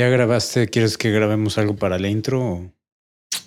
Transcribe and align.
¿Ya 0.00 0.08
grabaste? 0.08 0.68
¿Quieres 0.68 0.96
que 0.96 1.10
grabemos 1.10 1.58
algo 1.58 1.76
para 1.76 1.98
la 1.98 2.08
intro? 2.08 2.40
o- 2.42 2.72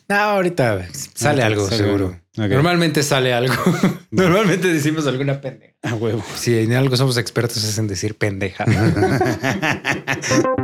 No, 0.08 0.16
ahorita 0.16 0.86
sale 1.16 1.42
algo, 1.42 1.68
sale 1.68 1.84
seguro. 1.84 2.20
algo. 2.38 2.54
Normalmente 2.54 3.02
sale 3.02 3.34
algo. 3.34 3.56
Normalmente 4.12 4.68
decimos 4.68 5.08
alguna 5.08 5.42
pendeja. 5.42 5.74
A 5.82 5.96
huevo. 5.96 6.24
Si 6.36 6.56
en 6.60 6.74
algo 6.74 6.96
somos 6.96 7.18
expertos 7.18 7.64
es 7.64 7.76
en 7.80 7.88
decir 7.88 8.16
pendeja. 8.20 8.66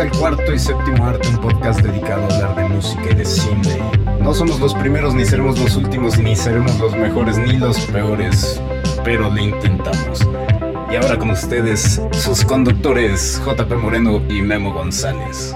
al 0.00 0.10
cuarto 0.12 0.54
y 0.54 0.58
séptimo 0.58 1.04
arte, 1.04 1.28
un 1.28 1.38
podcast 1.38 1.80
dedicado 1.80 2.22
a 2.22 2.34
hablar 2.34 2.56
de 2.56 2.74
música 2.74 3.10
y 3.10 3.14
de 3.14 3.24
cine. 3.24 3.78
No 4.22 4.32
somos 4.32 4.58
los 4.58 4.72
primeros, 4.74 5.14
ni 5.14 5.26
seremos 5.26 5.58
los 5.58 5.76
últimos, 5.76 6.18
ni 6.18 6.34
seremos 6.34 6.78
los 6.78 6.96
mejores, 6.96 7.36
ni 7.36 7.58
los 7.58 7.78
peores, 7.86 8.62
pero 9.04 9.28
lo 9.28 9.38
intentamos. 9.38 10.26
Y 10.90 10.96
ahora 10.96 11.18
con 11.18 11.30
ustedes, 11.30 12.00
sus 12.12 12.44
conductores 12.44 13.42
JP 13.44 13.72
Moreno 13.74 14.22
y 14.30 14.40
Memo 14.40 14.72
González. 14.72 15.54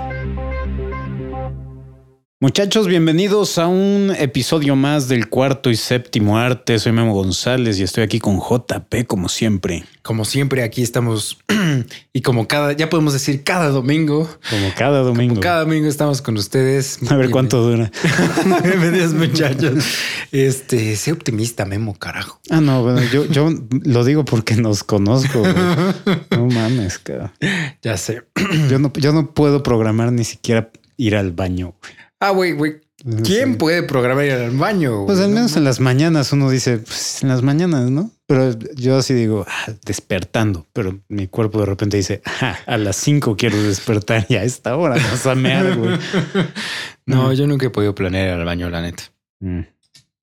Muchachos, 2.44 2.86
bienvenidos 2.88 3.56
a 3.56 3.68
un 3.68 4.14
episodio 4.18 4.76
más 4.76 5.08
del 5.08 5.30
cuarto 5.30 5.70
y 5.70 5.76
séptimo 5.76 6.36
arte. 6.36 6.78
Soy 6.78 6.92
Memo 6.92 7.14
González 7.14 7.78
y 7.78 7.84
estoy 7.84 8.04
aquí 8.04 8.18
con 8.18 8.38
JP 8.38 9.06
como 9.06 9.30
siempre. 9.30 9.86
Como 10.02 10.26
siempre, 10.26 10.62
aquí 10.62 10.82
estamos 10.82 11.38
y 12.12 12.20
como 12.20 12.46
cada, 12.46 12.72
ya 12.72 12.90
podemos 12.90 13.14
decir 13.14 13.44
cada 13.44 13.70
domingo, 13.70 14.28
Como 14.50 14.74
cada 14.76 15.00
domingo. 15.00 15.36
como 15.36 15.40
cada 15.40 15.60
domingo 15.60 15.88
estamos 15.88 16.20
con 16.20 16.36
ustedes. 16.36 16.98
A 17.10 17.16
ver 17.16 17.30
cuánto 17.30 17.62
dura. 17.62 17.90
Bienvenidos, 18.62 19.14
muchachos. 19.14 19.82
Este, 20.30 20.96
sé 20.96 21.12
optimista, 21.12 21.64
Memo, 21.64 21.98
carajo. 21.98 22.40
Ah, 22.50 22.60
no, 22.60 22.82
bueno, 22.82 23.00
yo, 23.10 23.24
yo 23.24 23.54
lo 23.70 24.04
digo 24.04 24.26
porque 24.26 24.54
nos 24.56 24.84
conozco. 24.84 25.42
No 26.30 26.46
mames, 26.48 26.98
cabrón. 26.98 27.32
Ya 27.82 27.96
sé. 27.96 28.22
Yo 28.68 28.78
no, 28.78 28.92
yo 28.92 29.14
no 29.14 29.32
puedo 29.32 29.62
programar 29.62 30.12
ni 30.12 30.24
siquiera 30.24 30.68
ir 30.98 31.16
al 31.16 31.32
baño. 31.32 31.72
güey. 31.80 32.03
Ah, 32.26 32.30
güey, 32.30 32.52
güey. 32.52 32.80
¿Quién 33.22 33.52
Sí. 33.52 33.56
puede 33.58 33.82
programar 33.82 34.24
ir 34.24 34.32
al 34.32 34.50
baño? 34.52 35.04
Pues 35.04 35.18
güey? 35.18 35.24
al 35.28 35.32
No 35.32 35.36
menos 35.36 35.56
en 35.56 35.64
las 35.64 35.78
mañanas 35.80 36.32
uno 36.32 36.48
dice, 36.48 36.78
pues 36.78 37.22
en 37.22 37.28
las 37.28 37.42
mañanas, 37.42 37.90
¿no? 37.90 38.10
Pero 38.26 38.56
yo 38.76 38.96
así 38.96 39.12
digo, 39.12 39.44
ah, 39.46 39.72
despertando, 39.84 40.66
pero 40.72 40.98
mi 41.08 41.26
cuerpo 41.28 41.60
de 41.60 41.66
repente 41.66 41.98
dice, 41.98 42.22
"Ah, 42.40 42.56
a 42.66 42.78
las 42.78 42.96
5 42.96 43.36
quiero 43.36 43.62
despertar 43.62 44.24
y 44.30 44.36
a 44.36 44.44
esta 44.44 44.74
hora 44.76 44.94
vas 44.96 45.26
a 45.26 45.34
mear, 45.34 45.76
güey. 45.76 45.98
No, 47.06 47.30
yo 47.34 47.46
nunca 47.46 47.66
he 47.66 47.70
podido 47.70 47.94
planear 47.94 48.28
ir 48.28 48.32
al 48.32 48.44
baño, 48.46 48.70
la 48.70 48.80
neta. 48.80 49.02
Mm. 49.40 49.60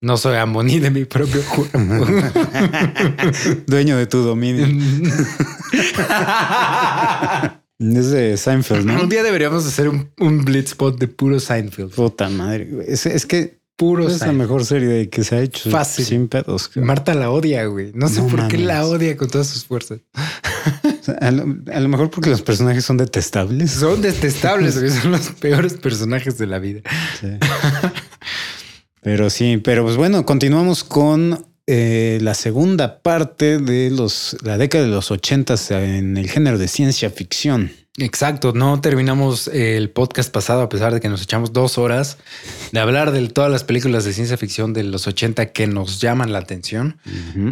No 0.01 0.17
soy 0.17 0.37
amo 0.37 0.63
ni 0.63 0.79
de 0.79 0.89
mi 0.89 1.05
propio 1.05 1.43
cuerpo. 1.43 1.77
Dueño 3.67 3.97
de 3.97 4.07
tu 4.07 4.23
dominio. 4.23 4.65
Es 7.81 8.11
de 8.11 8.37
Seinfeld, 8.37 8.85
¿no? 8.85 9.01
Un 9.01 9.09
día 9.09 9.23
deberíamos 9.23 9.65
hacer 9.65 9.89
un, 9.89 10.09
un 10.19 10.45
Blitzpot 10.45 10.99
de 10.99 11.07
puro 11.07 11.39
Seinfeld. 11.39 11.93
Puta 11.93 12.29
madre. 12.29 12.69
Es, 12.87 13.05
es 13.05 13.25
que 13.25 13.61
Puro 13.81 14.07
es 14.07 14.19
la 14.19 14.31
mejor 14.31 14.63
serie 14.63 15.09
que 15.09 15.23
se 15.23 15.35
ha 15.35 15.41
hecho. 15.41 15.71
Fácil. 15.71 16.05
Sin 16.05 16.27
pedos. 16.27 16.69
Marta 16.75 17.15
la 17.15 17.31
odia, 17.31 17.65
güey. 17.65 17.91
No 17.95 18.09
sé 18.09 18.21
No 18.21 18.27
por 18.27 18.47
qué 18.47 18.59
la 18.59 18.85
odia 18.85 19.17
con 19.17 19.27
todas 19.27 19.47
sus 19.47 19.65
fuerzas. 19.65 20.01
O 20.13 21.03
sea, 21.03 21.15
A 21.15 21.31
lo, 21.31 21.57
a 21.73 21.79
lo 21.79 21.89
mejor 21.89 22.11
porque 22.11 22.29
los 22.29 22.43
personajes 22.43 22.85
son 22.85 22.97
detestables. 22.97 23.71
Son 23.71 23.99
detestables, 23.99 24.77
güey. 24.77 24.91
Son 24.91 25.11
los 25.11 25.29
peores 25.31 25.73
personajes 25.73 26.37
de 26.37 26.45
la 26.45 26.59
vida. 26.59 26.81
Sí. 27.19 27.29
Pero 29.01 29.31
sí, 29.31 29.57
pero 29.57 29.83
pues 29.83 29.97
bueno, 29.97 30.27
continuamos 30.27 30.83
con 30.83 31.47
eh, 31.73 32.17
la 32.21 32.33
segunda 32.33 32.99
parte 32.99 33.57
de 33.57 33.89
los 33.91 34.35
la 34.43 34.57
década 34.57 34.83
de 34.83 34.89
los 34.89 35.09
ochentas 35.09 35.71
en 35.71 36.17
el 36.17 36.29
género 36.29 36.57
de 36.57 36.67
ciencia 36.67 37.09
ficción. 37.09 37.71
Exacto. 37.97 38.51
No 38.51 38.81
terminamos 38.81 39.47
el 39.47 39.89
podcast 39.89 40.29
pasado, 40.33 40.63
a 40.63 40.67
pesar 40.67 40.93
de 40.93 40.99
que 40.99 41.07
nos 41.07 41.21
echamos 41.21 41.53
dos 41.53 41.77
horas 41.77 42.17
de 42.73 42.79
hablar 42.81 43.11
de 43.11 43.25
todas 43.29 43.49
las 43.49 43.63
películas 43.63 44.03
de 44.03 44.11
ciencia 44.11 44.35
ficción 44.35 44.73
de 44.73 44.83
los 44.83 45.07
80 45.07 45.53
que 45.53 45.65
nos 45.65 46.01
llaman 46.01 46.33
la 46.33 46.39
atención. 46.39 46.97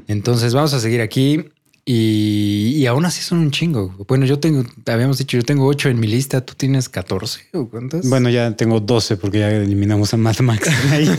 Entonces 0.09 0.53
vamos 0.53 0.73
a 0.73 0.81
seguir 0.81 0.99
aquí 0.99 1.45
y, 1.91 2.75
y 2.77 2.85
aún 2.85 3.03
así 3.05 3.21
son 3.23 3.39
un 3.39 3.49
chingo. 3.49 3.95
Bueno, 4.07 4.25
yo 4.27 4.39
tengo, 4.39 4.63
habíamos 4.85 5.17
dicho, 5.17 5.37
yo 5.37 5.43
tengo 5.43 5.65
ocho 5.65 5.89
en 5.89 5.99
mi 5.99 6.05
lista. 6.05 6.39
Tú 6.45 6.53
tienes 6.55 6.87
14 6.87 7.47
o 7.53 7.67
cuántas? 7.67 8.07
Bueno, 8.07 8.29
ya 8.29 8.55
tengo 8.55 8.79
12 8.79 9.17
porque 9.17 9.39
ya 9.39 9.49
eliminamos 9.49 10.13
a 10.13 10.17
Mad 10.17 10.37
Max. 10.41 10.69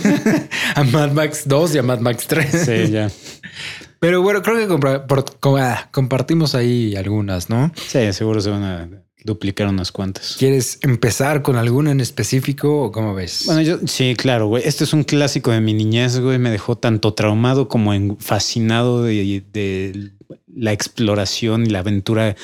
A 0.77 0.85
Mad 0.85 1.11
Max 1.13 1.43
2 1.47 1.75
y 1.75 1.79
a 1.79 1.83
Mad 1.83 1.99
Max 1.99 2.27
3. 2.29 2.51
sí, 2.65 2.93
ya. 2.93 3.11
Pero 3.99 4.23
bueno, 4.23 4.43
creo 4.43 4.57
que 4.57 4.69
compra- 4.73 5.07
por- 5.09 5.25
ah, 5.61 5.89
compartimos 5.91 6.55
ahí 6.55 6.95
algunas, 6.95 7.51
¿no? 7.51 7.73
Sí, 7.75 8.13
seguro 8.13 8.41
se 8.41 8.51
van 8.51 8.63
a 8.63 8.89
duplicar 9.25 9.69
unas 9.69 9.93
cuantas. 9.93 10.37
¿Quieres 10.39 10.79
empezar 10.83 11.43
con 11.43 11.57
alguna 11.57 11.91
en 11.91 12.01
específico 12.01 12.83
o 12.83 12.93
cómo 12.93 13.15
ves? 13.15 13.43
Bueno, 13.47 13.63
yo 13.63 13.79
sí, 13.87 14.15
claro, 14.17 14.47
güey. 14.47 14.63
Este 14.67 14.85
es 14.85 14.93
un 14.93 15.05
clásico 15.05 15.51
de 15.51 15.61
mi 15.61 15.75
niñez, 15.75 16.19
güey. 16.19 16.39
Me 16.39 16.51
dejó 16.51 16.77
tanto 16.77 17.15
traumado 17.15 17.69
como 17.69 18.17
fascinado 18.19 19.03
de, 19.03 19.43
de 19.53 20.11
la 20.55 20.73
exploración 20.73 21.67
y 21.67 21.71
la 21.71 21.81
aventura 21.81 22.37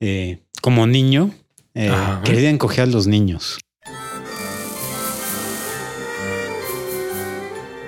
eh, 0.00 0.38
como 0.60 0.86
niño. 0.86 1.34
Eh, 1.74 1.90
quería 2.24 2.50
encoger 2.50 2.84
a 2.84 2.86
los 2.86 3.06
niños. 3.06 3.58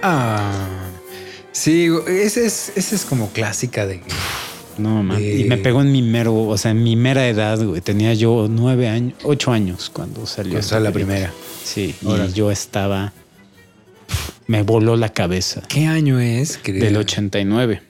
ah, 0.05 0.69
sí, 1.53 1.89
ese 2.07 2.47
es, 2.47 2.73
ese 2.77 2.95
es 2.95 3.05
como 3.05 3.31
clásica 3.31 3.87
de 3.87 4.01
No, 4.79 5.03
man. 5.03 5.19
Eh. 5.21 5.39
Y 5.41 5.45
me 5.45 5.57
pegó 5.59 5.81
en 5.83 5.93
mi 5.93 6.03
mero, 6.03 6.35
o 6.35 6.59
sea, 6.59 6.71
en 6.73 6.83
mi 6.83 6.97
mera 6.97 7.27
edad, 7.29 7.63
güey. 7.63 7.81
Tenía 7.81 8.15
yo 8.15 8.47
nueve 8.51 8.89
años, 8.89 9.15
ocho 9.25 9.53
años 9.53 9.91
cuando 9.91 10.27
salió. 10.27 10.61
sea, 10.63 10.81
la 10.81 10.93
primera. 10.93 11.33
Sí, 11.63 11.95
Órale. 12.05 12.31
y 12.31 12.33
yo 12.35 12.51
estaba. 12.51 13.13
Me 14.47 14.63
voló 14.63 14.97
la 14.97 15.09
cabeza. 15.11 15.63
¿Qué 15.69 15.87
año 15.87 16.21
es? 16.21 16.59
querido? 16.59 16.85
Del 16.85 16.97
89. 16.99 17.81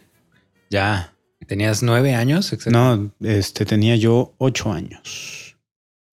Ya. 0.71 1.13
¿Tenías 1.47 1.83
nueve 1.83 2.15
años? 2.15 2.53
Exacto. 2.53 2.71
No, 2.79 3.13
este 3.29 3.67
tenía 3.67 3.97
yo 3.97 4.35
ocho 4.39 4.73
años. 4.73 5.57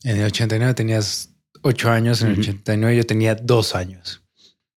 En 0.04 0.18
el 0.18 0.26
89 0.26 0.74
tenías 0.74 1.30
ocho 1.62 1.90
años, 1.92 2.22
en 2.22 2.30
el 2.30 2.34
Ujú. 2.40 2.42
89 2.42 2.98
yo 2.98 3.06
tenía 3.06 3.36
dos 3.36 3.76
años. 3.76 4.21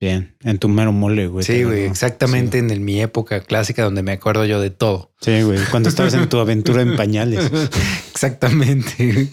Bien, 0.02 0.34
en 0.42 0.58
tu 0.58 0.68
mero 0.68 0.90
mole, 0.90 1.28
güey. 1.28 1.44
sí, 1.44 1.62
güey, 1.62 1.84
exactamente 1.84 2.58
en 2.58 2.84
mi 2.84 3.00
época 3.00 3.38
clásica 3.40 3.84
donde 3.84 4.02
me 4.02 4.10
acuerdo 4.10 4.44
yo 4.44 4.60
de 4.60 4.70
todo. 4.70 5.12
Sí, 5.20 5.42
güey. 5.42 5.60
Cuando 5.70 5.88
estabas 5.88 6.12
en 6.14 6.28
tu 6.28 6.38
aventura 6.40 6.82
en 6.82 6.96
pañales. 6.96 7.48
Exactamente. 8.12 9.28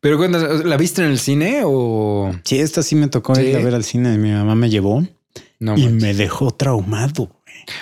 Pero 0.00 0.18
cuando 0.18 0.38
la 0.62 0.76
viste 0.76 1.02
en 1.02 1.10
el 1.10 1.18
cine 1.18 1.62
o 1.64 2.32
Sí, 2.44 2.58
esta 2.58 2.82
sí 2.82 2.94
me 2.96 3.08
tocó 3.08 3.34
Sí. 3.34 3.42
ir 3.42 3.56
a 3.56 3.60
ver 3.60 3.74
al 3.74 3.82
cine. 3.82 4.16
Mi 4.18 4.30
mamá 4.30 4.54
me 4.54 4.68
llevó 4.70 5.00
no? 5.58 5.76
y 5.78 5.84
manches. 5.84 6.02
me 6.02 6.12
dejó 6.14 6.50
traumado. 6.50 7.34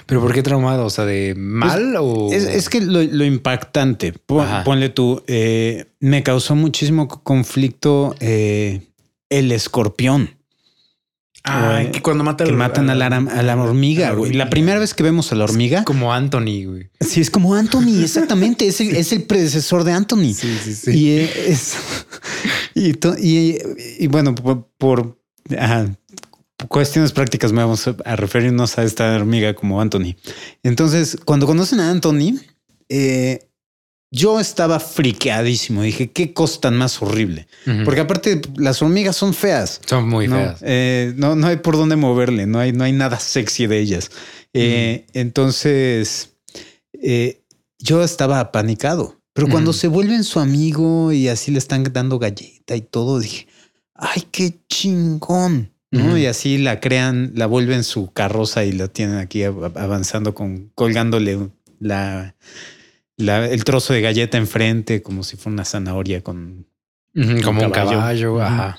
Pero 0.06 0.20
¿por 0.20 0.32
qué 0.32 0.42
traumado? 0.44 0.86
O 0.86 0.90
sea, 0.90 1.04
de 1.06 1.34
mal 1.36 1.96
o 1.98 2.32
Es, 2.32 2.44
es 2.44 2.68
que 2.68 2.80
lo, 2.80 3.02
lo 3.02 3.24
impactante, 3.24 4.12
pon- 4.12 4.46
ponle 4.64 4.88
tú, 4.88 5.22
eh, 5.26 5.86
me 6.00 6.22
causó 6.22 6.54
muchísimo 6.54 7.08
conflicto 7.08 8.14
eh, 8.20 8.80
el 9.28 9.50
escorpión. 9.52 10.35
Ah, 11.48 11.82
que 11.92 12.02
cuando 12.02 12.24
mata 12.24 12.44
que 12.44 12.50
al- 12.50 12.56
matan 12.56 12.90
a 12.90 12.94
la, 12.96 13.06
aram- 13.08 13.28
a 13.30 13.42
la 13.42 13.56
hormiga. 13.56 14.10
güey. 14.12 14.32
La 14.32 14.50
primera 14.50 14.78
vez 14.80 14.94
que 14.94 15.02
vemos 15.02 15.30
a 15.32 15.36
la 15.36 15.44
hormiga, 15.44 15.84
como 15.84 16.12
Anthony, 16.12 16.64
güey. 16.66 16.90
sí, 17.00 17.20
es 17.20 17.30
como 17.30 17.54
Anthony, 17.54 18.00
exactamente. 18.02 18.66
Es 18.66 18.80
el, 18.80 18.96
es 18.96 19.12
el 19.12 19.22
predecesor 19.22 19.84
de 19.84 19.92
Anthony. 19.92 20.34
Sí, 20.34 20.58
sí, 20.62 20.74
sí. 20.74 20.90
Y 20.90 21.10
es 21.18 21.74
y, 22.74 22.92
to- 22.94 23.16
y- 23.18 23.58
y 23.98 24.06
bueno, 24.08 24.34
por, 24.34 24.68
por, 24.76 25.18
ajá, 25.56 25.96
por 26.56 26.68
cuestiones 26.68 27.12
prácticas 27.12 27.52
me 27.52 27.58
vamos 27.62 27.86
a, 27.86 27.96
a 28.04 28.16
referirnos 28.16 28.76
a 28.78 28.82
esta 28.82 29.14
hormiga 29.14 29.54
como 29.54 29.80
Anthony. 29.80 30.16
Entonces, 30.62 31.16
cuando 31.24 31.46
conocen 31.46 31.78
a 31.80 31.90
Anthony, 31.90 32.40
eh, 32.88 33.48
yo 34.10 34.40
estaba 34.40 34.80
friqueadísimo. 34.80 35.82
Dije, 35.82 36.10
qué 36.10 36.32
cosa 36.32 36.60
tan 36.60 36.76
más 36.76 37.00
horrible. 37.02 37.48
Porque 37.84 38.00
aparte, 38.00 38.40
las 38.56 38.80
hormigas 38.82 39.16
son 39.16 39.34
feas. 39.34 39.80
son 39.86 40.08
muy 40.08 40.28
no, 40.28 40.36
feas. 40.36 40.58
eh, 40.62 41.12
no, 41.16 41.34
no 41.34 41.46
hay 41.48 41.56
por 41.56 41.76
dónde 41.76 41.96
moverle, 41.96 42.46
no 42.46 42.58
hay, 42.58 42.72
no 42.72 42.84
hay 42.84 42.92
nada 42.92 43.18
sexy 43.18 43.66
de 43.66 43.78
ellas. 43.80 44.10
Eh, 44.52 45.06
Entonces, 45.12 46.30
eh, 46.94 47.42
yo 47.78 48.02
estaba 48.02 48.40
apanicado. 48.40 49.20
Pero 49.34 49.48
cuando 49.48 49.74
se 49.74 49.88
vuelven 49.88 50.24
su 50.24 50.40
amigo 50.40 51.12
y 51.12 51.28
así 51.28 51.50
le 51.50 51.58
están 51.58 51.84
dando 51.92 52.18
galleta 52.18 52.74
y 52.74 52.80
todo, 52.80 53.18
dije, 53.20 53.46
ay, 53.94 54.22
qué 54.30 54.54
chingón. 54.68 55.72
¿no? 55.90 56.16
Y 56.18 56.24
así 56.26 56.56
la 56.58 56.80
crean, 56.80 57.32
la 57.34 57.46
vuelven 57.46 57.84
su 57.84 58.10
carroza 58.12 58.64
y 58.64 58.72
la 58.72 58.88
tienen 58.88 59.16
aquí 59.18 59.42
av- 59.44 59.76
avanzando 59.78 60.34
con 60.34 60.70
colgándole 60.74 61.50
la, 61.80 62.34
la- 63.16 63.46
el 63.48 63.64
trozo 63.64 63.92
de 63.92 64.00
galleta 64.02 64.38
enfrente 64.38 65.02
como 65.02 65.22
si 65.24 65.36
fuera 65.36 65.54
una 65.54 65.64
zanahoria 65.64 66.22
con 66.22 66.66
como 67.44 67.62
un 67.62 67.70
caballo. 67.70 68.40
Ajá. 68.42 68.78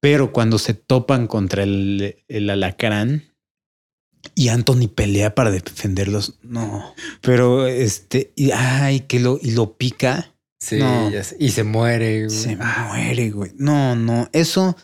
Pero 0.00 0.32
cuando 0.32 0.58
se 0.58 0.74
topan 0.74 1.26
contra 1.26 1.62
el, 1.64 2.22
el 2.28 2.50
alacrán 2.50 3.24
y 4.34 4.48
Anthony 4.48 4.88
pelea 4.94 5.34
para 5.34 5.50
defenderlos, 5.50 6.38
no. 6.42 6.94
Pero 7.22 7.66
este, 7.66 8.32
y, 8.36 8.50
ay, 8.52 9.00
que 9.00 9.18
lo, 9.20 9.38
y 9.42 9.52
lo 9.52 9.76
pica. 9.76 10.32
Sí, 10.60 10.78
No. 10.78 11.10
ya 11.10 11.22
sé. 11.24 11.36
y 11.38 11.50
se 11.50 11.64
muere. 11.64 12.26
güey. 12.26 12.30
Se 12.36 12.56
muere, 12.56 13.30
güey. 13.30 13.52
No, 13.56 13.94
no, 13.96 14.28
eso. 14.32 14.76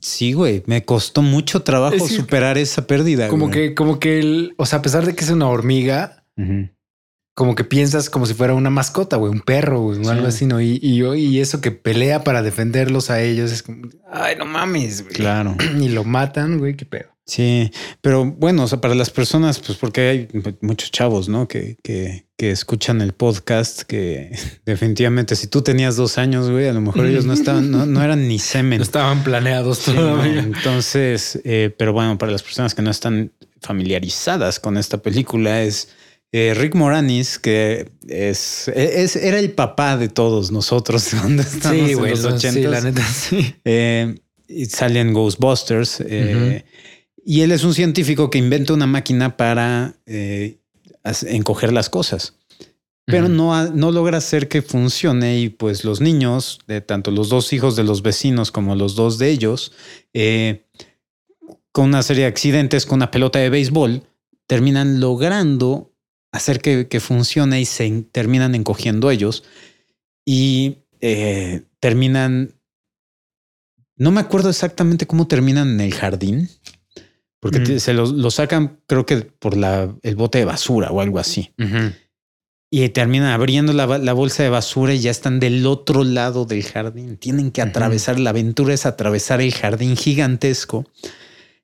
Sí, 0.00 0.32
güey. 0.32 0.62
Me 0.66 0.84
costó 0.84 1.22
mucho 1.22 1.62
trabajo 1.62 1.94
Es 1.96 2.08
superar 2.16 2.58
esa 2.58 2.86
pérdida. 2.86 3.28
Como 3.28 3.48
güey. 3.48 3.68
que, 3.70 3.74
como 3.74 3.98
que 4.00 4.18
el, 4.18 4.54
o 4.56 4.66
sea, 4.66 4.80
a 4.80 4.82
pesar 4.82 5.06
de 5.06 5.14
que 5.14 5.24
es 5.24 5.30
una 5.30 5.48
hormiga. 5.48 6.24
Como 7.34 7.54
que 7.54 7.64
piensas 7.64 8.10
como 8.10 8.26
si 8.26 8.34
fuera 8.34 8.54
una 8.54 8.70
mascota, 8.70 9.16
güey, 9.16 9.32
un 9.32 9.40
perro, 9.40 9.80
güey, 9.80 10.00
o 10.00 10.04
Sí. 10.04 10.10
algo 10.10 10.26
así, 10.26 10.46
¿no? 10.46 10.60
Y, 10.60 10.78
y, 10.82 11.02
y 11.16 11.40
eso 11.40 11.60
que 11.60 11.70
pelea 11.70 12.24
para 12.24 12.42
defenderlos 12.42 13.10
a 13.10 13.22
ellos 13.22 13.50
es 13.52 13.62
como, 13.62 13.88
ay, 14.10 14.36
no 14.36 14.44
mames, 14.44 15.02
güey. 15.02 15.14
Claro. 15.14 15.56
Y 15.80 15.88
lo 15.88 16.04
matan, 16.04 16.58
güey, 16.58 16.76
qué 16.76 16.84
pedo. 16.84 17.06
Sí, 17.24 17.70
pero 18.00 18.24
bueno, 18.26 18.64
o 18.64 18.68
sea, 18.68 18.80
para 18.80 18.96
las 18.96 19.08
personas, 19.10 19.60
pues 19.60 19.78
porque 19.78 20.00
hay 20.08 20.28
muchos 20.60 20.90
chavos, 20.90 21.28
¿no? 21.28 21.46
Que, 21.46 21.76
que, 21.82 22.26
que 22.36 22.50
escuchan 22.50 23.00
el 23.00 23.12
podcast, 23.12 23.82
que 23.82 24.36
definitivamente 24.66 25.36
si 25.36 25.46
tú 25.46 25.62
tenías 25.62 25.94
dos 25.96 26.18
años, 26.18 26.50
güey, 26.50 26.66
a 26.68 26.72
lo 26.72 26.80
mejor 26.80 27.06
ellos 27.06 27.24
no 27.24 27.32
estaban, 27.32 27.70
no, 27.70 27.86
no 27.86 28.02
eran 28.02 28.26
ni 28.28 28.38
semen. 28.40 28.78
No 28.78 28.82
estaban 28.82 29.22
planeados 29.22 29.78
Sí, 29.78 29.92
no, 29.92 30.00
todavía. 30.00 30.40
Entonces, 30.40 31.40
eh, 31.44 31.72
pero 31.78 31.92
bueno, 31.92 32.18
para 32.18 32.32
las 32.32 32.42
personas 32.42 32.74
que 32.74 32.82
no 32.82 32.90
están 32.90 33.30
familiarizadas 33.60 34.58
con 34.60 34.76
esta 34.76 34.98
película 34.98 35.62
es 35.62 35.88
eh, 36.32 36.54
Rick 36.54 36.74
Moranis, 36.74 37.38
que 37.38 37.90
es, 38.08 38.68
es- 38.68 39.16
era 39.16 39.38
el 39.38 39.50
papá 39.52 39.96
de 39.96 40.08
todos 40.08 40.50
nosotros 40.50 41.08
cuando 41.20 41.42
estábamos 41.42 41.86
Sí, 41.88 41.92
en 41.92 42.10
los 42.10 42.20
lo- 42.22 42.30
sí, 42.30 42.46
ochentas. 42.48 42.70
la 42.72 42.80
neta, 42.80 43.06
sí. 43.06 43.54
Eh, 43.64 44.14
y 44.48 44.64
sale 44.66 45.00
en 45.00 45.12
Ghostbusters. 45.12 46.02
eh, 46.06 46.64
Y 47.24 47.42
él 47.42 47.52
es 47.52 47.62
un 47.64 47.72
científico 47.74 48.30
que 48.30 48.38
inventa 48.38 48.72
una 48.74 48.86
máquina 48.86 49.36
para 49.36 49.94
eh, 50.06 50.58
encoger 51.26 51.72
las 51.72 51.88
cosas. 51.88 52.34
Pero 53.04 53.28
no, 53.28 53.70
no 53.70 53.90
logra 53.90 54.18
hacer 54.18 54.48
que 54.48 54.62
funcione 54.62 55.38
y 55.40 55.48
pues 55.48 55.84
los 55.84 56.00
niños, 56.00 56.60
de 56.68 56.80
tanto 56.80 57.10
los 57.10 57.28
dos 57.28 57.52
hijos 57.52 57.74
de 57.76 57.82
los 57.84 58.00
vecinos 58.02 58.50
como 58.52 58.74
los 58.76 58.94
dos 58.94 59.18
de 59.18 59.28
ellos, 59.30 59.72
con 61.72 61.86
una 61.86 62.02
serie 62.02 62.22
de 62.24 62.28
accidentes 62.28 62.86
con 62.86 62.96
una 62.96 63.10
pelota 63.10 63.38
de 63.38 63.50
béisbol, 63.50 64.02
terminan 64.46 65.00
logrando 65.00 65.91
hacer 66.32 66.60
que, 66.60 66.88
que 66.88 66.98
funcione 67.00 67.60
y 67.60 67.64
se 67.66 68.04
terminan 68.10 68.54
encogiendo 68.54 69.10
ellos 69.10 69.44
y 70.24 70.78
eh, 71.00 71.62
terminan, 71.78 72.54
no 73.96 74.10
me 74.10 74.20
acuerdo 74.20 74.48
exactamente 74.50 75.06
cómo 75.06 75.28
terminan 75.28 75.68
en 75.68 75.80
el 75.80 75.94
jardín, 75.94 76.48
porque 77.38 77.58
Mm. 77.60 77.78
se 77.78 77.92
los, 77.92 78.12
los 78.12 78.34
sacan 78.34 78.78
creo 78.86 79.04
que 79.04 79.16
por 79.18 79.56
la, 79.56 79.94
el 80.02 80.16
bote 80.16 80.38
de 80.38 80.44
basura 80.44 80.90
o 80.90 81.00
algo 81.00 81.18
así. 81.18 81.52
Y 82.70 82.88
terminan 82.88 83.28
abriendo 83.28 83.74
la, 83.74 83.98
la 83.98 84.12
bolsa 84.14 84.42
de 84.42 84.48
basura 84.48 84.94
y 84.94 85.00
ya 85.00 85.10
están 85.10 85.38
del 85.40 85.66
otro 85.66 86.04
lado 86.04 86.46
del 86.46 86.62
jardín. 86.64 87.18
Tienen 87.18 87.50
que 87.50 87.60
atravesar, 87.60 88.18
la 88.18 88.30
aventura 88.30 88.72
es 88.72 88.86
atravesar 88.86 89.42
el 89.42 89.52
jardín 89.52 89.96
gigantesco 89.96 90.86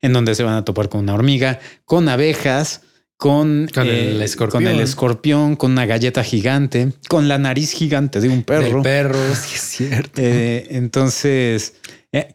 en 0.03 0.13
donde 0.13 0.35
se 0.35 0.43
van 0.43 0.55
a 0.55 0.65
topar 0.65 0.91
con 0.91 1.01
una 1.01 1.15
hormiga, 1.15 1.61
con 1.87 2.09
abejas, 2.11 2.83
con, 3.19 3.65
eh, 3.65 3.73
Con 3.75 3.87
el 3.89 4.23
escorpión. 4.23 4.63
con 4.65 4.73
el 4.73 4.81
escorpión, 4.81 5.57
con 5.57 5.73
una 5.73 5.85
galleta 5.87 6.23
gigante, 6.25 6.93
con 7.09 7.27
la 7.29 7.37
nariz 7.37 7.73
gigante 7.73 8.21
de 8.21 8.29
un 8.29 8.45
perro. 8.45 8.63
Del 8.77 8.83
perro, 8.83 9.19
sí 9.35 9.55
es 9.57 9.61
cierto. 9.61 10.23
Eh, 10.23 10.69
entonces, 10.71 11.75
eh, 12.13 12.33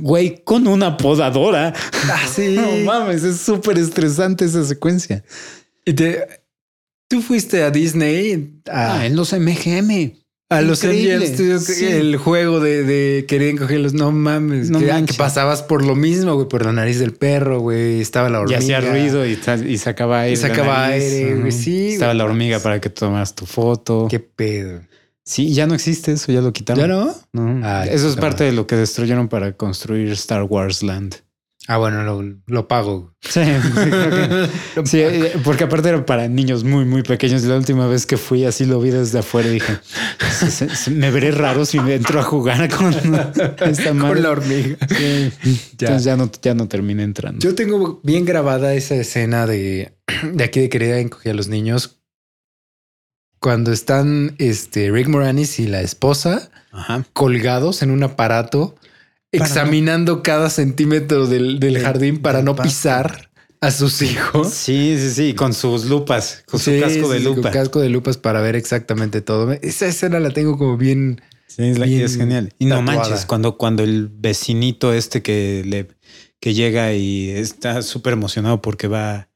güey, 0.00 0.42
con 0.44 0.66
una 0.66 0.96
podadora. 0.96 1.72
Ah, 2.10 2.26
sí. 2.32 2.54
No 2.56 2.70
mames, 2.84 3.22
es 3.24 3.40
súper 3.40 3.78
estresante 3.78 4.44
esa 4.44 4.64
secuencia. 4.64 5.24
Y 5.84 5.92
te- 5.92 6.26
tú 7.08 7.22
fuiste 7.22 7.62
a 7.62 7.70
Disney 7.70 8.60
a, 8.70 8.98
Ah, 8.98 9.06
en 9.06 9.14
los 9.16 9.32
MGM. 9.32 10.12
A 10.48 10.60
los 10.62 10.84
increíble. 10.84 11.26
Sí. 11.58 11.86
el 11.86 12.16
juego 12.16 12.60
de, 12.60 12.82
de 12.84 13.24
querían 13.26 13.56
cogerlos. 13.56 13.94
No 13.94 14.12
mames. 14.12 14.70
No 14.70 14.78
que, 14.78 14.86
manches. 14.86 15.16
que 15.16 15.18
pasabas 15.22 15.62
por 15.62 15.84
lo 15.84 15.94
mismo, 15.96 16.34
güey, 16.34 16.48
por 16.48 16.64
la 16.64 16.72
nariz 16.72 16.98
del 16.98 17.12
perro, 17.12 17.60
güey. 17.60 18.00
Estaba 18.00 18.28
la 18.28 18.38
Y 18.38 18.40
hormiga. 18.42 18.58
hacía 18.58 18.80
ruido 18.80 19.26
y, 19.26 19.38
y 19.66 19.78
sacaba 19.78 20.20
aire. 20.20 20.32
Y 20.34 20.36
sacaba 20.36 20.86
aire, 20.86 21.34
güey. 21.36 21.52
Sí, 21.52 21.94
Estaba 21.94 22.12
güey. 22.12 22.18
la 22.18 22.24
hormiga 22.24 22.58
para 22.60 22.80
que 22.80 22.90
tomas 22.90 23.34
tu 23.34 23.46
foto. 23.46 24.06
Qué 24.10 24.20
pedo. 24.20 24.80
Sí, 25.24 25.52
ya 25.52 25.66
no 25.66 25.74
existe 25.74 26.12
eso, 26.12 26.30
ya 26.30 26.40
lo 26.40 26.52
quitaron. 26.52 26.80
¿Ya 26.82 26.86
no? 26.86 27.12
No. 27.32 27.66
Ay, 27.66 27.88
eso 27.90 28.06
es 28.08 28.14
puta 28.14 28.20
parte 28.28 28.44
de 28.44 28.52
lo 28.52 28.68
que 28.68 28.76
destruyeron 28.76 29.28
para 29.28 29.52
construir 29.56 30.08
Star 30.12 30.44
Wars 30.44 30.84
Land. 30.84 31.16
Ah, 31.68 31.78
bueno, 31.78 32.04
lo, 32.04 32.22
lo 32.46 32.68
pago. 32.68 33.12
Sí, 33.20 33.40
creo 33.40 34.10
que- 34.10 34.48
sí, 34.86 35.00
eh, 35.00 35.32
porque 35.42 35.64
aparte 35.64 35.88
era 35.88 36.06
para 36.06 36.28
niños 36.28 36.62
muy, 36.62 36.84
muy 36.84 37.02
pequeños. 37.02 37.42
La 37.42 37.56
última 37.56 37.88
vez 37.88 38.06
que 38.06 38.16
fui 38.16 38.44
así 38.44 38.64
lo 38.66 38.80
vi 38.80 38.90
desde 38.90 39.18
afuera 39.18 39.48
y 39.48 39.54
dije, 39.54 39.78
"Se- 40.30 40.50
se- 40.50 40.76
se- 40.76 40.90
me 40.92 41.10
veré 41.10 41.32
raro 41.32 41.64
si 41.64 41.80
me 41.80 41.94
entro 41.94 42.20
a 42.20 42.22
jugar 42.22 42.68
con 42.76 42.94
esta 42.94 43.92
madre. 43.94 44.14
Con 44.14 44.22
la 44.22 44.30
hormiga. 44.30 44.76
Sí. 44.88 45.32
Ya. 45.76 45.88
Entonces 45.88 46.04
ya 46.04 46.16
no, 46.16 46.30
ya 46.40 46.54
no 46.54 46.68
terminé 46.68 47.02
entrando. 47.02 47.40
Yo 47.40 47.54
tengo 47.56 48.00
bien 48.04 48.24
grabada 48.24 48.72
esa 48.74 48.94
escena 48.94 49.46
de, 49.46 49.96
de 50.32 50.44
aquí 50.44 50.60
de 50.60 50.68
querida 50.68 51.00
encogía 51.00 51.32
a 51.32 51.34
los 51.34 51.48
niños. 51.48 51.98
Cuando 53.40 53.72
están 53.72 54.34
este, 54.38 54.90
Rick 54.90 55.08
Moranis 55.08 55.58
y 55.58 55.66
la 55.66 55.80
esposa 55.82 56.50
Ajá. 56.72 57.04
colgados 57.12 57.82
en 57.82 57.90
un 57.90 58.02
aparato, 58.02 58.74
Para 58.76 58.85
examinando 59.36 60.22
cada 60.22 60.50
centímetro 60.50 61.26
del, 61.26 61.58
del 61.60 61.78
jardín 61.78 62.18
para 62.22 62.42
no 62.42 62.56
pisar 62.56 63.30
a 63.60 63.70
sus 63.70 64.02
hijos. 64.02 64.52
Sí, 64.52 64.96
sí, 64.98 65.10
sí, 65.10 65.34
con 65.34 65.52
sus 65.54 65.86
lupas, 65.86 66.44
con 66.46 66.60
Sí, 66.60 66.76
su 66.78 66.80
casco 66.84 67.08
de 67.10 67.18
sí, 67.18 67.24
sí, 67.24 67.28
lupa. 67.30 67.42
Con 67.42 67.52
casco 67.52 67.80
de 67.80 67.88
lupas 67.88 68.16
para 68.18 68.40
ver 68.40 68.56
exactamente 68.56 69.20
todo. 69.20 69.52
Esa 69.52 69.86
escena 69.86 70.20
la 70.20 70.30
tengo 70.30 70.58
como 70.58 70.76
bien. 70.76 71.20
Sí, 71.46 71.62
es, 71.62 71.78
la- 71.78 71.86
bien 71.86 72.02
es 72.02 72.16
genial. 72.16 72.52
Y 72.58 72.66
no 72.66 72.76
tatuada. 72.78 72.98
manches, 73.00 73.24
cuando, 73.26 73.56
cuando 73.56 73.82
el 73.82 74.08
vecinito 74.08 74.92
este 74.92 75.22
que 75.22 75.62
le 75.64 75.88
que 76.38 76.52
llega 76.52 76.92
y 76.92 77.30
está 77.30 77.80
súper 77.82 78.12
emocionado 78.12 78.60
porque 78.60 78.88
va 78.88 79.28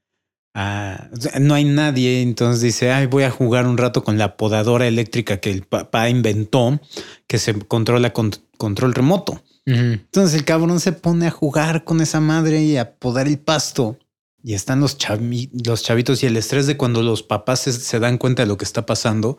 a 0.54 1.08
o 1.12 1.16
sea, 1.20 1.38
no 1.40 1.54
hay 1.54 1.64
nadie, 1.64 2.22
entonces 2.22 2.60
dice, 2.62 2.92
ay, 2.92 3.06
voy 3.06 3.22
a 3.22 3.30
jugar 3.30 3.66
un 3.66 3.78
rato 3.78 4.02
con 4.04 4.18
la 4.18 4.36
podadora 4.36 4.86
eléctrica 4.86 5.38
que 5.38 5.50
el 5.50 5.62
papá 5.62 6.08
inventó, 6.08 6.80
que 7.26 7.38
se 7.38 7.54
controla 7.54 8.12
con 8.12 8.32
control 8.58 8.94
remoto. 8.94 9.42
Entonces 9.66 10.34
el 10.36 10.44
cabrón 10.44 10.80
se 10.80 10.92
pone 10.92 11.26
a 11.28 11.30
jugar 11.30 11.84
con 11.84 12.00
esa 12.00 12.18
madre 12.20 12.62
y 12.62 12.76
a 12.76 12.96
podar 12.96 13.28
el 13.28 13.38
pasto. 13.38 13.98
Y 14.42 14.54
están 14.54 14.80
los, 14.80 14.98
chavi- 14.98 15.50
los 15.64 15.82
chavitos 15.82 16.22
y 16.22 16.26
el 16.26 16.36
estrés 16.36 16.66
de 16.66 16.76
cuando 16.76 17.02
los 17.02 17.22
papás 17.22 17.60
se, 17.60 17.72
se 17.72 17.98
dan 18.00 18.18
cuenta 18.18 18.42
de 18.42 18.46
lo 18.48 18.56
que 18.56 18.64
está 18.64 18.86
pasando. 18.86 19.38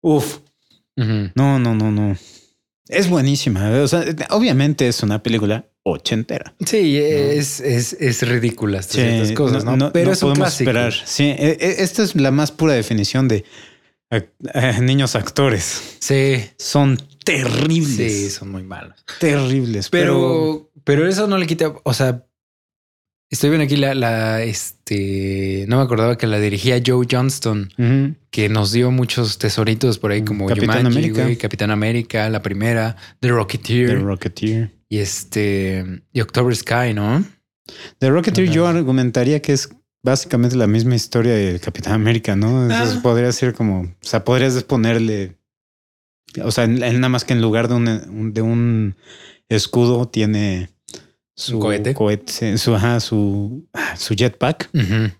Uf, 0.00 0.38
no, 1.34 1.58
no, 1.58 1.74
no, 1.74 1.90
no. 1.90 2.16
Es 2.88 3.10
buenísima. 3.10 3.68
O 3.82 3.88
sea, 3.88 4.04
obviamente 4.30 4.88
es 4.88 5.02
una 5.02 5.22
película 5.22 5.66
ochentera. 5.82 6.54
Sí, 6.66 6.98
es, 6.98 7.60
es, 7.60 7.94
es 7.94 8.22
ridícula 8.28 8.82
Sí, 8.82 8.98
ciertas 9.00 9.32
cosas, 9.32 9.64
¿no? 9.64 9.92
Pero 9.92 10.06
no 10.06 10.12
es 10.12 10.22
un 10.22 10.28
podemos 10.30 10.48
clásico. 10.48 10.70
esperar. 10.70 10.92
Sí, 10.92 11.24
e- 11.24 11.56
e- 11.60 11.82
esta 11.82 12.02
es 12.02 12.14
la 12.16 12.30
más 12.30 12.52
pura 12.52 12.74
definición 12.74 13.28
de 13.28 13.44
ac- 14.10 14.28
eh, 14.54 14.80
niños 14.82 15.16
actores. 15.16 15.96
Sí, 15.98 16.44
Son 16.58 16.98
terribles. 17.24 17.96
sí, 18.12 18.30
son 18.30 18.50
muy 18.50 18.62
malos. 18.62 19.04
terribles. 19.18 19.88
Pero, 19.88 20.68
Pero, 20.74 20.82
pero 20.84 21.08
eso 21.08 21.26
no 21.26 21.38
le 21.38 21.46
quita, 21.46 21.72
o 21.82 21.94
sea, 21.94 22.26
estoy 23.30 23.50
viendo 23.50 23.64
aquí 23.64 23.76
la, 23.76 23.94
la, 23.94 24.42
este, 24.42 25.64
no 25.68 25.76
me 25.78 25.82
acordaba 25.82 26.18
que 26.18 26.26
la 26.26 26.40
dirigía 26.40 26.82
Joe 26.84 27.06
Johnston, 27.10 27.70
que 28.30 28.48
nos 28.48 28.72
dio 28.72 28.90
muchos 28.90 29.38
tesoritos 29.38 29.98
por 29.98 30.10
ahí 30.10 30.22
como 30.22 30.46
Capitán 30.46 30.78
Jumanji, 30.78 30.98
América. 30.98 31.22
güey, 31.22 31.36
Capitán 31.36 31.70
América, 31.70 32.28
la 32.28 32.42
primera, 32.42 32.96
The 33.20 33.28
Rocketeer 33.28 33.88
The 33.90 33.94
Rocketeer. 33.96 34.70
Y 34.90 34.98
este, 34.98 36.02
y 36.12 36.20
October 36.20 36.54
Sky, 36.54 36.92
¿no? 36.94 37.24
The 38.00 38.10
Rocketeer 38.10 38.50
yo 38.50 38.66
argumentaría 38.66 39.40
que 39.40 39.52
es 39.52 39.70
básicamente 40.02 40.56
la 40.56 40.66
misma 40.66 40.96
historia 40.96 41.32
del 41.34 41.60
Capitán 41.60 41.92
América, 41.94 42.34
¿no? 42.36 42.64
Entonces 42.64 42.96
Ah. 42.98 43.02
podría 43.02 43.30
ser 43.32 43.54
como, 43.54 43.82
o 43.82 43.94
sea, 44.00 44.24
podrías 44.24 44.62
ponerle, 44.64 45.36
o 46.42 46.50
sea, 46.50 46.64
en- 46.64 46.82
en 46.82 46.94
nada 46.96 47.08
más 47.08 47.24
que 47.24 47.32
en 47.34 47.40
lugar 47.40 47.68
de 47.68 47.74
un, 47.74 47.88
un- 47.88 48.32
de 48.34 48.42
un 48.42 48.96
escudo 49.48 50.08
tiene 50.08 50.70
su 51.36 51.56
¿Un 51.56 51.62
cohete? 51.62 51.94
cohete, 51.94 52.58
su, 52.58 52.74
ajá, 52.74 52.98
su, 53.00 53.66
ah, 53.72 53.96
su 53.96 54.14
jetpack. 54.14 54.70
Ujú. 54.74 55.12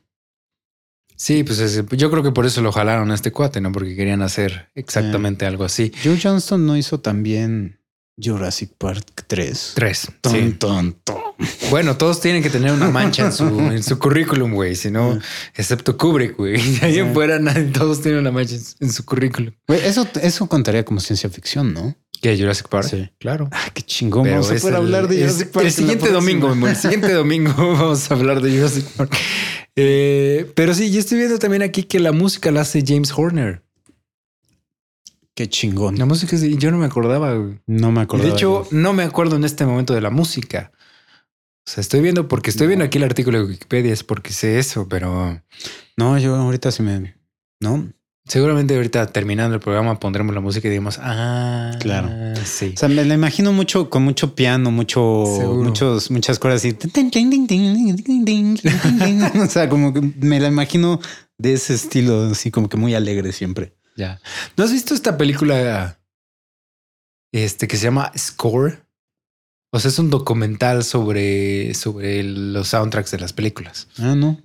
Sí, 1.16 1.44
pues 1.44 1.58
es- 1.60 1.84
yo 1.90 2.10
creo 2.10 2.22
que 2.22 2.32
por 2.32 2.46
eso 2.46 2.62
lo 2.62 2.72
jalaron 2.72 3.10
a 3.10 3.14
este 3.14 3.30
cuate, 3.32 3.60
¿no? 3.60 3.70
Porque 3.72 3.94
querían 3.94 4.22
hacer 4.22 4.70
exactamente 4.74 5.44
algo 5.46 5.64
así. 5.64 5.92
Joe 6.02 6.18
Johnston 6.22 6.64
no 6.66 6.76
hizo 6.76 7.00
también 7.00 7.79
Jurassic 8.22 8.72
Park 8.78 9.24
3. 9.26 9.72
Tres. 9.74 10.08
Ton, 10.20 10.32
sí. 10.32 10.56
ton, 10.58 10.92
ton. 11.04 11.16
Bueno, 11.70 11.96
todos 11.96 12.20
tienen 12.20 12.42
que 12.42 12.50
tener 12.50 12.72
una 12.72 12.90
mancha 12.90 13.24
en 13.26 13.32
su, 13.32 13.44
en 13.72 13.82
su 13.82 13.98
currículum, 13.98 14.52
güey. 14.52 14.76
Si 14.76 14.90
no, 14.90 15.18
excepto 15.54 15.96
Kubrick, 15.96 16.36
güey. 16.36 16.60
De 16.80 16.86
ahí 16.86 16.94
Sí. 16.94 17.02
fuera 17.14 17.38
nadie, 17.38 17.64
todos 17.64 18.02
tienen 18.02 18.20
una 18.20 18.30
mancha 18.30 18.56
en, 18.80 18.92
su- 18.92 19.04
currículum. 19.04 19.52
Güey, 19.66 19.80
eso, 19.84 20.06
eso 20.22 20.46
contaría 20.48 20.84
como 20.84 21.00
ciencia 21.00 21.30
ficción, 21.30 21.72
¿no? 21.72 21.96
¿Qué? 22.20 22.36
Jurassic 22.36 22.68
Park. 22.68 22.86
Sí. 22.90 23.08
Claro. 23.18 23.48
Ah, 23.50 23.70
qué 23.72 23.80
chingón. 23.82 24.24
Pero 24.24 24.42
Vamos 24.42 24.50
a 24.50 24.54
poder 24.56 24.74
el- 24.74 24.76
hablar 24.76 25.08
de 25.08 25.16
Jurassic 25.20 25.48
Park. 25.50 25.64
El 25.66 25.72
siguiente 25.72 26.10
domingo, 26.10 26.52
el 26.68 26.76
siguiente 26.76 27.12
domingo 27.14 27.54
vamos 27.56 28.10
a 28.10 28.14
hablar 28.14 28.42
de 28.42 28.50
Jurassic 28.54 28.84
Park. 28.96 29.16
Eh, 29.76 30.50
pero 30.54 30.74
sí, 30.74 30.90
yo 30.90 31.00
estoy 31.00 31.18
viendo 31.18 31.38
también 31.38 31.62
aquí 31.62 31.84
que 31.84 32.00
la 32.00 32.12
música 32.12 32.50
la 32.50 32.60
hace 32.62 32.82
James 32.86 33.12
Horner. 33.16 33.62
Qué 35.40 35.48
chingón. 35.48 35.96
La 35.96 36.04
música 36.04 36.36
es 36.36 36.42
yo 36.58 36.70
no 36.70 36.76
me 36.76 36.84
acordaba. 36.84 37.32
güey. 37.34 37.58
No 37.66 37.90
me 37.90 38.02
acuerdo. 38.02 38.26
De 38.26 38.32
hecho, 38.32 38.68
no 38.72 38.92
me 38.92 39.04
acuerdo 39.04 39.36
en 39.36 39.44
este 39.44 39.64
momento 39.64 39.94
de 39.94 40.02
la 40.02 40.10
música. 40.10 40.70
O 41.66 41.70
sea, 41.70 41.80
estoy 41.80 42.02
viendo 42.02 42.28
porque 42.28 42.50
estoy 42.50 42.66
viendo 42.66 42.84
aquí 42.84 42.98
el 42.98 43.04
artículo 43.04 43.38
de 43.38 43.44
Wikipedia, 43.44 43.90
es 43.90 44.04
porque 44.04 44.34
sé 44.34 44.58
eso, 44.58 44.86
pero 44.86 45.40
no, 45.96 46.18
yo 46.18 46.36
ahorita 46.36 46.70
sí 46.72 46.82
me. 46.82 47.14
No. 47.58 47.88
seguramente 48.26 48.74
ahorita 48.76 49.06
terminando 49.06 49.54
el 49.54 49.62
programa 49.62 49.98
pondremos 49.98 50.34
la 50.34 50.42
música 50.42 50.68
y 50.68 50.72
digamos, 50.72 50.98
ah, 51.00 51.70
Claro. 51.80 52.10
sí. 52.44 52.72
O 52.74 52.78
sea, 52.78 52.90
me 52.90 53.02
la 53.02 53.14
imagino 53.14 53.54
mucho 53.54 53.88
con 53.88 54.02
mucho 54.02 54.34
piano, 54.34 54.70
mucho, 54.70 55.24
Seguro. 55.38 55.62
muchos, 55.62 56.10
muchas 56.10 56.38
cosas 56.38 56.56
así. 56.56 56.76
O 59.42 59.46
sea, 59.46 59.70
como 59.70 59.94
que 59.94 60.02
me 60.20 60.38
la 60.38 60.48
imagino 60.48 61.00
de 61.38 61.54
ese 61.54 61.72
estilo, 61.72 62.24
así 62.24 62.50
como 62.50 62.68
que 62.68 62.76
muy 62.76 62.94
alegre 62.94 63.32
siempre. 63.32 63.72
Ya. 64.00 64.20
¿No 64.56 64.64
has 64.64 64.72
visto 64.72 64.94
esta 64.94 65.16
película 65.18 65.98
este 67.32 67.68
que 67.68 67.76
se 67.76 67.84
llama 67.84 68.10
Score? 68.16 68.84
O 69.72 69.78
sea, 69.78 69.90
es 69.90 69.98
un 70.00 70.10
documental 70.10 70.82
sobre, 70.82 71.74
sobre 71.74 72.22
los 72.24 72.68
soundtracks 72.68 73.10
de 73.12 73.18
las 73.20 73.32
películas. 73.32 73.86
Ah, 73.98 74.14
no. 74.16 74.40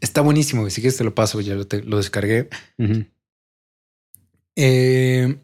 Está 0.00 0.20
buenísimo. 0.20 0.68
Si 0.70 0.80
quieres 0.80 0.96
te 0.98 1.04
lo 1.04 1.14
paso, 1.14 1.40
ya 1.40 1.54
lo, 1.54 1.66
te- 1.66 1.82
lo 1.82 1.96
descargué. 1.96 2.48
Eh, 4.56 5.36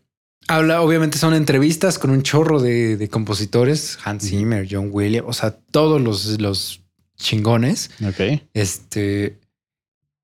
habla, 0.49 0.83
obviamente 0.83 1.18
son 1.18 1.35
entrevistas 1.35 1.99
con 1.99 2.11
un 2.11 2.23
chorro 2.23 2.61
de, 2.61 2.97
de 2.97 3.09
compositores, 3.09 3.99
Hans. 4.04 4.28
Zimmer, 4.28 4.66
John 4.71 4.90
Williams, 4.92 5.26
o 5.28 5.33
sea, 5.33 5.52
todos 5.52 6.00
los, 6.00 6.40
los 6.40 6.83
chingones. 7.16 7.90
Ok. 8.06 8.42
Este, 8.54 9.38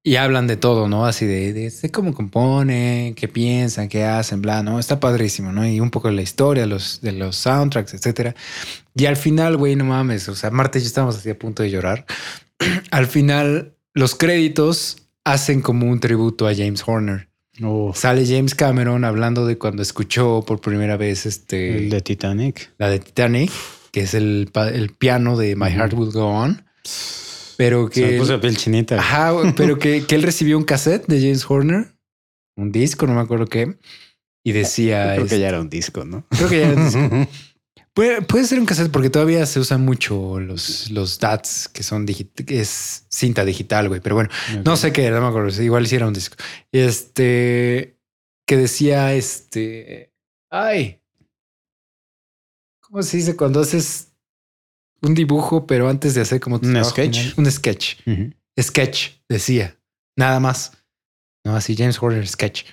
y 0.03 0.17
hablan 0.17 0.47
de 0.47 0.57
todo, 0.57 0.89
¿no? 0.89 1.05
Así 1.05 1.27
de, 1.27 1.53
de, 1.53 1.71
de 1.71 1.91
cómo 1.91 2.15
componen, 2.15 3.15
qué 3.15 3.29
piensan, 3.29 3.89
qué 3.89 4.05
hacen, 4.05 4.41
bla, 4.41 4.63
¿no? 4.63 4.79
Está 4.79 4.99
padrísimo, 4.99 5.53
¿no? 5.53 5.67
Y 5.67 5.81
un 5.81 5.91
poco 5.91 6.09
de 6.09 6.15
la 6.15 6.23
historia, 6.23 6.67
los, 6.67 7.01
de 7.03 7.13
los 7.13 7.37
soundtracks, 7.37 7.95
etcétera. 7.95 8.35
Y 8.95 9.07
al 9.07 9.17
final, 9.17 9.57
güey, 9.57 9.77
no 9.77 9.85
mames, 9.85 10.29
o 10.29 10.35
sea, 10.35 10.51
Marta 10.51 10.79
y 10.79 10.83
yo 10.83 10.87
estábamos 10.87 11.17
así 11.17 11.29
a 11.29 11.39
punto 11.39 11.63
de 11.63 11.71
llorar. 11.71 12.07
al 12.91 13.07
final, 13.07 13.75
los 13.93 14.15
créditos 14.15 15.09
hacen 15.25 15.61
como 15.61 15.87
un 15.87 16.01
tributo 16.01 16.49
a 16.49 16.55
James 16.55 16.83
Horner. 16.87 17.29
Oh, 17.63 17.93
Sale 17.95 18.25
James 18.25 18.55
Cameron 18.55 19.05
hablando 19.05 19.45
de 19.45 19.59
cuando 19.59 19.83
escuchó 19.83 20.43
por 20.47 20.63
primera 20.63 20.97
vez 20.97 21.27
este, 21.27 21.77
el 21.77 21.91
de 21.91 22.01
Titanic. 22.01 22.73
la 22.79 22.89
de 22.89 23.01
Titanic, 23.01 23.51
que 23.93 24.01
es 24.01 24.15
el, 24.15 24.51
el 24.73 24.91
piano 24.91 25.37
de 25.37 25.57
My 25.57 25.71
Heart 25.71 25.93
Will 25.93 26.11
Go 26.11 26.27
On. 26.27 26.65
Pero 27.61 27.91
Se 27.93 28.01
me 28.01 28.11
que, 28.13 28.19
puso 28.19 28.33
la 28.33 28.41
piel 28.41 28.57
chinita. 28.57 28.99
ajá, 28.99 29.53
pero 29.55 29.79
que, 29.79 30.07
que 30.07 30.15
él 30.15 30.23
recibió 30.23 30.57
un 30.57 30.65
cassette 30.65 31.07
de 31.09 31.21
James 31.21 31.45
Horner, 31.47 31.95
un 32.57 32.73
disco, 32.73 33.07
no 33.07 33.13
me 33.13 33.21
acuerdo 33.21 33.45
qué, 33.45 33.77
y 34.43 34.53
decía, 34.53 35.13
Creo 35.15 35.27
que 35.27 35.39
ya 35.39 35.49
era 35.51 35.61
un 35.61 35.69
disco, 35.69 36.07
¿no? 36.07 36.25
creo 36.31 36.49
que 36.49 36.59
ya 36.59 36.69
era 36.69 36.81
un 36.81 36.85
disco. 36.87 37.29
Puede, 37.93 38.23
puede 38.23 38.45
ser 38.45 38.61
un 38.61 38.67
cassette 38.67 38.91
porque 38.91 39.11
todavía 39.11 39.45
se 39.45 39.61
usan 39.61 39.85
mucho 39.85 40.39
los, 40.41 40.91
los 40.91 41.19
DATs 41.19 41.69
que 41.69 41.83
son 41.83 42.07
que 42.07 42.61
es 42.61 43.05
cinta 43.11 43.45
digital, 43.45 43.89
güey. 43.89 44.01
Pero 44.01 44.15
bueno, 44.15 44.31
no 44.65 44.77
sé 44.77 44.93
qué 44.93 45.05
era, 45.05 45.17
no 45.17 45.23
me 45.23 45.29
acuerdo. 45.29 45.61
Igual 45.61 45.83
hiciera 45.83 46.07
un 46.07 46.15
disco. 46.15 46.37
Este 46.71 47.99
que 48.47 48.57
decía 48.57 49.13
este. 49.13 50.15
Ay. 50.51 51.03
¿Cómo 52.81 53.03
se 53.03 53.17
dice 53.17 53.35
cuando 53.35 53.61
haces 53.61 54.10
un 55.03 55.15
dibujo, 55.15 55.67
pero 55.67 55.89
antes 55.89 56.15
de 56.15 56.21
hacer 56.23 56.41
como 56.41 56.61
tu 56.61 56.67
¿Un 56.67 56.73
trabajo 56.75 56.91
sketch? 56.91 57.19
final? 57.19 57.35
Un 57.37 57.51
sketch. 57.51 57.97
Sketch, 58.61 59.09
decía. 59.29 59.77
Nada 60.17 60.41
más. 60.41 60.73
No, 61.45 61.57
así 61.57 61.75
James 61.77 61.97
Horner 62.03 62.27
sketch. 62.29 62.65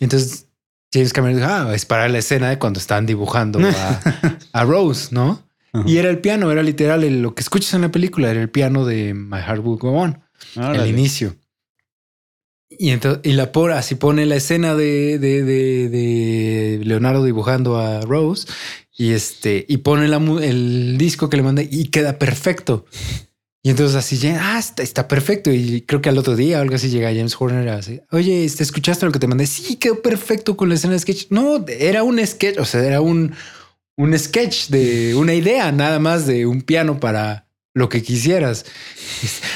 Entonces 0.00 0.46
James 0.92 1.12
Cameron 1.12 1.36
dijo, 1.38 1.48
ah, 1.50 1.74
es 1.74 1.84
para 1.86 2.08
la 2.08 2.18
escena 2.18 2.48
de 2.50 2.58
cuando 2.58 2.78
están 2.78 3.06
dibujando 3.06 3.58
a, 3.60 4.00
a 4.52 4.64
Rose, 4.64 5.08
¿no? 5.12 5.42
Y 5.86 5.96
era 5.96 6.08
el 6.08 6.20
piano, 6.20 6.52
era 6.52 6.62
literal 6.62 7.02
el- 7.02 7.20
lo 7.20 7.34
que 7.34 7.42
escuchas 7.42 7.74
en 7.74 7.80
la 7.80 7.90
película, 7.90 8.30
era 8.30 8.40
el 8.40 8.48
piano 8.48 8.84
de 8.84 9.12
My 9.12 9.38
Heart 9.38 9.60
Will 9.64 9.78
Go 9.80 9.90
On 9.92 10.22
el 10.56 10.86
inicio. 10.86 11.34
Y 12.78 12.90
entonces, 12.90 13.20
y 13.24 13.32
la 13.32 13.52
por 13.52 13.72
así 13.72 13.94
pone 13.94 14.26
la 14.26 14.36
escena 14.36 14.74
de, 14.74 15.18
Leonardo 16.84 17.24
dibujando 17.24 17.78
a 17.78 18.00
Rose 18.02 18.46
y 18.96 19.12
este, 19.12 19.64
y 19.68 19.78
pone 19.78 20.08
la 20.08 20.16
el 20.16 20.96
disco 20.98 21.28
que 21.28 21.36
le 21.36 21.42
mandé 21.42 21.68
y 21.70 21.86
queda 21.86 22.18
perfecto. 22.18 22.84
Y 23.62 23.70
entonces 23.70 23.96
así 23.96 24.18
ya, 24.18 24.56
ah, 24.56 24.58
está, 24.58 25.08
perfecto. 25.08 25.50
Y 25.50 25.80
creo 25.82 26.02
que 26.02 26.10
al 26.10 26.18
otro 26.18 26.36
día 26.36 26.60
algo 26.60 26.74
así 26.74 26.90
llega 26.90 27.08
James 27.14 27.34
Horner 27.38 27.66
así, 27.70 28.02
oye, 28.12 28.46
¿te 28.54 28.62
escuchaste 28.62 29.06
lo 29.06 29.12
que 29.12 29.18
te 29.18 29.26
mandé? 29.26 29.46
Sí, 29.46 29.76
quedó 29.76 30.02
perfecto 30.02 30.54
con 30.54 30.68
la 30.68 30.74
escena 30.74 30.92
de 30.92 30.98
sketch. 30.98 31.28
No, 31.30 31.64
era 31.66 32.02
un 32.02 32.24
sketch, 32.24 32.58
o 32.58 32.66
sea, 32.66 32.84
era 32.84 33.00
un, 33.00 33.32
un 33.96 34.18
sketch 34.18 34.68
de 34.68 35.14
una 35.14 35.32
idea 35.32 35.72
nada 35.72 35.98
más 35.98 36.26
de 36.26 36.44
un 36.44 36.60
piano 36.60 37.00
para 37.00 37.46
lo 37.74 37.88
que 37.88 38.02
quisieras. 38.02 38.64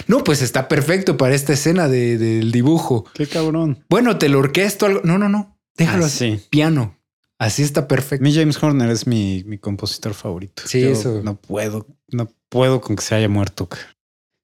No, 0.08 0.25
pues 0.25 0.42
está 0.42 0.68
perfecto 0.68 1.16
para 1.16 1.34
esta 1.34 1.52
escena 1.52 1.88
de- 1.88 2.18
del 2.18 2.50
dibujo. 2.52 3.04
Qué 3.14 3.26
cabrón. 3.26 3.84
Bueno, 3.88 4.18
te 4.18 4.28
lo 4.28 4.40
orquesto 4.40 4.87
algo. 4.87 5.00
No, 5.04 5.18
no, 5.18 5.28
no. 5.28 5.56
Déjalo 5.76 6.04
Ah, 6.04 6.06
así. 6.08 6.37
sí. 6.38 6.46
Piano. 6.50 6.98
Así 7.38 7.62
está 7.62 7.87
perfecto. 7.87 8.22
Mi 8.25 8.34
James 8.34 8.60
Horner 8.60 8.90
es 8.90 9.06
mi, 9.06 9.44
mi 9.46 9.58
compositor 9.58 10.12
favorito. 10.14 10.64
Sí, 10.66 10.80
Yo 10.80 10.88
eso. 10.90 11.20
No 11.22 11.37
puedo, 11.37 11.87
no 12.08 12.28
puedo 12.48 12.80
con 12.80 12.96
que 12.96 13.02
se 13.02 13.14
haya 13.14 13.28
muerto. 13.28 13.68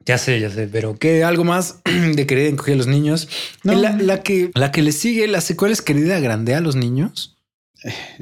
Ya 0.07 0.19
sé, 0.19 0.39
ya 0.39 0.51
sé, 0.51 0.69
pero 0.71 0.97
que 0.97 1.25
algo 1.25 1.43
más 1.43 1.81
de 2.15 2.27
querida 2.27 2.47
encoger 2.47 2.75
a 2.75 2.77
los 2.77 2.87
niños. 2.87 3.29
No. 3.65 3.73
La, 3.75 3.97
la 3.97 4.23
que 4.23 4.53
la 4.55 4.71
que 4.71 4.83
le 4.83 4.93
sigue, 4.93 5.27
la 5.27 5.41
secuela 5.41 5.73
es 5.73 5.83
querida 5.83 6.21
grande 6.21 6.55
a 6.55 6.61
los 6.61 6.77
niños. 6.77 7.37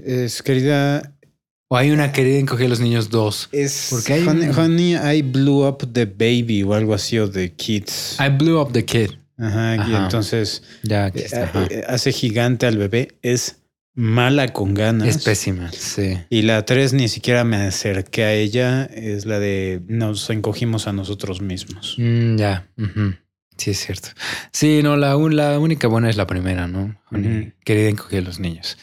Es 0.03 0.43
querida. 0.43 1.13
O 1.73 1.77
hay 1.79 1.91
una 1.91 2.13
querida 2.13 2.39
encoger 2.39 2.67
a 2.67 2.69
los 2.69 2.81
niños 2.81 3.09
dos. 3.09 3.49
Es 3.51 3.87
Porque 3.89 4.13
hay 4.13 4.29
Honey, 4.29 4.49
un- 4.51 4.59
Honey, 4.59 4.95
I 4.95 5.23
blew 5.23 5.67
up 5.67 5.89
the 5.95 6.05
baby 6.05 6.63
o 6.63 6.75
algo 6.75 6.93
así 6.93 7.19
o 7.19 7.31
the 7.31 7.51
kids. 7.53 8.19
I 8.21 8.29
blew 8.29 8.61
up 8.61 8.73
the 8.73 8.85
kid. 8.85 9.13
Ajá, 9.39 9.77
y 9.89 9.95
entonces 9.95 10.63
Ya 10.83 11.07
aquí 11.07 11.21
eh, 11.21 11.25
está. 11.25 11.45
ajá. 11.45 11.67
eh, 11.71 11.83
hace 11.89 12.13
gigante 12.13 12.67
al 12.67 12.77
bebé. 12.77 13.17
Es 13.23 13.57
mala 13.95 14.49
con 14.49 14.75
ganas. 14.75 15.09
Es 15.09 15.25
pésima. 15.25 15.73
Sí. 15.73 16.19
Y 16.29 16.43
la 16.43 16.63
tres 16.67 16.93
ni 16.93 17.09
siquiera 17.09 17.43
me 17.43 17.57
acerqué 17.57 18.25
a 18.25 18.35
ella. 18.35 18.85
Es 18.85 19.25
la 19.25 19.39
de 19.39 19.81
nos 19.89 20.29
encogimos 20.29 20.87
a 20.87 20.93
nosotros 20.93 21.41
mismos. 21.41 21.95
Mm, 21.97 22.37
ya. 22.37 22.69
Sí, 23.57 23.71
es 23.71 23.79
cierto. 23.79 24.09
Sí, 24.53 24.81
no, 24.83 24.99
la, 24.99 25.17
única 25.17 25.89
buena 25.89 26.11
es 26.11 26.19
la 26.19 26.27
primera, 26.27 26.69
¿no? 26.69 27.01
Querida 27.65 27.89
encoger 27.89 28.19
a 28.19 28.27
los 28.27 28.41
niños. 28.41 28.77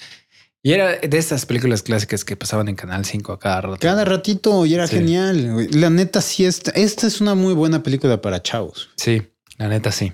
Y 0.61 0.73
era 0.73 0.97
de 0.97 1.17
estas 1.17 1.45
películas 1.45 1.83
clásicas 1.83 2.25
que 2.25 2.35
pasaban 2.35 2.67
en 2.67 2.75
Canal 2.75 3.05
5 3.05 3.31
a 3.31 3.39
cada 3.39 3.61
rato. 3.61 3.77
Cada 3.79 4.03
ratito 4.03 4.65
y 4.65 4.73
era 4.73 4.87
Sí. 4.87 4.97
genial. 4.97 5.67
La 5.71 5.89
neta, 5.89 6.21
sí, 6.21 6.43
esta, 6.45 6.71
esta 6.71 7.07
es 7.07 7.21
una 7.21 7.33
muy 7.35 7.53
buena 7.53 7.81
película 7.81 8.21
para 8.21 8.41
chavos. 8.43 8.89
Sí, 8.97 9.21
la 9.57 9.69
neta 9.69 9.91
sí. 9.91 10.11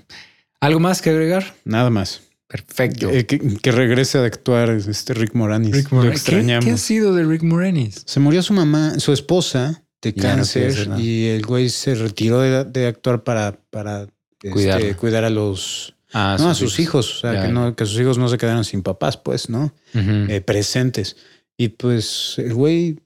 ¿Algo 0.60 0.78
más 0.80 1.02
que 1.02 1.10
agregar? 1.10 1.54
Nada 1.64 1.90
más. 1.90 2.22
Perfecto. 2.48 3.10
Eh, 3.10 3.26
que, 3.26 3.40
que 3.40 3.72
regrese 3.72 4.18
a 4.18 4.24
actuar 4.24 4.70
este 4.70 5.14
Rick 5.14 5.34
Moranis. 5.34 5.72
Rick 5.74 5.90
Lo 5.90 5.96
Moranis. 5.98 6.22
¿Qué, 6.22 6.30
extrañamos. 6.30 6.64
qué 6.64 6.70
ha 6.70 6.76
sido 6.76 7.12
de 7.12 7.24
Rick 7.24 7.42
Moranis? 7.42 8.02
Se 8.06 8.20
murió 8.20 8.40
su 8.42 8.52
mamá, 8.52 9.00
su 9.00 9.12
esposa 9.12 9.82
de 10.00 10.12
Ya 10.12 10.22
cáncer 10.22 10.88
y 10.98 11.26
el 11.26 11.44
güey 11.44 11.68
se 11.70 11.96
retiró 11.96 12.40
de, 12.40 12.62
de 12.64 12.86
actuar 12.86 13.24
para, 13.24 13.58
para 13.70 14.06
este, 14.42 14.94
cuidar 14.94 15.24
a 15.24 15.30
los 15.30 15.95
Ah, 16.18 16.36
no, 16.38 16.48
a 16.48 16.54
sus 16.54 16.78
hijos. 16.80 17.16
O 17.16 17.20
sea, 17.20 17.42
que, 17.46 17.52
no, 17.52 17.76
que 17.76 17.84
sus 17.84 18.00
hijos 18.00 18.16
no 18.16 18.28
se 18.28 18.38
quedaron 18.38 18.64
sin 18.64 18.82
papás, 18.82 19.16
pues, 19.18 19.50
¿no? 19.50 19.72
Eh, 19.94 20.40
presentes. 20.40 21.16
Y 21.58 21.68
pues 21.68 22.34
el 22.38 22.54
güey 22.54 23.00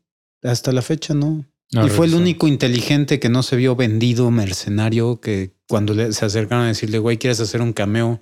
hasta 0.45 0.71
la 0.73 0.83
fecha 0.83 1.12
no. 1.14 1.45
No 1.73 1.87
y 1.87 1.90
fue 1.90 2.07
el 2.07 2.14
único 2.14 2.47
inteligente 2.49 3.19
que 3.21 3.29
no 3.29 3.43
se 3.43 3.57
vio 3.57 3.75
vendido, 3.76 4.31
mercenario, 4.31 5.21
que 5.21 5.52
cuando 5.69 5.95
le, 5.95 6.12
se 6.12 6.25
acercaron 6.25 6.64
a 6.64 6.69
decirle, 6.69 6.99
güey, 6.99 7.17
¿quieres 7.19 7.40
hacer 7.40 7.62
un 7.62 7.73
cameo 7.73 8.21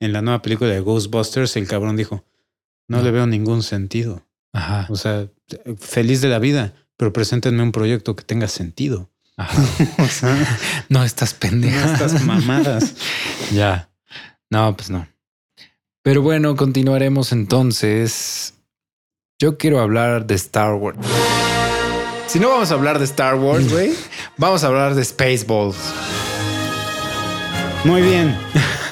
en 0.00 0.12
la 0.12 0.22
nueva 0.22 0.40
película 0.42 0.70
de 0.70 0.80
Ghostbusters? 0.80 1.56
El 1.56 1.66
cabrón 1.68 1.96
dijo, 1.96 2.24
no, 2.88 2.98
No. 2.98 3.02
le 3.04 3.10
veo 3.10 3.26
ningún 3.26 3.62
sentido. 3.62 4.26
Ajá. 4.52 4.86
O 4.90 4.96
sea, 4.96 5.28
feliz 5.78 6.20
de 6.20 6.28
la 6.28 6.38
vida, 6.40 6.74
pero 6.96 7.12
preséntenme 7.12 7.62
un 7.62 7.72
proyecto 7.72 8.14
que 8.16 8.24
tenga 8.24 8.48
sentido. 8.48 9.10
ajá. 9.36 9.62
O 10.02 10.06
sea, 10.08 10.58
No, 10.88 11.04
estás 11.04 11.34
no 11.34 11.40
pendeja. 11.40 11.92
estas 11.92 12.24
mamadas. 12.24 12.94
ya. 13.52 13.90
No, 14.50 14.74
pues 14.76 14.90
no. 14.90 15.06
Pero 16.02 16.22
bueno, 16.22 16.56
continuaremos 16.56 17.32
entonces. 17.32 18.54
Yo 19.38 19.58
quiero 19.58 19.80
hablar 19.80 20.26
de 20.26 20.34
Star 20.34 20.74
Wars. 20.74 20.98
Si 22.26 22.38
no 22.40 22.48
vamos 22.48 22.70
a 22.70 22.74
hablar 22.74 22.98
de 22.98 23.04
Star 23.04 23.34
Wars, 23.36 23.68
güey, 23.72 23.92
vamos 24.36 24.64
a 24.64 24.68
hablar 24.68 24.94
de 24.94 25.04
Spaceballs. 25.04 25.76
Muy 27.84 28.02
bien. 28.02 28.36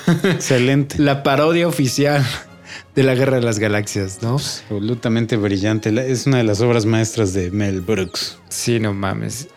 Excelente. 0.25 0.97
La 0.99 1.23
parodia 1.23 1.67
oficial 1.67 2.25
de 2.95 3.03
la 3.03 3.15
Guerra 3.15 3.37
de 3.37 3.43
las 3.43 3.59
Galaxias, 3.59 4.23
¿no? 4.23 4.35
Absolutamente 4.35 5.37
brillante. 5.37 5.91
La- 5.91 6.05
Es 6.05 6.27
una 6.27 6.39
de 6.39 6.45
las 6.45 6.61
obras 6.61 6.87
maestras 6.87 7.33
de 7.33 7.51
Mel 7.51 7.81
Brooks. 7.81 8.39
Sí, 8.49 8.79
no 8.79 8.93
mames. 8.95 9.49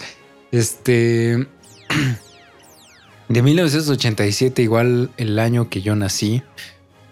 Este. 0.51 1.47
De 3.29 3.43
1987, 3.43 4.63
igual 4.63 5.11
el 5.17 5.37
año 5.37 5.69
que 5.69 5.81
yo 5.81 5.95
nací. 5.95 6.41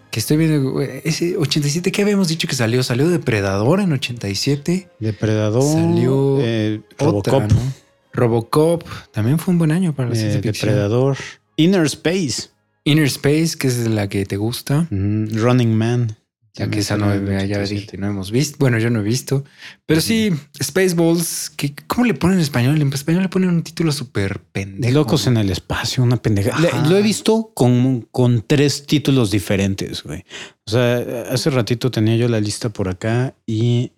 Que 0.10 0.20
estoy 0.20 0.38
viendo. 0.38 0.82
Ese 0.82 1.38
87, 1.38 1.92
¿qué 1.92 2.02
habíamos 2.02 2.28
dicho 2.28 2.48
que 2.48 2.56
salió? 2.56 2.82
Salió 2.82 3.08
Depredador 3.08 3.82
en 3.82 3.94
87. 3.94 4.90
Depredador. 5.00 5.62
Salió 5.62 6.40
eh, 6.42 6.82
Otra, 6.98 7.34
Robocop. 7.34 7.52
¿no? 7.52 7.74
Robocop. 8.14 8.84
También 9.12 9.38
fue 9.38 9.52
un 9.52 9.60
buen 9.60 9.72
año 9.72 9.94
para 9.94 10.10
la 10.10 10.16
eh, 10.16 10.18
ciencia 10.18 10.42
ficción. 10.42 10.70
Depredador. 10.70 11.18
Inner 11.56 11.86
Space. 11.86 12.50
Inner 12.84 13.06
Space, 13.06 13.56
que 13.60 13.68
es 13.68 13.88
la 13.88 14.10
que 14.10 14.26
te 14.26 14.38
gusta. 14.38 14.88
Mm, 14.90 15.38
Running 15.38 15.78
Man. 15.78 16.18
Ya 16.58 16.68
que 16.72 16.80
esa 16.80 16.98
no, 16.98 17.06
También 17.06 17.48
ya 17.48 17.56
salió 17.56 17.60
en 17.62 17.70
dije, 17.70 17.98
no 17.98 18.08
hemos 18.08 18.32
visto. 18.32 18.58
Bueno, 18.60 18.80
yo 18.80 18.90
no 18.90 19.02
he 19.02 19.04
visto. 19.04 19.44
Pero 19.86 20.02
sí, 20.02 20.32
Spaceballs, 20.62 21.52
que, 21.52 21.76
¿cómo 21.86 22.06
le 22.06 22.16
ponen 22.16 22.38
en 22.38 22.42
español? 22.42 22.82
En 22.82 22.92
español 22.92 23.22
le 23.22 23.30
ponen 23.30 23.50
un 23.50 23.62
título 23.62 23.92
súper 23.92 24.40
pendejo. 24.40 24.92
Locos 24.92 25.28
en 25.28 25.38
el 25.38 25.52
espacio, 25.52 26.04
una 26.04 26.18
pendeja. 26.18 26.60
Le-. 26.60 26.72
Lo 26.90 26.98
he 26.98 27.04
visto 27.04 27.52
con, 27.54 28.08
con 28.10 28.44
tres 28.46 28.88
títulos 28.88 29.30
diferentes, 29.30 30.02
güey. 30.02 30.26
O 30.66 30.72
sea, 30.72 30.98
hace 31.30 31.52
ratito 31.52 31.92
tenía 31.92 32.16
yo 32.16 32.28
la 32.28 32.40
lista 32.40 32.70
por 32.70 32.90
acá 32.90 33.36
y 33.46 33.92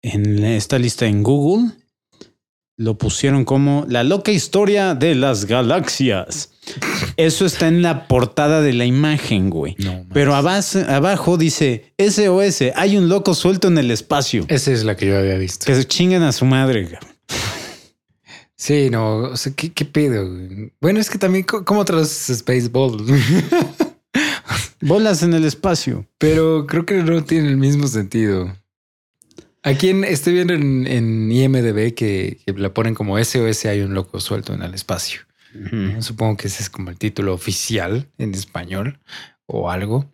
en 0.00 0.44
esta 0.44 0.78
lista 0.78 1.06
en 1.06 1.22
Google 1.22 1.72
lo 2.76 2.96
pusieron 2.98 3.44
como 3.44 3.84
la 3.88 4.02
loca 4.02 4.32
historia 4.32 4.94
de 4.94 5.14
las 5.14 5.44
galaxias. 5.44 6.50
Eso 7.16 7.44
está 7.44 7.68
en 7.68 7.82
la 7.82 8.08
portada 8.08 8.60
de 8.62 8.72
la 8.72 8.84
imagen, 8.86 9.50
güey. 9.50 9.74
No. 9.78 10.04
Pero 10.12 10.34
abas- 10.34 10.76
abajo 10.76 11.36
dice 11.36 11.92
SOS, 11.98 12.72
hay 12.74 12.96
un 12.96 13.08
loco 13.08 13.34
suelto 13.34 13.68
en 13.68 13.78
el 13.78 13.90
espacio. 13.90 14.44
Esa 14.48 14.72
es 14.72 14.84
la 14.84 14.96
que 14.96 15.06
yo 15.06 15.18
había 15.18 15.36
visto. 15.36 15.66
Que 15.66 15.74
se 15.74 15.84
chinguen 15.86 16.22
a 16.22 16.32
su 16.32 16.44
madre. 16.46 16.84
cabrón. 16.88 17.10
Sí, 18.56 18.90
no, 18.90 19.16
o 19.16 19.36
sea, 19.36 19.52
¿qué, 19.54 19.72
qué 19.72 19.84
pedo? 19.84 20.28
güey? 20.28 20.72
Bueno, 20.80 21.00
es 21.00 21.10
que 21.10 21.18
también, 21.18 21.44
¿cómo 21.44 21.84
traduces 21.84 22.38
Spaceballs? 22.38 23.02
Bolas 24.80 25.22
en 25.22 25.34
el 25.34 25.44
espacio. 25.44 26.06
Pero 26.18 26.66
creo 26.66 26.84
que 26.86 27.02
no 27.02 27.24
tiene 27.24 27.48
el 27.48 27.56
mismo 27.56 27.86
sentido. 27.86 28.52
Aquí 29.62 29.90
en, 29.90 30.04
estoy 30.04 30.34
viendo 30.34 30.54
en, 30.54 30.86
en 30.86 31.30
IMDB 31.30 31.94
que, 31.94 32.38
que 32.44 32.52
la 32.54 32.74
ponen 32.74 32.94
como 32.94 33.22
SOS 33.22 33.66
hay 33.66 33.80
un 33.80 33.94
loco 33.94 34.20
suelto 34.20 34.54
en 34.54 34.62
el 34.62 34.74
espacio. 34.74 35.20
Supongo 36.00 36.38
que 36.38 36.46
ese 36.48 36.62
es 36.62 36.70
como 36.70 36.88
el 36.90 36.98
título 36.98 37.34
oficial 37.34 38.08
en 38.16 38.32
español 38.34 38.98
o 39.46 39.70
algo. 39.70 40.10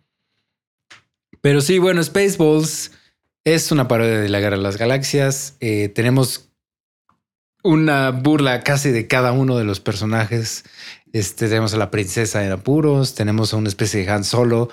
Pero 1.41 1.61
sí, 1.61 1.79
bueno, 1.79 2.03
Spaceballs 2.03 2.91
es 3.45 3.71
una 3.71 3.87
parodia 3.87 4.19
de 4.19 4.29
la 4.29 4.39
Guerra 4.41 4.57
de 4.57 4.63
las 4.63 4.77
Galaxias. 4.77 5.55
Eh, 5.61 5.89
tenemos 5.89 6.49
una 7.63 8.11
burla 8.11 8.61
casi 8.61 8.91
de 8.91 9.07
cada 9.07 9.31
uno 9.31 9.57
de 9.57 9.63
los 9.63 9.79
personajes. 9.79 10.65
Este, 11.13 11.47
tenemos 11.47 11.73
a 11.73 11.77
la 11.77 11.89
princesa 11.89 12.45
en 12.45 12.51
apuros, 12.51 13.15
tenemos 13.15 13.53
a 13.53 13.57
una 13.57 13.69
especie 13.69 14.03
de 14.03 14.11
Han 14.11 14.23
Solo, 14.25 14.69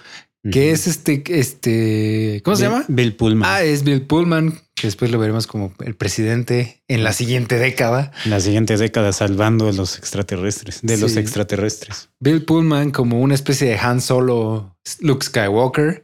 que 0.50 0.70
es 0.70 0.86
este, 0.86 1.22
este, 1.26 2.42
¿cómo 2.44 2.56
se 2.56 2.64
llama? 2.64 2.84
Bill 2.88 3.14
Pullman. 3.14 3.48
Ah, 3.48 3.62
es 3.62 3.84
Bill 3.84 4.02
Pullman, 4.02 4.60
después 4.82 5.10
lo 5.10 5.18
veremos 5.18 5.46
como 5.46 5.72
el 5.84 5.94
presidente 5.94 6.82
en 6.88 7.02
la 7.04 7.12
siguiente 7.12 7.58
década. 7.58 8.12
la 8.24 8.40
siguiente 8.40 8.76
década 8.76 9.12
salvando 9.12 9.68
a 9.68 9.72
los 9.72 9.98
extraterrestres, 9.98 10.80
de 10.82 10.96
los 10.98 11.16
extraterrestres. 11.16 12.10
Bill 12.20 12.44
Pullman 12.44 12.90
como 12.90 13.20
una 13.20 13.34
especie 13.34 13.68
de 13.68 13.78
Han 13.78 14.00
Solo, 14.00 14.76
Luke 15.00 15.24
Skywalker. 15.24 16.02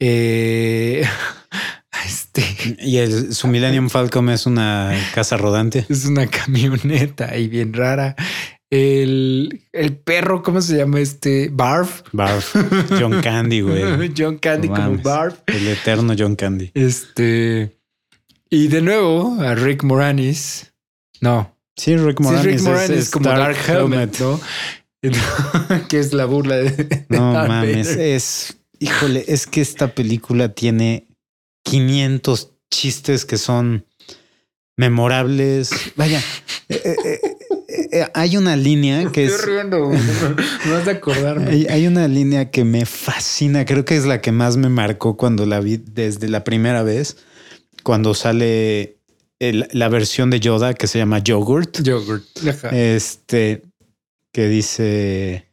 Eh, 0.00 1.04
este 2.06 2.44
Y 2.80 2.98
el, 2.98 3.34
su 3.34 3.48
Millennium 3.48 3.88
Falcon 3.90 4.28
es 4.30 4.46
una 4.46 4.92
casa 5.14 5.36
rodante. 5.36 5.86
es 5.88 6.04
una 6.06 6.26
camioneta 6.26 7.30
ahí 7.30 7.48
bien 7.48 7.72
rara. 7.72 8.14
El, 8.70 9.62
el 9.72 9.96
perro, 9.96 10.42
¿cómo 10.42 10.60
se 10.60 10.76
llama 10.76 11.00
este? 11.00 11.48
Barf. 11.50 12.02
Barf. 12.12 12.54
John 13.00 13.22
Candy, 13.22 13.62
güey. 13.62 14.12
John 14.16 14.36
Candy 14.36 14.68
No 14.68 14.74
como. 14.74 14.98
Barf. 14.98 15.38
El 15.46 15.68
eterno 15.68 16.14
John 16.16 16.36
Candy. 16.36 16.70
Este. 16.74 17.77
Y 18.50 18.68
de 18.68 18.80
nuevo 18.82 19.40
a 19.40 19.54
Rick 19.54 19.82
Moranis. 19.84 20.72
No, 21.20 21.54
Sí, 21.76 21.96
Rick 21.96 22.16
Sí, 22.18 22.22
Moranis. 22.24 22.44
Rick 22.46 22.54
es- 22.56 22.62
Moranis 22.62 22.90
es 22.90 23.10
como 23.10 23.28
Dark, 23.28 23.56
Helmet, 23.68 24.18
¿no? 24.18 24.40
que 25.88 25.98
es 26.00 26.12
la 26.12 26.24
burla 26.24 26.56
de 26.56 27.06
No 27.08 27.32
Darth 27.32 27.48
mames, 27.48 27.88
Vader. 27.90 28.14
es, 28.16 28.56
híjole, 28.80 29.24
es 29.28 29.46
que 29.46 29.60
esta 29.60 29.94
película 29.94 30.48
tiene 30.54 31.06
500 31.64 32.50
chistes 32.68 33.24
que 33.24 33.38
son 33.38 33.86
memorables. 34.76 35.70
Vaya, 35.94 36.20
eh, 36.68 36.82
eh, 37.04 37.20
eh, 37.92 38.06
hay 38.14 38.36
una 38.36 38.56
línea 38.56 39.08
que 39.12 39.26
Estoy 39.26 39.40
es... 39.40 39.46
riendo, 39.46 39.78
no 39.90 40.72
vas 40.72 40.88
a 40.88 40.90
acordarme. 40.92 41.50
Hay, 41.50 41.66
hay 41.68 41.86
una 41.86 42.08
línea 42.08 42.50
que 42.50 42.64
me 42.64 42.86
fascina, 42.86 43.64
creo 43.64 43.84
que 43.84 43.96
es 43.96 44.04
la 44.04 44.20
que 44.20 44.32
más 44.32 44.56
me 44.56 44.68
marcó 44.68 45.16
cuando 45.16 45.46
la 45.46 45.60
vi 45.60 45.76
desde 45.76 46.28
la 46.28 46.42
primera 46.42 46.82
vez, 46.82 47.18
cuando 47.82 48.14
sale 48.14 48.96
el- 49.38 49.68
la 49.72 49.88
versión 49.88 50.30
de 50.30 50.40
Yoda 50.40 50.74
que 50.74 50.86
se 50.86 50.98
llama 50.98 51.18
Yogurt. 51.20 51.80
Yogurt. 51.82 52.24
Ajá. 52.46 52.68
Este 52.70 53.62
que 54.32 54.48
dice, 54.48 55.46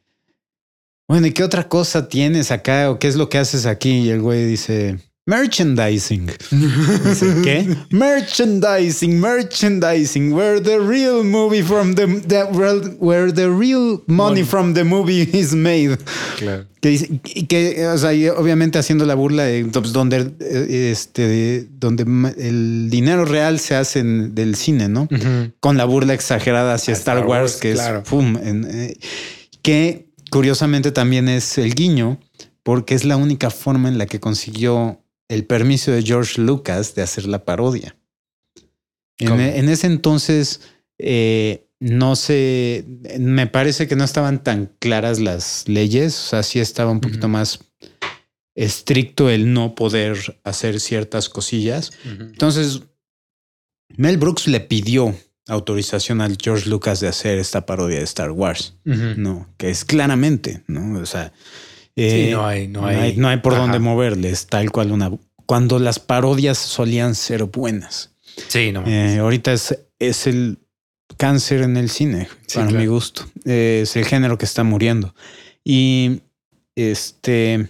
bueno, 1.07 1.27
¿y 1.27 1.31
qué 1.31 1.43
otra 1.43 1.67
cosa 1.69 2.07
tienes 2.09 2.51
acá 2.51 2.89
o 2.91 2.99
qué 2.99 3.07
es 3.07 3.15
lo 3.15 3.29
que 3.29 3.37
haces 3.37 3.65
aquí? 3.65 3.99
Y 3.99 4.09
el 4.09 4.21
güey 4.21 4.45
dice, 4.45 4.99
merchandising. 5.27 6.27
Dice, 6.51 7.41
¿Qué? 7.43 7.75
merchandising, 7.89 9.19
merchandising, 9.19 10.33
where 10.33 10.59
the 10.61 10.79
real 10.79 11.23
movie 11.23 11.63
from 11.63 11.95
the, 11.95 12.05
the- 12.27 12.45
where, 12.51 12.79
where 12.99 13.31
the 13.31 13.49
real 13.49 14.03
money 14.07 14.41
Money. 14.41 14.43
from 14.43 14.73
the 14.73 14.83
movie 14.83 15.21
is 15.33 15.53
made. 15.53 15.97
Claro. 16.37 16.65
Que 16.81 16.89
dice, 16.89 17.19
que, 17.47 17.87
o 17.87 17.97
sea, 17.97 18.11
obviamente 18.37 18.77
haciendo 18.77 19.05
la 19.05 19.15
burla 19.15 19.43
de 19.45 19.65
pues, 19.65 19.91
donde, 19.91 20.31
este, 20.91 21.67
donde 21.79 22.03
el 22.37 22.89
dinero 22.91 23.25
real 23.25 23.59
se 23.59 23.75
hace 23.75 23.99
en- 23.99 24.35
del 24.35 24.55
cine, 24.55 24.87
¿no? 24.89 25.07
con 25.59 25.77
la 25.77 25.85
burla 25.85 26.13
exagerada 26.13 26.75
hacia 26.75 26.93
Star, 26.93 27.17
Star 27.17 27.27
Wars, 27.27 27.53
Wars, 27.53 27.55
que 27.61 27.73
claro. 27.73 27.99
es 28.03 28.09
pum, 28.09 28.37
en, 28.37 28.67
eh, 28.69 28.97
que 29.63 30.05
curiosamente 30.29 30.91
también 30.91 31.27
es 31.29 31.57
el 31.57 31.73
guiño, 31.73 32.19
porque 32.61 32.93
es 32.93 33.03
la 33.05 33.17
única 33.17 33.49
forma 33.49 33.89
en 33.89 33.97
la 33.97 34.05
que 34.05 34.19
consiguió 34.19 35.01
el 35.27 35.45
permiso 35.45 35.91
de 35.91 36.03
George 36.03 36.41
Lucas 36.41 36.95
de 36.95 37.01
hacer 37.01 37.25
la 37.25 37.45
parodia. 37.45 37.95
En, 39.17 39.39
en 39.39 39.69
ese 39.69 39.87
entonces, 39.87 40.61
eh, 40.97 41.67
no 41.79 42.15
sé, 42.15 42.85
me 43.19 43.47
parece 43.47 43.87
que 43.87 43.95
no 43.95 44.03
estaban 44.03 44.43
tan 44.43 44.71
claras 44.79 45.19
las 45.19 45.67
leyes, 45.67 46.17
o 46.17 46.29
sea, 46.29 46.43
sí 46.43 46.59
estaba 46.59 46.91
un 46.91 47.01
poquito 47.01 47.27
más 47.27 47.59
estricto 48.55 49.29
el 49.29 49.53
no 49.53 49.75
poder 49.75 50.39
hacer 50.43 50.79
ciertas 50.79 51.29
cosillas. 51.29 51.91
Entonces, 52.05 52.83
Mel 53.97 54.17
Brooks 54.17 54.47
le 54.47 54.61
pidió 54.61 55.15
autorización 55.47 56.21
al 56.21 56.37
George 56.41 56.69
Lucas 56.69 56.99
de 57.01 57.07
hacer 57.07 57.37
esta 57.37 57.65
parodia 57.65 57.99
de 57.99 58.05
Star 58.05 58.31
Wars, 58.31 58.75
no, 58.83 59.53
que 59.57 59.69
es 59.69 59.85
claramente, 59.85 60.63
¿no? 60.67 60.99
O 60.99 61.05
sea, 61.05 61.33
eh, 61.95 62.25
Sí, 62.27 62.31
no 62.33 62.45
hay, 62.45 62.67
no 62.67 62.81
no 62.81 62.87
hay. 62.87 62.95
hay, 62.97 63.17
no 63.17 63.27
hay 63.29 63.37
por 63.37 63.53
Ajá. 63.53 63.61
dónde 63.63 63.79
moverle, 63.79 64.29
es 64.29 64.47
tal 64.47 64.71
cual 64.71 64.91
una. 64.91 65.11
Cuando 65.45 65.79
las 65.79 65.99
parodias 65.99 66.57
solían 66.57 67.15
ser 67.15 67.43
buenas, 67.45 68.11
Sí, 68.49 68.71
no. 68.73 68.83
Eh, 68.85 69.17
ahorita 69.19 69.53
es, 69.53 69.79
es 69.99 70.27
el 70.27 70.57
cáncer 71.17 71.61
en 71.61 71.77
el 71.77 71.89
cine, 71.89 72.27
Sí, 72.47 72.55
para 72.55 72.67
claro. 72.67 72.81
mi 72.81 72.87
gusto. 72.87 73.25
Eh, 73.45 73.81
es 73.83 73.95
el 73.95 74.05
género 74.05 74.37
que 74.37 74.43
está 74.45 74.63
muriendo. 74.65 75.15
Y 75.63 76.21
este 76.75 77.69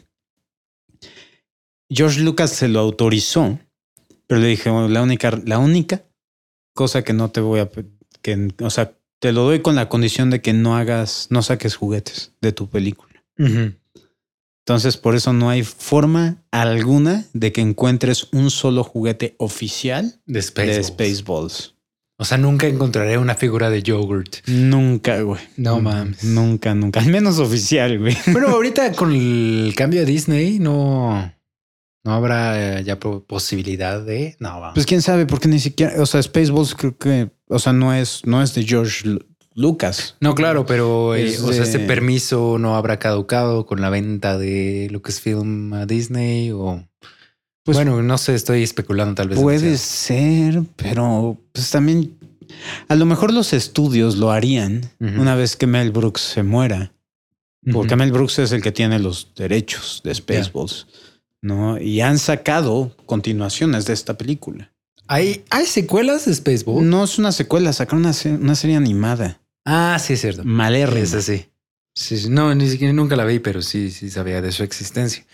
George 1.89 2.21
Lucas 2.21 2.49
se 2.51 2.67
lo 2.67 2.79
autorizó, 2.79 3.59
pero 4.27 4.41
le 4.41 4.47
dije, 4.47 4.69
"Bueno, 4.69 4.87
la 4.89 5.03
única, 5.03 5.39
la 5.45 5.59
única 5.59 6.03
cosa 6.73 7.03
que 7.03 7.13
no 7.13 7.29
te 7.29 7.41
voy 7.41 7.59
a, 7.59 7.69
que, 8.21 8.47
o 8.59 8.69
sea, 8.69 8.93
te 9.19 9.31
lo 9.31 9.43
doy 9.43 9.61
con 9.61 9.75
la 9.75 9.87
condición 9.87 10.29
de 10.31 10.41
que 10.41 10.53
no 10.53 10.75
hagas, 10.75 11.27
no 11.29 11.41
saques 11.43 11.75
juguetes 11.75 12.31
de 12.41 12.51
tu 12.51 12.69
película. 12.69 13.13
Entonces, 14.67 14.97
por 14.97 15.15
eso 15.15 15.31
no 15.31 15.49
hay 15.51 15.63
forma 15.63 16.43
alguna 16.49 17.25
de 17.33 17.51
que 17.51 17.61
encuentres 17.61 18.27
un 18.33 18.49
solo 18.49 18.83
juguete 18.83 19.35
oficial 19.37 20.19
De 20.25 20.41
Spaceballs. 20.41 20.77
de 20.77 20.83
Spaceballs. 20.83 21.75
O 22.17 22.25
sea, 22.25 22.37
nunca 22.39 22.65
encontraré 22.65 23.17
una 23.19 23.35
figura 23.35 23.69
de 23.69 23.83
yogurt. 23.83 24.37
Nunca, 24.47 25.21
güey. 25.21 25.41
No 25.57 25.79
mames. 25.81 26.23
Nunca, 26.23 26.73
nunca. 26.73 26.99
Al 26.99 27.07
menos 27.09 27.37
oficial, 27.39 27.99
güey. 27.99 28.17
Bueno, 28.31 28.47
ahorita 28.47 28.93
con 28.93 29.11
el 29.13 29.73
cambio 29.75 30.01
a 30.01 30.05
Disney 30.05 30.57
no, 30.57 31.31
no 32.03 32.11
habrá 32.13 32.79
eh, 32.79 32.83
ya 32.83 32.99
po- 32.99 33.23
posibilidad 33.25 34.01
de. 34.03 34.35
No, 34.39 34.59
vamos. 34.61 34.73
Pues 34.75 34.85
quién 34.87 35.01
sabe, 35.03 35.25
porque 35.27 35.47
ni 35.47 35.59
siquiera, 35.59 36.01
o 36.01 36.05
sea, 36.07 36.23
Spaceballs 36.23 36.73
creo 36.73 36.97
que, 36.97 37.29
o 37.49 37.59
sea, 37.59 37.73
no 37.73 37.93
es, 37.93 38.21
no 38.25 38.41
es 38.41 38.55
de 38.55 38.63
George 38.63 39.19
Lucas. 39.55 40.15
No, 40.19 40.35
claro, 40.35 40.65
pero 40.65 41.15
eh, 41.15 41.37
o 41.41 41.53
sea, 41.53 41.63
este 41.63 41.79
permiso 41.79 42.57
no 42.59 42.75
habrá 42.75 42.99
caducado 42.99 43.65
con 43.65 43.79
la 43.79 43.89
venta 43.89 44.37
de 44.37 44.89
Lucasfilm 44.91 45.73
a 45.73 45.85
Disney 45.85 46.51
o. 46.51 46.85
Pues- 47.63 47.77
bueno, 47.77 48.03
no 48.03 48.17
sé, 48.17 48.35
estoy 48.35 48.61
especulando 48.61 49.15
tal 49.15 49.29
vez. 49.29 49.39
Puede 49.39 49.59
demasiado. 49.59 50.53
ser, 50.53 50.63
pero 50.75 51.41
pues 51.51 51.71
también 51.71 52.15
a 52.89 52.95
lo 52.95 53.05
mejor 53.05 53.33
los 53.33 53.53
estudios 53.53 54.17
lo 54.17 54.31
harían 54.31 54.81
una 54.99 55.35
vez 55.35 55.55
que 55.55 55.65
Mel 55.65 55.91
Brooks 55.91 56.21
se 56.21 56.43
muera, 56.43 56.93
porque. 57.71 57.95
Mel 57.95 58.11
Brooks 58.11 58.39
es 58.39 58.51
el 58.51 58.61
que 58.61 58.71
tiene 58.71 58.99
los 58.99 59.33
derechos 59.35 60.01
de 60.03 60.13
Spaceballs, 60.13 60.85
¿no? 61.41 61.79
Y 61.79 62.01
han 62.01 62.19
sacado 62.19 62.95
continuaciones 63.05 63.85
de 63.85 63.93
esta 63.93 64.17
película. 64.17 64.71
¿Hay, 65.07 65.43
¿Hay 65.49 65.65
secuelas 65.65 66.25
de 66.25 66.33
Spaceball? 66.33 66.89
No 66.89 67.03
es 67.03 67.19
una 67.19 67.31
secuela, 67.31 67.71
sacaron 67.73 68.05
una, 68.05 68.13
una 68.39 68.55
serie 68.55 68.75
animada. 68.75 69.39
Ah, 69.65 69.97
sí, 69.99 70.13
es 70.13 70.21
cierto. 70.21 70.43
Malérrima. 70.45 71.01
Esa 71.03 71.21
sí. 71.21 71.47
Sí, 71.93 72.17
sí. 72.17 72.29
No, 72.29 72.53
ni 72.53 72.69
siquiera 72.69 72.93
nunca 72.93 73.15
la 73.15 73.25
vi, 73.25 73.39
pero 73.39 73.61
sí, 73.61 73.89
sí 73.89 74.09
sabía 74.09 74.41
de 74.41 74.51
su 74.51 74.63
existencia. 74.63 75.25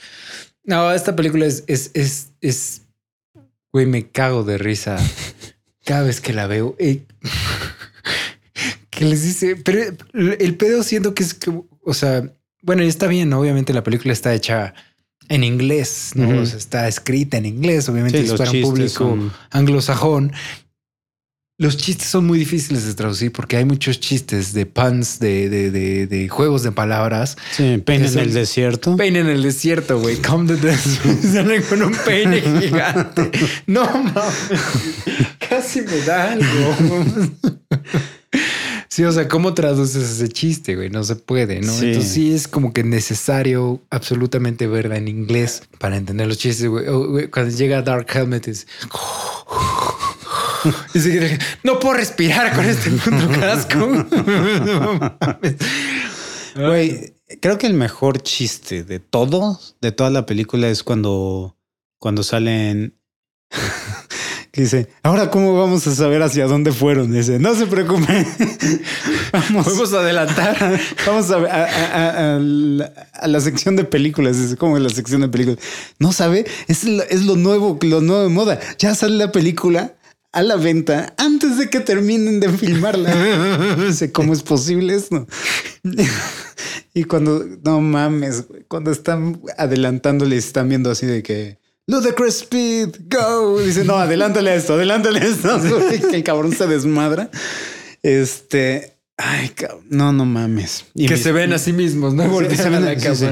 No, 0.63 0.91
esta 0.91 1.15
película 1.15 1.45
es, 1.45 1.63
es, 1.67 1.91
es, 1.93 2.29
es, 2.39 2.83
güey, 3.73 3.85
me 3.87 4.09
cago 4.09 4.43
de 4.43 4.57
risa 4.57 4.97
cada 5.85 6.03
vez 6.03 6.21
que 6.21 6.33
la 6.33 6.47
veo. 6.47 6.75
Eh, 6.79 7.03
que 8.89 9.05
les 9.05 9.23
dice, 9.23 9.55
pero 9.55 9.81
el 10.13 10.55
pedo 10.55 10.83
siento 10.83 11.13
que 11.15 11.23
es 11.23 11.33
que, 11.33 11.51
o 11.83 11.93
sea, 11.93 12.31
bueno, 12.61 12.83
está 12.83 13.07
bien, 13.07 13.29
¿no? 13.29 13.39
obviamente 13.39 13.73
la 13.73 13.83
película 13.83 14.13
está 14.13 14.33
hecha 14.33 14.73
en 15.29 15.43
inglés, 15.43 16.11
¿no? 16.15 16.27
Ujú. 16.29 16.39
O 16.41 16.45
sea, 16.45 16.57
está 16.57 16.87
escrita 16.87 17.37
en 17.37 17.45
inglés, 17.45 17.87
obviamente 17.89 18.19
Sí, 18.21 18.25
es 18.31 18.33
para 18.33 18.51
un 18.51 18.61
público 18.61 18.89
son- 18.91 19.33
anglosajón. 19.49 20.33
Los 21.61 21.77
chistes 21.77 22.07
son 22.07 22.25
muy 22.25 22.39
difíciles 22.39 22.87
de 22.87 22.95
traducir 22.95 23.31
porque 23.31 23.55
hay 23.55 23.65
muchos 23.65 23.99
chistes 23.99 24.51
de 24.51 24.65
puns, 24.65 25.19
de, 25.19 25.47
de, 25.47 25.69
de, 25.69 26.07
de 26.07 26.27
juegos 26.27 26.63
de 26.63 26.71
palabras. 26.71 27.37
Sí, 27.51 27.77
Pain 27.85 28.03
en 28.03 28.17
el 28.17 28.33
desierto. 28.33 28.97
Peine 28.97 29.19
en 29.19 29.27
el 29.27 29.43
desierto, 29.43 29.99
güey. 29.99 30.15
Come 30.17 30.55
the 30.55 30.75
Salen 31.31 31.61
con 31.61 31.83
un 31.83 31.91
peine 32.03 32.41
gigante. 32.41 33.29
No 33.67 33.83
mames. 33.85 34.15
Casi 35.49 35.81
me 35.81 35.97
da 36.01 36.31
algo. 36.31 37.05
Sí, 38.87 39.05
o 39.05 39.11
sea, 39.13 39.29
¿cómo 39.29 39.53
traduces 39.53 40.03
ese 40.03 40.27
chiste, 40.27 40.75
güey? 40.75 40.89
No 40.89 41.05
se 41.05 41.15
puede, 41.15 41.61
¿no? 41.61 41.71
Sí. 41.71 41.87
Entonces 41.87 42.11
sí 42.11 42.33
es 42.33 42.49
como 42.49 42.73
que 42.73 42.83
necesario 42.83 43.79
absolutamente 43.89 44.67
verla 44.67 44.97
en 44.97 45.07
inglés 45.07 45.63
para 45.79 45.95
entender 45.95 46.27
los 46.27 46.37
chistes, 46.37 46.67
güey, 46.67 47.29
Cuando 47.29 47.55
llega 47.55 47.81
Dark 47.83 48.07
Helmet 48.13 48.49
es... 48.49 48.67
Y 50.95 51.37
no 51.63 51.79
puedo 51.79 51.95
respirar 51.95 52.53
con 52.55 52.65
este 52.65 52.91
puto 52.91 53.29
casco. 53.39 54.05
Güey, 56.55 57.13
creo 57.41 57.57
que 57.57 57.67
el 57.67 57.73
mejor 57.73 58.21
chiste 58.21 58.83
de 58.83 58.99
todo, 58.99 59.59
de 59.79 59.91
toda 59.91 60.09
la 60.09 60.25
película 60.25 60.67
es 60.67 60.83
cuando, 60.83 61.57
cuando 61.97 62.23
salen. 62.23 62.97
que 64.51 64.61
dice, 64.63 64.89
ahora 65.01 65.29
cómo 65.31 65.57
vamos 65.57 65.87
a 65.87 65.95
saber 65.95 66.21
hacia 66.23 66.45
dónde 66.47 66.73
fueron. 66.73 67.11
Dice, 67.13 67.39
no 67.39 67.55
se 67.55 67.67
preocupe. 67.67 68.25
vamos, 69.31 69.63
Podemos 69.65 69.93
adelantar. 69.93 70.79
vamos 71.07 71.31
a, 71.31 71.35
a- 71.37 71.65
a- 71.65 72.35
a 72.35 72.39
la, 72.39 72.91
a 73.13 73.27
la 73.27 73.39
sección 73.39 73.77
de 73.77 73.85
películas. 73.85 74.35
Es 74.37 74.57
como 74.57 74.77
la 74.77 74.89
sección 74.89 75.21
de 75.21 75.29
películas. 75.29 75.59
No 75.99 76.11
sabe, 76.11 76.45
es 76.67 76.83
lo, 76.83 77.01
es 77.03 77.23
lo 77.23 77.37
nuevo, 77.37 77.79
lo 77.81 78.01
nuevo 78.01 78.23
de 78.23 78.29
moda. 78.29 78.59
Ya 78.77 78.93
sale 78.93 79.15
la 79.15 79.31
película 79.31 79.93
a 80.33 80.41
la 80.43 80.55
venta 80.55 81.13
antes 81.17 81.57
de 81.57 81.69
que 81.69 81.79
terminen 81.79 82.39
de 82.39 82.49
filmarla. 82.49 83.75
Dice, 83.87 84.11
¿cómo 84.11 84.33
es 84.33 84.43
posible 84.43 84.95
esto? 84.95 85.27
y 86.93 87.03
cuando, 87.03 87.45
no 87.63 87.81
mames, 87.81 88.45
cuando 88.67 88.91
están 88.91 89.41
adelantándole, 89.57 90.37
están 90.37 90.69
viendo 90.69 90.91
así 90.91 91.05
de 91.05 91.23
que 91.23 91.59
Ludacris 91.87 92.35
Speed, 92.41 92.89
go. 93.09 93.59
Dice, 93.59 93.83
no, 93.83 93.95
adelántale 93.95 94.51
a 94.51 94.55
esto, 94.55 94.75
adelántale 94.75 95.25
esto. 95.25 95.59
que 96.09 96.15
el 96.15 96.23
cabrón 96.23 96.53
se 96.53 96.67
desmadra. 96.67 97.29
Este, 98.03 98.97
ay, 99.17 99.51
no, 99.89 100.13
no 100.13 100.25
mames. 100.25 100.85
Y 100.93 101.07
que 101.07 101.15
mis- 101.15 101.23
se 101.23 101.31
ven 101.31 101.53
a 101.53 101.59
sí 101.59 101.73
mismos, 101.73 102.13
¿no? 102.13 102.27
Voltean 102.29 102.57
se 102.57 102.63
a 102.67 102.79
la 102.79 102.99
sí, 102.99 103.15
sí. 103.15 103.25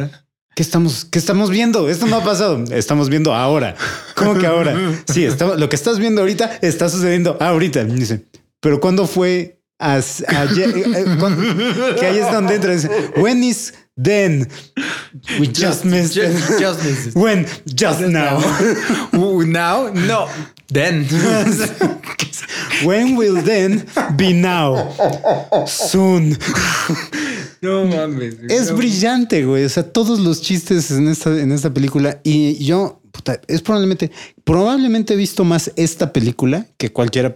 ¿Qué 0.59 0.63
estamos, 0.63 1.05
¿Qué 1.05 1.19
estamos 1.19 1.49
viendo? 1.51 1.87
Esto 1.87 2.05
no 2.05 2.17
ha 2.17 2.23
pasado. 2.25 2.61
Estamos 2.71 3.07
viendo 3.07 3.33
ahora. 3.33 3.75
¿Cómo 4.13 4.37
que 4.37 4.45
ahora? 4.45 4.75
Sí, 5.09 5.23
estamos- 5.23 5.57
lo 5.57 5.69
que 5.69 5.77
estás 5.77 5.99
viendo 5.99 6.19
ahorita 6.19 6.59
está 6.61 6.89
sucediendo 6.89 7.37
ahorita. 7.39 7.85
Dice, 7.85 8.25
pero 8.59 8.81
¿cuándo 8.81 9.07
fue? 9.07 9.61
as- 9.79 10.21
ayer? 10.27 10.67
Eh, 10.77 10.83
eh, 10.97 11.95
que 11.97 12.05
ahí 12.07 12.17
es 12.17 12.29
donde 12.29 12.55
entra. 12.55 12.73
Dice, 12.73 12.89
when 13.15 13.41
is 13.41 13.73
then? 13.95 14.49
We 15.39 15.47
just, 15.47 15.85
missed. 15.85 16.13
Just, 16.21 16.59
just 16.59 16.83
missed 16.83 17.07
it. 17.07 17.15
When? 17.15 17.45
Just 17.65 18.01
now. 18.01 18.41
Now? 19.13 19.89
No. 19.93 20.27
Then. 20.71 21.05
When 22.85 23.17
will 23.17 23.41
then 23.43 23.85
be 24.15 24.33
now? 24.33 24.89
Soon. 25.67 26.37
no 27.61 27.85
mames. 27.85 28.35
Es 28.49 28.69
No. 28.71 28.77
brillante, 28.77 29.43
güey. 29.45 29.65
O 29.65 29.69
sea, 29.69 29.83
todos 29.83 30.19
los 30.19 30.41
chistes 30.41 30.91
en 30.91 31.07
esta, 31.07 31.37
en 31.39 31.51
esta 31.51 31.73
película. 31.73 32.19
Y 32.23 32.63
yo, 32.63 33.01
puta, 33.11 33.41
es 33.47 33.61
probablemente, 33.61 34.11
probablemente 34.43 35.13
he 35.13 35.17
visto 35.17 35.43
más 35.43 35.71
esta 35.75 36.13
película 36.13 36.67
que 36.77 36.91
cualquiera, 36.93 37.33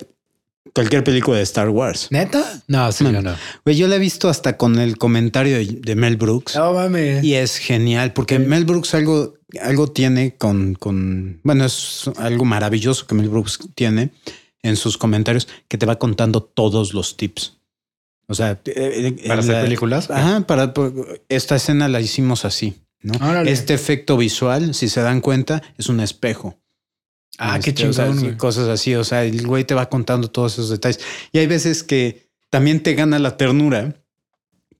cualquier 0.73 1.03
película 1.03 1.37
de 1.37 1.43
Star 1.43 1.69
Wars. 1.69 2.07
¿Neta? 2.11 2.61
No, 2.67 2.91
sí, 2.91 3.03
no, 3.03 3.21
no. 3.21 3.35
Güey, 3.65 3.75
yo 3.77 3.87
la 3.87 3.95
he 3.97 3.99
visto 3.99 4.29
hasta 4.29 4.57
con 4.57 4.79
el 4.79 4.97
comentario 4.97 5.57
de, 5.57 5.65
de 5.65 5.95
Mel 5.95 6.17
Brooks. 6.17 6.55
No 6.55 6.73
mames. 6.73 7.23
Y 7.23 7.35
es 7.35 7.57
genial 7.57 8.13
porque 8.13 8.39
Mel 8.39 8.65
Brooks 8.65 8.93
algo, 8.95 9.35
algo 9.61 9.91
tiene 9.91 10.35
con, 10.37 10.75
con, 10.75 11.39
bueno, 11.43 11.65
es 11.65 12.09
algo 12.17 12.45
maravilloso 12.45 13.05
que 13.07 13.15
Mel 13.15 13.29
Brooks 13.29 13.59
tiene 13.75 14.09
en 14.61 14.77
sus 14.77 14.97
comentarios 14.97 15.47
que 15.67 15.77
te 15.77 15.85
va 15.85 15.99
contando 15.99 16.41
todos 16.41 16.93
los 16.93 17.17
tips. 17.17 17.57
O 18.27 18.35
sea, 18.35 18.51
eh, 18.51 18.61
eh, 18.65 19.27
¿Para 19.27 19.41
hacer 19.41 19.55
la- 19.55 19.61
películas? 19.63 20.09
Ajá, 20.09 20.47
para 20.47 20.73
esta 21.27 21.57
escena 21.57 21.89
la 21.89 21.99
hicimos 21.99 22.45
así, 22.45 22.75
¿no? 23.01 23.13
Este 23.43 23.73
efecto 23.73 24.15
visual, 24.15 24.73
si 24.73 24.87
se 24.87 25.01
dan 25.01 25.19
cuenta, 25.19 25.61
es 25.77 25.89
un 25.89 25.99
espejo. 25.99 26.57
Ah, 27.39 27.59
qué 27.61 27.71
Este, 27.71 27.87
o 27.87 27.93
sea, 27.93 28.05
chingón. 28.07 28.23
güey. 28.23 28.37
cosas 28.37 28.67
así. 28.69 28.95
O 28.95 29.03
sea, 29.03 29.23
el 29.23 29.45
güey 29.45 29.63
te 29.63 29.73
va 29.73 29.89
contando 29.89 30.29
todos 30.29 30.53
esos 30.53 30.69
detalles. 30.69 30.99
Y 31.31 31.39
hay 31.39 31.47
veces 31.47 31.83
que 31.83 32.29
también 32.49 32.81
te 32.83 32.93
gana 32.93 33.17
la 33.19 33.37
ternura 33.37 33.95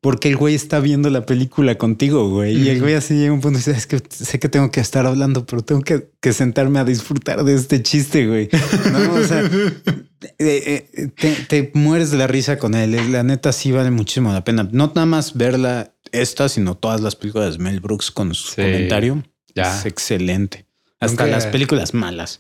porque 0.02 0.28
el 0.28 0.36
güey 0.36 0.54
está 0.54 0.82
viendo 0.82 1.10
la 1.10 1.26
película 1.26 1.76
contigo, 1.78 2.30
güey. 2.30 2.58
Y 2.62 2.70
el 2.70 2.82
güey 2.82 2.94
así 2.94 3.14
llega 3.16 3.30
a 3.30 3.34
un 3.34 3.40
punto 3.40 3.58
y 3.58 3.60
dice, 3.62 3.72
es 3.72 3.88
que 3.88 4.02
sé 4.10 4.38
que 4.38 4.50
tengo 4.50 4.70
que 4.70 4.82
estar 4.82 5.06
hablando, 5.06 5.46
pero 5.46 5.62
tengo 5.62 5.82
que, 5.82 6.10
que 6.20 6.34
sentarme 6.34 6.80
a 6.80 6.84
disfrutar 6.84 7.44
de 7.46 7.56
este 7.56 7.82
chiste, 7.82 8.28
güey. 8.28 8.50
No, 8.92 9.14
o 9.14 9.24
sea, 9.24 9.42
eh, 10.40 10.90
eh, 10.94 11.08
te, 11.18 11.32
te 11.48 11.72
mueres 11.74 12.12
de 12.12 12.18
la 12.18 12.28
risa 12.28 12.58
con 12.58 12.76
él. 12.76 13.14
La 13.14 13.24
neta 13.24 13.54
sí 13.54 13.72
vale 13.72 13.92
muchísimo 13.92 14.34
la 14.34 14.44
pena. 14.44 14.68
No 14.74 14.88
nada 14.94 15.06
más 15.06 15.36
verla 15.38 15.96
esta, 16.12 16.50
sino 16.50 16.76
todas 16.76 17.00
las 17.00 17.16
películas 17.16 17.58
de 17.58 17.64
Mel 17.64 17.80
Brooks 17.80 18.12
con 18.12 18.34
su 18.36 18.50
Sí. 18.50 18.56
comentario. 18.62 19.24
Ya. 19.56 19.80
Es 19.80 19.86
excelente. 19.86 20.66
Hasta 21.06 21.24
Nunca- 21.24 21.36
las 21.38 21.48
películas 21.48 21.94
malas. 21.94 22.40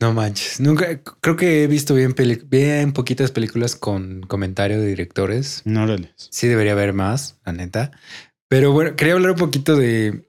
No 0.00 0.12
manches. 0.12 0.58
Nunca, 0.60 1.02
creo 1.20 1.36
que 1.36 1.62
he 1.62 1.66
visto 1.68 1.94
bien, 1.94 2.12
peli- 2.12 2.42
bien 2.44 2.92
poquitas 2.92 3.30
películas 3.30 3.76
con 3.76 4.22
comentario 4.22 4.80
de 4.80 4.86
directores. 4.88 5.62
No 5.64 5.84
órale. 5.84 6.12
Sí 6.16 6.48
debería 6.48 6.72
haber 6.72 6.92
más, 6.94 7.38
la 7.44 7.52
neta. 7.52 7.92
Pero 8.48 8.72
bueno, 8.72 8.96
quería 8.96 9.14
hablar 9.14 9.32
un 9.32 9.36
poquito 9.38 9.76
de... 9.76 10.28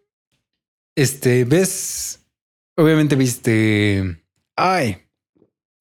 Este, 0.95 1.45
¿ves? 1.45 2.19
Obviamente 2.75 3.15
viste... 3.15 4.21
Ay, 4.55 4.97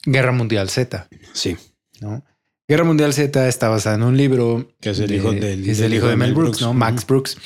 Guerra 0.05 0.33
Mundial 0.33 0.71
Z, 0.71 1.09
Sí. 1.33 1.57
¿no? 2.01 2.25
Guerra 2.69 2.85
Mundial 2.85 3.13
Z 3.13 3.49
está 3.49 3.69
basada 3.69 3.97
en 3.97 4.03
un 4.03 4.17
libro... 4.17 4.73
Que 4.81 4.91
es 4.91 5.01
el 5.01 5.09
de- 5.09 5.17
hijo 5.17 5.33
del- 5.33 5.69
Es 5.69 5.81
el 5.81 5.93
hijo 5.95 6.07
de 6.07 6.17
Mel 6.17 6.35
Brooks, 6.35 6.61
¿no? 6.63 6.73
Max 6.75 7.07
Brooks. 7.07 7.37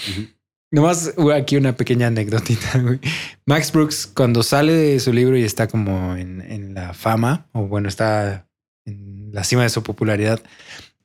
Nomás 0.72 1.12
aquí 1.34 1.56
una 1.56 1.76
pequeña 1.76 2.08
anécdotita. 2.08 2.78
güey. 2.82 2.98
Max 3.46 3.70
Brooks, 3.70 4.06
cuando 4.06 4.42
sale 4.42 4.72
de 4.72 4.98
su 5.00 5.12
libro 5.12 5.36
y 5.36 5.44
está 5.44 5.68
como 5.68 6.16
en, 6.16 6.40
en 6.40 6.74
la 6.74 6.94
fama, 6.94 7.46
o 7.52 7.68
bueno, 7.68 7.88
está 7.88 8.48
en 8.84 9.30
la 9.32 9.44
cima 9.44 9.62
de 9.62 9.68
su 9.68 9.82
popularidad, 9.84 10.42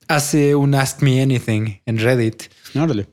hace 0.07 0.55
un 0.55 0.73
Ask 0.73 1.01
Me 1.01 1.21
Anything 1.21 1.81
en 1.85 1.97
Reddit, 1.99 2.43
Órale. 2.75 3.07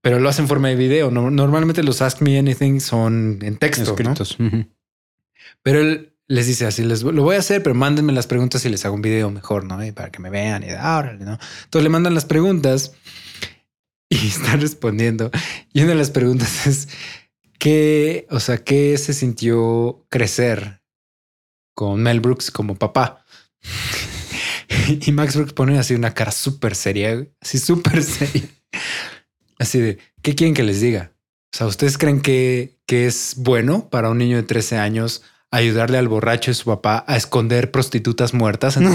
pero 0.00 0.18
lo 0.18 0.28
hace 0.28 0.42
en 0.42 0.48
forma 0.48 0.68
de 0.68 0.74
video. 0.76 1.10
No- 1.10 1.30
normalmente 1.30 1.82
los 1.84 2.02
Ask 2.02 2.20
Me 2.20 2.36
Anything 2.38 2.80
son 2.80 3.38
en 3.42 3.56
texto, 3.56 3.84
¿no? 4.02 4.12
Escritos. 4.12 4.36
Pero 5.62 5.80
él 5.80 6.14
les 6.26 6.46
dice 6.46 6.66
así, 6.66 6.82
les, 6.82 7.02
lo 7.02 7.22
voy 7.22 7.36
a 7.36 7.38
hacer, 7.40 7.62
pero 7.62 7.74
mándenme 7.74 8.12
las 8.12 8.26
preguntas 8.26 8.64
y 8.64 8.68
les 8.70 8.84
hago 8.84 8.94
un 8.96 9.02
video 9.02 9.30
mejor, 9.30 9.64
¿no? 9.64 9.84
Y 9.84 9.92
para 9.92 10.10
que 10.10 10.18
me 10.18 10.30
vean 10.30 10.64
y 10.64 10.72
órale, 10.72 11.24
¿no? 11.24 11.38
Entonces 11.64 11.82
le 11.84 11.88
mandan 11.90 12.14
las 12.14 12.24
preguntas 12.24 12.92
y 14.12 14.26
están 14.28 14.60
respondiendo. 14.60 15.30
Y 15.72 15.80
una 15.80 15.92
de 15.92 15.98
las 15.98 16.10
preguntas 16.10 16.66
es, 16.66 16.88
¿qué, 17.58 18.26
o 18.30 18.40
sea, 18.40 18.58
qué 18.58 18.98
se 18.98 19.14
sintió 19.14 20.04
crecer 20.10 20.82
con 21.74 22.02
Mel 22.02 22.20
Brooks 22.20 22.50
como 22.50 22.76
papá? 22.76 23.24
y 25.06 25.12
Max 25.12 25.36
Brooks 25.36 25.54
pone 25.54 25.78
así 25.78 25.94
una 25.94 26.12
cara 26.12 26.30
súper 26.30 26.74
seria, 26.74 27.26
así 27.40 27.58
súper 27.58 28.02
seria. 28.04 28.48
Así 29.58 29.80
de, 29.80 29.98
¿qué 30.22 30.34
quieren 30.34 30.54
que 30.54 30.62
les 30.62 30.80
diga? 30.80 31.12
O 31.54 31.56
sea, 31.56 31.66
¿ustedes 31.66 31.96
creen 31.96 32.20
que, 32.20 32.78
que 32.86 33.06
es 33.06 33.34
bueno 33.36 33.88
para 33.88 34.10
un 34.10 34.18
niño 34.18 34.36
de 34.36 34.42
13 34.42 34.78
años 34.78 35.22
ayudarle 35.52 35.98
al 35.98 36.08
borracho 36.08 36.50
de 36.50 36.54
su 36.54 36.64
papá 36.64 37.04
a 37.06 37.16
esconder 37.16 37.70
prostitutas 37.70 38.34
muertas? 38.34 38.76
en- 38.76 38.86
o 38.88 38.92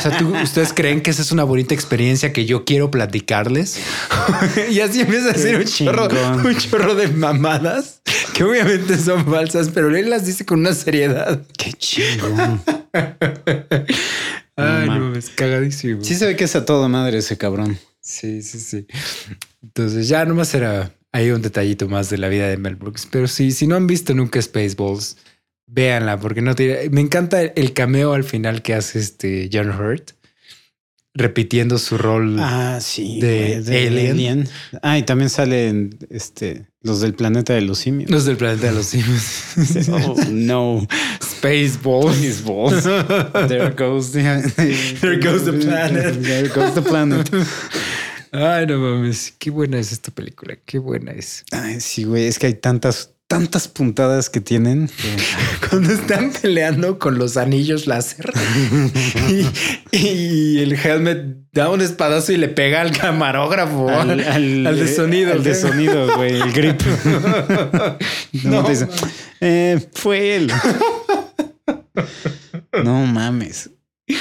sea, 0.00 0.16
¿tú- 0.18 0.34
¿ustedes 0.42 0.72
creen 0.72 1.00
que 1.00 1.10
esa 1.10 1.22
es 1.22 1.32
una 1.32 1.44
bonita 1.44 1.74
experiencia 1.74 2.32
que 2.32 2.44
yo 2.46 2.64
quiero 2.64 2.90
platicarles? 2.90 3.78
y 4.70 4.80
así 4.80 5.00
empieza 5.00 5.30
a 5.30 5.32
decir 5.32 5.56
un 5.56 5.64
chorro, 5.64 6.08
un 6.44 6.56
chorro 6.56 6.94
de 6.94 7.08
mamadas 7.08 8.02
que 8.34 8.44
obviamente 8.44 8.96
son 8.98 9.24
falsas, 9.26 9.70
pero 9.74 9.94
él 9.96 10.08
las 10.10 10.24
dice 10.26 10.44
con 10.46 10.60
una 10.60 10.74
seriedad. 10.74 11.42
Qué 11.58 11.72
chingón. 11.72 12.62
Ay, 14.56 14.86
No 14.88 14.98
no, 15.10 15.16
es 15.16 15.30
cagadísimo. 15.30 16.04
Sí 16.04 16.14
se 16.14 16.26
ve 16.26 16.36
que 16.36 16.44
es 16.44 16.54
a 16.56 16.64
toda 16.64 16.88
madre 16.88 17.18
ese 17.18 17.36
cabrón. 17.38 17.78
Sí, 18.00 18.42
sí, 18.42 18.58
sí. 18.60 18.86
Entonces 19.62 20.08
ya 20.08 20.24
nomás 20.24 20.52
era 20.54 20.92
ahí 21.12 21.30
un 21.30 21.42
detallito 21.42 21.88
más 21.88 22.10
de 22.10 22.18
la 22.18 22.28
vida 22.28 22.46
de 22.48 22.56
Mel 22.56 22.76
Brooks. 22.76 23.06
Pero 23.10 23.26
sí, 23.28 23.52
si 23.52 23.66
no 23.66 23.76
han 23.76 23.86
visto 23.86 24.14
nunca 24.14 24.40
Spaceballs, 24.40 25.16
véanla 25.70 26.18
porque 26.18 26.42
no 26.42 26.54
tiene... 26.54 26.90
Me 26.90 27.00
encanta 27.00 27.42
el 27.42 27.72
cameo 27.72 28.12
al 28.12 28.24
final 28.24 28.62
que 28.62 28.74
hace 28.74 28.98
este 28.98 29.48
John 29.52 29.70
Hurt 29.70 30.12
repitiendo 31.14 31.78
su 31.78 31.98
rol. 31.98 32.36
Ah, 32.38 32.78
sí. 32.80 33.20
De 33.20 33.62
güey, 33.64 34.08
Alien. 34.08 34.48
Ah, 34.82 34.98
y 34.98 35.02
también 35.02 35.30
salen 35.30 35.98
este, 36.08 36.66
los 36.82 37.00
del 37.00 37.14
planeta 37.14 37.52
de 37.52 37.62
los 37.62 37.78
simios. 37.78 38.10
Los 38.10 38.24
del 38.24 38.36
planeta 38.36 38.68
de 38.68 38.72
los 38.72 38.86
simios. 38.86 39.22
Oh, 39.90 40.14
no. 40.30 40.86
Spaceballs. 41.20 42.16
Spaceballs. 42.16 43.48
There 43.48 43.70
goes 43.70 44.12
the, 44.12 44.22
There 45.00 45.18
goes 45.18 45.44
the 45.44 45.52
planet. 45.52 46.22
There 46.22 46.48
goes 46.48 46.74
the 46.74 46.82
planet. 46.82 47.28
Ay, 48.32 48.66
no 48.66 48.78
mames. 48.78 49.34
Qué 49.38 49.50
buena 49.50 49.78
es 49.78 49.90
esta 49.92 50.12
película. 50.12 50.56
Qué 50.64 50.78
buena 50.78 51.12
es. 51.12 51.44
Ay, 51.50 51.80
sí, 51.80 52.04
güey. 52.04 52.26
Es 52.26 52.38
que 52.38 52.46
hay 52.46 52.54
tantas, 52.54 53.14
tantas 53.30 53.68
puntadas 53.68 54.28
que 54.28 54.40
tienen. 54.40 54.90
Cuando 55.70 55.92
están 55.92 56.32
peleando 56.42 56.98
con 56.98 57.16
los 57.16 57.36
anillos 57.36 57.86
láser 57.86 58.32
y, 59.92 59.96
y 59.96 60.58
el 60.58 60.72
helmet 60.72 61.36
da 61.52 61.68
un 61.68 61.80
espadazo 61.80 62.32
y 62.32 62.38
le 62.38 62.48
pega 62.48 62.80
al 62.80 62.90
camarógrafo, 62.90 63.88
al, 63.88 64.18
al 64.66 64.76
de 64.76 64.88
sonido. 64.92 65.32
Al 65.32 65.44
de 65.44 65.54
sonido, 65.54 66.16
güey. 66.16 66.40
El 66.40 66.52
grip. 66.52 66.80
No, 68.44 68.50
No, 68.50 68.64
te 68.64 68.70
dice, 68.72 68.88
eh, 69.40 69.88
fue 69.94 70.34
él. 70.36 70.52
No 72.84 73.06
mames. 73.06 73.70
Sí, 74.08 74.16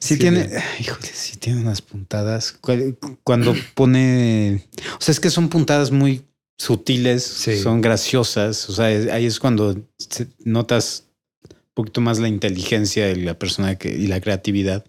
Sí, 0.00 0.16
tiene, 0.18 0.48
híjole, 0.80 1.06
sí 1.12 1.36
tiene 1.38 1.60
unas 1.60 1.82
puntadas. 1.82 2.52
Cu- 2.52 2.96
Cuando 3.24 3.54
pone, 3.74 4.64
o 4.96 5.00
sea, 5.00 5.12
es 5.12 5.20
que 5.20 5.30
son 5.30 5.48
puntadas 5.48 5.90
muy 5.90 6.24
sutiles, 6.58 7.22
Sí. 7.22 7.58
son 7.58 7.80
graciosas. 7.80 8.68
O 8.68 8.72
sea, 8.72 8.86
ahí 8.86 9.26
es 9.26 9.38
cuando 9.38 9.76
notas 10.44 11.04
un 11.50 11.56
poquito 11.74 12.00
más 12.00 12.18
la 12.18 12.28
inteligencia 12.28 13.06
de 13.06 13.16
la 13.16 13.38
persona 13.38 13.76
que, 13.76 13.90
y 13.90 14.06
la 14.08 14.20
creatividad. 14.20 14.84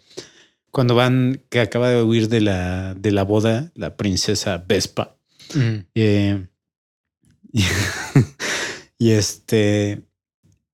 Cuando 0.72 0.96
van, 0.96 1.42
que 1.50 1.60
acaba 1.60 1.90
de 1.90 2.04
huir 2.04 2.28
de 2.30 2.42
la, 2.42 2.94
de 2.96 3.12
la 3.12 3.24
boda, 3.24 3.72
la 3.76 3.96
princesa 3.96 4.64
Vespa. 4.68 5.18
Mm. 5.54 5.78
Eh, 5.96 6.48
y, 7.54 7.64
y 9.00 9.12
este. 9.12 10.04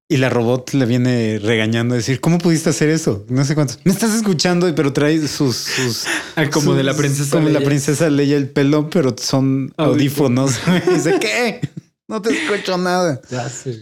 Y 0.07 0.17
la 0.17 0.29
robot 0.29 0.73
le 0.73 0.85
viene 0.85 1.39
regañando 1.41 1.95
a 1.95 1.97
decir, 1.97 2.19
¿cómo 2.21 2.37
pudiste 2.37 2.69
hacer 2.69 2.89
eso? 2.89 3.25
No 3.27 3.43
sé 3.43 3.55
cuántos. 3.55 3.79
Me 3.85 3.91
estás 3.91 4.13
escuchando, 4.13 4.73
pero 4.75 4.93
trae 4.93 5.27
sus... 5.27 5.55
sus 5.55 6.05
Ah, 6.35 6.47
como 6.51 6.67
sus- 6.67 6.77
de 6.77 6.83
la 6.83 6.93
princesa 6.93 7.31
Como 7.31 7.49
la 7.49 7.61
princesa 7.61 8.07
Leia 8.11 8.37
el 8.37 8.47
pelo, 8.49 8.89
pero 8.91 9.15
son 9.19 9.73
Audífonos. 9.77 10.59
Y 10.87 10.93
dice, 10.93 11.17
¿qué? 11.19 11.59
No 12.07 12.21
te 12.21 12.29
escucho 12.37 12.77
nada. 12.77 13.19
Ya 13.31 13.49
sé. 13.49 13.79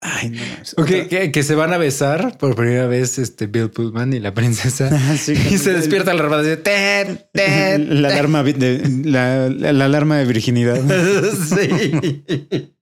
Ay, 0.00 0.30
no. 0.30 0.40
mames. 0.40 0.72
Ok, 0.76 0.80
Otra- 0.90 1.08
que, 1.08 1.30
que 1.30 1.42
se 1.44 1.54
van 1.54 1.72
a 1.72 1.78
besar 1.78 2.36
por 2.38 2.56
primera 2.56 2.88
vez 2.88 3.18
este 3.20 3.46
Bill 3.46 3.70
Pullman 3.70 4.12
y 4.12 4.18
la 4.18 4.34
princesa. 4.34 4.88
Ah, 4.92 5.16
sí. 5.16 5.34
y 5.34 5.56
se 5.58 5.72
despierta 5.72 6.12
la 6.14 6.22
robot 6.22 6.40
y 6.40 6.42
dice, 6.48 6.56
"Ten, 6.56 7.20
ten, 7.32 8.02
La 8.02 8.08
alarma 8.08 8.42
de, 8.42 8.82
la, 9.04 9.48
la- 9.48 9.72
la 9.72 9.84
alarma 9.84 10.18
de 10.18 10.24
virginidad. 10.24 10.80
sí. 11.48 12.74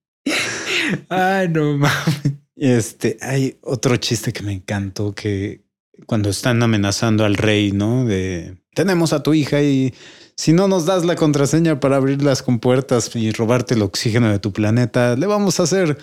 Ay, 1.11 1.49
no 1.51 1.77
mames. 1.77 2.33
Este, 2.59 3.17
hay 3.21 3.57
otro 3.63 3.97
chiste 3.97 4.33
que 4.33 4.43
me 4.43 4.53
encantó 4.53 5.15
que 5.15 5.63
cuando 6.07 6.29
están 6.31 6.63
amenazando 6.63 7.25
al 7.25 7.37
rey, 7.37 7.73
¿no? 7.73 8.05
De 8.05 8.57
tenemos 8.75 9.13
a 9.13 9.23
tu 9.23 9.35
hija 9.35 9.63
y 9.63 9.95
si 10.37 10.53
no 10.53 10.69
nos 10.69 10.87
das 10.87 11.05
la 11.05 11.17
contraseña 11.17 11.81
para 11.81 11.97
abrir 11.97 12.23
las 12.23 12.43
compuertas 12.43 13.15
y 13.17 13.31
robarte 13.33 13.75
el 13.75 13.83
oxígeno 13.83 14.31
de 14.31 14.39
tu 14.39 14.53
planeta, 14.53 15.17
le 15.17 15.27
vamos 15.27 15.59
a 15.59 15.65
hacer, 15.65 15.99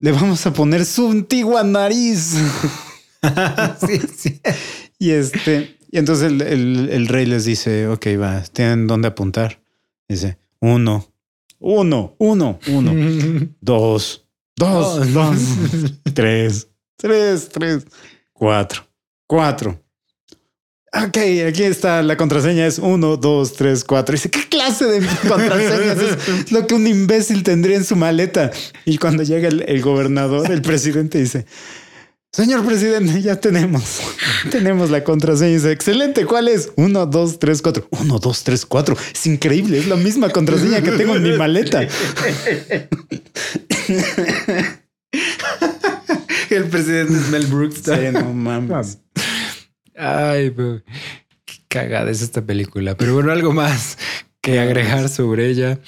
le 0.00 0.12
vamos 0.12 0.46
a 0.46 0.52
poner 0.52 0.84
su 0.84 1.10
antigua 1.10 1.62
nariz. 1.64 2.34
sí, 3.86 4.00
sí. 4.16 4.40
y 4.98 5.10
este, 5.10 5.76
y 5.90 5.98
entonces 5.98 6.30
el, 6.30 6.42
el- 6.42 6.88
el 6.90 7.08
rey 7.08 7.24
les 7.26 7.44
dice, 7.46 7.88
ok, 7.88 8.06
va, 8.20 8.42
tienen 8.52 8.86
dónde 8.86 9.08
apuntar. 9.08 9.60
Dice, 10.08 10.38
uno, 10.60 11.06
uno, 11.58 12.14
uno, 12.18 12.58
uno. 12.68 12.92
dos, 13.60 14.25
dos, 14.56 15.12
dos, 15.12 15.36
tres, 16.14 16.68
tres, 16.96 17.48
tres, 17.48 17.84
cuatro, 18.32 18.82
cuatro. 19.26 19.80
Ok, 20.92 21.18
aquí 21.46 21.62
está 21.62 22.02
la 22.02 22.16
contraseña 22.16 22.66
es 22.66 22.78
uno, 22.78 23.18
dos, 23.18 23.52
tres, 23.52 23.84
cuatro. 23.84 24.14
Dice, 24.14 24.30
¿qué 24.30 24.48
clase 24.48 24.86
de 24.86 25.06
contraseñas 25.28 25.98
es 25.98 26.52
lo 26.52 26.66
que 26.66 26.74
un 26.74 26.86
imbécil 26.86 27.42
tendría 27.42 27.76
en 27.76 27.84
su 27.84 27.96
maleta? 27.96 28.50
Y 28.86 28.96
cuando 28.96 29.22
llega 29.22 29.48
el, 29.48 29.62
el 29.62 29.82
gobernador, 29.82 30.50
el 30.50 30.62
presidente 30.62 31.18
dice, 31.18 31.44
señor 32.32 32.64
presidente, 32.66 33.22
ya 33.22 33.36
tenemos, 33.36 34.00
tenemos 34.50 34.90
la 34.90 35.04
contraseña. 35.04 35.54
Dice, 35.54 35.72
excelente, 35.72 36.24
¿cuál 36.24 36.48
es? 36.48 36.70
Uno, 36.76 37.06
dos, 37.06 37.38
tres, 37.38 37.62
cuatro. 37.62 37.88
Uno, 37.90 38.18
dos, 38.18 38.44
tres, 38.44 38.64
cuatro. 38.64 38.96
Es 39.14 39.26
increíble, 39.26 39.78
es 39.78 39.88
la 39.88 39.96
misma 39.96 40.30
contraseña 40.30 40.82
que 40.82 40.92
tengo 40.92 41.16
en 41.16 41.22
mi 41.22 41.32
maleta. 41.36 41.86
El 46.50 46.64
presidente 46.68 47.14
es 47.14 47.28
Mel 47.28 47.46
Brooks. 47.46 47.82
Sí, 47.84 47.90
no 48.12 48.32
mames. 48.32 48.98
Ay, 49.96 50.50
bro. 50.50 50.82
qué 51.44 51.54
cagada 51.68 52.10
es 52.10 52.22
esta 52.22 52.42
película. 52.42 52.96
Pero 52.96 53.14
bueno, 53.14 53.32
algo 53.32 53.52
más 53.52 53.98
que 54.40 54.58
agregar 54.60 55.08
sobre 55.08 55.48
ella. 55.50 55.80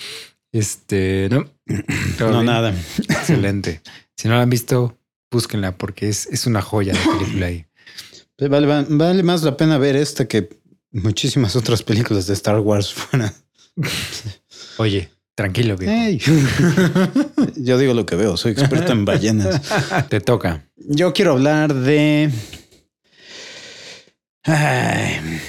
Este, 0.52 1.28
no. 1.30 1.44
¿Todo 2.18 2.28
No, 2.30 2.40
bien? 2.40 2.46
nada. 2.46 2.74
Excelente. 3.08 3.82
Si 4.16 4.28
no 4.28 4.34
la 4.34 4.42
han 4.42 4.50
visto, 4.50 4.98
búsquenla 5.30 5.76
porque 5.76 6.08
es, 6.08 6.26
es 6.26 6.46
una 6.46 6.62
joya 6.62 6.92
de 6.94 6.98
película 7.18 7.46
ahí. 7.46 7.64
Vale, 8.50 8.68
va- 8.68 8.86
vale 8.88 9.24
más 9.24 9.42
la 9.42 9.56
pena 9.56 9.78
ver 9.78 9.96
esta 9.96 10.28
que 10.28 10.48
muchísimas 10.92 11.56
otras 11.56 11.82
películas 11.82 12.28
de 12.28 12.34
Star 12.34 12.60
Wars 12.60 12.94
fuera. 12.94 13.34
Oye, 14.76 15.10
tranquilo. 15.38 15.76
Ey. 15.80 16.18
Yo 17.56 17.78
digo 17.78 17.94
lo 17.94 18.04
que 18.04 18.16
veo, 18.16 18.36
soy 18.36 18.52
experto 18.52 18.90
en 18.90 19.04
ballenas. 19.04 19.62
Te 20.08 20.20
toca. 20.20 20.68
Yo 20.76 21.12
quiero 21.12 21.30
hablar 21.30 21.72
de. 21.74 22.28
Ay. 24.42 25.40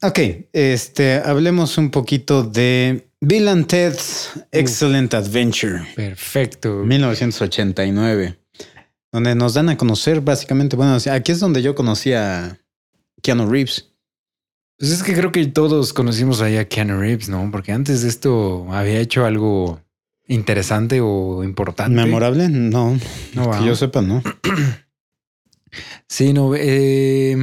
Ok, 0.00 0.18
este, 0.52 1.14
hablemos 1.24 1.76
un 1.76 1.90
poquito 1.90 2.44
de 2.44 3.10
Bill 3.20 3.48
and 3.48 3.66
Ted's 3.66 4.30
Excellent 4.52 5.12
Adventure, 5.12 5.82
Perfecto. 5.96 6.76
1989, 6.84 8.38
donde 9.10 9.34
nos 9.34 9.54
dan 9.54 9.70
a 9.70 9.76
conocer 9.76 10.20
básicamente, 10.20 10.76
bueno, 10.76 10.96
aquí 11.10 11.32
es 11.32 11.40
donde 11.40 11.62
yo 11.62 11.74
conocí 11.74 12.12
a 12.12 12.60
Keanu 13.22 13.50
Reeves. 13.50 13.89
Pues 14.80 14.92
es 14.92 15.02
que 15.02 15.12
creo 15.12 15.30
que 15.30 15.46
todos 15.46 15.92
conocimos 15.92 16.40
ahí 16.40 16.56
a 16.56 16.66
Keanu 16.66 16.98
Reeves, 16.98 17.28
¿no? 17.28 17.50
Porque 17.52 17.70
antes 17.70 18.00
de 18.00 18.08
esto 18.08 18.66
había 18.72 18.98
hecho 18.98 19.26
algo 19.26 19.78
interesante 20.26 21.02
o 21.02 21.44
importante. 21.44 21.94
¿Memorable? 21.94 22.48
No, 22.48 22.98
No, 23.34 23.50
que 23.50 23.66
yo 23.66 23.76
sepa, 23.76 24.00
¿no? 24.00 24.22
Sí, 26.08 26.32
no. 26.32 26.54
eh, 26.56 27.36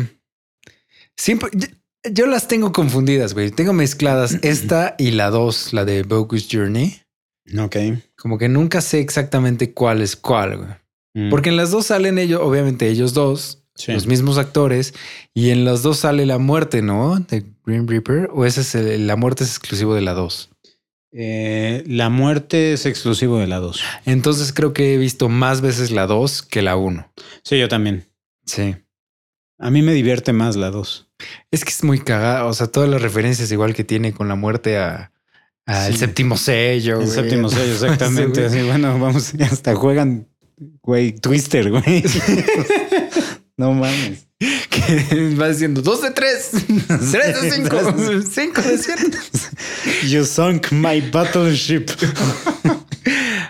siempre. 1.15 1.49
Yo, 1.53 1.67
yo 2.11 2.25
las 2.25 2.47
tengo 2.47 2.71
confundidas, 2.73 3.35
güey. 3.35 3.51
Tengo 3.51 3.71
mezcladas 3.71 4.39
esta 4.41 4.95
y 4.97 5.11
la 5.11 5.29
dos, 5.29 5.73
la 5.73 5.85
de 5.85 6.01
Bogus 6.01 6.47
Journey. 6.51 6.99
Ok. 7.59 7.77
Como 8.17 8.39
que 8.39 8.49
nunca 8.49 8.81
sé 8.81 8.99
exactamente 8.99 9.73
cuál 9.73 10.01
es 10.01 10.15
cuál, 10.15 10.57
güey. 10.57 10.69
Mm. 11.13 11.29
Porque 11.29 11.49
en 11.49 11.57
las 11.57 11.69
dos 11.69 11.85
salen 11.85 12.17
ellos, 12.17 12.41
obviamente 12.43 12.89
ellos 12.89 13.13
dos, 13.13 13.63
Sí. 13.77 13.93
los 13.93 14.07
mismos 14.07 14.37
actores, 14.37 14.93
y 15.33 15.51
en 15.51 15.63
las 15.63 15.83
dos 15.83 15.99
sale 15.99 16.25
la 16.25 16.37
muerte, 16.39 16.81
¿no? 16.81 17.19
De 17.19 17.45
Green 17.65 17.87
Reaper. 17.87 18.29
O 18.33 18.43
esa 18.45 18.61
es 18.61 18.73
el- 18.75 19.07
la 19.07 19.15
muerte 19.15 19.43
es 19.43 19.51
exclusivo 19.51 19.93
de 19.95 20.01
la 20.01 20.13
dos. 20.13 20.49
Eh, 21.13 21.83
la 21.87 22.09
muerte 22.09 22.73
es 22.73 22.85
exclusivo 22.85 23.39
de 23.39 23.47
la 23.47 23.57
2. 23.59 23.81
Entonces 24.05 24.51
creo 24.51 24.73
que 24.73 24.93
he 24.93 24.97
visto 24.97 25.29
más 25.29 25.61
veces 25.61 25.89
la 25.89 26.05
dos 26.05 26.43
que 26.43 26.61
la 26.61 26.75
uno. 26.75 27.11
Sí, 27.43 27.57
yo 27.57 27.69
también. 27.69 28.05
Sí. 28.45 28.75
A 29.57 29.71
mí 29.71 29.81
me 29.81 29.93
divierte 29.93 30.33
más 30.33 30.55
la 30.57 30.69
2. 30.69 31.07
Es 31.49 31.63
que 31.63 31.69
es 31.71 31.83
muy 31.83 31.99
cagada. 31.99 32.45
O 32.45 32.53
sea, 32.53 32.67
todas 32.67 32.89
las 32.89 33.01
referencias 33.01 33.51
igual 33.51 33.73
que 33.73 33.83
tiene 33.85 34.11
con 34.13 34.27
la 34.27 34.35
muerte 34.35 34.77
a 34.77 35.11
al 35.65 35.93
Sí. 35.93 35.99
séptimo 35.99 36.37
sello. 36.37 36.99
El 36.99 37.05
güey. 37.05 37.15
séptimo 37.15 37.49
sello, 37.49 37.73
exactamente. 37.73 38.45
Así, 38.45 38.61
bueno, 38.63 38.99
vamos, 38.99 39.33
hasta 39.51 39.75
juegan, 39.75 40.27
güey, 40.81 41.13
Twister, 41.13 41.71
güey. 41.71 42.03
no 43.57 43.73
mames. 43.73 44.27
que 44.69 45.35
va 45.35 45.49
diciendo 45.49 45.81
dos 45.81 46.01
de 46.03 46.11
tres, 46.11 46.51
tres 47.11 47.41
de 47.41 47.51
cinco, 47.51 47.77
cinco 48.31 48.61
de 48.61 48.77
siete. 48.77 49.17
You 50.07 50.23
sunk 50.25 50.71
my 50.71 51.01
battleship. 51.11 51.85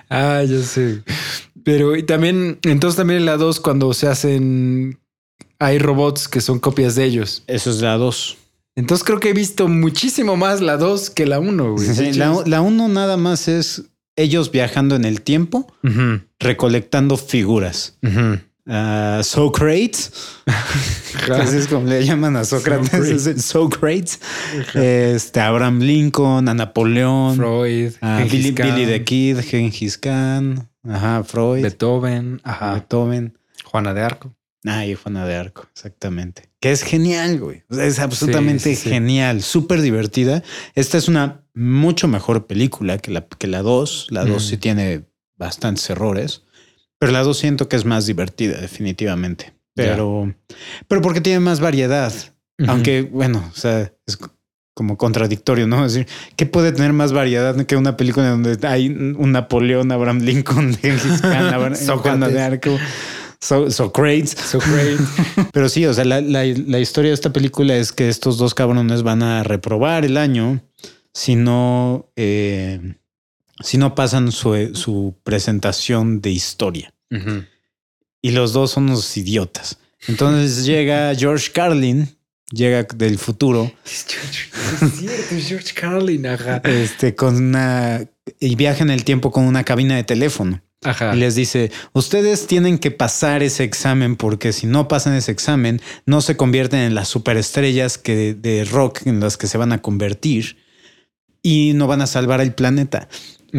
Ah, 0.10 0.44
ya 0.48 0.62
sé. 0.64 1.04
Pero 1.64 1.98
y 1.98 2.04
también, 2.04 2.60
entonces 2.64 2.96
también 2.96 3.20
en 3.20 3.26
la 3.26 3.36
2 3.36 3.60
cuando 3.60 3.94
se 3.94 4.08
hacen, 4.08 5.00
hay 5.60 5.80
robots 5.80 6.30
que 6.30 6.40
son 6.40 6.60
copias 6.60 6.96
de 6.96 7.04
ellos. 7.04 7.44
Eso 7.48 7.70
es 7.70 7.82
la 7.82 7.98
2. 7.98 8.38
Entonces 8.78 9.04
creo 9.04 9.20
que 9.20 9.32
he 9.32 9.34
visto 9.34 9.68
muchísimo 9.68 10.38
más 10.38 10.62
la 10.62 10.78
2 10.78 11.10
que 11.10 11.26
la 11.26 11.40
1, 11.40 11.74
güey. 11.74 11.94
Sí, 11.94 12.14
la, 12.14 12.42
la 12.46 12.62
1 12.62 12.88
nada 12.88 13.18
más 13.18 13.50
es 13.50 13.84
ellos 14.16 14.52
viajando 14.52 14.96
en 14.96 15.04
el 15.04 15.22
tiempo, 15.22 15.68
recolectando 16.40 17.18
figuras. 17.18 17.98
ujú. 18.02 18.40
Ah, 18.70 19.22
Socrates, 19.24 20.12
así 21.34 21.58
es 21.58 21.68
como 21.68 21.88
le 21.88 22.04
llaman 22.06 22.36
a 22.36 22.44
Sócrates, 22.44 23.44
Socrates. 23.46 24.20
Este, 24.74 25.40
Abraham 25.40 25.80
Lincoln, 25.80 26.50
a 26.50 26.54
Napoleón, 26.54 27.38
Freud, 27.38 27.94
a 28.02 28.18
Gengis 28.20 28.32
Billy, 28.32 28.52
Billy 28.52 28.86
the 28.86 29.04
Kid, 29.04 29.40
Gengis 29.40 29.98
Khan, 29.98 30.70
ajá, 30.88 31.24
Freud, 31.24 31.62
Beethoven, 31.62 32.42
ajá, 32.44 32.74
Beethoven. 32.74 33.38
Juana 33.64 33.94
de 33.94 34.02
Arco. 34.02 34.34
Ah, 34.66 34.86
y 34.86 34.96
Juana 34.96 35.26
de 35.26 35.36
Arco, 35.36 35.68
exactamente. 35.72 36.50
Que 36.60 36.72
es 36.72 36.82
genial, 36.84 37.40
güey. 37.40 37.64
O 37.70 37.76
sea, 37.76 37.86
es 37.86 38.00
absolutamente 38.00 38.64
sí, 38.72 38.76
sí. 38.76 38.90
genial, 38.90 39.42
súper 39.44 39.82
divertida. 39.82 40.44
Esta 40.76 40.98
es 40.98 41.08
una 41.08 41.44
mucho 41.54 42.08
mejor 42.10 42.48
película 42.48 42.98
que 42.98 43.12
la, 43.12 43.26
que 43.26 43.48
la 43.48 43.62
2. 43.62 44.08
La 44.10 44.26
2 44.26 44.30
Mm. 44.44 44.46
sí 44.50 44.58
tiene 44.58 45.06
bastantes 45.38 45.90
errores, 45.90 46.42
pero 47.00 47.12
la 47.12 47.24
2 47.24 47.38
siento 47.38 47.68
que 47.70 47.76
es 47.76 47.86
más 47.86 48.06
divertida, 48.06 48.60
definitivamente. 48.60 49.54
Pero, 49.76 50.34
pero 50.88 51.02
porque 51.02 51.22
tiene 51.22 51.40
más 51.40 51.60
variedad. 51.60 52.12
Aunque, 52.68 53.04
bueno, 53.04 53.44
o 53.54 53.56
sea, 53.56 53.92
es 54.08 54.18
como 54.74 54.98
contradictorio, 54.98 55.68
¿no? 55.68 55.86
Es 55.86 55.94
decir, 55.94 56.08
¿qué 56.36 56.46
puede 56.48 56.72
tener 56.72 56.94
más 56.94 57.14
variedad 57.14 57.56
que 57.66 57.76
una 57.76 57.96
película 57.98 58.30
donde 58.30 58.58
hay 58.68 58.88
un 58.90 59.32
Napoleón, 59.32 59.92
Abraham 59.92 60.20
Lincoln, 60.22 60.76
Gengis 60.82 61.22
Khan, 61.22 62.20
de 62.34 62.42
Arco, 62.42 62.78
So- 63.40 63.70
Socrates? 63.70 64.32
Socrates. 64.32 65.00
Pero 65.54 65.70
sí, 65.70 65.86
o 65.86 65.94
sea, 65.94 66.06
la, 66.06 66.22
la- 66.22 66.44
la 66.46 66.80
historia 66.80 67.10
de 67.12 67.16
esta 67.16 67.32
película 67.32 67.76
es 67.76 67.92
que 67.92 68.10
estos 68.10 68.40
dos 68.40 68.56
cabrones 68.56 69.04
van 69.04 69.22
a 69.22 69.44
reprobar 69.44 70.04
el 70.06 70.18
año 70.18 70.62
si 71.14 71.36
no, 71.36 72.12
eh, 72.16 72.96
si 73.62 73.78
no 73.78 73.96
pasan 73.96 74.32
su, 74.32 74.72
su 74.74 75.16
presentación 75.24 76.22
de 76.22 76.32
historia. 76.32 76.94
Y 78.22 78.32
los 78.32 78.54
dos 78.54 78.72
son 78.72 78.86
unos 78.86 79.16
idiotas. 79.18 79.80
Entonces 80.08 80.66
llega 80.66 81.14
George 81.16 81.52
Carlin, 81.52 82.18
llega 82.52 82.84
del 82.84 83.18
futuro, 83.18 83.72
Es 83.86 84.06
cierto, 84.98 85.36
es 85.36 85.48
George 85.48 85.74
Carlin, 85.74 86.28
ajá. 86.28 86.62
este, 86.66 87.16
con 87.16 87.36
una 87.36 88.08
y 88.40 88.56
viaja 88.56 88.84
en 88.84 88.90
el 88.90 89.04
tiempo 89.04 89.32
con 89.32 89.46
una 89.46 89.64
cabina 89.64 89.96
de 89.96 90.04
teléfono. 90.04 90.62
Ajá. 90.84 91.16
Y 91.16 91.20
les 91.20 91.36
dice, 91.36 91.72
ustedes 91.94 92.46
tienen 92.46 92.78
que 92.78 92.92
pasar 92.92 93.42
ese 93.42 93.64
examen 93.64 94.16
porque 94.16 94.54
si 94.54 94.68
no 94.68 94.88
pasan 94.88 95.16
ese 95.16 95.32
examen, 95.32 95.82
no 96.06 96.22
se 96.22 96.38
convierten 96.38 96.82
en 96.82 96.94
las 96.94 97.08
superestrellas 97.08 97.98
que, 97.98 98.36
de 98.36 98.64
rock 98.64 99.06
en 99.06 99.20
las 99.20 99.38
que 99.38 99.48
se 99.48 99.58
van 99.58 99.72
a 99.72 99.82
convertir 99.82 100.58
y 101.42 101.72
no 101.74 101.88
van 101.88 102.02
a 102.02 102.08
salvar 102.08 102.42
el 102.42 102.54
planeta. 102.54 103.10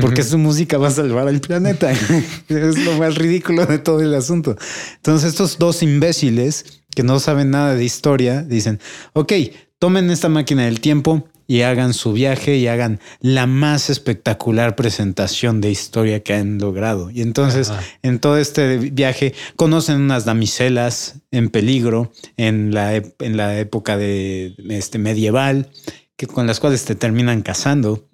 Porque 0.01 0.23
su 0.23 0.39
música 0.39 0.79
va 0.79 0.89
a 0.89 0.93
salvar 0.93 1.29
al 1.29 1.41
planeta. 1.41 1.91
es 2.49 2.79
lo 2.85 2.99
más 2.99 3.15
ridículo 3.15 3.67
de 3.67 3.79
todo 3.79 4.01
el 4.01 4.15
asunto. 4.15 4.57
Entonces 4.97 5.31
estos 5.31 5.59
dos 5.59 5.83
imbéciles 5.83 6.83
que 6.95 7.03
no 7.03 7.21
saben 7.21 7.51
nada 7.51 7.75
de 7.75 7.85
historia 7.85 8.43
dicen, 8.43 8.81
ok, 9.15 9.33
tomen 9.79 10.11
esta 10.11 10.29
máquina 10.29 10.65
del 10.65 10.81
tiempo 10.81 11.29
y 11.47 11.63
hagan 11.63 11.95
su 11.95 12.13
viaje 12.13 12.57
y 12.57 12.67
hagan 12.67 13.01
la 13.21 13.47
más 13.47 13.89
espectacular 13.89 14.77
presentación 14.77 15.63
de 15.63 15.71
historia 15.71 16.23
que 16.23 16.35
han 16.35 16.59
logrado. 16.59 17.11
Y 17.11 17.23
entonces 17.23 17.71
Ajá. 17.71 17.83
en 18.03 18.19
todo 18.19 18.37
este 18.37 18.77
viaje 18.77 19.33
conocen 19.57 20.03
unas 20.03 20.27
damiselas 20.27 21.23
en 21.31 21.49
peligro 21.49 22.13
en 22.37 22.75
la, 22.75 22.95
en 22.95 23.37
la 23.37 23.59
época 23.59 23.97
de 23.97 24.55
este 24.69 24.99
medieval 24.99 25.71
que 26.19 26.27
con 26.27 26.47
las 26.49 26.59
cuales 26.61 26.85
te 26.85 26.97
terminan 26.97 27.43
casando. 27.43 28.09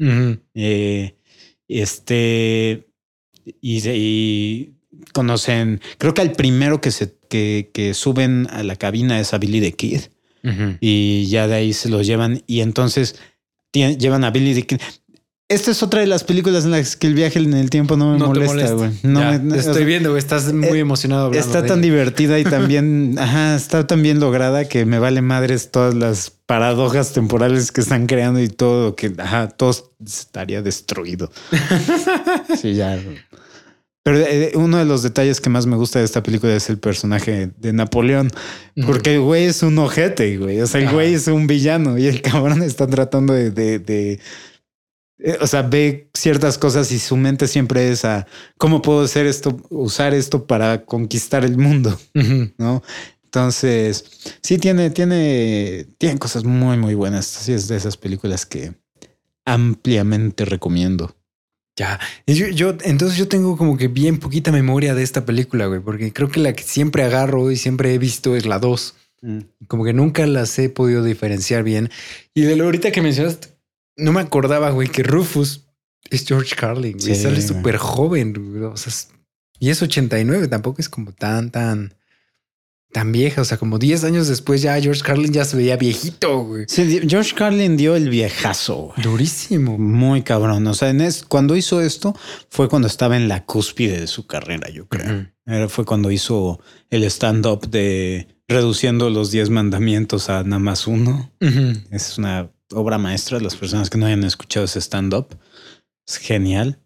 Eh, 0.55 1.17
este 1.69 2.89
y, 3.61 3.89
y 3.89 4.75
conocen, 5.13 5.81
creo 5.99 6.15
que 6.15 6.23
al 6.23 6.33
primero 6.33 6.81
que 6.81 6.91
se 6.91 7.17
que, 7.29 7.71
que 7.73 7.95
suben 7.95 8.47
a 8.51 8.63
la 8.63 8.77
cabina 8.77 9.21
es 9.21 9.35
a 9.35 9.39
Billy 9.39 9.61
the 9.61 9.73
Kid 9.73 10.01
y 10.81 11.27
ya 11.29 11.49
de 11.49 11.55
ahí 11.55 11.73
se 11.73 11.89
los 11.89 12.07
llevan 12.07 12.43
y 12.47 12.61
entonces 12.61 13.19
llevan 13.73 14.25
a 14.25 14.31
Billy 14.31 14.55
the 14.55 14.67
Kid. 14.67 14.81
Esta 15.51 15.71
es 15.73 15.83
otra 15.83 16.01
de 16.01 16.07
las 16.07 16.25
películas 16.25 16.65
en 16.65 16.71
las 16.71 16.97
que 16.97 17.07
el 17.07 17.13
viaje 17.15 17.39
en 17.39 17.53
el 17.53 17.69
tiempo 17.69 17.99
no 17.99 18.13
me 18.13 18.19
No 18.19 18.29
molesta, 18.29 18.73
güey. 18.73 18.91
No 19.03 19.21
Ya, 19.21 19.33
me- 19.39 19.51
te 19.51 19.57
o 19.57 19.61
estoy 19.61 19.75
sea, 19.75 19.85
viendo, 19.85 20.09
güey. 20.11 20.19
Estás 20.19 20.51
muy 20.55 20.79
eh, 20.79 20.81
emocionado 20.81 21.31
Está 21.33 21.61
de 21.61 21.69
tan 21.69 21.79
ella. 21.81 21.87
divertida 21.93 22.39
y 22.39 22.45
también, 22.45 23.17
ajá, 23.19 23.55
está 23.55 23.87
tan 23.87 24.03
bien 24.03 24.21
lograda 24.21 24.65
que 24.67 24.87
me 24.87 24.99
vale 24.99 25.21
madres 25.21 25.71
todas 25.71 25.95
las 25.95 26.31
paradojas 26.31 27.13
temporales 27.13 27.73
que 27.73 27.83
están 27.83 28.07
creando 28.07 28.41
y 28.41 28.49
todo 28.49 28.97
que, 28.97 29.13
ajá, 29.19 29.49
todo 29.49 29.93
estaría 30.05 30.63
destruido. 30.63 31.31
sí, 32.61 32.75
ya. 32.75 32.99
Pero 34.03 34.19
eh, 34.21 34.53
uno 34.55 34.79
de 34.79 34.87
los 34.87 35.03
detalles 35.03 35.41
que 35.43 35.51
más 35.51 35.67
me 35.67 35.77
gusta 35.77 35.99
de 35.99 36.07
esta 36.07 36.23
película 36.23 36.55
es 36.55 36.71
el 36.71 36.79
personaje 36.79 37.51
de 37.59 37.73
Napoleón, 37.75 38.31
porque 38.87 39.15
el 39.15 39.21
güey 39.21 39.45
es 39.45 39.63
un 39.63 39.79
ojete, 39.79 40.39
güey. 40.39 40.61
O 40.63 40.67
sea, 40.67 40.81
el 40.81 40.91
güey 40.91 41.13
es 41.15 41.27
un 41.27 41.47
villano 41.47 41.99
y 41.99 42.07
el 42.07 42.23
cabrón 42.23 42.63
está 42.63 42.87
tratando 42.87 43.35
de, 43.35 43.51
de, 43.51 43.79
de- 43.79 44.21
o 45.41 45.47
sea, 45.47 45.63
ve 45.63 46.11
ciertas 46.13 46.59
cosas 46.59 46.91
y 46.93 46.99
su 46.99 47.17
mente 47.17 47.47
siempre 47.47 47.91
es 47.91 48.05
a 48.05 48.27
cómo 48.59 48.83
puedo 48.83 49.03
hacer 49.03 49.27
esto, 49.27 49.57
usar 49.71 50.13
esto 50.13 50.47
para 50.47 50.85
conquistar 50.85 51.45
el 51.45 51.57
mundo. 51.57 51.99
¿no? 52.59 52.83
Entonces, 53.25 54.05
sí 54.43 54.59
tiene, 54.59 54.91
tiene, 54.91 55.87
tiene 55.99 56.19
cosas 56.19 56.45
muy, 56.45 56.77
muy 56.77 56.95
buenas. 56.95 57.27
Sí, 57.27 57.53
es 57.53 57.69
de 57.69 57.77
esas 57.77 57.97
películas 57.97 58.47
que 58.47 58.75
ampliamente 59.45 60.45
recomiendo. 60.45 61.17
Ya. 61.77 61.99
Y 62.27 62.35
Yo, 62.35 62.47
yo, 62.49 62.77
entonces 62.85 63.19
yo 63.19 63.27
tengo 63.27 63.57
como 63.57 63.77
que 63.77 63.89
bien 63.89 64.19
poquita 64.19 64.53
memoria 64.53 64.95
de 64.95 65.03
esta 65.03 65.25
película, 65.25 65.67
güey, 65.67 65.81
porque 65.81 66.13
creo 66.13 66.31
que 66.31 66.39
la 66.39 66.53
que 66.53 66.63
siempre 66.63 67.03
agarro 67.03 67.51
y 67.51 67.57
siempre 67.57 67.93
he 67.93 67.99
visto 67.99 68.37
es 68.37 68.47
la 68.47 68.59
2. 68.59 68.95
Como 69.69 69.85
que 69.85 69.93
nunca 69.93 70.27
las 70.27 70.57
he 70.59 70.69
podido 70.69 71.03
diferenciar 71.03 71.65
bien. 71.65 71.91
Y 72.35 72.43
de 72.43 72.57
lo 72.57 72.65
ahorita 72.65 72.93
que 72.93 73.03
mencionaste, 73.03 73.49
no 73.97 74.13
me 74.13 74.21
acordaba, 74.21 74.71
güey, 74.71 74.89
que 74.89 75.03
Rufus 75.03 75.65
es 76.11 76.27
George 76.27 76.55
Carlin. 76.57 76.99
güey. 76.99 77.15
Sí, 77.15 77.23
Sale 77.23 77.41
súper 77.41 77.77
joven. 77.79 78.33
güey. 78.35 78.63
O 78.65 78.77
sea, 78.77 78.91
es- 78.91 79.09
y 79.61 79.71
es 79.71 79.81
89, 79.83 80.49
tampoco 80.49 80.81
es 80.83 80.89
como 80.89 81.13
tan, 81.13 81.51
tan, 81.51 81.95
tan 82.93 83.13
vieja. 83.13 83.41
O 83.41 83.45
sea, 83.45 83.57
como 83.57 83.79
10 83.79 84.05
años 84.05 84.29
después 84.29 84.61
ya 84.63 84.79
George 84.81 85.03
Carlin 85.03 85.33
ya 85.33 85.45
se 85.45 85.57
veía 85.57 85.77
viejito, 85.77 86.41
güey. 86.45 86.65
Sí, 86.69 87.01
George 87.09 87.35
Carlin 87.35 87.77
dio 87.77 87.97
el 87.97 88.09
viejazo. 88.11 88.93
güey. 88.95 89.03
Durísimo. 89.03 89.79
Muy 89.79 90.23
cabrón. 90.23 90.67
O 90.67 90.75
sea, 90.75 90.91
en 90.91 91.01
es, 91.01 91.25
cuando 91.25 91.57
hizo 91.57 91.81
esto 91.81 92.15
fue 92.51 92.69
cuando 92.69 92.89
estaba 92.89 93.17
en 93.17 93.29
la 93.29 93.45
cúspide 93.47 94.01
de 94.01 94.07
su 94.07 94.27
carrera, 94.27 94.69
yo 94.71 94.87
creo. 94.89 95.27
Era- 95.47 95.69
fue 95.69 95.85
cuando 95.85 96.11
hizo 96.11 96.61
el 96.91 97.05
stand-up 97.05 97.69
de 97.69 98.29
reduciendo 98.49 99.09
los 99.09 99.31
10 99.31 99.51
mandamientos 99.51 100.29
a 100.29 100.43
nada 100.45 100.59
más 100.59 100.87
uno. 100.87 101.33
Es 101.91 102.19
una 102.19 102.51
obra 102.73 102.99
maestra. 102.99 103.41
Las 103.41 103.57
personas 103.57 103.91
que 103.91 103.99
no 103.99 104.07
hayan 104.07 104.25
escuchado 104.25 104.65
ese 104.67 104.81
stand-up 104.81 105.37
es 106.07 106.17
genial. 106.19 106.79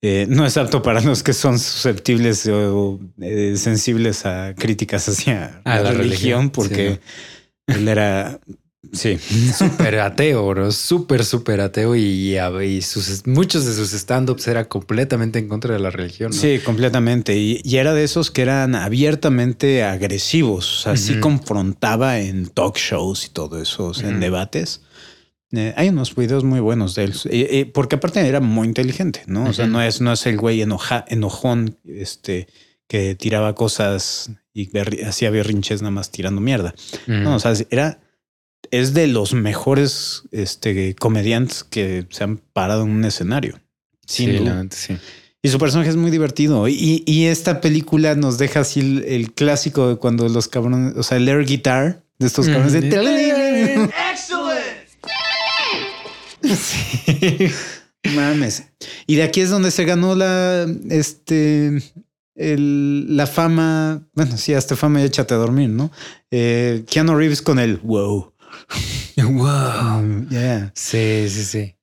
Eh, 0.00 0.26
no 0.28 0.46
es 0.46 0.56
apto 0.56 0.80
para 0.80 1.00
los 1.00 1.24
que 1.24 1.32
son 1.32 1.58
susceptibles 1.58 2.46
o 2.46 3.00
eh, 3.20 3.54
sensibles 3.56 4.26
a 4.26 4.54
críticas 4.56 5.08
hacia 5.08 5.60
A 5.64 5.76
la, 5.76 5.82
la 5.82 5.90
religión, 5.90 5.98
religión, 5.98 6.50
porque 6.50 7.00
él 7.66 7.88
era, 7.88 8.38
sí, 8.92 9.18
Súper 9.18 9.98
ateo, 9.98 10.46
bro. 10.48 10.70
Súper, 10.70 11.24
súper 11.24 11.60
ateo. 11.60 11.96
Y, 11.96 12.38
y 12.38 12.82
sus, 12.82 13.26
muchos 13.26 13.64
de 13.64 13.74
sus 13.74 13.92
stand-ups 13.92 14.46
era 14.46 14.68
completamente 14.68 15.40
en 15.40 15.48
contra 15.48 15.74
de 15.74 15.80
la 15.80 15.90
religión. 15.90 16.30
¿no? 16.30 16.36
Sí, 16.36 16.60
completamente. 16.64 17.36
Y, 17.36 17.60
y 17.64 17.76
era 17.78 17.92
de 17.92 18.04
esos 18.04 18.30
que 18.30 18.42
eran 18.42 18.76
abiertamente 18.76 19.82
agresivos. 19.82 20.78
O 20.78 20.82
sea, 20.82 20.96
sí 20.96 21.12
Ujú. 21.14 21.22
confrontaba 21.22 22.20
en 22.20 22.46
talk 22.46 22.76
shows 22.76 23.26
y 23.26 23.30
todo 23.30 23.60
eso, 23.60 23.86
o 23.86 23.94
sea, 23.94 24.10
en 24.10 24.20
debates. 24.20 24.82
Eh, 25.52 25.72
hay 25.76 25.88
unos 25.88 26.14
videos 26.14 26.44
muy 26.44 26.60
buenos 26.60 26.94
de 26.94 27.04
él, 27.04 27.14
Eh, 27.30 27.48
eh, 27.50 27.66
porque 27.66 27.96
aparte 27.96 28.20
era 28.26 28.40
muy 28.40 28.68
inteligente, 28.68 29.22
¿no? 29.26 29.44
O 29.44 29.52
sea, 29.52 29.66
no 29.66 29.80
es, 29.82 30.00
no 30.00 30.12
es 30.12 30.26
el 30.26 30.36
güey 30.36 30.60
enoja, 30.60 31.04
enojón, 31.08 31.78
este, 31.84 32.48
que 32.86 33.14
tiraba 33.14 33.54
cosas 33.54 34.30
y 34.52 34.68
berri- 34.70 35.06
hacía 35.06 35.30
berrinches 35.30 35.80
nada 35.82 35.90
más 35.92 36.10
tirando 36.10 36.40
mierda. 36.40 36.74
No, 37.06 37.36
o 37.36 37.38
sea, 37.38 37.54
era 37.70 38.00
es 38.70 38.92
de 38.92 39.06
los 39.06 39.32
mejores 39.32 40.24
este, 40.32 40.94
comediantes 40.96 41.64
que 41.64 42.06
se 42.10 42.24
han 42.24 42.36
parado 42.52 42.82
en 42.84 42.90
un 42.90 43.04
escenario. 43.06 43.58
Sin 44.06 44.26
sí, 44.26 44.38
la. 44.44 44.60
Y 45.42 45.48
su 45.48 45.58
personaje 45.58 45.88
es 45.90 45.96
muy 45.96 46.10
divertido. 46.10 46.66
Y, 46.68 47.04
y 47.06 47.26
esta 47.26 47.60
película 47.62 48.14
nos 48.16 48.36
deja 48.36 48.60
así 48.60 48.80
el, 48.80 49.04
el 49.04 49.32
clásico 49.32 49.88
de 49.88 49.96
cuando 49.96 50.28
los 50.28 50.48
cabrones, 50.48 50.94
o 50.96 51.02
sea, 51.02 51.16
el 51.16 51.28
air 51.28 51.46
guitar 51.46 52.02
de 52.18 52.26
estos 52.26 52.46
cabrones. 52.48 52.72
de- 52.72 52.80
Sí. 56.56 57.50
Mames. 58.14 58.64
Y 59.06 59.16
de 59.16 59.22
aquí 59.24 59.40
es 59.40 59.50
donde 59.50 59.70
se 59.70 59.84
ganó 59.84 60.14
la, 60.14 60.66
este, 60.90 61.82
el- 62.34 63.16
la 63.16 63.26
fama. 63.26 64.06
Bueno, 64.14 64.36
sí, 64.38 64.54
hasta 64.54 64.76
fama 64.76 65.00
y 65.00 65.04
échate 65.04 65.34
a 65.34 65.38
dormir, 65.38 65.68
¿no? 65.70 65.90
Eh, 66.30 66.84
Keanu 66.88 67.14
Reeves 67.16 67.42
con 67.42 67.58
el 67.58 67.78
wow. 67.78 68.32
wow. 69.16 70.26
Yeah. 70.30 70.72
Sí, 70.74 71.26
sí, 71.28 71.44
sí. 71.44 71.74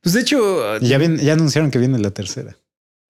Pues 0.00 0.14
de 0.14 0.20
hecho, 0.20 0.78
Ya, 0.80 0.98
ya 0.98 1.32
anunciaron 1.32 1.70
que 1.70 1.78
viene 1.78 1.98
la 1.98 2.10
tercera. 2.12 2.56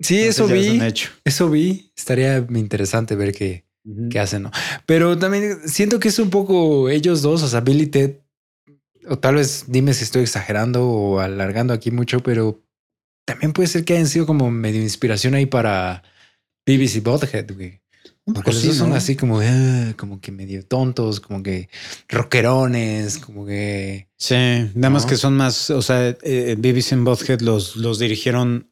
sí, 0.00 0.20
eso 0.20 0.46
vi. 0.46 0.80
hecho. 0.82 1.10
Eso 1.24 1.50
vi. 1.50 1.92
Estaría 1.96 2.38
interesante 2.54 3.16
ver 3.16 3.32
qué, 3.34 3.64
qué 4.10 4.18
hacen, 4.20 4.44
¿no? 4.44 4.50
Pero 4.86 5.18
también 5.18 5.58
siento 5.68 5.98
que 6.00 6.08
es 6.08 6.18
un 6.18 6.30
poco 6.30 6.88
ellos 6.88 7.20
dos, 7.22 7.42
o 7.42 7.48
sea, 7.48 7.60
Bill 7.60 7.82
y 7.82 7.86
Ted, 7.88 8.14
o 9.08 9.18
tal 9.18 9.36
vez 9.36 9.64
dime 9.68 9.94
si 9.94 10.04
estoy 10.04 10.22
exagerando 10.22 10.86
o 10.86 11.20
alargando 11.20 11.72
aquí 11.72 11.90
mucho, 11.90 12.20
pero 12.20 12.62
también 13.24 13.52
puede 13.52 13.68
ser 13.68 13.84
que 13.84 13.94
hayan 13.94 14.06
sido 14.06 14.26
como 14.26 14.50
medio 14.50 14.82
inspiración 14.82 15.34
ahí 15.34 15.46
para 15.46 16.02
BBC 16.66 17.02
Bothead, 17.02 17.52
güey. 17.54 17.80
Un 18.26 18.34
Porque 18.34 18.52
poco 18.52 18.62
sí, 18.62 18.72
son 18.72 18.94
así 18.94 19.16
como, 19.16 19.40
ah, 19.40 19.92
como 19.98 20.20
que 20.20 20.32
medio 20.32 20.64
tontos, 20.64 21.20
como 21.20 21.42
que 21.42 21.68
rockerones, 22.08 23.18
como 23.18 23.44
que... 23.44 24.08
Sí, 24.16 24.34
nada 24.74 24.90
más 24.90 25.04
que 25.04 25.16
son 25.16 25.36
más, 25.36 25.68
o 25.68 25.82
sea, 25.82 26.16
eh, 26.22 26.56
BBC 26.58 26.96
Bothead 26.96 27.40
los, 27.40 27.76
los 27.76 27.98
dirigieron. 27.98 28.70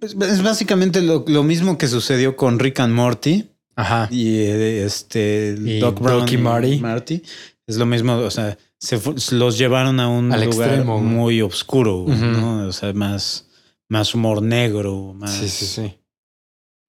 Es, 0.00 0.14
es 0.14 0.42
básicamente 0.42 1.02
lo, 1.02 1.26
lo 1.28 1.42
mismo 1.42 1.76
que 1.76 1.88
sucedió 1.88 2.36
con 2.36 2.58
Rick 2.58 2.80
and 2.80 2.94
Morty 2.94 3.50
Ajá. 3.76 4.08
y 4.10 4.38
eh, 4.38 4.84
este 4.84 5.56
Y 5.58 5.78
Doc 5.78 6.00
Brown 6.00 6.26
y 6.26 6.36
Marty. 6.38 6.78
Marty. 6.78 7.22
Es 7.66 7.76
lo 7.76 7.84
mismo, 7.84 8.14
o 8.16 8.30
sea, 8.30 8.56
se 8.80 9.00
los 9.36 9.58
llevaron 9.58 10.00
a 10.00 10.08
un 10.08 10.32
Al 10.32 10.44
lugar 10.46 10.68
extremo. 10.70 10.98
muy 11.00 11.42
oscuro. 11.42 12.06
¿no? 12.08 12.66
O 12.66 12.72
sea, 12.72 12.92
más, 12.94 13.46
más 13.88 14.14
humor 14.14 14.42
negro, 14.42 15.12
más. 15.14 15.32
Sí, 15.34 15.48
sí, 15.48 15.66
sí. 15.66 15.94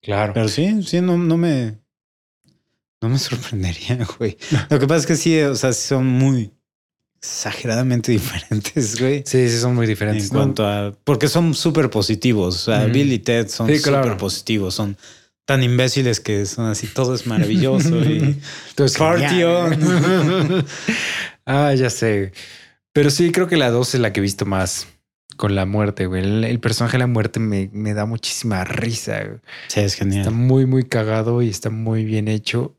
Claro. 0.01 0.33
Pero 0.33 0.47
sí, 0.47 0.81
sí, 0.83 1.01
no, 1.01 1.17
no 1.17 1.37
me. 1.37 1.77
No 3.01 3.09
me 3.09 3.19
sorprendería, 3.19 3.99
güey. 4.17 4.37
Lo 4.69 4.79
que 4.79 4.87
pasa 4.87 4.99
es 5.01 5.05
que 5.05 5.15
sí, 5.15 5.39
o 5.41 5.55
sea, 5.55 5.73
son 5.73 6.07
muy 6.07 6.51
exageradamente 7.17 8.11
diferentes, 8.13 8.99
güey. 8.99 9.23
Sí, 9.25 9.49
sí, 9.49 9.59
son 9.59 9.75
muy 9.75 9.85
diferentes. 9.85 10.29
En 10.29 10.33
¿no? 10.33 10.39
cuanto 10.39 10.65
a. 10.67 10.93
Porque 11.03 11.27
son 11.27 11.53
súper 11.53 11.89
positivos. 11.89 12.55
O 12.55 12.71
sea. 12.71 12.85
Bill 12.85 13.11
y 13.11 13.19
Ted 13.19 13.47
son 13.49 13.67
Sí, 13.67 13.77
súper 13.79 14.01
claro. 14.01 14.17
positivos. 14.17 14.73
Son 14.75 14.97
tan 15.45 15.61
imbéciles 15.63 16.19
que 16.21 16.45
son 16.45 16.67
así, 16.67 16.87
todo 16.87 17.13
es 17.13 17.27
maravilloso. 17.27 17.97
y 18.03 18.39
Entonces, 18.69 18.97
Party 18.97 19.43
on. 19.43 20.65
Ah, 21.45 21.73
ya 21.73 21.89
sé. 21.89 22.31
Pero 22.93 23.09
sí, 23.09 23.31
creo 23.31 23.47
que 23.47 23.57
la 23.57 23.69
2 23.71 23.95
es 23.95 24.01
la 24.01 24.11
que 24.13 24.19
he 24.19 24.23
visto 24.23 24.45
más 24.45 24.87
con 25.37 25.55
la 25.55 25.65
muerte, 25.65 26.05
güey. 26.05 26.23
El, 26.23 26.43
el 26.43 26.59
personaje 26.59 26.93
de 26.93 26.99
la 26.99 27.07
muerte 27.07 27.39
me, 27.39 27.69
me 27.73 27.93
da 27.93 28.05
muchísima 28.05 28.63
risa. 28.63 29.23
güey. 29.23 29.39
sí, 29.67 29.79
es 29.79 29.93
Está 29.93 30.03
genial. 30.05 30.31
muy, 30.31 30.65
muy 30.65 30.83
cagado 30.83 31.41
y 31.41 31.49
está 31.49 31.69
muy 31.69 32.03
bien 32.05 32.27
hecho. 32.27 32.75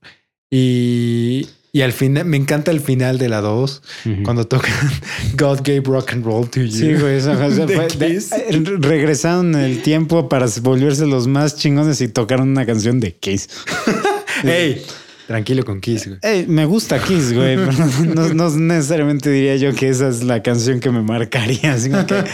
Y, 0.51 1.49
y 1.73 1.81
al 1.81 1.93
final, 1.95 2.27
me 2.27 2.37
encanta 2.37 2.71
el 2.71 2.81
final 2.81 3.17
de 3.19 3.31
la 3.31 3.41
2 3.41 3.83
Ujú. 4.05 4.23
cuando 4.23 4.47
tocan 4.47 4.71
God 5.37 5.61
gave 5.65 5.81
rock 5.87 6.13
and 6.13 6.25
roll 6.27 6.49
to 6.51 6.61
you. 6.61 6.71
Sí, 6.71 6.93
güey. 6.95 7.17
eso, 7.17 7.33
o 7.33 7.51
sea, 7.51 7.67
fue- 7.67 7.89
de- 7.89 8.17
eh, 8.17 8.63
regresaron 8.81 9.55
el 9.55 9.81
tiempo 9.83 10.29
para 10.29 10.47
volverse 10.61 11.07
los 11.07 11.27
más 11.27 11.57
chingones 11.57 12.03
y 12.03 12.09
tocaron 12.09 12.51
una 12.51 12.67
canción 12.67 13.01
de 13.01 13.15
Kiss. 13.17 13.49
Hey, 14.45 14.83
tranquilo 15.27 15.64
con 15.64 15.81
Kiss, 15.81 16.07
güey. 16.07 16.18
Ey, 16.23 16.47
me 16.47 16.64
gusta 16.66 17.03
Kiss, 17.03 17.33
güey, 17.33 17.57
pero 17.57 17.73
no, 18.14 18.29
no 18.35 18.51
necesariamente 18.57 19.31
diría 19.31 19.57
yo 19.57 19.75
que 19.75 19.89
esa 19.89 20.09
es 20.09 20.23
la 20.23 20.43
canción 20.43 20.81
que 20.81 20.91
me 20.91 21.03
marcaría. 21.03 21.77
Como 21.91 22.07
que, 22.07 22.25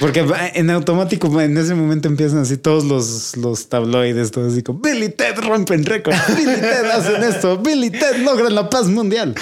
porque 0.00 0.26
en 0.54 0.70
automático 0.70 1.40
en 1.40 1.56
ese 1.56 1.74
momento 1.74 2.08
empiezan 2.08 2.40
así 2.40 2.56
todos 2.56 2.84
los, 2.84 3.36
los 3.36 3.68
tabloides, 3.68 4.30
todos 4.30 4.52
así 4.52 4.62
como 4.62 4.80
Billy 4.80 5.10
Ted 5.10 5.38
rompen 5.38 5.84
récord, 5.84 6.14
Billy 6.36 6.56
Ted 6.56 6.86
hacen 6.86 7.22
esto, 7.22 7.58
Billy 7.58 7.90
Ted 7.90 8.18
logran 8.24 8.54
la 8.54 8.68
paz 8.68 8.88
mundial. 8.88 9.34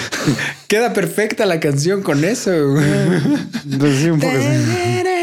Queda 0.67 0.93
perfecta 0.93 1.45
la 1.45 1.59
canción 1.59 2.03
con 2.03 2.23
eso, 2.23 2.51
güey. 2.71 2.85
Pues 3.79 3.99
sí, 3.99 4.09
un 4.09 4.19
poco 4.19 4.33
así. 4.37 5.20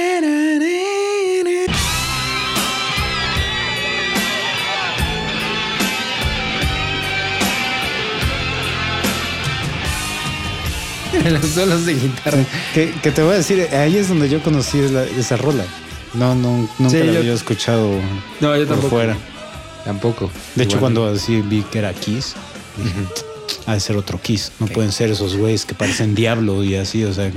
Los 11.31 11.47
solos 11.51 11.87
de 11.87 11.95
guitarra. 11.95 12.45
Que, 12.75 12.91
que 13.03 13.11
te 13.11 13.23
voy 13.23 13.35
a 13.35 13.37
decir, 13.39 13.67
ahí 13.73 13.97
es 13.97 14.09
donde 14.09 14.29
yo 14.29 14.43
conocí 14.43 14.81
la- 14.89 15.05
esa 15.05 15.37
rola. 15.37 15.65
No, 16.15 16.35
no, 16.35 16.69
nunca 16.79 16.91
Sí, 16.91 16.99
la 17.05 17.13
yo- 17.13 17.19
había 17.21 17.35
escuchado 17.35 17.91
No, 18.41 18.57
yo 18.57 18.67
por 18.67 18.75
tampoco. 18.75 18.89
fuera. 18.89 19.17
Tampoco. 19.85 20.31
De 20.55 20.65
hecho, 20.65 20.79
cuando 20.81 21.07
así 21.07 21.41
vi 21.41 21.63
que 21.63 21.79
era 21.79 21.93
Kiss, 21.95 22.35
dije, 22.77 23.07
ha 23.67 23.75
de 23.75 23.81
ser 23.81 23.97
otro 23.97 24.21
Kiss. 24.21 24.53
No 24.59 24.67
pueden 24.67 24.93
ser 24.93 25.11
esos 25.11 25.37
güeyes 25.37 25.65
que 25.65 25.75
parecen 25.75 26.15
diablo 26.15 26.63
y 26.65 26.75
así, 26.77 27.05
o 27.05 27.13
sea. 27.15 27.31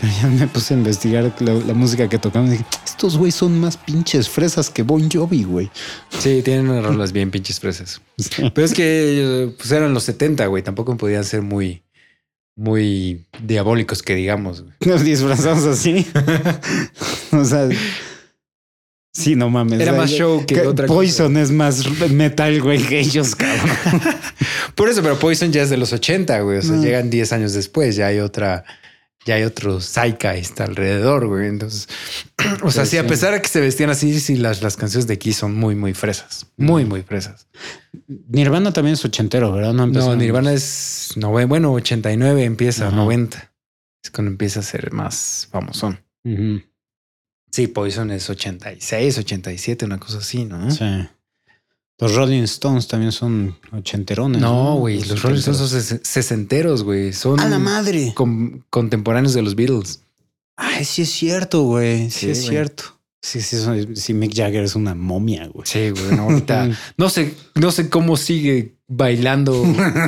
Pero 0.00 0.12
ya 0.20 0.26
me 0.28 0.48
puse 0.48 0.74
a 0.74 0.76
investigar 0.76 1.32
la, 1.38 1.52
la 1.54 1.74
música 1.74 2.08
que 2.08 2.18
tocaban 2.18 2.48
y 2.48 2.52
dije, 2.52 2.64
estos 2.84 3.16
güeyes 3.16 3.36
son 3.36 3.60
más 3.60 3.76
pinches 3.76 4.28
fresas 4.28 4.68
que 4.68 4.82
Bon 4.82 5.08
Jovi, 5.08 5.44
güey. 5.44 5.70
Sí, 6.18 6.42
tienen 6.42 6.68
unas 6.68 6.84
rolas 6.84 7.12
bien 7.12 7.30
pinches 7.30 7.60
fresas. 7.60 8.00
Pero 8.54 8.64
es 8.66 8.74
que 8.74 9.54
pues 9.56 9.70
eran 9.70 9.94
los 9.94 10.02
70, 10.02 10.46
güey. 10.46 10.62
Tampoco 10.62 10.96
podían 10.96 11.24
ser 11.24 11.42
muy, 11.42 11.82
muy 12.56 13.24
diabólicos 13.42 14.02
que 14.02 14.14
digamos. 14.14 14.62
güey. 14.62 14.74
Nos 14.86 15.04
disfrazamos 15.04 15.64
así. 15.64 16.06
o 17.32 17.44
sea, 17.44 17.68
sí, 19.14 19.34
no 19.36 19.50
mames. 19.50 19.80
Era 19.80 19.92
O 19.92 19.94
sea, 19.94 20.02
más 20.02 20.10
show 20.10 20.44
que 20.46 20.60
otra 20.62 20.86
cosa. 20.86 20.96
Poison 20.96 21.36
es 21.36 21.50
más 21.50 21.84
metal, 22.10 22.60
güey, 22.60 22.82
que 22.82 23.00
ellos, 23.00 23.34
cabrón. 23.36 23.70
Por 24.74 24.88
eso, 24.88 25.02
pero 25.02 25.18
Poison 25.18 25.52
ya 25.52 25.62
es 25.62 25.70
de 25.70 25.76
los 25.76 25.92
80, 25.92 26.40
güey. 26.40 26.58
O 26.58 26.62
sea, 26.62 26.76
No. 26.76 26.82
llegan 26.82 27.10
10 27.10 27.32
años 27.32 27.52
después. 27.52 27.96
Ya 27.96 28.06
hay 28.06 28.20
otra, 28.20 28.64
ya 29.24 29.36
hay 29.36 29.44
otro 29.44 29.80
Zeitgeist 29.80 30.60
alrededor, 30.60 31.26
güey. 31.26 31.48
Entonces, 31.48 31.88
o 32.62 32.70
sea, 32.70 32.86
sí, 32.86 32.96
a 32.98 33.06
pesar 33.06 33.34
de 33.34 33.42
que 33.42 33.48
se 33.48 33.60
vestían 33.60 33.90
así, 33.90 34.18
sí, 34.20 34.36
las, 34.36 34.62
las 34.62 34.76
canciones 34.76 35.06
de 35.06 35.18
Kiss 35.18 35.36
son 35.36 35.54
muy, 35.54 35.74
muy 35.74 35.94
fresas. 35.94 36.46
Muy, 36.56 36.84
muy 36.84 37.02
fresas. 37.02 37.46
Nirvana 38.06 38.72
también 38.72 38.94
es 38.94 39.04
ochentero, 39.04 39.52
¿verdad? 39.52 39.72
No, 39.72 39.86
No, 39.86 40.16
Nirvana 40.16 40.52
es, 40.52 41.12
no, 41.16 41.30
bueno, 41.30 41.72
89 41.72 42.44
empieza, 42.44 42.88
Ajá. 42.88 42.96
90. 42.96 43.52
Es 44.02 44.10
cuando 44.10 44.30
empieza 44.30 44.60
a 44.60 44.64
ser 44.64 44.92
más 44.92 45.48
famosón. 45.50 46.00
Sí, 47.50 47.66
Poison 47.66 48.10
es 48.10 48.30
86, 48.30 49.18
87, 49.18 49.84
una 49.84 49.98
cosa 49.98 50.18
así, 50.18 50.44
¿no? 50.44 50.70
Sí. 50.70 50.84
Los 52.02 52.16
Rolling 52.16 52.42
Stones 52.42 52.88
también 52.88 53.12
son 53.12 53.56
ochenterones. 53.72 54.40
No, 54.42 54.74
güey, 54.74 55.02
los 55.04 55.22
Rolling 55.22 55.38
Stones 55.38 55.60
son 55.60 55.68
ses- 55.80 56.00
sesenteros, 56.02 56.82
güey. 56.82 57.12
Son 57.12 57.38
¡A 57.38 57.48
la 57.48 57.60
madre! 57.60 58.12
con- 58.14 58.64
contemporáneos 58.70 59.34
de 59.34 59.42
los 59.42 59.54
Beatles. 59.54 60.02
Ay, 60.56 60.84
sí 60.84 61.02
es 61.02 61.10
cierto, 61.10 61.62
güey. 61.62 62.10
Sí, 62.10 62.26
Sí, 62.26 62.30
es 62.30 62.44
cierto. 62.46 62.84
Sí, 63.24 63.40
sí, 63.40 63.56
sí, 63.94 64.14
Mick 64.14 64.34
Jagger 64.34 64.64
es 64.64 64.74
una 64.74 64.96
momia, 64.96 65.46
güey. 65.46 65.64
Sí, 65.64 65.90
güey, 65.90 66.16
no, 66.16 66.22
ahorita 66.24 66.70
no 66.96 67.08
sé, 67.08 67.34
no 67.54 67.70
sé 67.70 67.88
cómo 67.88 68.16
sigue 68.16 68.74
bailando 68.88 69.62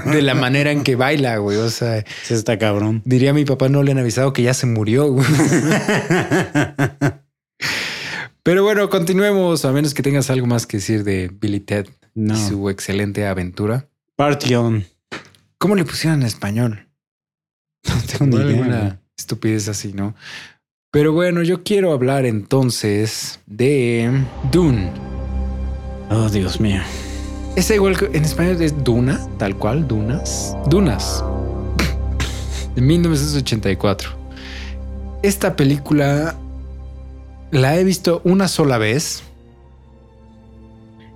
de 0.06 0.20
la 0.20 0.34
manera 0.34 0.72
en 0.72 0.82
que 0.82 0.96
baila, 0.96 1.36
güey. 1.38 1.58
O 1.58 1.70
sea, 1.70 2.04
Sí 2.24 2.34
está 2.34 2.58
cabrón. 2.58 3.02
diría 3.04 3.30
a 3.30 3.34
mi 3.34 3.44
papá 3.44 3.68
no 3.68 3.84
le 3.84 3.92
han 3.92 3.98
avisado 3.98 4.32
que 4.32 4.42
ya 4.42 4.52
se 4.52 4.66
murió, 4.66 5.12
güey. 5.12 5.24
Pero 8.44 8.62
bueno, 8.62 8.90
continuemos, 8.90 9.64
a 9.64 9.72
menos 9.72 9.94
que 9.94 10.02
tengas 10.02 10.28
algo 10.28 10.46
más 10.46 10.66
que 10.66 10.76
decir 10.76 11.02
de 11.02 11.28
Billy 11.28 11.60
Ted 11.60 11.86
No. 12.14 12.34
y 12.34 12.36
su 12.48 12.68
excelente 12.68 13.26
aventura. 13.26 13.88
Party 14.16 14.54
on. 14.54 14.84
¿Cómo 15.58 15.74
le 15.74 15.84
pusieron 15.84 16.20
en 16.20 16.26
español? 16.26 16.86
No 17.88 17.94
tengo 18.18 18.38
ni 18.38 18.52
idea. 18.54 19.00
estupidez 19.18 19.68
así, 19.68 19.92
¿no? 19.92 20.14
Pero 20.90 21.12
bueno, 21.12 21.42
yo 21.42 21.64
quiero 21.64 21.92
hablar 21.92 22.24
entonces 22.26 23.40
de 23.46 24.22
Dune. 24.52 24.92
Oh, 26.10 26.28
Dios 26.28 26.60
mío. 26.60 26.80
Es 27.56 27.70
igual 27.70 27.98
que 27.98 28.06
en 28.06 28.24
español 28.24 28.60
es 28.62 28.84
Duna, 28.84 29.26
tal 29.38 29.56
cual, 29.56 29.88
Dunas. 29.88 30.54
Dunas. 30.68 31.24
De 32.74 32.80
1984. 32.82 34.10
Esta 35.22 35.56
película 35.56 36.36
la 37.54 37.78
he 37.78 37.84
visto 37.84 38.20
una 38.24 38.48
sola 38.48 38.78
vez. 38.78 39.22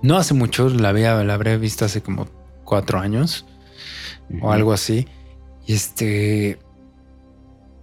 No 0.01 0.17
hace 0.17 0.33
mucho, 0.33 0.69
la 0.69 0.89
había, 0.89 1.21
la 1.23 1.33
habré 1.33 1.57
visto 1.57 1.85
hace 1.85 2.01
como 2.01 2.27
cuatro 2.63 2.99
años 2.99 3.45
o 4.41 4.51
algo 4.51 4.71
así. 4.71 5.07
Y 5.67 5.73
este. 5.73 6.57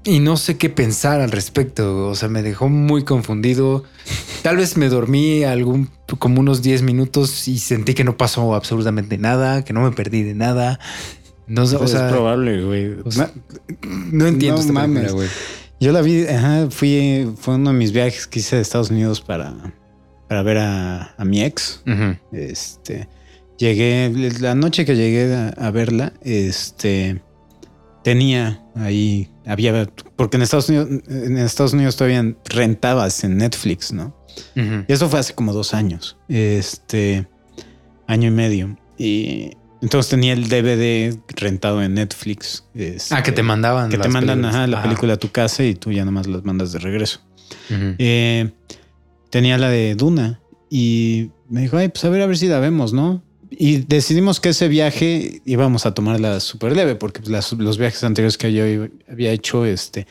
Y 0.04 0.20
no 0.20 0.36
sé 0.36 0.57
qué 0.57 0.70
pensar 0.70 1.20
al 1.20 1.32
respecto. 1.32 2.09
O 2.09 2.14
sea, 2.14 2.28
me 2.28 2.42
dejó 2.42 2.68
muy 2.68 3.04
confundido. 3.04 3.84
Tal 4.42 4.57
vez 4.57 4.76
me 4.76 4.88
dormí 4.88 5.44
algún 5.44 5.90
como 6.18 6.40
unos 6.40 6.62
10 6.62 6.82
minutos 6.82 7.48
y 7.48 7.59
sentí 7.59 7.92
que 7.92 8.04
no 8.04 8.16
pasó 8.16 8.54
absolutamente 8.54 9.18
nada, 9.18 9.64
que 9.64 9.72
no 9.72 9.82
me 9.82 9.90
perdí 9.90 10.22
de 10.22 10.34
nada. 10.34 10.78
No 11.48 11.66
sé, 11.66 11.76
o 11.76 11.84
es 11.84 11.90
sea, 11.90 12.09
probable, 12.09 12.64
güey. 12.64 12.96
o 13.04 13.11
sea, 13.11 13.32
no 13.82 14.26
entiendo 14.26 14.62
no 14.62 14.68
esta 14.68 14.82
película, 14.82 15.12
güey. 15.12 15.28
Yo 15.80 15.92
la 15.92 16.00
vi, 16.00 16.26
ajá, 16.26 16.70
fui, 16.70 17.32
fue 17.36 17.56
uno 17.56 17.72
de 17.72 17.78
mis 17.78 17.92
viajes 17.92 18.26
que 18.26 18.38
hice 18.38 18.56
de 18.56 18.62
Estados 18.62 18.90
Unidos 18.90 19.20
para, 19.20 19.54
para 20.28 20.42
ver 20.42 20.58
a, 20.58 21.14
a 21.16 21.24
mi 21.24 21.42
ex. 21.42 21.82
Este, 22.32 23.08
llegué, 23.58 24.10
la 24.40 24.54
noche 24.54 24.84
que 24.84 24.96
llegué 24.96 25.34
a, 25.34 25.48
a 25.48 25.70
verla, 25.70 26.14
este, 26.22 27.22
tenía 28.02 28.64
ahí, 28.74 29.28
había, 29.44 29.90
porque 30.16 30.36
en 30.36 30.42
Estados 30.44 30.68
Unidos, 30.68 30.88
en 31.08 31.38
Estados 31.38 31.72
Unidos 31.72 31.96
todavía 31.96 32.34
rentabas 32.48 33.22
en 33.24 33.36
Netflix, 33.36 33.92
¿no? 33.92 34.16
Y 34.54 34.92
eso 34.92 35.08
fue 35.08 35.18
hace 35.18 35.34
como 35.34 35.52
dos 35.52 35.74
años, 35.74 36.16
este, 36.28 37.26
año 38.06 38.28
y 38.28 38.30
medio. 38.30 38.78
Y 38.98 39.56
entonces 39.82 40.10
tenía 40.10 40.32
el 40.32 40.48
DVD 40.48 41.16
rentado 41.36 41.82
en 41.82 41.94
Netflix. 41.94 42.64
este, 42.74 43.14
Ah, 43.14 43.22
que 43.22 43.32
te 43.32 43.42
mandaban. 43.42 43.88
que 43.90 43.96
te 43.96 44.04
las 44.04 44.12
mandan 44.12 44.38
películas. 44.38 44.54
ajá, 44.56 44.66
la 44.66 44.80
Ah. 44.80 44.82
película 44.82 45.12
a 45.14 45.16
tu 45.16 45.30
casa 45.30 45.64
y 45.64 45.74
tú 45.74 45.92
ya 45.92 46.04
nomás 46.04 46.26
las 46.26 46.44
mandas 46.44 46.72
de 46.72 46.78
regreso. 46.78 47.20
Eh, 47.70 48.50
tenía 49.30 49.58
la 49.58 49.68
de 49.68 49.94
Duna 49.94 50.40
y 50.70 51.30
me 51.48 51.62
dijo, 51.62 51.76
ay, 51.76 51.88
pues 51.88 52.04
a 52.04 52.08
ver, 52.08 52.22
a 52.22 52.26
ver 52.26 52.36
si 52.38 52.46
la 52.48 52.58
vemos, 52.60 52.92
¿no? 52.92 53.22
Y 53.50 53.78
decidimos 53.78 54.40
que 54.40 54.48
ese 54.50 54.68
viaje 54.68 55.40
íbamos 55.44 55.86
a 55.86 55.94
tomarla 55.94 56.40
súper 56.40 56.74
leve 56.76 56.96
porque 56.96 57.20
pues, 57.20 57.30
las- 57.30 57.52
los 57.52 57.78
viajes 57.78 58.02
anteriores 58.04 58.36
que 58.38 58.52
yo 58.52 58.64
había 59.10 59.30
hecho, 59.32 59.64
este, 59.64 60.06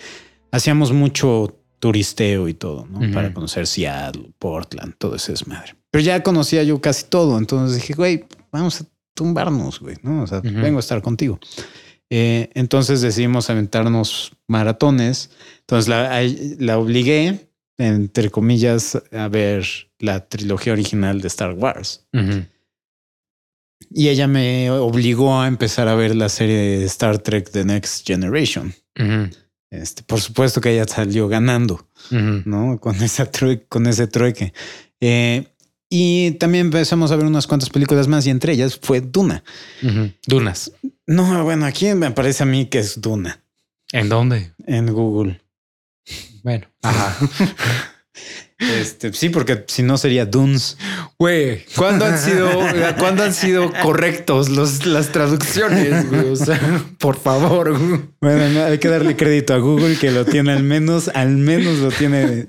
hacíamos 0.51 0.91
mucho 0.93 1.59
turisteo 1.79 2.47
y 2.47 2.53
todo, 2.53 2.87
¿no? 2.89 2.99
Para 3.13 3.33
conocer 3.33 3.67
Seattle, 3.67 4.31
Portland, 4.39 4.95
todo 4.97 5.15
ese 5.15 5.33
desmadre. 5.33 5.75
Pero 5.91 6.03
ya 6.03 6.23
conocía 6.23 6.63
yo 6.63 6.79
casi 6.81 7.05
todo, 7.09 7.37
entonces 7.37 7.75
dije, 7.77 7.93
güey, 7.93 8.25
vamos 8.51 8.81
a 8.81 8.85
tumbarnos, 9.15 9.79
güey, 9.79 9.97
¿no? 10.03 10.23
O 10.23 10.27
sea, 10.27 10.41
vengo 10.41 10.77
a 10.77 10.81
estar 10.81 11.01
contigo. 11.01 11.39
Eh, 12.11 12.51
entonces 12.53 13.01
decidimos 13.01 13.49
aventarnos 13.49 14.33
maratones. 14.47 15.31
Entonces 15.61 15.89
la, 16.59 16.77
obligué, 16.77 17.49
entre 17.77 18.29
comillas, 18.29 19.01
a 19.11 19.27
ver 19.27 19.65
la 19.97 20.27
trilogía 20.27 20.73
original 20.73 21.21
de 21.21 21.27
Star 21.27 21.53
Wars. 21.53 22.05
Y 23.89 24.09
ella 24.09 24.27
me 24.27 24.69
obligó 24.69 25.39
a 25.39 25.47
empezar 25.47 25.87
a 25.87 25.95
ver 25.95 26.15
la 26.15 26.29
serie 26.29 26.57
de 26.57 26.85
Star 26.85 27.17
Trek 27.19 27.49
The 27.49 27.65
Next 27.65 28.05
Generation. 28.05 28.73
Este, 29.71 30.03
por 30.03 30.21
supuesto 30.21 30.61
que 30.61 30.73
ella 30.73 30.85
salió 30.87 31.27
ganando. 31.27 31.87
¿no? 32.11 32.79
Con, 32.79 32.95
esa 33.01 33.29
con 33.67 33.87
ese 33.87 34.07
trueque. 34.07 34.53
Eh, 35.01 35.47
y 35.97 36.31
también 36.31 36.65
empezamos 36.65 37.09
a 37.13 37.15
ver 37.15 37.25
unas 37.25 37.47
cuantas 37.47 37.69
películas 37.69 38.09
más 38.09 38.27
y 38.27 38.29
entre 38.29 38.51
ellas 38.51 38.77
fue 38.81 38.99
Duna. 38.99 39.45
Dunas. 40.27 40.73
No, 41.07 41.45
bueno, 41.45 41.65
aquí 41.65 41.93
me 41.93 42.11
parece 42.11 42.43
a 42.43 42.45
mí 42.45 42.65
que 42.65 42.79
es 42.79 42.99
Duna 42.99 43.41
¿En 43.93 44.09
dónde? 44.09 44.51
en 44.67 44.91
Google. 44.91 45.39
Bueno. 46.43 46.67
Ajá. 46.81 47.17
Este, 48.57 49.11
sí, 49.11 49.27
porque 49.27 49.65
si 49.67 49.83
no 49.83 49.97
sería 49.97 50.25
Dunes. 50.25 50.77
Güey, 51.19 51.65
¿cuándo 51.75 52.05
han 52.05 52.17
sido, 52.17 52.49
¿cuándo 52.97 53.23
han 53.23 53.33
sido 53.33 53.69
correctos 53.81 54.47
los, 54.47 54.85
las 54.85 55.11
traducciones? 55.11 56.09
güey? 56.09 56.29
O 56.31 56.37
sea, 56.37 56.85
por 56.97 57.19
favor. 57.19 57.77
Bueno, 58.21 58.47
no, 58.49 58.63
hay 58.63 58.77
que 58.77 58.87
darle 58.87 59.17
crédito 59.17 59.53
a 59.53 59.57
Google 59.57 59.97
que 59.97 60.09
lo 60.09 60.23
tiene 60.23 60.53
al 60.53 60.63
menos, 60.63 61.09
al 61.09 61.35
menos 61.35 61.79
lo 61.79 61.91
tiene 61.91 62.47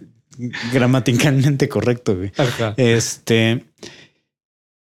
gramaticalmente 0.72 1.68
correcto. 1.68 2.16
güey. 2.16 2.32
Ajá. 2.36 2.74
Este 2.76 3.64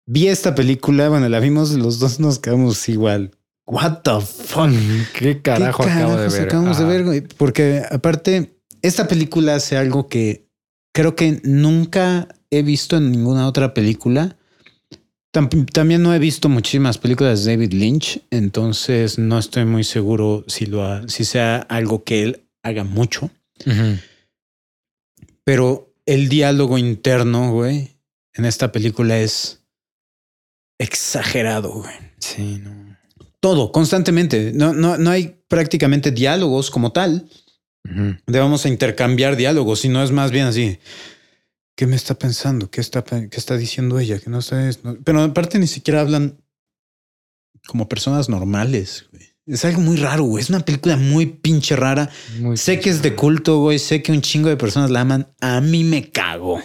vi 0.06 0.28
esta 0.28 0.56
película, 0.56 1.10
bueno, 1.10 1.30
la 1.30 1.40
vimos, 1.40 1.72
los 1.72 2.00
dos 2.00 2.20
nos 2.20 2.40
quedamos 2.40 2.88
igual. 2.90 3.32
What 3.66 4.00
the 4.04 4.20
fuck? 4.22 4.70
¿Qué 5.14 5.42
carajo 5.42 5.84
¿Qué 5.84 5.90
acabo 5.92 6.12
de 6.12 6.16
carajos 6.18 6.34
ver? 6.34 6.44
Acabamos 6.48 6.78
de 6.80 6.86
ver, 6.86 7.04
güey? 7.06 7.22
Porque 7.22 7.84
aparte, 7.90 8.56
esta 8.82 9.08
película 9.08 9.56
hace 9.56 9.78
algo 9.78 10.08
que 10.10 10.48
creo 10.94 11.16
que 11.16 11.40
nunca 11.44 12.28
he 12.50 12.64
visto 12.64 12.98
en 12.98 13.12
ninguna 13.12 13.48
otra 13.48 13.74
película. 13.74 14.36
Tam- 15.34 15.66
También 15.72 16.02
no 16.04 16.14
he 16.14 16.20
visto 16.20 16.50
muchísimas 16.50 16.98
películas 16.98 17.46
de 17.46 17.52
David 17.56 17.72
Lynch, 17.72 18.20
entonces 18.32 19.18
no 19.18 19.40
estoy 19.40 19.64
muy 19.64 19.86
seguro 19.86 20.44
si 20.48 20.66
lo 20.66 20.84
ha- 20.84 21.08
si 21.08 21.24
sea 21.24 21.58
algo 21.70 22.04
que 22.04 22.24
él 22.24 22.44
haga 22.64 22.84
mucho. 22.84 23.30
Ujú. 23.66 23.98
Pero 25.52 25.94
el 26.06 26.30
diálogo 26.30 26.78
interno, 26.78 27.52
güey, 27.52 27.98
en 28.36 28.46
esta 28.46 28.72
película 28.72 29.20
es 29.20 29.66
exagerado, 30.80 31.74
güey. 31.74 31.94
Sí, 32.20 32.62
no. 32.64 32.98
Todo, 33.42 33.74
constantemente. 33.74 34.54
No, 34.54 34.72
no, 34.72 34.98
no 34.98 35.10
hay 35.10 35.44
prácticamente 35.50 36.12
diálogos 36.12 36.72
como 36.72 36.94
tal. 36.94 37.28
Ujú. 37.84 38.16
de 38.28 38.40
vamos 38.40 38.64
a 38.66 38.70
intercambiar 38.70 39.36
diálogos, 39.36 39.82
sino 39.82 40.02
es 40.02 40.12
más 40.12 40.32
bien 40.32 40.46
así. 40.46 40.80
¿Qué 41.76 41.86
me 41.86 41.98
está 41.98 42.14
pensando? 42.14 42.70
¿Qué 42.72 42.80
está, 42.80 43.04
pe- 43.04 43.28
qué 43.30 43.38
está 43.38 43.58
diciendo 43.58 44.00
ella? 44.00 44.20
Que 44.20 44.30
no 44.30 44.42
no- 44.84 44.98
Pero 45.04 45.22
aparte 45.22 45.60
ni 45.60 45.68
siquiera 45.68 46.00
hablan 46.00 46.38
como 47.68 47.90
personas 47.90 48.30
normales. 48.30 49.06
güey. 49.12 49.31
Es 49.52 49.66
algo 49.66 49.82
muy 49.82 49.98
raro, 49.98 50.24
güey. 50.24 50.42
Es 50.44 50.50
una 50.50 50.62
película 50.62 50.96
muy 50.98 51.26
pinche 51.26 51.76
rara. 51.76 52.10
Muy 52.40 52.56
sé 52.58 52.80
que 52.80 52.90
es 52.90 53.02
de 53.02 53.16
culto, 53.16 53.60
güey. 53.60 53.80
Sé 53.80 54.02
que 54.02 54.12
un 54.12 54.22
chingo 54.22 54.48
de 54.50 54.58
personas 54.58 54.90
la 54.92 55.02
aman. 55.02 55.28
A 55.42 55.60
mí 55.62 55.84
me 55.84 56.10
cago. 56.10 56.62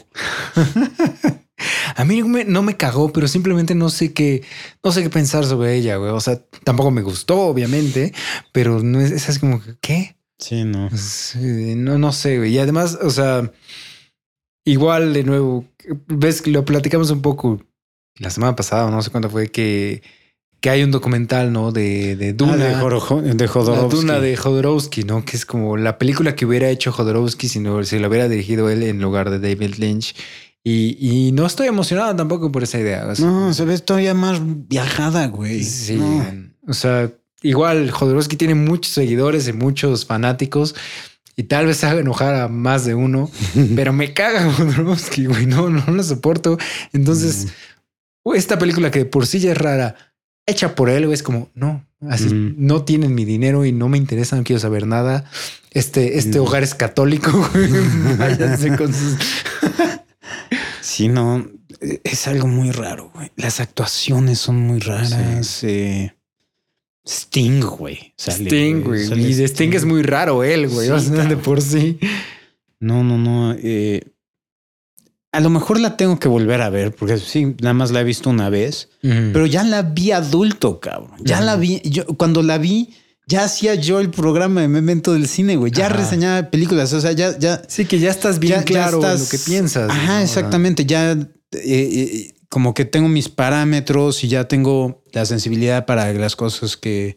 A 1.96 2.04
mí 2.04 2.22
me- 2.22 2.44
no 2.44 2.62
me 2.62 2.76
cagó, 2.76 3.12
pero 3.12 3.26
simplemente 3.28 3.74
no 3.74 3.88
sé 3.88 4.12
qué, 4.12 4.44
no 4.84 4.92
sé 4.92 5.02
qué 5.02 5.08
pensar 5.10 5.44
sobre 5.46 5.74
ella, 5.74 5.96
güey. 5.96 6.10
O 6.10 6.20
sea, 6.20 6.38
tampoco 6.64 6.90
me 6.90 7.00
gustó, 7.02 7.40
obviamente, 7.40 8.12
pero 8.52 8.82
no 8.82 9.00
es, 9.00 9.10
es 9.10 9.28
así 9.28 9.40
como 9.40 9.62
que, 9.62 9.76
¿qué? 9.80 10.16
Sí, 10.38 10.64
no. 10.64 10.90
Sí, 10.96 11.74
no, 11.76 11.98
no 11.98 12.12
sé, 12.12 12.36
güey. 12.38 12.52
Y 12.52 12.58
además, 12.58 12.98
o 13.02 13.08
sea, 13.10 13.50
igual 14.64 15.14
de 15.14 15.24
nuevo, 15.24 15.64
ves 16.06 16.42
que 16.42 16.50
lo 16.50 16.64
platicamos 16.66 17.10
un 17.10 17.22
poco 17.22 17.62
la 18.18 18.28
semana 18.30 18.54
pasada, 18.54 18.90
no 18.90 19.00
sé 19.02 19.10
cuándo 19.10 19.30
fue, 19.30 19.48
que, 19.50 20.02
que 20.66 20.70
hay 20.70 20.82
un 20.82 20.90
documental, 20.90 21.52
¿no? 21.52 21.70
De, 21.70 22.16
de 22.16 22.32
Duna. 22.32 22.54
Ah, 22.54 22.56
de, 22.56 22.74
Jorojo- 22.74 23.22
de 23.22 23.34
La 23.44 23.46
Jodorowsky. 23.48 23.96
Duna 23.96 24.18
de 24.18 24.36
Jodorowsky, 24.36 25.04
¿no? 25.04 25.24
Que 25.24 25.36
es 25.36 25.46
como 25.46 25.76
la 25.76 25.96
película 25.96 26.34
que 26.34 26.44
hubiera 26.44 26.68
hecho 26.70 26.90
Jodorowsky 26.90 27.48
si, 27.48 27.60
no, 27.60 27.84
si 27.84 28.00
lo 28.00 28.08
hubiera 28.08 28.28
dirigido 28.28 28.68
él 28.68 28.82
en 28.82 29.00
lugar 29.00 29.30
de 29.30 29.38
David 29.38 29.76
Lynch. 29.76 30.16
Y, 30.64 30.96
y 30.98 31.30
no 31.30 31.46
estoy 31.46 31.68
emocionado 31.68 32.16
tampoco 32.16 32.50
por 32.50 32.64
esa 32.64 32.80
idea. 32.80 33.06
O 33.06 33.14
sea, 33.14 33.24
No, 33.26 33.54
se 33.54 33.64
ve 33.64 33.78
todavía 33.78 34.12
más 34.12 34.40
viajada, 34.42 35.28
güey. 35.28 35.62
Sí, 35.62 35.94
No. 35.98 36.26
o 36.66 36.74
sea, 36.74 37.12
igual 37.42 37.92
Jodorowsky 37.92 38.34
tiene 38.34 38.56
muchos 38.56 38.92
seguidores 38.92 39.46
y 39.46 39.52
muchos 39.52 40.04
fanáticos 40.04 40.74
y 41.36 41.44
tal 41.44 41.66
vez 41.66 41.84
haga 41.84 42.00
enojar 42.00 42.34
a 42.34 42.48
más 42.48 42.84
de 42.84 42.96
uno, 42.96 43.30
pero 43.76 43.92
me 43.92 44.12
caga 44.14 44.50
Jodorowsky, 44.52 45.26
güey, 45.26 45.46
no, 45.46 45.70
no 45.70 45.84
lo 45.92 46.02
soporto. 46.02 46.58
Entonces, 46.92 47.46
güey, 48.24 48.40
esta 48.40 48.58
película 48.58 48.90
que 48.90 49.04
por 49.04 49.28
sí 49.28 49.38
ya 49.38 49.52
es 49.52 49.58
rara, 49.58 49.94
hecha 50.46 50.74
por 50.74 50.88
él, 50.90 51.04
güey, 51.06 51.14
es 51.14 51.22
como, 51.22 51.50
no, 51.54 51.84
así, 52.08 52.26
Mm. 52.32 52.54
no 52.58 52.82
tienen 52.84 53.14
mi 53.14 53.24
dinero 53.24 53.64
y 53.64 53.72
no 53.72 53.88
me 53.88 53.98
interesa, 53.98 54.36
no 54.36 54.44
quiero 54.44 54.60
saber 54.60 54.86
nada. 54.86 55.28
Este, 55.72 56.18
este 56.18 56.38
Mm. 56.38 56.42
hogar 56.42 56.62
es 56.62 56.74
católico, 56.74 57.30
güey. 57.52 57.70
Váyanse 58.18 58.76
con 58.76 58.92
sus... 58.94 59.16
Sí, 60.80 61.08
no, 61.08 61.46
es 62.04 62.26
algo 62.28 62.46
muy 62.46 62.70
raro, 62.70 63.10
güey. 63.12 63.30
Las 63.36 63.60
actuaciones 63.60 64.38
son 64.38 64.56
muy 64.56 64.78
raras. 64.80 65.62
eh, 65.64 66.14
Sting, 67.04 67.60
güey. 67.60 68.14
sale, 68.16 68.44
Sting, 68.48 68.82
güey. 68.82 69.06
Sale 69.06 69.22
Y 69.22 69.34
de 69.34 69.44
Sting 69.44 69.72
es 69.74 69.84
muy 69.84 70.02
raro 70.02 70.42
él, 70.42 70.68
güey. 70.68 70.86
Sí, 70.86 70.92
o 70.92 70.98
sea, 71.00 71.24
de 71.24 71.36
por 71.36 71.60
sí. 71.60 71.98
No, 72.80 73.04
no, 73.04 73.18
no. 73.18 73.54
eh, 73.58 74.02
a 75.32 75.40
lo 75.40 75.50
mejor 75.50 75.78
la 75.80 75.96
tengo 75.96 76.18
que 76.18 76.28
volver 76.28 76.62
a 76.62 76.70
ver 76.70 76.94
porque 76.94 77.18
sí, 77.18 77.54
nada 77.60 77.74
más 77.74 77.90
la 77.90 78.00
he 78.00 78.04
visto 78.04 78.30
una 78.30 78.48
vez, 78.48 78.88
pero 79.02 79.44
ya 79.46 79.64
la 79.64 79.82
vi 79.82 80.12
adulto, 80.12 80.80
cabrón. 80.80 81.12
Ya 81.20 81.40
la 81.40 81.56
vi. 81.56 81.80
Yo 81.84 82.06
cuando 82.16 82.42
la 82.42 82.56
vi, 82.58 82.94
ya 83.26 83.44
hacía 83.44 83.74
yo 83.74 84.00
el 84.00 84.10
programa 84.10 84.62
de 84.62 84.68
Memento 84.68 85.12
del 85.12 85.28
cine, 85.28 85.56
güey. 85.56 85.72
Ya 85.72 85.86
Ajá. 85.86 85.96
reseñaba 85.96 86.50
películas. 86.50 86.92
O 86.92 87.00
sea, 87.00 87.12
ya, 87.12 87.36
ya, 87.38 87.60
Sí, 87.68 87.84
que 87.84 87.98
ya 87.98 88.10
estás 88.10 88.38
bien 88.38 88.54
ya- 88.54 88.58
ya 88.60 88.64
claro 88.64 89.04
en 89.04 89.18
lo 89.18 89.28
que 89.28 89.38
piensas. 89.38 89.90
Ajá, 89.90 90.18
¿no? 90.18 90.24
exactamente. 90.24 90.86
Ya 90.86 91.12
eh, 91.12 91.28
eh, 91.52 92.34
como 92.48 92.72
que 92.72 92.84
tengo 92.84 93.08
mis 93.08 93.28
parámetros 93.28 94.22
y 94.24 94.28
ya 94.28 94.48
tengo 94.48 95.02
la 95.12 95.26
sensibilidad 95.26 95.84
para 95.86 96.10
las 96.14 96.34
cosas 96.36 96.76
que 96.76 97.16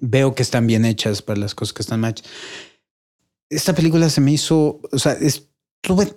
veo 0.00 0.34
que 0.34 0.42
están 0.42 0.66
bien 0.66 0.84
hechas, 0.84 1.20
para 1.20 1.40
las 1.40 1.54
cosas 1.54 1.72
que 1.74 1.82
están 1.82 2.00
mal. 2.00 2.14
Esta 3.50 3.74
película 3.74 4.08
se 4.10 4.20
me 4.20 4.32
hizo, 4.32 4.80
o 4.92 4.98
sea, 4.98 5.12
estuve 5.12 6.14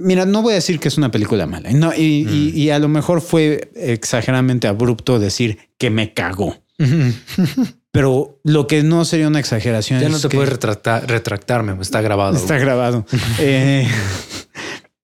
Mira, 0.00 0.24
no 0.26 0.42
voy 0.42 0.52
a 0.52 0.56
decir 0.56 0.78
que 0.80 0.88
es 0.88 0.96
una 0.98 1.10
película 1.10 1.46
mala. 1.46 1.70
y 1.70 1.74
No, 1.74 1.92
y, 1.94 2.24
Mm. 2.24 2.56
y 2.58 2.70
a 2.70 2.78
lo 2.78 2.88
mejor 2.88 3.20
fue 3.20 3.70
exageradamente 3.74 4.66
abrupto 4.68 5.18
decir 5.18 5.58
que 5.78 5.90
me 5.90 6.12
cagó. 6.14 6.56
Pero 7.92 8.40
lo 8.44 8.66
que 8.66 8.82
no 8.82 9.04
sería 9.04 9.28
una 9.28 9.38
exageración 9.40 10.00
ya 10.00 10.06
es 10.06 10.12
no 10.12 10.18
te 10.20 10.28
que 10.28 10.36
puedes 10.36 10.50
retractar, 10.50 11.06
retractarme, 11.08 11.76
está 11.80 12.00
grabado. 12.00 12.36
está 12.36 12.58
grabado. 12.58 13.04
Eh, 13.38 13.86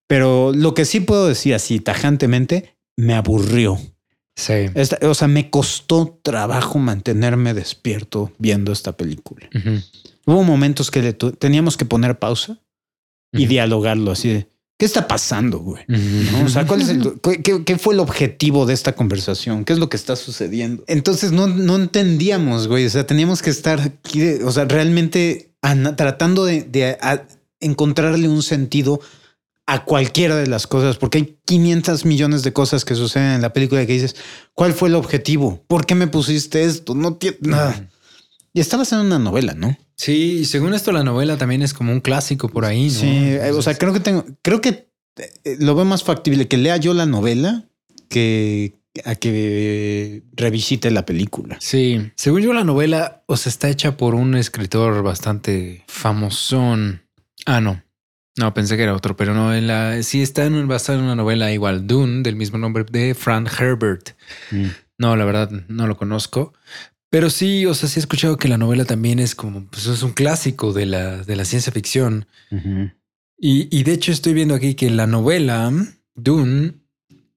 pero 0.07 0.53
lo 0.55 0.73
que 0.73 0.87
sí 0.87 1.01
puedo 1.01 1.29
decir 1.29 1.55
así 1.55 1.81
tajantemente, 1.81 2.77
me 2.97 3.13
aburrió. 3.15 3.79
Sí. 4.37 4.55
Esta- 4.75 4.99
o 5.07 5.13
sea, 5.15 5.29
me 5.29 5.51
costó 5.51 6.19
trabajo 6.23 6.79
mantenerme 6.79 7.53
despierto 7.53 8.33
viendo 8.39 8.73
esta 8.73 8.97
película. 8.97 9.49
Hubo 10.25 10.45
momentos 10.45 10.91
que 10.91 11.03
le 11.03 11.13
teníamos 11.13 11.77
que 11.77 11.85
poner 11.85 12.19
pausa 12.19 12.59
y 13.35 13.47
dialogarlo 13.47 14.11
así 14.13 14.29
de, 14.31 14.49
¿qué 14.79 14.87
está 14.87 15.07
pasando, 15.09 15.59
güey? 15.59 15.85
O 16.45 16.49
sea, 16.49 16.67
¿cuál 16.67 16.81
es 16.83 16.89
el, 16.89 17.21
qué- 17.65 17.79
fue 17.79 17.95
el 17.95 18.01
objetivo 18.01 18.65
de 18.65 18.75
esta 18.75 18.95
conversación? 18.95 19.65
¿Qué 19.65 19.73
es 19.75 19.79
lo 19.79 19.89
que 19.91 19.97
está 19.97 20.17
sucediendo? 20.17 20.85
Entonces 20.87 21.33
no, 21.33 21.47
no 21.49 21.77
entendíamos, 21.77 22.69
güey. 22.69 22.87
O 22.87 22.91
sea, 22.91 23.07
teníamos 23.07 23.43
que 23.43 23.51
estar 23.51 23.81
aquí, 23.81 24.23
o 24.45 24.51
sea, 24.53 24.65
realmente 24.65 25.53
tratando 25.97 26.45
de, 26.45 26.63
de 26.63 26.97
a- 27.01 27.27
encontrarle 27.61 28.29
un 28.29 28.43
sentido 28.43 29.01
a 29.67 29.85
cualquiera 29.85 30.35
de 30.37 30.47
las 30.47 30.67
cosas, 30.67 30.97
porque 30.97 31.19
hay 31.19 31.39
500 31.45 32.07
millones 32.07 32.43
de 32.43 32.55
cosas 32.55 32.87
que 32.87 32.95
suceden 32.95 33.33
en 33.33 33.43
la 33.43 33.53
película 33.53 33.85
que 33.85 33.93
dices, 33.93 34.17
¿cuál 34.55 34.73
fue 34.73 34.89
el 34.89 34.95
objetivo? 34.95 35.63
¿Por 35.67 35.85
qué 35.85 35.95
me 35.95 36.07
pusiste 36.07 36.65
esto? 36.65 36.95
No 36.95 37.17
tiene 37.17 37.37
nada. 37.43 37.91
Y 38.55 38.61
estabas 38.61 38.93
en 38.93 39.01
una 39.01 39.19
novela, 39.19 39.53
¿no? 39.55 39.77
Sí, 39.99 40.39
y 40.41 40.45
según 40.45 40.75
esto, 40.75 40.93
la 40.93 41.03
novela 41.03 41.37
también 41.37 41.61
es 41.63 41.75
como 41.75 41.93
un 41.93 42.01
clásico 42.01 42.49
por 42.49 42.65
ahí. 42.65 42.85
¿no? 42.85 42.91
Sí, 42.91 43.09
eh, 43.09 43.51
o 43.53 43.61
sea, 43.61 43.75
creo 43.77 43.93
que 43.93 44.01
tengo, 44.01 44.25
creo 44.43 44.61
que 44.61 44.89
eh, 45.17 45.57
lo 45.59 45.75
veo 45.75 45.85
más 45.85 46.05
factible 46.05 46.47
que 46.47 46.57
lea 46.57 46.77
yo 46.77 46.95
la 46.95 47.05
novela 47.05 47.65
que 48.09 48.79
a 49.05 49.15
que 49.15 50.23
revisite 50.33 50.91
la 50.91 51.05
película. 51.05 51.57
Sí, 51.61 52.11
según 52.17 52.43
yo 52.43 52.53
la 52.53 52.65
novela, 52.65 53.23
o 53.27 53.37
sea, 53.37 53.51
está 53.51 53.69
hecha 53.69 53.97
por 53.97 54.15
un 54.15 54.35
escritor 54.37 55.03
bastante 55.03 55.85
famosón. 55.89 57.03
Ah, 57.45 57.61
no. 57.61 57.83
No, 58.37 58.55
pensé 58.55 58.77
que 58.77 58.85
era 58.85 58.95
otro, 58.95 59.17
pero 59.17 59.35
no, 59.35 59.53
en 59.53 59.67
la, 59.67 60.03
sí 60.05 60.23
está 60.23 60.45
en, 60.45 60.69
basada 60.69 60.99
en 60.99 61.05
una 61.05 61.17
novela 61.17 61.53
igual, 61.53 61.89
Dune, 61.89 62.23
del 62.23 62.37
mismo 62.37 62.57
nombre 62.57 62.85
de 62.89 63.15
Frank 63.15 63.51
Herbert. 63.59 64.11
No, 64.97 65.17
la 65.17 65.25
verdad, 65.25 65.51
no 65.67 65.89
lo 65.89 65.97
conozco. 65.97 66.55
Pero 67.11 67.31
sí, 67.31 67.65
o 67.67 67.75
sea, 67.75 67.89
sí 67.89 67.99
he 67.99 68.03
escuchado 68.03 68.37
que 68.37 68.49
la 68.49 68.59
novela 68.59 68.85
también 68.85 69.19
es 69.19 69.35
como, 69.35 69.65
pues 69.67 69.87
es 69.87 70.03
un 70.03 70.13
clásico 70.13 70.73
de 70.73 70.85
la, 70.87 71.17
de 71.19 71.37
la 71.37 71.45
ciencia 71.45 71.73
ficción. 71.73 72.27
Y, 73.41 73.69
y 73.77 73.83
de 73.85 73.93
hecho 73.93 74.13
estoy 74.13 74.35
viendo 74.35 74.55
aquí 74.55 74.75
que 74.75 74.91
la 74.91 75.07
novela 75.07 75.73
Dune 76.15 76.75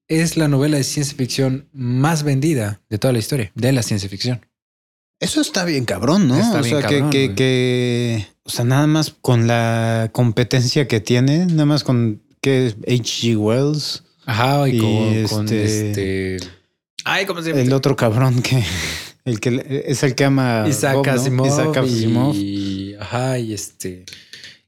es 0.07 0.36
la 0.36 0.47
novela 0.49 0.78
de 0.78 0.84
ciencia 0.84 1.15
ficción 1.15 1.69
más 1.72 2.24
vendida 2.24 2.82
de 2.89 2.97
toda 2.97 3.13
la 3.13 3.19
historia 3.19 3.51
de 3.55 3.72
la 3.72 3.82
ciencia 3.84 4.09
ficción. 4.09 4.45
Eso 5.22 5.39
está 5.39 5.63
bien 5.63 5.86
cabrón, 5.86 6.28
¿no? 6.28 6.36
Está 6.38 6.59
o 6.59 6.63
bien 6.63 6.80
sea, 6.80 6.89
cabrón, 6.89 7.09
que, 7.11 7.30
que, 7.30 7.36
que- 7.36 8.28
o 8.43 8.49
sea, 8.49 8.65
nada 8.65 8.88
más 8.88 9.11
con 9.22 9.45
la 9.47 10.09
competencia 10.11 10.88
que 10.88 10.99
tiene, 10.99 11.45
nada 11.45 11.65
más 11.65 11.84
con 11.84 12.22
que 12.41 12.76
H.G. 12.88 13.38
Wells, 13.38 14.03
Ajá, 14.26 14.67
y, 14.67 14.78
Y 14.78 14.80
con, 14.80 15.28
con 15.28 15.45
este- 15.45 15.89
este... 16.38 16.47
Ay, 17.05 17.26
¿cómo 17.28 17.41
se 17.41 17.49
llama? 17.49 17.61
el 17.61 17.72
otro 17.74 17.95
cabrón 17.95 18.41
que 18.41 18.63
el 19.26 19.39
que 19.39 19.84
es 19.88 20.03
el 20.03 20.15
que 20.15 20.26
ama 20.26 20.65
Isaac 20.67 20.95
Bob, 20.95 21.05
¿no? 21.05 21.11
Asimov. 21.13 21.47
Isaac 21.47 21.78
Asimov. 21.78 22.36
Y, 22.36 22.95
ajá, 22.99 23.39
y 23.39 23.53
este... 23.53 24.05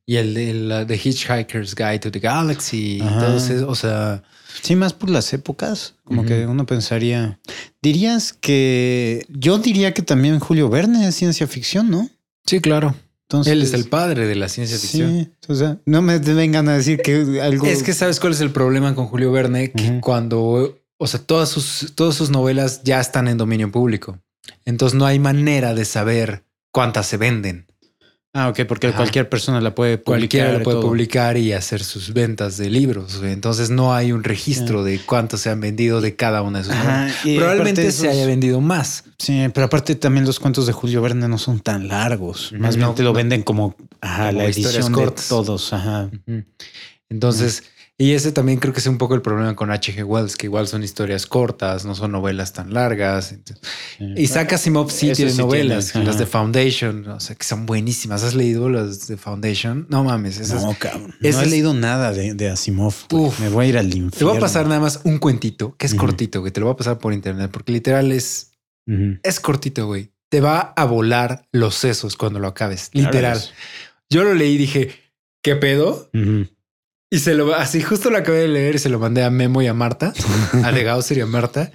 Y 0.05 0.17
el 0.17 0.33
de 0.33 0.53
la 0.53 0.83
de 0.85 0.95
Hitchhiker's 0.95 1.75
Guide 1.75 1.99
to 1.99 2.11
the 2.11 2.19
Galaxy. 2.19 2.99
Entonces, 3.01 3.61
o 3.61 3.75
sea... 3.75 4.23
Sí, 4.61 4.75
más 4.75 4.93
por 4.93 5.09
las 5.09 5.33
épocas, 5.33 5.95
como 6.03 6.25
que 6.25 6.45
uno 6.45 6.65
pensaría. 6.65 7.39
Dirías 7.81 8.33
que 8.33 9.25
yo 9.29 9.57
diría 9.57 9.93
que 9.93 10.03
también 10.03 10.39
Julio 10.39 10.69
Verne 10.69 11.07
es 11.07 11.15
ciencia 11.15 11.47
ficción, 11.47 11.89
¿no? 11.89 12.09
Sí, 12.45 12.61
claro. 12.61 12.95
Entonces, 13.23 13.51
Él 13.51 13.63
es 13.63 13.73
el 13.73 13.85
padre 13.85 14.27
de 14.27 14.35
la 14.35 14.47
ciencia 14.47 14.77
ficción. 14.77 15.11
Sí, 15.41 15.51
o 15.51 15.55
sea, 15.55 15.79
no 15.85 16.01
me 16.03 16.19
vengan 16.19 16.69
a 16.69 16.77
decir 16.77 17.01
que 17.01 17.41
algo. 17.41 17.65
Es 17.65 17.81
que 17.81 17.93
sabes 17.93 18.19
cuál 18.19 18.33
es 18.33 18.41
el 18.41 18.51
problema 18.51 18.93
con 18.93 19.07
Julio 19.07 19.31
Verne, 19.31 19.71
que 19.71 19.99
cuando, 20.01 20.79
o 20.97 21.07
sea, 21.07 21.19
todas 21.19 21.49
sus, 21.49 21.93
todas 21.95 22.15
sus 22.15 22.29
novelas 22.29 22.83
ya 22.83 23.01
están 23.01 23.27
en 23.27 23.37
dominio 23.37 23.71
público. 23.71 24.19
Entonces 24.65 24.97
no 24.97 25.05
hay 25.05 25.19
manera 25.19 25.73
de 25.73 25.85
saber 25.85 26.43
cuántas 26.71 27.07
se 27.07 27.17
venden. 27.17 27.67
Ah, 28.35 28.49
ok, 28.49 28.61
porque 28.67 28.87
Ajá. 28.87 28.97
cualquier 28.97 29.29
persona 29.29 29.61
la 29.61 29.75
puede 29.75 29.99
publicar. 29.99 30.19
Cualquiera 30.21 30.53
lo 30.57 30.63
puede 30.63 30.77
todo. 30.77 30.87
publicar 30.89 31.37
y 31.37 31.53
hacer 31.53 31.83
sus 31.83 32.13
ventas 32.13 32.57
de 32.57 32.67
libros. 32.71 33.21
Entonces 33.23 33.69
no 33.69 33.93
hay 33.93 34.11
un 34.11 34.23
registro 34.23 34.83
de 34.83 34.99
cuántos 35.05 35.41
se 35.41 35.51
han 35.51 35.61
vendido 35.61 36.01
de 36.01 36.15
cada 36.15 36.41
una 36.41 36.57
de 36.59 36.63
sus 36.65 36.73
Ajá, 36.73 37.09
y 37.25 37.37
Probablemente 37.37 37.91
se 37.91 38.09
haya 38.09 38.25
vendido 38.25 38.59
más. 38.59 39.03
Sí, 39.19 39.39
pero 39.53 39.67
aparte 39.67 39.93
también 39.93 40.25
los 40.25 40.39
cuentos 40.39 40.65
de 40.65 40.73
Julio 40.73 41.03
Verne 41.03 41.27
no 41.27 41.37
son 41.37 41.59
tan 41.59 41.87
largos. 41.87 42.51
Más 42.57 42.75
No, 42.75 42.85
bien 42.87 42.95
te 42.95 43.03
lo 43.03 43.09
no. 43.11 43.17
venden 43.17 43.43
como, 43.43 43.75
ajá, 44.01 44.27
Como 44.29 44.39
la 44.39 44.45
edición 44.45 44.93
de 44.93 45.11
todos. 45.29 45.71
Ajá. 45.71 46.09
Entonces, 47.09 47.63
y 47.95 48.13
ese 48.13 48.31
también 48.31 48.59
creo 48.59 48.73
que 48.73 48.79
es 48.79 48.87
un 48.87 48.97
poco 48.97 49.13
el 49.13 49.21
problema 49.21 49.55
con 49.55 49.69
H.G. 49.69 50.03
Wells, 50.03 50.35
que 50.35 50.47
igual 50.47 50.67
son 50.67 50.83
historias 50.83 51.27
cortas, 51.27 51.85
no 51.85 51.93
son 51.93 52.11
novelas 52.11 52.51
tan 52.51 52.73
largas. 52.73 53.31
Entonces, 53.31 53.63
Isaac 54.17 54.53
Asimov 54.53 54.89
sí 54.89 55.11
Eso 55.11 55.17
tiene 55.17 55.31
sí 55.31 55.37
novelas, 55.37 55.91
tiene, 55.91 56.07
las 56.07 56.17
de 56.17 56.25
Foundation, 56.25 57.07
o 57.07 57.19
sea, 57.19 57.35
que 57.35 57.43
son 57.43 57.67
buenísimas. 57.67 58.23
¿Has 58.23 58.33
leído 58.33 58.67
las 58.67 59.07
de 59.07 59.15
Foundation? 59.15 59.85
No 59.89 60.03
mames, 60.03 60.39
esas. 60.39 60.63
No, 60.63 60.75
cabrón. 60.77 61.13
ese 61.21 61.37
no 61.37 61.43
he 61.43 61.49
leído 61.49 61.73
nada 61.75 62.11
de, 62.13 62.33
de 62.33 62.49
Asimov. 62.49 62.95
Uf. 63.11 63.39
Me 63.39 63.49
voy 63.49 63.67
a 63.67 63.69
ir 63.69 63.77
al 63.77 63.85
infierno. 63.85 64.11
Te 64.17 64.23
voy 64.25 64.37
a 64.37 64.39
pasar 64.39 64.65
nada 64.65 64.79
más 64.79 65.01
un 65.03 65.19
cuentito, 65.19 65.75
que 65.77 65.85
es 65.85 65.93
cortito, 65.93 66.43
que 66.43 66.49
te 66.49 66.59
lo 66.59 66.65
voy 66.65 66.73
a 66.73 66.77
pasar 66.77 66.97
por 66.97 67.13
internet, 67.13 67.51
porque 67.53 67.71
literal 67.71 68.11
es, 68.11 68.53
es 69.21 69.39
cortito, 69.39 69.85
güey. 69.85 70.11
Te 70.29 70.41
va 70.41 70.73
a 70.75 70.85
volar 70.85 71.47
los 71.51 71.75
sesos 71.75 72.17
cuando 72.17 72.39
lo 72.39 72.47
acabes, 72.47 72.89
literal. 72.93 73.39
Yo 74.09 74.23
lo 74.23 74.33
leí 74.33 74.55
y 74.55 74.57
dije, 74.57 74.91
¿qué 75.43 75.55
pedo? 75.55 76.09
Y 77.13 77.19
se 77.19 77.35
lo 77.35 77.53
así 77.53 77.79
justo 77.79 78.09
lo 78.09 78.17
acabé 78.17 78.39
de 78.39 78.47
leer 78.47 78.73
y 78.73 78.79
se 78.79 78.89
lo 78.89 78.97
mandé 78.97 79.23
a 79.23 79.29
Memo 79.29 79.61
y 79.61 79.67
a 79.67 79.75
Marta, 79.75 80.11
a 80.63 80.71
De 80.71 80.83
Gausser 80.83 81.19
y 81.19 81.21
a 81.21 81.27
Marta. 81.27 81.71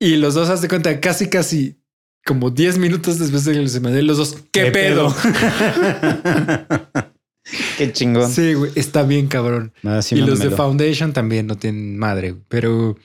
Y 0.00 0.16
los 0.16 0.32
dos, 0.32 0.48
haz 0.48 0.62
de 0.62 0.68
cuenta, 0.68 0.98
casi, 0.98 1.28
casi 1.28 1.78
como 2.24 2.48
10 2.48 2.78
minutos 2.78 3.18
después 3.18 3.44
de 3.44 3.52
que 3.52 3.58
les 3.58 3.78
mandé 3.82 4.02
los 4.02 4.16
dos, 4.16 4.38
¿qué, 4.52 4.70
pedo? 4.70 5.14
Qué 7.76 7.92
chingón. 7.92 8.32
sí, 8.32 8.54
güey, 8.54 8.72
está 8.76 9.02
bien 9.02 9.26
cabrón. 9.26 9.74
Ah, 9.84 10.00
sí, 10.00 10.14
y 10.14 10.22
los 10.22 10.38
de. 10.38 10.48
Foundation 10.48 11.12
también 11.12 11.46
no 11.46 11.58
tienen 11.58 11.98
madre, 11.98 12.30
güey. 12.30 12.42
pero, 12.48 12.96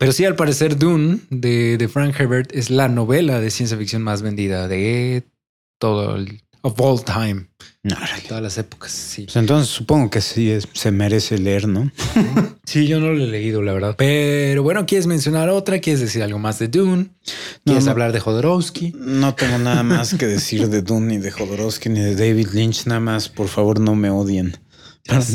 pero 0.00 0.10
sí, 0.10 0.24
al 0.24 0.34
parecer, 0.34 0.76
Dune 0.76 1.20
de, 1.30 1.78
de 1.78 1.86
Frank 1.86 2.18
Herbert 2.18 2.50
es 2.52 2.70
la 2.70 2.88
novela 2.88 3.40
de 3.40 3.52
ciencia 3.52 3.76
ficción 3.76 4.02
más 4.02 4.22
vendida 4.22 4.66
de 4.66 5.22
todo 5.78 6.16
el 6.16 6.42
of 6.62 6.74
all 6.80 7.04
time, 7.04 7.49
Árale. 7.84 8.22
todas 8.28 8.42
las 8.42 8.58
épocas. 8.58 8.92
Sí. 8.92 9.22
Pues 9.24 9.36
entonces 9.36 9.72
supongo 9.72 10.10
que 10.10 10.20
sí 10.20 10.50
es- 10.50 10.68
se 10.74 10.90
merece 10.90 11.38
leer, 11.38 11.66
¿no? 11.68 11.90
Sí, 12.64 12.86
yo 12.86 13.00
no 13.00 13.12
lo 13.12 13.24
he 13.24 13.26
leído, 13.26 13.62
la 13.62 13.72
verdad. 13.72 13.94
Pero 13.98 14.62
bueno, 14.62 14.86
¿quieres 14.86 15.06
mencionar 15.08 15.48
otra? 15.48 15.80
¿Quieres 15.80 16.00
decir 16.00 16.22
algo 16.22 16.38
más 16.38 16.58
de 16.60 16.68
Dune? 16.68 17.08
¿Quieres 17.64 17.86
no. 17.86 17.90
hablar 17.90 18.12
de 18.12 18.20
Jodorowsky? 18.20 18.92
No 18.96 19.34
tengo 19.34 19.58
nada 19.58 19.82
más 19.82 20.14
que 20.14 20.26
decir 20.26 20.68
de 20.68 20.82
Dune, 20.82 21.06
ni 21.16 21.18
de 21.18 21.32
Jodorowsky, 21.32 21.88
ni 21.88 21.98
de 22.00 22.14
David 22.14 22.48
Lynch. 22.52 22.86
Nada 22.86 23.00
más, 23.00 23.28
por 23.28 23.48
favor, 23.48 23.80
no 23.80 23.96
me 23.96 24.08
odien. 24.10 24.56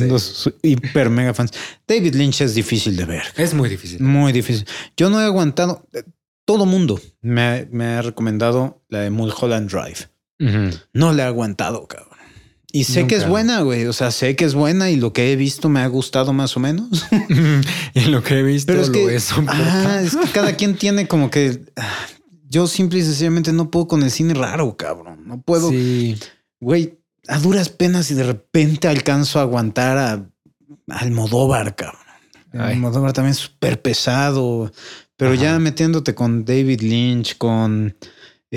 Los 0.07 0.49
hiper 0.61 1.09
mega 1.09 1.33
fans. 1.33 1.51
David 1.85 2.15
Lynch 2.15 2.39
es 2.41 2.53
difícil 2.55 2.95
de 2.95 3.03
ver. 3.05 3.23
Es 3.35 3.53
muy 3.53 3.67
difícil. 3.67 3.99
Muy 4.01 4.31
difícil. 4.31 4.65
Yo 4.95 5.09
no 5.09 5.19
he 5.19 5.25
aguantado. 5.25 5.85
eh, 5.91 6.03
Todo 6.45 6.65
mundo 6.65 7.01
me 7.21 7.41
ha, 7.41 7.67
me 7.71 7.85
ha 7.85 8.01
recomendado 8.01 8.81
la 8.87 8.99
de 8.99 9.09
Mulholland 9.09 9.69
Drive. 9.69 10.07
No 10.93 11.11
la 11.11 11.23
he 11.23 11.25
aguantado, 11.25 11.85
cabrón. 11.87 12.14
Y 12.76 12.84
sé 12.84 13.07
que 13.07 13.15
es 13.15 13.26
buena, 13.26 13.61
güey. 13.61 13.86
O 13.86 13.93
sea, 13.93 14.11
sé 14.11 14.36
que 14.36 14.43
es 14.43 14.53
buena 14.53 14.91
y 14.91 14.97
lo 14.97 15.13
que 15.13 15.32
he 15.32 15.38
visto 15.38 15.69
me 15.69 15.80
ha 15.80 15.88
gustado 15.88 16.34
más 16.34 16.57
o 16.57 16.59
menos. 16.59 17.05
y 17.93 18.01
lo 18.01 18.21
que 18.21 18.39
he 18.39 18.43
visto 18.43 18.73
Pero 18.73 18.82
es 18.82 18.89
lo 18.89 19.45
que, 19.45 19.47
ah, 19.47 20.01
es 20.03 20.13
que 20.13 20.28
cada 20.34 20.57
quien 20.57 20.76
tiene 20.76 21.07
como 21.07 21.30
que 21.30 21.61
ah, 21.78 21.95
yo 22.49 22.67
simple 22.67 22.99
y 22.99 23.03
sencillamente 23.03 23.53
no 23.53 23.71
puedo 23.71 23.88
con 23.88 24.03
el 24.03 24.11
cine 24.11 24.34
raro, 24.34 24.76
cabrón. 24.76 25.23
No 25.26 25.41
puedo, 25.41 25.69
Sí. 25.69 26.17
güey, 26.59 26.99
a 27.30 27.39
duras 27.39 27.69
penas 27.69 28.11
y 28.11 28.13
de 28.13 28.23
repente 28.23 28.89
alcanzo 28.89 29.39
a 29.39 29.43
aguantar 29.43 29.97
a, 29.97 30.11
a 30.89 30.99
Almodóvar, 30.99 31.78
cabrón. 31.78 32.01
Ay. 32.51 32.73
Almodóvar 32.73 33.13
también 33.13 33.32
es 33.32 33.38
súper 33.38 33.82
pesado, 33.82 34.69
pero 35.15 35.32
Ajá. 35.32 35.41
ya 35.41 35.59
metiéndote 35.59 36.13
con 36.13 36.43
David 36.43 36.82
Lynch, 36.82 37.38
con 37.38 37.95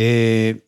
eh, 0.00 0.60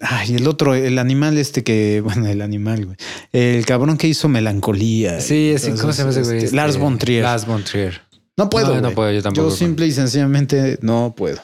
ay, 0.00 0.34
el 0.36 0.48
otro, 0.48 0.74
el 0.74 0.98
animal 0.98 1.36
este 1.36 1.62
que, 1.62 2.00
bueno, 2.04 2.26
el 2.26 2.40
animal, 2.40 2.86
güey, 2.86 2.96
el 3.32 3.66
cabrón 3.66 3.98
que 3.98 4.08
hizo 4.08 4.28
melancolía. 4.28 5.20
Sí, 5.20 5.54
sí, 5.58 5.72
¿cómo 5.78 5.92
se 5.92 5.98
llama 6.02 6.10
ese 6.12 6.22
güey? 6.22 6.44
este, 6.44 6.56
Lars 6.56 6.70
Este, 6.70 6.82
von 6.82 6.98
Trier. 6.98 7.22
Lars 7.22 7.46
von 7.46 7.62
Trier. 7.64 8.00
No 8.38 8.48
puedo. 8.48 8.74
No, 8.74 8.80
no 8.80 8.90
puedo, 8.92 9.12
yo 9.12 9.22
tampoco. 9.22 9.50
Yo 9.50 9.54
simple 9.54 9.86
y 9.86 9.92
sencillamente 9.92 10.78
no 10.80 11.12
puedo. 11.16 11.38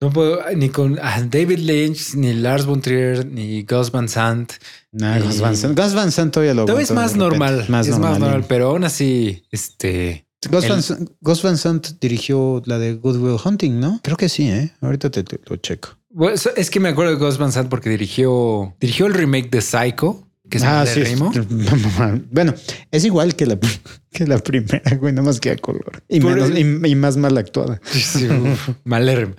No 0.00 0.10
puedo 0.10 0.38
ni 0.54 0.68
con 0.68 0.98
ah, 1.02 1.22
David 1.26 1.58
Lynch, 1.60 2.14
ni 2.14 2.34
Lars 2.34 2.66
von 2.66 2.80
Trier, 2.82 3.24
ni 3.26 3.62
Gus 3.62 3.90
Van 3.90 4.08
Sant. 4.08 4.52
Y- 4.92 4.98
Gus 5.22 5.40
Van 5.40 5.56
Sant, 5.56 5.76
Gus 5.78 5.94
Van 5.94 6.12
Sant 6.12 6.32
todavía 6.32 6.52
lo 6.54 6.66
Todo 6.66 6.78
es 6.78 6.90
más 6.90 7.16
normal. 7.16 7.64
Más 7.68 7.86
es 7.86 7.92
normal. 7.92 8.10
más 8.10 8.20
normal, 8.20 8.44
pero 8.48 8.68
aún 8.68 8.84
así, 8.84 9.42
este. 9.50 10.23
Gus, 10.48 10.64
El- 10.64 10.70
Van 10.70 10.82
Sant, 10.82 11.10
Gus 11.20 11.42
Van 11.42 11.58
Sant 11.58 11.86
dirigió 12.00 12.62
la 12.66 12.78
de 12.78 12.94
Good 12.94 13.16
Will 13.16 13.36
Hunting, 13.44 13.80
¿no? 13.80 14.00
Creo 14.02 14.16
que 14.16 14.28
sí, 14.28 14.48
¿eh? 14.50 14.72
Ahorita 14.80 15.10
te, 15.10 15.22
te 15.24 15.38
lo 15.46 15.56
checo. 15.56 15.90
bueno, 16.10 16.36
es 16.56 16.70
que 16.70 16.80
me 16.80 16.88
acuerdo 16.90 17.12
de 17.16 17.24
Gus 17.24 17.38
Van 17.38 17.52
Sant 17.52 17.68
porque 17.68 17.90
dirigió, 17.90 18.74
dirigió 18.80 19.06
el 19.06 19.14
remake 19.14 19.50
de 19.50 19.60
Psycho, 19.60 20.26
que 20.50 20.58
es 20.58 20.64
ah, 20.64 20.84
de 20.84 21.06
sí. 21.06 21.14
Bueno, 22.30 22.54
es 22.90 23.04
igual 23.04 23.34
que 23.34 23.46
la, 23.46 23.58
que 24.12 24.26
la 24.26 24.38
primera, 24.38 24.82
güey, 24.98 25.12
nada 25.12 25.26
más 25.26 25.40
que 25.40 25.50
a 25.50 25.56
color. 25.56 26.02
Y, 26.08 26.20
menos- 26.20 26.50
y- 26.50 26.88
y 26.90 26.94
más 26.94 27.16
mal 27.16 27.36
actuada. 27.38 27.80
Sí, 27.92 28.26
uf, 28.28 28.68
malérrimo. 28.84 29.34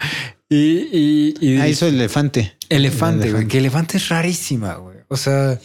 Y, 0.49 0.55
y, 0.91 1.33
y 1.41 1.57
Ah, 1.57 1.67
hizo 1.67 1.87
Elefante. 1.87 2.55
Elefante, 2.69 3.17
güey. 3.19 3.29
Elefante. 3.29 3.47
Que 3.51 3.57
Elefante 3.57 3.97
es 3.97 4.09
rarísima, 4.09 4.75
güey. 4.75 4.97
O 5.07 5.17
sea, 5.17 5.59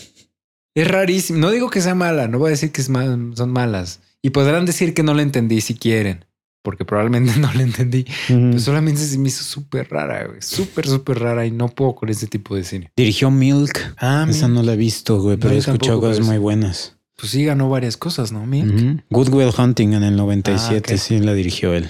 es 0.75 0.89
rarísima. 0.89 1.39
No 1.39 1.51
digo 1.51 1.69
que 1.71 1.81
sea 1.83 1.95
mala, 1.95 2.29
no 2.29 2.39
voy 2.39 2.49
a 2.49 2.51
decir 2.53 2.73
que 2.73 2.81
es 2.81 2.89
mal- 2.89 3.33
son 3.37 3.51
malas. 3.51 4.01
Y 4.23 4.31
podrán 4.31 4.67
decir 4.67 4.95
que 4.95 5.03
no 5.03 5.15
la 5.15 5.23
entendí 5.23 5.61
si 5.61 5.75
quieren, 5.75 6.25
porque 6.63 6.85
probablemente 6.85 7.33
no 7.41 7.53
la 7.53 7.63
entendí. 7.63 8.01
Ujú. 8.29 8.49
Pero 8.51 8.59
solamente 8.61 9.01
se 9.01 9.19
me 9.19 9.29
hizo 9.29 9.45
súper 9.45 9.89
rara, 9.91 10.27
güey. 10.27 10.43
Súper, 10.43 10.87
súper 10.87 11.19
rara 11.21 11.47
y 11.47 11.51
no 11.51 11.69
puedo 11.69 11.95
con 11.95 12.09
ese 12.09 12.27
tipo 12.27 12.55
de 12.57 12.65
cine. 12.65 12.93
Dirigió 12.97 13.31
Milk. 13.31 13.95
Ah, 13.99 14.27
Esa 14.29 14.49
no 14.49 14.63
la 14.63 14.75
he 14.75 14.77
visto, 14.77 15.21
güey, 15.21 15.37
pero 15.37 15.51
No, 15.51 15.57
he 15.57 15.59
escuchado 15.59 16.01
cosas 16.01 16.25
muy 16.27 16.39
buenas. 16.39 16.97
Pues 17.17 17.33
sí, 17.33 17.45
ganó 17.45 17.69
varias 17.69 17.97
cosas, 17.99 18.33
¿no? 18.33 18.47
Milk? 18.47 18.75
Ujú. 18.75 19.01
Good 19.11 19.29
Will 19.35 19.53
Hunting 19.57 19.93
en 19.93 20.03
el 20.05 20.17
97, 20.17 20.93
Ah, 20.93 20.95
ok. 20.95 21.01
sí, 21.01 21.19
la 21.21 21.35
dirigió 21.35 21.75
él. 21.75 21.89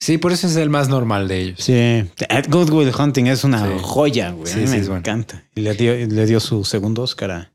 Sí, 0.00 0.18
por 0.18 0.32
eso 0.32 0.46
es 0.48 0.56
el 0.56 0.68
más 0.68 0.88
normal 0.88 1.28
de 1.28 1.40
ellos. 1.40 1.58
Sí, 1.60 1.72
Eh, 1.74 2.08
Good 2.48 2.70
Will 2.70 2.90
Hunting 2.98 3.26
es 3.26 3.44
una 3.44 3.64
Sí. 3.66 3.72
joya, 3.82 4.30
güey. 4.32 4.46
Sí, 4.52 4.58
A 4.58 4.62
mí 4.62 4.66
sí, 4.66 4.72
me 4.72 4.80
bueno. 4.80 4.96
encanta. 4.96 5.44
Y 5.54 5.60
le 5.60 5.74
dio, 5.74 5.94
le 5.94 6.26
dio 6.26 6.40
su 6.40 6.64
segundo 6.64 7.02
Oscar 7.02 7.30
a... 7.30 7.51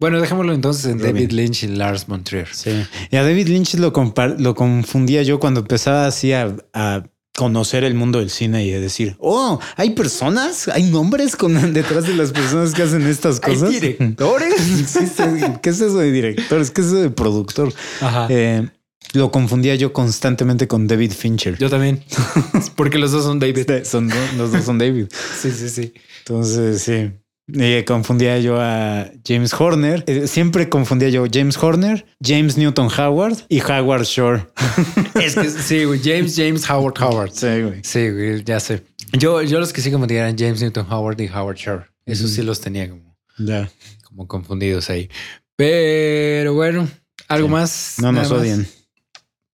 Bueno, 0.00 0.20
dejémoslo 0.20 0.54
entonces 0.54 0.86
en 0.86 0.98
Robin. 0.98 1.14
David 1.14 1.30
Lynch 1.32 1.62
y 1.64 1.68
Lars 1.68 2.06
von 2.06 2.24
Trier. 2.24 2.48
Sí. 2.52 2.70
Y 3.10 3.16
a 3.16 3.22
David 3.22 3.48
Lynch 3.48 3.74
lo, 3.74 3.92
confundía 3.92 5.22
yo 5.22 5.38
cuando 5.38 5.60
empezaba 5.60 6.06
así 6.06 6.32
a, 6.32 6.56
a 6.72 7.04
conocer 7.36 7.84
el 7.84 7.94
mundo 7.94 8.18
del 8.18 8.30
cine 8.30 8.66
y 8.66 8.72
a 8.72 8.80
decir, 8.80 9.16
oh, 9.18 9.60
hay 9.76 9.90
personas, 9.90 10.68
hay 10.68 10.84
nombres 10.84 11.36
con, 11.36 11.72
detrás 11.72 12.06
de 12.06 12.14
las 12.14 12.32
personas 12.32 12.74
que 12.74 12.82
hacen 12.82 13.06
estas 13.06 13.40
¿Hay 13.42 13.54
cosas. 13.54 13.70
directores? 13.70 14.54
Sí, 14.90 15.06
sí, 15.06 15.22
¿Qué 15.62 15.70
es 15.70 15.80
eso 15.80 15.98
de 15.98 16.10
directores? 16.12 16.70
¿Qué 16.70 16.80
es 16.80 16.88
eso 16.88 16.96
de 16.96 17.10
productor? 17.10 17.72
Ajá. 18.00 18.26
Eh, 18.28 18.68
lo 19.12 19.30
confundía 19.30 19.74
yo 19.74 19.92
constantemente 19.92 20.68
con 20.68 20.86
David 20.86 21.12
Fincher. 21.12 21.58
Yo 21.58 21.70
también. 21.70 22.04
Porque 22.76 22.98
los 22.98 23.12
dos 23.12 23.24
son 23.24 23.38
David. 23.38 23.84
Son 23.84 24.10
los 24.36 24.52
dos 24.52 24.64
son 24.64 24.78
David. 24.78 25.06
Sí, 25.40 25.50
sí, 25.50 25.68
sí. 25.68 25.92
Entonces, 26.20 26.82
sí. 26.82 27.10
Y 27.52 27.84
confundía 27.84 28.38
yo 28.38 28.60
a 28.60 29.10
James 29.26 29.52
Horner. 29.54 30.04
Eh, 30.06 30.26
Siempre 30.26 30.68
confundía 30.68 31.08
yo 31.08 31.24
James 31.32 31.56
Horner, 31.56 32.06
James 32.22 32.56
Newton 32.56 32.88
Howard 32.96 33.36
y 33.48 33.60
Howard 33.60 34.04
Shore. 34.04 34.46
Es 35.14 35.34
que 35.34 35.48
sí, 35.50 35.84
güey. 35.84 36.00
James, 36.02 36.34
James 36.36 36.68
Howard 36.70 36.94
Howard. 37.02 37.32
Sí, 37.32 37.62
güey. 37.62 37.80
Sí, 37.82 38.10
güey, 38.10 38.44
ya 38.44 38.60
sé. 38.60 38.82
Yo, 39.12 39.42
yo 39.42 39.58
los 39.60 39.72
que 39.72 39.80
sí 39.80 39.90
como 39.90 40.06
eran 40.06 40.36
James 40.38 40.60
Newton 40.62 40.86
Howard 40.90 41.20
y 41.20 41.28
Howard 41.28 41.56
Shore. 41.56 41.84
Esos 42.06 42.30
sí 42.30 42.42
los 42.42 42.60
tenía 42.60 42.88
como, 42.88 43.16
Ya. 43.38 43.70
como 44.04 44.26
confundidos 44.28 44.88
ahí. 44.90 45.08
Pero 45.56 46.54
bueno, 46.54 46.88
algo 47.28 47.48
Sí. 47.48 47.52
más. 47.52 47.94
No 48.00 48.12
nos 48.12 48.30
más. 48.30 48.40
odien. 48.40 48.68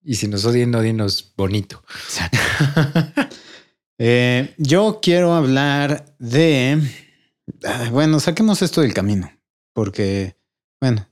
Y 0.04 0.16
si 0.16 0.28
nos 0.28 0.46
odian, 0.46 0.74
odienos 0.74 1.34
bonito. 1.38 1.84
Eh, 4.04 4.56
yo 4.58 5.00
quiero 5.00 5.34
hablar 5.36 6.06
de. 6.18 6.80
Ah, 7.66 7.90
Bueno, 7.92 8.20
saquemos 8.20 8.62
esto 8.62 8.82
del 8.82 8.94
camino, 8.94 9.32
porque, 9.74 10.38
bueno, 10.80 11.08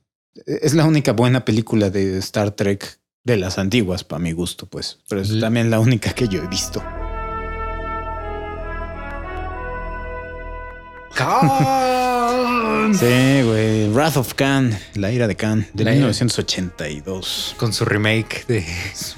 es 0.46 0.74
la 0.74 0.86
única 0.86 1.12
buena 1.12 1.44
película 1.44 1.90
de 1.90 2.18
Star 2.18 2.52
Trek 2.52 3.00
de 3.24 3.36
las 3.36 3.58
antiguas, 3.58 4.04
para 4.04 4.20
mi 4.20 4.32
gusto, 4.32 4.66
pues. 4.66 4.98
Pero 5.08 5.20
es 5.20 5.38
también 5.40 5.70
la 5.70 5.80
única 5.80 6.12
que 6.12 6.28
yo 6.28 6.42
he 6.42 6.48
visto. 6.48 6.82
Khan. 12.30 12.94
Sí, 12.94 13.42
güey. 13.44 13.88
Wrath 13.92 14.16
of 14.16 14.34
Khan, 14.34 14.76
la 14.94 15.12
ira 15.12 15.26
de 15.26 15.36
Khan, 15.36 15.66
de 15.74 15.84
La 15.84 15.90
ira. 15.94 16.00
1982. 16.06 17.54
Con 17.58 17.72
su 17.72 17.84
remake 17.84 18.44
de, 18.46 18.64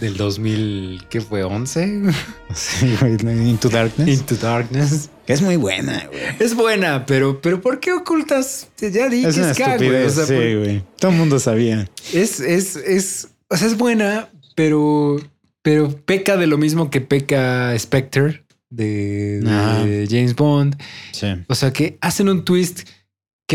del 0.00 0.16
2000, 0.16 1.04
¿qué 1.10 1.20
fue? 1.20 1.44
¿11? 1.44 2.14
Sí, 2.54 2.94
güey. 3.00 3.14
Into 3.48 3.68
Darkness. 3.70 4.08
Into 4.08 4.34
Darkness. 4.36 5.08
Que 5.26 5.32
es 5.32 5.40
muy 5.42 5.56
buena, 5.56 6.06
güey. 6.08 6.20
Es 6.38 6.54
buena, 6.54 7.06
pero, 7.06 7.40
pero 7.40 7.60
¿por 7.62 7.80
qué 7.80 7.92
ocultas? 7.92 8.68
Ya 8.78 9.08
di 9.08 9.24
Es 9.24 9.34
que 9.36 9.40
una 9.42 9.50
es 9.52 9.58
Khan, 9.58 9.76
güey. 9.78 9.90
O 9.90 9.94
estupidez, 9.98 10.14
sea, 10.14 10.26
sí, 10.26 10.34
por- 10.34 10.58
güey. 10.58 10.84
Todo 10.98 11.10
el 11.12 11.16
mundo 11.16 11.38
sabía. 11.38 11.88
Es, 12.12 12.40
es, 12.40 12.76
es, 12.76 13.28
o 13.48 13.56
sea, 13.56 13.68
es 13.68 13.78
buena, 13.78 14.28
pero, 14.54 15.16
pero 15.62 15.88
peca 16.04 16.36
de 16.36 16.46
lo 16.46 16.58
mismo 16.58 16.90
que 16.90 17.00
peca 17.00 17.74
Spectre 17.78 18.44
de, 18.68 19.40
de. 19.40 20.06
James 20.10 20.34
Bond. 20.36 20.76
Sí. 21.12 21.28
O 21.48 21.54
sea, 21.54 21.72
que 21.72 21.96
hacen 22.02 22.28
un 22.28 22.44
twist 22.44 22.86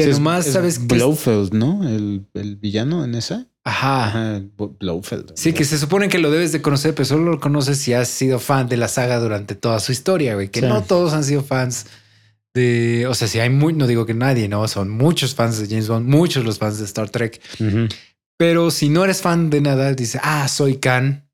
que 0.01 0.13
Sí, 0.13 0.19
nomás 0.19 0.47
es 0.47 0.53
sabes 0.53 0.79
que. 0.79 0.83
es- 0.85 0.87
Blofeld, 1.01 1.53
¿no? 1.53 1.87
El, 1.87 2.25
el 2.33 2.55
villano 2.55 3.03
en 3.03 3.15
esa. 3.15 3.47
Ajá. 3.63 4.05
Ajá, 4.05 4.41
Blofeld. 4.79 5.33
Sí, 5.35 5.51
que 5.53 5.65
se 5.65 5.77
supone 5.77 6.07
que 6.07 6.19
lo 6.19 6.31
debes 6.31 6.51
de 6.53 6.61
conocer, 6.61 6.95
pero 6.95 7.05
solo 7.05 7.31
lo 7.31 7.39
conoces 7.39 7.77
si 7.79 7.93
has 7.93 8.07
sido 8.07 8.39
fan 8.39 8.69
de 8.69 8.77
la 8.77 8.87
saga 8.87 9.19
durante 9.19 9.55
toda 9.55 9.79
su 9.81 9.91
historia, 9.91 10.35
güey. 10.35 10.49
Que 10.49 10.61
Sí. 10.61 10.65
no 10.67 10.83
todos 10.83 11.13
han 11.13 11.23
sido 11.25 11.43
fans 11.43 11.85
de. 12.53 13.05
O 13.09 13.13
sea, 13.13 13.27
si 13.27 13.39
hay 13.39 13.49
muy, 13.49 13.73
no 13.73 13.87
digo 13.87 14.05
que 14.05 14.13
nadie, 14.13 14.47
no, 14.47 14.65
son 14.67 14.89
muchos 14.89 15.35
fans 15.35 15.59
de 15.59 15.67
James 15.67 15.87
Bond, 15.89 16.07
muchos 16.07 16.45
los 16.45 16.57
fans 16.59 16.77
de 16.79 16.85
Star 16.85 17.09
Trek. 17.09 17.41
Ujú. 17.59 17.87
Pero 18.37 18.71
si 18.71 18.89
no 18.89 19.03
eres 19.03 19.21
fan 19.21 19.49
de 19.49 19.61
nada, 19.61 19.93
dice, 19.93 20.19
ah, 20.23 20.47
soy 20.47 20.77
Khan. 20.77 21.27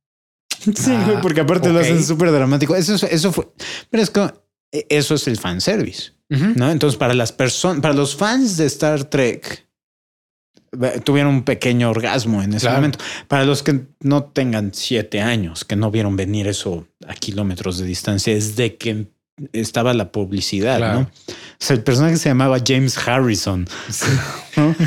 Sí, 0.59 0.71
Ah, 0.91 1.03
güey, 1.05 1.21
porque 1.21 1.41
aparte 1.41 1.67
lo 1.69 1.75
ok. 1.79 1.81
hacen 1.85 2.03
súper 2.03 2.31
dramático. 2.31 2.75
Eso, 2.75 2.95
es- 2.95 3.03
eso 3.03 3.31
fue. 3.33 3.47
Pero 3.89 4.01
es 4.01 4.09
que 4.09 4.31
eso 4.89 5.15
es 5.15 5.27
el 5.27 5.37
fanservice, 5.37 6.13
¿no? 6.55 6.71
Entonces, 6.71 6.97
para 6.97 7.13
las 7.13 7.31
personas, 7.31 7.81
para 7.81 7.93
los 7.93 8.15
fans 8.15 8.57
de 8.57 8.65
Star 8.65 9.03
Trek, 9.05 9.67
tuvieron 11.03 11.33
un 11.35 11.43
pequeño 11.43 11.89
orgasmo 11.89 12.41
en 12.41 12.53
ese 12.53 12.61
Claro. 12.65 12.77
momento. 12.77 12.99
Para 13.27 13.45
los 13.45 13.61
que 13.61 13.81
no 14.01 14.23
tengan 14.23 14.71
siete 14.73 15.21
años, 15.21 15.65
que 15.65 15.75
no 15.75 15.91
vieron 15.91 16.15
venir 16.15 16.47
eso 16.47 16.87
a 17.07 17.13
kilómetros 17.13 17.77
de 17.77 17.85
distancia, 17.85 18.33
es 18.33 18.55
de 18.55 18.75
que 18.77 19.07
estaba 19.51 19.93
la 19.93 20.11
publicidad, 20.11 20.77
Claro. 20.77 20.99
¿no? 21.01 21.05
O 21.05 21.33
sea, 21.59 21.75
el 21.75 21.83
personaje 21.83 22.17
se 22.17 22.29
llamaba 22.29 22.57
James 22.65 22.97
Harrison. 22.97 23.67
¿no? 24.57 24.75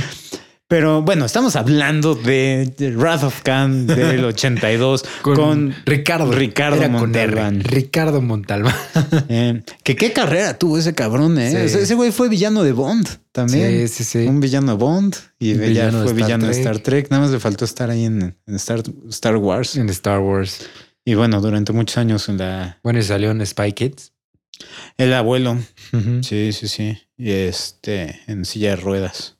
Pero 0.68 1.02
bueno, 1.02 1.24
estamos 1.24 1.54
hablando 1.54 2.16
de 2.16 2.74
de 2.76 2.90
Wrath 2.90 3.22
of 3.22 3.42
Khan 3.42 3.86
del 3.86 4.24
82 4.24 5.04
con, 5.22 5.72
Ricardo. 5.84 6.32
Ricardo 6.32 6.82
Era 6.82 6.86
con 6.86 7.14
R. 7.14 7.26
Montalbán. 7.26 7.60
Ricardo 7.62 8.20
Montalbán. 8.20 8.74
eh, 9.28 9.62
que 9.84 9.94
qué 9.94 10.12
carrera 10.12 10.58
tuvo 10.58 10.78
ese 10.78 10.92
cabrón, 10.92 11.38
eh. 11.38 11.50
Sí. 11.50 11.56
Ese, 11.56 11.82
ese 11.82 11.94
güey 11.94 12.10
fue 12.10 12.28
villano 12.28 12.64
de 12.64 12.72
Bond 12.72 13.06
también. 13.30 13.86
Sí, 13.86 14.02
sí, 14.02 14.04
sí. 14.04 14.26
Un 14.26 14.40
villano 14.40 14.72
de 14.72 14.78
Bond 14.78 15.14
y 15.38 15.52
Un 15.52 15.60
villano 15.60 16.00
de 16.00 16.08
fue 16.08 16.12
Star 16.12 16.26
villano 16.26 16.46
de. 16.46 16.52
Star 16.52 16.78
Trek. 16.80 17.10
Nada 17.10 17.22
más 17.22 17.30
le 17.30 17.38
faltó 17.38 17.64
estar 17.64 17.88
ahí 17.88 18.04
en, 18.04 18.36
en 18.44 18.54
Star, 18.56 18.82
Star 19.08 19.36
Wars. 19.36 19.76
En 19.76 19.88
Star 19.90 20.18
Wars. 20.18 20.66
Y 21.04 21.14
bueno, 21.14 21.40
durante 21.40 21.72
muchos 21.72 21.98
años 21.98 22.28
en 22.28 22.38
la, 22.38 22.80
Bueno, 22.82 22.98
y 22.98 23.02
salió 23.02 23.30
en 23.30 23.46
Spy 23.46 23.72
Kids. 23.72 24.12
El 24.98 25.12
abuelo. 25.14 25.58
Sí, 26.22 26.52
sí, 26.52 26.68
sí. 26.68 26.98
Y 27.18 27.30
este 27.30 28.20
en 28.26 28.44
silla 28.44 28.70
de 28.70 28.76
ruedas. 28.76 29.36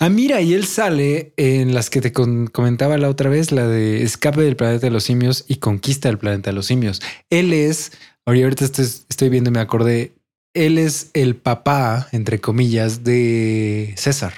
Ah, 0.00 0.08
mira, 0.08 0.40
y 0.40 0.54
él 0.54 0.64
sale 0.66 1.32
en 1.36 1.74
las 1.74 1.88
que 1.90 2.00
te 2.00 2.12
comentaba 2.12 2.98
la 2.98 3.08
otra 3.08 3.30
vez, 3.30 3.52
la 3.52 3.66
de 3.68 4.02
Escape 4.02 4.40
del 4.42 4.56
planeta 4.56 4.86
de 4.86 4.90
los 4.90 5.04
simios 5.04 5.44
y 5.46 5.56
Conquista 5.56 6.08
del 6.08 6.18
planeta 6.18 6.50
de 6.50 6.54
los 6.56 6.66
simios. 6.66 7.00
Él 7.30 7.52
es, 7.52 7.92
ahorita 8.26 8.64
estoy, 8.64 8.84
estoy 8.84 9.28
viendo 9.28 9.50
y 9.50 9.52
me 9.52 9.60
acordé, 9.60 10.12
él 10.54 10.78
es 10.78 11.10
el 11.14 11.36
papá, 11.36 12.08
entre 12.10 12.40
comillas, 12.40 13.04
de 13.04 13.94
César. 13.96 14.34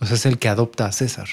O 0.00 0.06
sea, 0.06 0.16
es 0.16 0.26
el 0.26 0.38
que 0.38 0.48
adopta 0.48 0.86
a 0.86 0.92
César. 0.92 1.28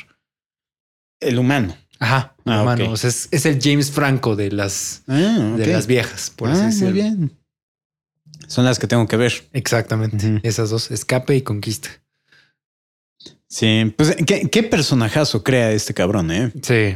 El 1.20 1.40
humano. 1.40 1.76
Ajá, 2.00 2.36
Ah, 2.46 2.60
hermano. 2.60 2.86
ok. 2.86 2.92
O 2.92 2.98
sea, 2.98 3.10
es, 3.10 3.28
es 3.32 3.46
el 3.46 3.60
James 3.62 3.92
Franco 3.92 4.36
de 4.36 4.52
las, 4.52 5.02
Ah, 5.08 5.56
de 5.58 5.68
las 5.68 5.88
viejas, 5.88 6.30
por 6.30 6.50
Ah, 6.50 6.54
así 6.54 6.62
muy 6.62 6.72
decirlo. 6.72 6.94
bien. 6.94 7.37
Son 8.48 8.66
las 8.66 8.80
que 8.80 8.88
tengo 8.88 9.08
que 9.08 9.18
ver. 9.18 9.34
Exactamente. 9.54 10.40
Esas 10.44 10.70
dos, 10.70 10.90
Escape 10.92 11.36
y 11.36 11.42
Conquista. 11.42 11.90
Sí, 13.50 13.94
pues 13.96 14.16
qué, 14.26 14.50
qué 14.50 14.64
personajazo 14.64 15.44
crea 15.44 15.72
este 15.72 15.94
cabrón, 15.94 16.32
eh. 16.32 16.52
Sí. 16.62 16.96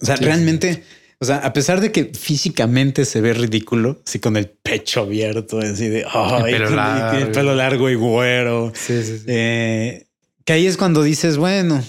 O 0.00 0.04
sea, 0.04 0.16
Sí, 0.16 0.24
realmente, 0.24 0.84
o 1.18 1.24
sea, 1.24 1.36
a 1.38 1.52
pesar 1.52 1.80
de 1.80 1.92
que 1.92 2.06
físicamente 2.06 3.04
se 3.04 3.20
ve 3.20 3.32
ridículo, 3.34 4.00
así 4.06 4.18
con 4.18 4.36
el 4.36 4.48
pecho 4.48 5.00
abierto, 5.00 5.58
así 5.58 5.88
de 5.88 6.04
pelo 6.44 6.70
largo. 6.70 7.10
tiene 7.10 7.24
el 7.26 7.32
pelo 7.32 7.54
largo 7.54 7.90
y 7.90 7.94
güero. 7.96 8.72
Sí, 8.74 9.02
sí, 9.02 9.18
sí. 9.18 9.24
eh, 9.26 10.06
que 10.44 10.52
ahí 10.54 10.66
es 10.66 10.76
cuando 10.76 11.02
dices, 11.02 11.36
bueno, 11.36 11.82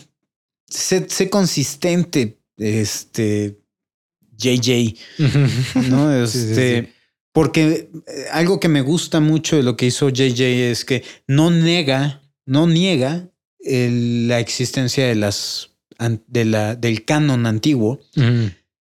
sé, 0.68 1.08
sé 1.10 1.30
consistente, 1.30 2.38
este 2.58 3.58
JJ, 4.38 4.96
¿no? 5.90 6.28
Sí, 6.28 6.40
sí, 6.40 6.50
Este, 6.50 6.82
sí. 6.82 6.94
Porque 7.34 7.90
eh, 8.08 8.26
algo 8.32 8.60
que 8.60 8.68
me 8.70 8.82
gusta 8.82 9.20
mucho 9.20 9.56
de 9.58 9.64
lo 9.64 9.78
que 9.78 9.86
hizo 9.88 10.10
JJ 10.10 10.72
es 10.72 10.86
que 10.86 11.04
no 11.28 11.52
niega, 11.52 12.22
no 12.46 12.68
niega 12.68 13.30
el- 13.60 14.28
la 14.28 14.40
existencia 14.40 15.06
de 15.08 15.16
las 15.16 15.68
de 16.28 16.46
la, 16.46 16.76
del 16.76 17.04
canon 17.04 17.46
antiguo, 17.46 18.00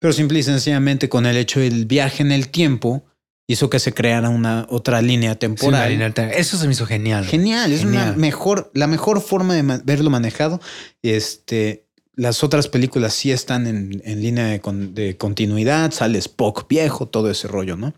pero 0.00 0.12
simple 0.12 0.40
y 0.40 0.42
sencillamente 0.42 1.08
con 1.08 1.26
el 1.26 1.36
hecho 1.36 1.60
del 1.60 1.86
viaje 1.86 2.22
en 2.24 2.32
el 2.32 2.48
tiempo 2.48 3.04
hizo 3.46 3.70
que 3.70 3.78
se 3.78 3.92
creara 3.94 4.30
una 4.30 4.66
otra 4.68 5.00
línea 5.00 5.32
Sí, 5.34 5.38
temporal. 5.38 5.82
Marina, 5.82 6.12
Eso 6.36 6.56
se 6.58 6.66
me 6.66 6.72
hizo 6.72 6.86
genial. 6.86 7.24
Genial, 7.24 7.72
es 7.72 7.84
una 7.84 8.12
mejor, 8.16 8.70
la 8.74 8.86
mejor 8.88 9.20
forma 9.20 9.54
de 9.54 9.80
verlo 9.84 10.10
manejado. 10.10 10.60
Este, 11.02 11.83
las 12.16 12.44
otras 12.44 12.68
películas 12.68 13.14
sí 13.14 13.30
están 13.32 13.66
en, 13.66 14.00
en 14.04 14.20
línea 14.20 14.46
de, 14.46 14.60
con- 14.60 14.94
de 14.94 15.16
continuidad, 15.16 15.90
sale 15.92 16.18
Spock 16.18 16.68
viejo, 16.68 17.06
todo 17.08 17.30
ese 17.30 17.48
rollo, 17.48 17.76
¿no? 17.76 17.92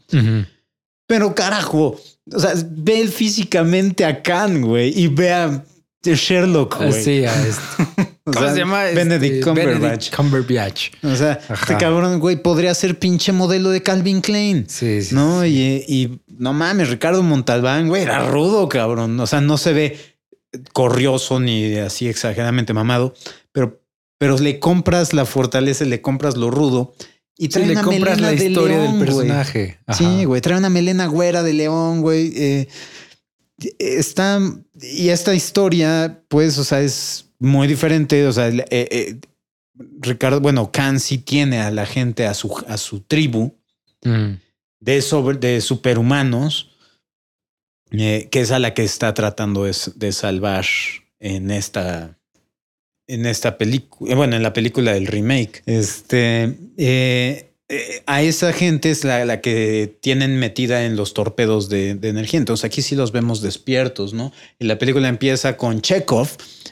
Pero 1.06 1.34
carajo, 1.34 2.00
o 2.32 2.38
sea, 2.40 2.52
ve 2.68 3.06
físicamente 3.08 4.04
a 4.04 4.22
Khan, 4.22 4.60
güey, 4.62 4.92
y 4.98 5.06
ve 5.08 5.32
a 5.32 5.64
Sherlock, 6.04 6.76
güey. 6.78 6.88
Ah, 6.88 6.92
Sí, 6.92 7.24
a 7.24 7.46
este. 7.46 8.12
¿Cómo 8.26 8.40
sea, 8.40 8.52
se 8.54 8.58
llama? 8.58 8.82
Benedict 8.84 9.34
Este, 9.34 9.44
Cumberbatch. 9.44 9.80
Benedict 9.80 10.16
Cumberbatch. 10.16 10.88
O 11.04 11.14
sea, 11.14 11.38
Ajá. 11.48 11.54
este 11.62 11.76
cabrón, 11.76 12.18
güey, 12.18 12.42
podría 12.42 12.74
ser 12.74 12.98
pinche 12.98 13.30
modelo 13.32 13.70
de 13.70 13.82
Calvin 13.84 14.20
Klein. 14.20 14.64
Sí, 14.68 15.02
sí. 15.02 15.14
No, 15.14 15.42
sí. 15.42 15.84
y, 15.86 15.94
y 16.02 16.20
no 16.36 16.52
mames, 16.52 16.90
Ricardo 16.90 17.22
Montalbán, 17.22 17.86
güey, 17.88 18.02
era 18.02 18.28
rudo, 18.28 18.68
cabrón. 18.68 19.18
O 19.20 19.26
sea, 19.28 19.40
no 19.40 19.58
se 19.58 19.72
ve 19.72 19.98
corrioso 20.72 21.38
ni 21.38 21.76
así 21.76 22.08
exageradamente 22.08 22.72
mamado, 22.72 23.14
pero, 23.52 23.80
pero 24.18 24.38
le 24.38 24.58
compras 24.58 25.12
la 25.12 25.24
fortaleza, 25.26 25.84
le 25.84 26.00
compras 26.00 26.36
lo 26.36 26.50
rudo 26.50 26.94
y 27.38 27.44
Sí, 27.44 27.48
trae 27.50 27.66
le 27.66 27.72
una 27.72 27.82
compras 27.82 28.16
melena 28.18 28.30
la 28.32 28.38
de 28.40 28.46
historia 28.48 28.76
león, 28.78 28.86
del 28.86 28.96
güey. 28.96 29.26
personaje. 29.28 29.78
Ajá. 29.86 29.98
Sí, 29.98 30.24
güey, 30.24 30.40
trae 30.40 30.58
una 30.58 30.70
melena 30.70 31.06
güera 31.06 31.42
de 31.42 31.52
león, 31.52 32.00
güey. 32.00 32.32
eh, 32.36 32.68
está 33.78 34.40
y 34.80 35.08
esta 35.08 35.34
historia, 35.34 36.22
pues, 36.28 36.58
o 36.58 36.64
sea, 36.64 36.80
es 36.82 37.26
muy 37.38 37.66
diferente. 37.68 38.26
O 38.26 38.32
sea, 38.32 38.48
eh, 38.48 38.64
eh, 38.70 39.20
Ricardo, 40.00 40.40
bueno, 40.40 40.70
Khan 40.72 41.00
sí 41.00 41.18
tiene 41.18 41.60
a 41.60 41.70
la 41.70 41.84
gente, 41.86 42.26
a 42.26 42.34
su, 42.34 42.54
a 42.68 42.76
su 42.78 43.00
tribu 43.00 43.54
Mm. 44.04 44.34
de, 44.80 45.02
sobre, 45.02 45.36
de 45.38 45.60
superhumanos, 45.60 46.70
eh, 47.90 48.28
que 48.30 48.40
es 48.40 48.50
a 48.52 48.58
la 48.58 48.72
que 48.74 48.84
está 48.84 49.14
tratando 49.14 49.64
de, 49.64 49.74
de 49.96 50.12
salvar 50.12 50.64
en 51.18 51.50
esta, 51.50 52.16
en 53.06 53.26
esta 53.26 53.58
película, 53.58 54.14
bueno, 54.14 54.36
en 54.36 54.42
la 54.42 54.52
película 54.52 54.92
del 54.92 55.06
remake. 55.06 55.62
Este, 55.66 56.54
eh, 56.76 57.52
eh, 57.68 58.02
a 58.06 58.22
esa 58.22 58.52
gente 58.52 58.90
es 58.90 59.04
la, 59.04 59.24
la 59.24 59.40
que 59.40 59.98
tienen 60.00 60.38
metida 60.38 60.84
en 60.84 60.96
los 60.96 61.14
torpedos 61.14 61.68
de, 61.68 61.94
de 61.94 62.08
energía. 62.08 62.38
Entonces 62.38 62.64
aquí 62.64 62.82
sí 62.82 62.94
los 62.94 63.12
vemos 63.12 63.42
despiertos, 63.42 64.14
¿no? 64.14 64.32
Y 64.58 64.66
la 64.66 64.78
película 64.78 65.08
empieza 65.08 65.56
con 65.56 65.80
Chekhov 65.80 66.28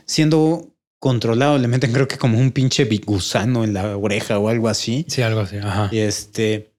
siendo 0.06 0.74
controlado, 0.98 1.58
le 1.58 1.68
meten 1.68 1.92
creo 1.92 2.08
que 2.08 2.16
como 2.16 2.38
un 2.38 2.50
pinche 2.50 2.88
gusano 3.04 3.62
en 3.62 3.74
la 3.74 3.96
oreja 3.96 4.38
o 4.38 4.48
algo 4.48 4.68
así. 4.68 5.04
Sí, 5.08 5.20
algo 5.20 5.40
así. 5.40 5.58
Ajá. 5.58 5.90
Y 5.92 5.98
este, 5.98 6.70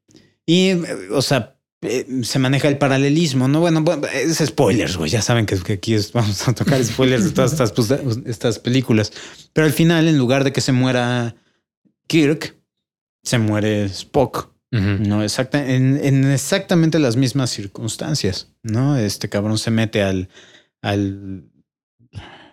y 0.45 0.69
eh, 0.69 0.81
o 1.11 1.21
sea, 1.21 1.54
eh, 1.81 2.05
se 2.23 2.39
maneja 2.39 2.67
el 2.67 2.77
paralelismo, 2.77 3.47
¿no? 3.47 3.59
Bueno, 3.59 3.81
bueno, 3.81 4.07
es 4.07 4.37
spoilers, 4.37 4.97
güey. 4.97 5.09
Ya 5.11 5.21
saben 5.21 5.45
que, 5.45 5.57
que 5.59 5.73
aquí 5.73 5.93
es- 5.93 6.11
vamos 6.13 6.47
a 6.47 6.53
tocar 6.53 6.83
spoilers 6.83 7.23
de 7.25 7.31
todas 7.31 7.51
estas, 7.51 7.71
pues, 7.71 7.91
estas 8.25 8.59
películas. 8.59 9.11
Pero 9.53 9.65
al 9.67 9.73
final, 9.73 10.07
en 10.07 10.17
lugar 10.17 10.43
de 10.43 10.51
que 10.53 10.61
se 10.61 10.71
muera 10.71 11.35
Kirk, 12.07 12.55
se 13.23 13.37
muere 13.39 13.85
Spock. 13.85 14.53
No, 14.71 15.23
exacta, 15.23 15.71
en, 15.73 15.97
en 16.03 16.29
exactamente 16.29 16.99
las 16.99 17.15
mismas 17.15 17.49
circunstancias, 17.49 18.51
¿no? 18.61 18.97
Este 18.97 19.29
cabrón 19.29 19.57
se 19.57 19.71
mete 19.71 20.03
al, 20.03 20.27
al 20.81 21.45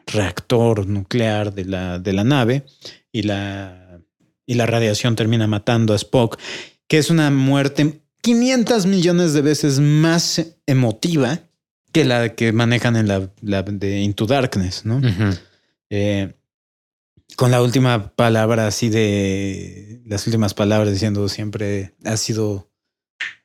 reactor 0.07 0.87
nuclear 0.87 1.53
de 1.53 1.64
la, 1.64 1.99
de 1.99 2.12
la 2.12 2.23
nave 2.23 2.64
y 3.11 3.23
la, 3.23 4.01
y 4.47 4.55
la 4.55 4.66
radiación 4.66 5.16
termina 5.16 5.47
matando 5.49 5.93
a 5.95 5.97
Spock, 5.97 6.39
que 6.87 6.99
es 6.99 7.11
una 7.11 7.31
muerte 7.33 8.02
500 8.23 8.87
millones 8.87 9.33
de 9.35 9.43
veces 9.43 9.79
más 9.81 10.43
emotiva 10.66 11.41
que 11.93 12.05
la 12.05 12.35
que 12.35 12.53
manejan 12.53 12.97
en 12.97 13.09
la, 13.09 13.31
la 13.43 13.62
de 13.62 14.01
Into 14.01 14.27
Darkness, 14.27 14.85
¿no? 14.87 15.01
Eh, 15.91 16.33
con 17.37 17.51
la 17.51 17.62
última 17.62 18.14
palabra 18.14 18.66
así 18.66 18.89
de 18.89 20.01
las 20.07 20.27
últimas 20.27 20.55
palabras 20.55 20.93
diciendo 20.93 21.29
siempre 21.29 21.95
has 22.05 22.20
sido 22.20 22.70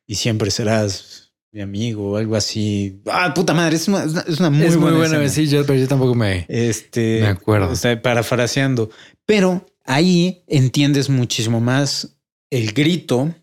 y 0.06 0.16
siempre 0.16 0.52
serás 0.52 1.34
mi 1.52 1.62
amigo 1.62 2.12
o 2.12 2.18
algo 2.18 2.36
así. 2.36 3.02
Ah, 3.08 3.34
puta 3.34 3.54
madre, 3.54 3.76
es 3.78 3.88
una, 3.88 4.04
es 4.04 4.40
una- 4.40 4.50
muy, 4.50 4.66
es 4.68 4.74
muy 4.76 4.92
buena. 4.92 4.98
buena. 4.98 5.24
escena. 5.26 5.30
Sí, 5.30 5.48
yo, 5.52 5.66
pero 5.66 5.80
yo 5.80 5.88
tampoco 5.88 6.14
me. 6.16 6.46
Este, 6.48 7.20
Me 7.22 7.28
acuerdo. 7.28 7.72
Está 7.74 8.00
parafraseando, 8.02 8.90
pero 9.26 9.66
ahí 9.86 10.44
entiendes 10.48 11.10
muchísimo 11.10 11.60
más 11.60 12.16
el 12.50 12.74
grito 12.74 13.34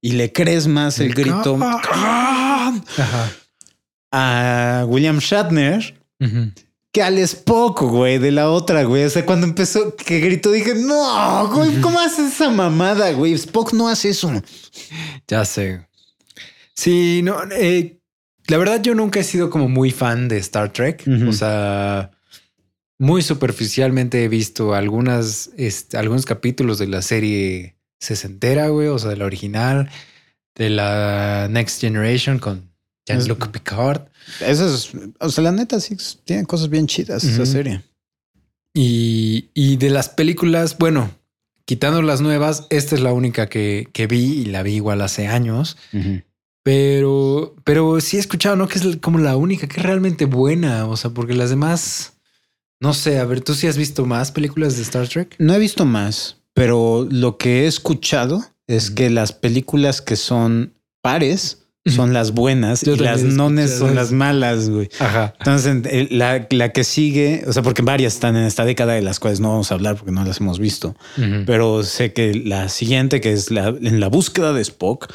y 0.00 0.12
le 0.12 0.32
crees 0.32 0.66
más 0.66 0.98
el 0.98 1.14
grito 1.14 1.58
Ajá. 1.62 3.32
a 4.12 4.84
William 4.86 5.18
Shatner 5.18 5.94
que 6.96 7.02
al 7.02 7.18
Spock, 7.18 7.82
güey, 7.82 8.18
de 8.18 8.30
la 8.32 8.48
otra, 8.50 8.84
güey. 8.84 9.04
O 9.04 9.10
sea, 9.10 9.26
cuando 9.26 9.46
empezó 9.46 9.94
que 9.96 10.18
gritó, 10.18 10.50
dije, 10.50 10.74
no, 10.74 11.46
güey, 11.52 11.78
¿cómo 11.82 12.00
haces 12.00 12.32
esa 12.32 12.48
mamada, 12.48 13.12
güey? 13.12 13.34
Spock 13.34 13.74
no 13.74 13.88
hace 13.88 14.08
eso. 14.08 14.32
Ya 15.28 15.44
sé. 15.44 15.86
Sí, 16.74 17.20
no, 17.22 17.36
eh, 17.52 18.00
la 18.46 18.56
verdad 18.56 18.82
yo 18.82 18.94
nunca 18.94 19.20
he 19.20 19.24
sido 19.24 19.50
como 19.50 19.68
muy 19.68 19.90
fan 19.90 20.28
de 20.28 20.38
Star 20.38 20.72
Trek. 20.72 21.04
O 21.28 21.32
sea, 21.32 22.12
muy 22.98 23.20
superficialmente 23.20 24.24
he 24.24 24.28
visto 24.28 24.72
algunas, 24.72 25.50
este, 25.58 25.98
algunos 25.98 26.24
capítulos 26.24 26.78
de 26.78 26.86
la 26.86 27.02
serie 27.02 27.75
sesentera, 27.98 28.68
güey, 28.68 28.88
o 28.88 28.98
sea, 28.98 29.10
de 29.10 29.16
la 29.16 29.24
original, 29.26 29.90
de 30.54 30.70
la 30.70 31.48
Next 31.50 31.80
Generation 31.80 32.38
con 32.38 32.70
Jean-Luc 33.06 33.48
Picard. 33.48 34.08
Eso 34.40 34.74
es, 34.74 34.90
o 35.20 35.28
sea, 35.28 35.44
la 35.44 35.52
neta 35.52 35.80
sí 35.80 35.96
tiene 36.24 36.44
cosas 36.44 36.68
bien 36.68 36.86
chidas 36.86 37.24
esa 37.24 37.46
serie. 37.46 37.82
Y, 38.74 39.50
y 39.54 39.76
de 39.76 39.90
las 39.90 40.08
películas, 40.08 40.76
bueno, 40.78 41.10
quitando 41.64 42.02
las 42.02 42.20
nuevas, 42.20 42.66
esta 42.70 42.94
es 42.94 43.00
la 43.00 43.12
única 43.12 43.48
que, 43.48 43.88
que 43.92 44.06
vi 44.06 44.40
y 44.40 44.44
la 44.46 44.62
vi 44.62 44.74
igual 44.74 45.02
hace 45.02 45.26
años. 45.26 45.76
Pero, 46.62 47.54
pero 47.62 48.00
sí 48.00 48.16
he 48.16 48.20
escuchado, 48.20 48.56
¿no? 48.56 48.66
Que 48.66 48.78
es 48.78 48.96
como 48.96 49.18
la 49.18 49.36
única 49.36 49.68
que 49.68 49.80
es 49.80 49.86
realmente 49.86 50.24
buena. 50.24 50.86
O 50.86 50.96
sea, 50.96 51.10
porque 51.10 51.34
las 51.34 51.50
demás, 51.50 52.14
no 52.80 52.92
sé, 52.92 53.18
a 53.18 53.24
ver, 53.24 53.40
¿tú 53.40 53.54
sí 53.54 53.66
has 53.66 53.76
visto 53.76 54.04
más 54.04 54.32
películas 54.32 54.76
de 54.76 54.82
Star 54.82 55.06
Trek? 55.08 55.36
No 55.38 55.54
he 55.54 55.58
visto 55.58 55.84
más, 55.84 56.38
pero 56.56 57.06
lo 57.10 57.36
que 57.36 57.64
he 57.64 57.66
escuchado 57.66 58.42
es 58.66 58.90
que 58.90 59.10
las 59.10 59.32
películas 59.32 60.00
que 60.00 60.16
son 60.16 60.72
pares 61.02 61.62
son 61.84 62.12
las 62.12 62.32
buenas 62.32 62.80
Yo 62.80 62.94
y 62.94 62.98
las 62.98 63.22
nones 63.22 63.70
son 63.78 63.94
las 63.94 64.10
malas, 64.10 64.68
güey. 64.70 64.88
Ajá. 64.98 65.34
Entonces, 65.38 66.10
la, 66.10 66.44
la 66.50 66.72
que 66.72 66.82
sigue, 66.82 67.44
o 67.46 67.52
sea, 67.52 67.62
porque 67.62 67.82
varias 67.82 68.14
están 68.14 68.34
en 68.36 68.42
esta 68.44 68.64
década 68.64 68.94
de 68.94 69.02
las 69.02 69.20
cuales 69.20 69.38
no 69.38 69.50
vamos 69.50 69.70
a 69.70 69.74
hablar 69.76 69.94
porque 69.94 70.10
no 70.10 70.24
las 70.24 70.40
hemos 70.40 70.58
visto, 70.58 70.96
pero 71.46 71.84
sé 71.84 72.12
que 72.12 72.34
la 72.34 72.68
siguiente, 72.70 73.20
que 73.20 73.32
es 73.32 73.52
la, 73.52 73.68
en 73.68 74.00
la 74.00 74.08
búsqueda 74.08 74.52
de 74.52 74.62
Spock, 74.62 75.12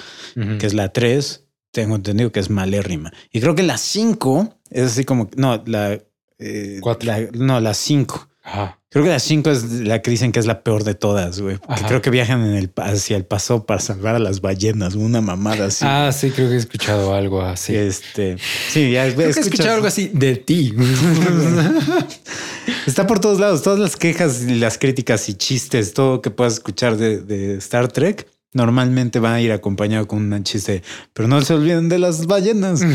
que 0.60 0.66
es 0.66 0.74
la 0.74 0.94
3, 0.94 1.44
tengo 1.74 1.98
entendido 1.98 2.32
que 2.32 2.40
es 2.40 2.50
malérrima. 2.50 3.12
Y 3.34 3.42
creo 3.42 3.54
que 3.56 3.64
la 3.64 3.78
5 3.78 4.56
es 4.70 4.84
así 4.92 5.04
como, 5.04 5.30
no, 5.36 5.62
la... 5.66 6.00
eh, 6.40 6.78
Cuatro. 6.82 7.06
la- 7.12 7.28
no, 7.34 7.60
la 7.60 7.74
5. 7.74 8.30
Ajá. 8.44 8.80
Creo 8.90 9.06
que 9.06 9.10
la 9.10 9.20
5 9.20 9.52
es 9.52 9.72
la 9.72 10.02
que 10.02 10.12
dicen 10.12 10.34
que 10.34 10.40
es 10.42 10.46
la 10.46 10.64
peor 10.64 10.84
de 10.84 10.96
todas, 10.96 11.40
güey. 11.40 11.60
Creo 11.88 12.02
que 12.02 12.10
viajan 12.10 12.44
en 12.44 12.56
el, 12.56 12.74
hacia 12.76 13.16
el 13.16 13.24
paso 13.24 13.66
para 13.66 13.80
salvar 13.80 14.16
a 14.16 14.20
las 14.20 14.42
ballenas, 14.42 14.96
una 14.96 15.22
mamada 15.22 15.68
así. 15.68 15.86
Ah, 15.88 16.12
sí, 16.12 16.30
creo 16.32 16.50
que 16.50 16.56
he 16.56 16.58
escuchado 16.58 17.14
algo 17.14 17.42
así. 17.42 17.74
Este, 17.74 18.36
sí, 18.70 18.92
ya 18.92 19.06
Creo 19.06 19.32
que 19.32 19.40
he 19.40 19.44
escuchado 19.44 19.76
algo 19.76 19.88
así 19.88 20.12
de 20.14 20.36
ti. 20.36 20.76
Está 22.86 23.08
por 23.08 23.20
todos 23.20 23.40
lados, 23.40 23.62
todas 23.62 23.80
las 23.80 23.96
quejas 23.96 24.42
y 24.42 24.56
las 24.56 24.78
críticas 24.78 25.30
y 25.30 25.36
chistes, 25.36 25.94
todo 25.94 26.22
que 26.22 26.30
puedas 26.30 26.56
escuchar 26.56 26.98
de, 26.98 27.22
de 27.22 27.56
Star 27.60 27.88
Trek, 27.88 28.28
normalmente 28.52 29.22
va 29.22 29.36
a 29.36 29.42
ir 29.42 29.54
acompañado 29.54 30.06
con 30.06 30.34
un 30.34 30.44
chiste. 30.44 30.84
Pero 31.14 31.30
no 31.30 31.42
se 31.42 31.54
olviden 31.54 31.88
de 31.88 32.00
las 32.00 32.26
ballenas. 32.26 32.82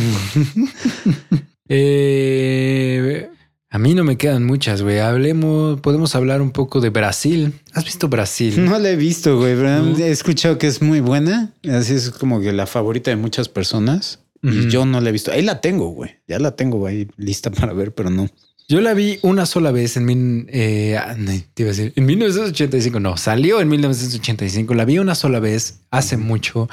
Eh, 1.69 3.29
a 3.77 3.79
mí 3.79 3.93
no 3.93 4.05
me 4.05 4.17
quedan 4.17 4.47
muchas, 4.47 4.81
güey. 4.81 5.01
Hablemos, 5.01 5.83
podemos 5.83 6.15
hablar 6.15 6.41
un 6.41 6.51
poco 6.51 6.81
de 6.81 6.89
Brasil. 6.89 7.53
¿Has 7.75 7.85
visto 7.85 8.09
Brasil? 8.09 8.65
No 8.65 8.79
la 8.79 8.89
he 8.89 8.97
visto, 8.97 9.37
güey, 9.37 9.55
pero 9.55 9.83
¿No? 9.83 9.99
he 9.99 10.11
escuchado 10.11 10.57
que 10.57 10.67
es 10.67 10.81
muy 10.81 11.01
buena. 11.01 11.53
Así 11.71 11.93
es 11.93 12.09
como 12.09 12.41
que 12.41 12.55
la 12.55 12.67
favorita 12.67 13.11
de 13.11 13.17
muchas 13.17 13.51
personas. 13.51 14.21
Y 14.41 14.71
yo 14.71 14.87
no 14.87 15.03
la 15.03 15.11
he 15.11 15.13
visto. 15.13 15.31
Ahí 15.31 15.43
la 15.43 15.61
tengo, 15.61 15.91
güey. 15.91 16.13
Ya 16.27 16.39
la 16.39 16.57
tengo 16.57 16.87
ahí 16.87 17.07
lista 17.19 17.51
para 17.51 17.75
ver, 17.75 17.93
pero 17.93 18.09
no. 18.09 18.31
Yo 18.67 18.81
la 18.81 18.95
vi 18.95 19.19
una 19.21 19.45
sola 19.45 19.73
vez 19.73 19.99
en, 19.99 20.07
mil, 20.07 20.47
eh, 20.49 20.97
ah, 20.97 21.15
te 21.53 21.63
iba 21.63 21.71
a 21.71 21.75
decir, 21.75 21.93
en 21.97 22.07
1985. 22.07 22.99
No, 22.99 23.19
salió 23.19 23.61
en 23.61 23.69
1985. 23.69 24.73
La 24.73 24.87
vi 24.87 24.99
una 25.01 25.15
sola 25.15 25.39
vez 25.39 25.81
hace 25.91 26.17
mucho, 26.17 26.67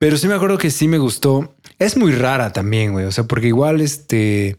Pero 0.00 0.16
sí 0.16 0.26
me 0.26 0.34
acuerdo 0.34 0.58
que 0.58 0.72
sí 0.72 0.88
me 0.88 0.98
gustó. 0.98 1.54
Es 1.78 1.96
muy 1.96 2.10
rara 2.10 2.52
también, 2.52 2.94
güey. 2.94 3.04
O 3.04 3.12
sea, 3.12 3.24
porque 3.28 3.46
igual 3.46 3.80
este 3.80 4.56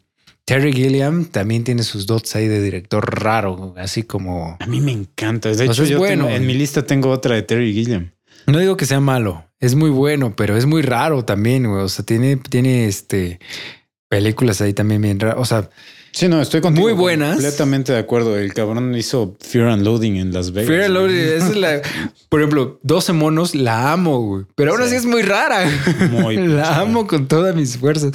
Terry 0.47 0.71
Gilliam 0.71 1.25
también 1.25 1.65
tiene 1.65 1.83
sus 1.83 2.05
dots 2.07 2.33
ahí 2.37 2.47
de 2.47 2.61
director 2.61 3.21
raro, 3.21 3.75
así 3.77 4.03
como. 4.03 4.55
A 4.61 4.65
mí 4.65 4.79
me 4.79 4.93
encanta. 4.93 5.49
De 5.49 5.65
hecho, 5.65 5.83
yo 5.83 5.97
bueno. 5.97 6.25
tengo- 6.27 6.35
en 6.37 6.47
mi 6.47 6.53
lista 6.53 6.85
tengo 6.85 7.09
otra 7.09 7.35
de 7.35 7.41
Terry 7.41 7.73
Gilliam. 7.73 8.11
No 8.45 8.57
digo 8.59 8.77
que 8.77 8.85
sea 8.85 9.01
malo, 9.01 9.43
es 9.59 9.75
muy 9.75 9.89
bueno, 9.89 10.33
pero 10.37 10.55
es 10.55 10.65
muy 10.65 10.81
raro 10.81 11.25
también, 11.25 11.67
güey. 11.69 11.83
O 11.83 11.89
sea, 11.89 12.05
tiene, 12.05 12.37
tiene 12.37 12.85
este 12.87 13.41
películas 14.07 14.61
ahí 14.61 14.71
también 14.73 15.01
bien 15.01 15.19
raras. 15.19 15.35
O 15.39 15.43
sea, 15.45 15.69
Sí, 16.13 16.27
no, 16.29 16.41
estoy 16.41 16.61
contigo. 16.61 16.87
Muy 16.87 16.93
buenas. 16.93 17.33
Completamente 17.33 17.91
de 17.91 17.99
acuerdo. 17.99 18.37
El 18.39 18.51
cabrón 18.53 18.95
hizo 18.95 19.35
Fear 19.39 19.67
and 19.67 19.83
Loading 19.83 20.15
en 20.15 20.33
Las 20.33 20.51
Vegas. 20.51 20.69
Fear 20.69 20.83
and 20.85 20.93
Loathing, 20.95 21.15
esa 21.17 21.47
es 21.49 21.55
la. 21.57 21.81
Por 22.29 22.39
ejemplo, 22.39 22.79
12 22.81 23.13
monos 23.13 23.53
la 23.53 23.91
amo, 23.91 24.19
güey. 24.21 24.45
Pero 24.55 24.71
aún 24.71 24.81
así 24.81 24.91
Sí. 24.91 24.95
es 24.95 25.05
muy 25.05 25.21
rara. 25.21 25.69
Muy 26.09 26.37
la 26.47 26.79
amo 26.79 27.05
con 27.05 27.27
todas 27.27 27.53
mis 27.53 27.77
fuerzas. 27.77 28.13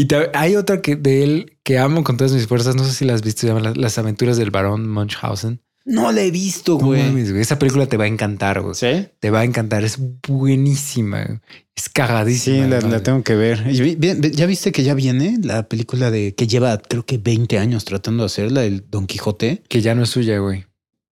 Y 0.00 0.08
hay 0.34 0.56
otra 0.56 0.80
que 0.82 0.96
de 0.96 1.24
él 1.24 1.56
que 1.64 1.78
amo 1.78 2.04
con 2.04 2.16
todas 2.16 2.32
mis 2.32 2.46
fuerzas. 2.46 2.76
No 2.76 2.84
sé 2.84 2.92
si 2.92 3.04
la 3.04 3.14
has 3.14 3.22
visto, 3.22 3.42
se 3.42 3.46
llama 3.48 3.60
Las, 3.60 3.76
Las 3.76 3.98
aventuras 3.98 4.36
del 4.36 4.50
barón 4.50 4.88
Munchausen. 4.90 5.60
No 5.84 6.12
la 6.12 6.20
he 6.20 6.30
visto, 6.30 6.72
No 6.78 6.86
güey. 6.86 7.02
mames, 7.02 7.30
güey. 7.30 7.40
Esa 7.40 7.58
película 7.58 7.86
te 7.86 7.96
va 7.96 8.04
a 8.04 8.08
encantar, 8.08 8.60
güey. 8.60 8.74
¿Sí? 8.74 9.06
Te 9.20 9.30
va 9.30 9.40
a 9.40 9.44
encantar. 9.44 9.84
Es 9.84 9.98
buenísima. 10.28 11.22
güey. 11.24 11.38
Es 11.74 11.84
Sí, 11.84 11.90
cagadísima. 11.94 12.66
la, 12.66 12.76
madre. 12.76 12.90
la 12.90 13.02
tengo 13.02 13.22
que 13.22 13.34
ver. 13.34 13.64
Y 13.70 13.80
vi- 13.80 13.94
vi- 13.94 14.30
¿Ya 14.32 14.46
viste 14.46 14.70
que 14.72 14.82
ya 14.82 14.94
viene 14.94 15.38
la 15.42 15.68
película 15.68 16.10
de 16.10 16.34
que 16.34 16.46
lleva 16.46 16.76
creo 16.78 17.06
que 17.06 17.16
20 17.18 17.58
años 17.58 17.84
tratando 17.84 18.22
de 18.24 18.26
hacerla, 18.26 18.64
el 18.64 18.84
Don 18.90 19.06
Quijote? 19.06 19.62
Que 19.68 19.80
ya 19.80 19.94
no 19.94 20.02
es 20.02 20.10
suya, 20.10 20.38
güey. 20.38 20.66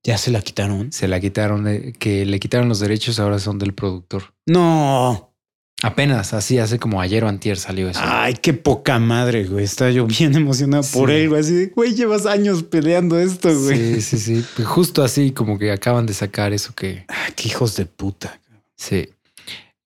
Ya 0.04 0.18
se 0.18 0.30
la 0.30 0.40
quitaron. 0.42 0.92
Se 0.92 1.08
la 1.08 1.20
quitaron, 1.20 1.92
que 1.98 2.26
le 2.26 2.38
quitaron 2.38 2.68
los 2.68 2.78
derechos, 2.80 3.18
ahora 3.18 3.38
son 3.38 3.58
del 3.58 3.72
productor. 3.74 4.34
No. 4.46 5.32
Apenas, 5.86 6.34
así 6.34 6.58
hace 6.58 6.78
como 6.78 7.00
ayer 7.00 7.24
o 7.24 7.28
antier 7.28 7.56
salió 7.58 7.88
eso. 7.88 8.00
Ay, 8.02 8.34
qué 8.42 8.52
poca 8.52 8.98
madre, 8.98 9.44
güey. 9.44 9.64
Estaba 9.64 9.90
yo 9.90 10.06
bien 10.06 10.34
emocionado 10.34 10.82
por 10.92 11.10
él, 11.10 11.28
güey. 11.28 11.40
Así 11.40 11.54
de, 11.54 11.66
güey, 11.66 11.94
llevas 11.94 12.26
años 12.26 12.62
peleando 12.62 13.18
esto, 13.18 13.48
güey. 13.58 13.94
Sí, 13.94 14.02
sí, 14.02 14.18
sí. 14.18 14.44
Pues 14.56 14.66
Justo 14.68 15.02
así 15.04 15.30
como 15.32 15.58
que 15.58 15.70
acaban 15.72 16.06
de 16.06 16.14
sacar 16.14 16.52
eso 16.52 16.74
que 16.74 17.04
Ah, 17.08 17.28
qué 17.34 17.48
hijos 17.48 17.76
de 17.76 17.86
puta. 17.86 18.40
sí. 18.76 19.08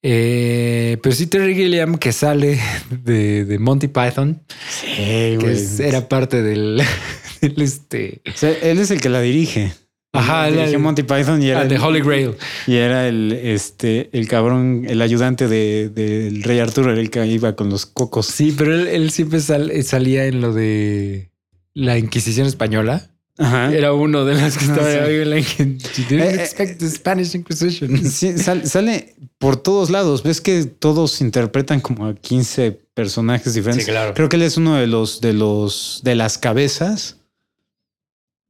Eh, 0.03 0.96
pero 1.03 1.14
sí, 1.14 1.26
Terry 1.26 1.55
Gilliam 1.55 1.98
que 1.98 2.12
sale 2.12 2.59
de, 2.90 3.44
de 3.44 3.59
Monty 3.59 3.88
Python, 3.88 4.42
Sí, 4.70 4.86
que 4.96 5.36
güey. 5.38 5.53
es- 5.53 5.78
era 5.78 6.09
parte 6.09 6.42
del, 6.42 6.82
del, 7.42 7.61
este, 7.61 8.22
O 8.26 8.32
sea, 8.36 8.51
él 8.51 8.78
es 8.78 8.90
el 8.90 9.01
que 9.03 9.11
la 9.11 9.20
dirige. 9.20 9.74
Ajá, 10.13 10.49
él- 10.49 10.57
dirigió 10.57 10.81
Monty 10.81 11.03
Python 11.05 11.41
y 11.43 11.49
era, 11.51 11.61
ah, 11.61 11.65
de 11.67 11.77
el, 11.77 11.81
Holy 11.83 12.01
Grail. 12.01 12.33
y 12.67 12.75
era 12.77 13.07
el, 13.07 13.33
este, 13.33 14.11
el 14.13 14.27
cabrón, 14.27 14.85
el 14.89 15.03
ayudante 15.03 15.47
de- 15.47 15.89
del 15.89 16.43
rey 16.43 16.59
Arturo, 16.59 16.91
era 16.93 17.01
el 17.01 17.11
que 17.11 17.25
iba 17.27 17.55
con 17.55 17.71
los 17.71 17.87
cocos. 17.87 18.27
Sí, 18.27 18.53
pero 18.57 18.75
él, 18.75 18.89
él 18.89 19.11
siempre 19.13 19.41
sal- 19.41 19.71
salía 19.85 20.25
en 20.27 20.41
lo 20.41 20.53
de 20.53 21.31
la 21.75 21.97
Inquisición 21.99 22.47
española. 22.47 23.07
Ajá. 23.39 23.73
Era 23.73 23.95
uno 23.95 24.25
de 24.27 24.35
las 24.35 24.59
que 24.59 24.65
estaba 24.67 24.87
Ah, 24.87 24.93
sí. 24.93 24.99
ahí 24.99 25.15
en 25.23 25.31
la 25.31 25.37
didn't 25.37 26.11
Eh, 26.11 26.15
eh, 26.19 26.35
expect 26.43 26.79
the 26.81 26.91
Spanish 26.91 27.35
Inquisition. 27.35 27.91
Sí, 28.11 28.37
sal- 28.37 28.67
sale 28.67 29.15
por 29.39 29.57
todos 29.57 29.89
lados. 29.89 30.23
Ves 30.25 30.41
que 30.43 30.65
todos 30.67 31.21
interpretan 31.23 31.81
como 31.81 32.05
a 32.07 32.15
15 32.15 32.73
personajes 32.93 33.55
diferentes. 33.55 33.87
Sí, 33.87 33.93
claro. 33.93 34.13
Creo 34.13 34.29
que 34.29 34.37
él 34.37 34.43
es 34.43 34.59
uno 34.59 34.75
de 34.75 34.87
los 34.89 35.23
de 35.23 35.33
los 35.33 36.01
de 36.05 36.17
las 36.17 36.37
cabezas 36.37 37.17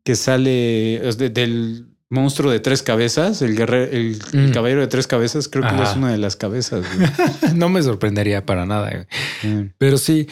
que 0.04 0.16
sale 0.16 1.00
de- 1.18 1.30
del 1.30 1.86
monstruo 2.08 2.50
de 2.50 2.58
tres 2.60 2.82
cabezas, 2.82 3.40
el 3.42 3.54
guerrero, 3.56 3.90
el, 3.92 4.18
el 4.32 4.48
Mm. 4.48 4.52
caballero 4.52 4.80
de 4.80 4.88
tres 4.88 5.06
cabezas. 5.06 5.48
Creo 5.48 5.62
que 5.62 5.82
es 5.82 5.94
una 5.96 6.10
de 6.10 6.18
las 6.18 6.36
cabezas. 6.36 6.84
No 7.54 7.68
me 7.68 7.82
sorprendería 7.82 8.44
para 8.44 8.66
nada. 8.66 9.06
Mm. 9.42 9.72
Pero 9.78 9.96
sí, 9.98 10.26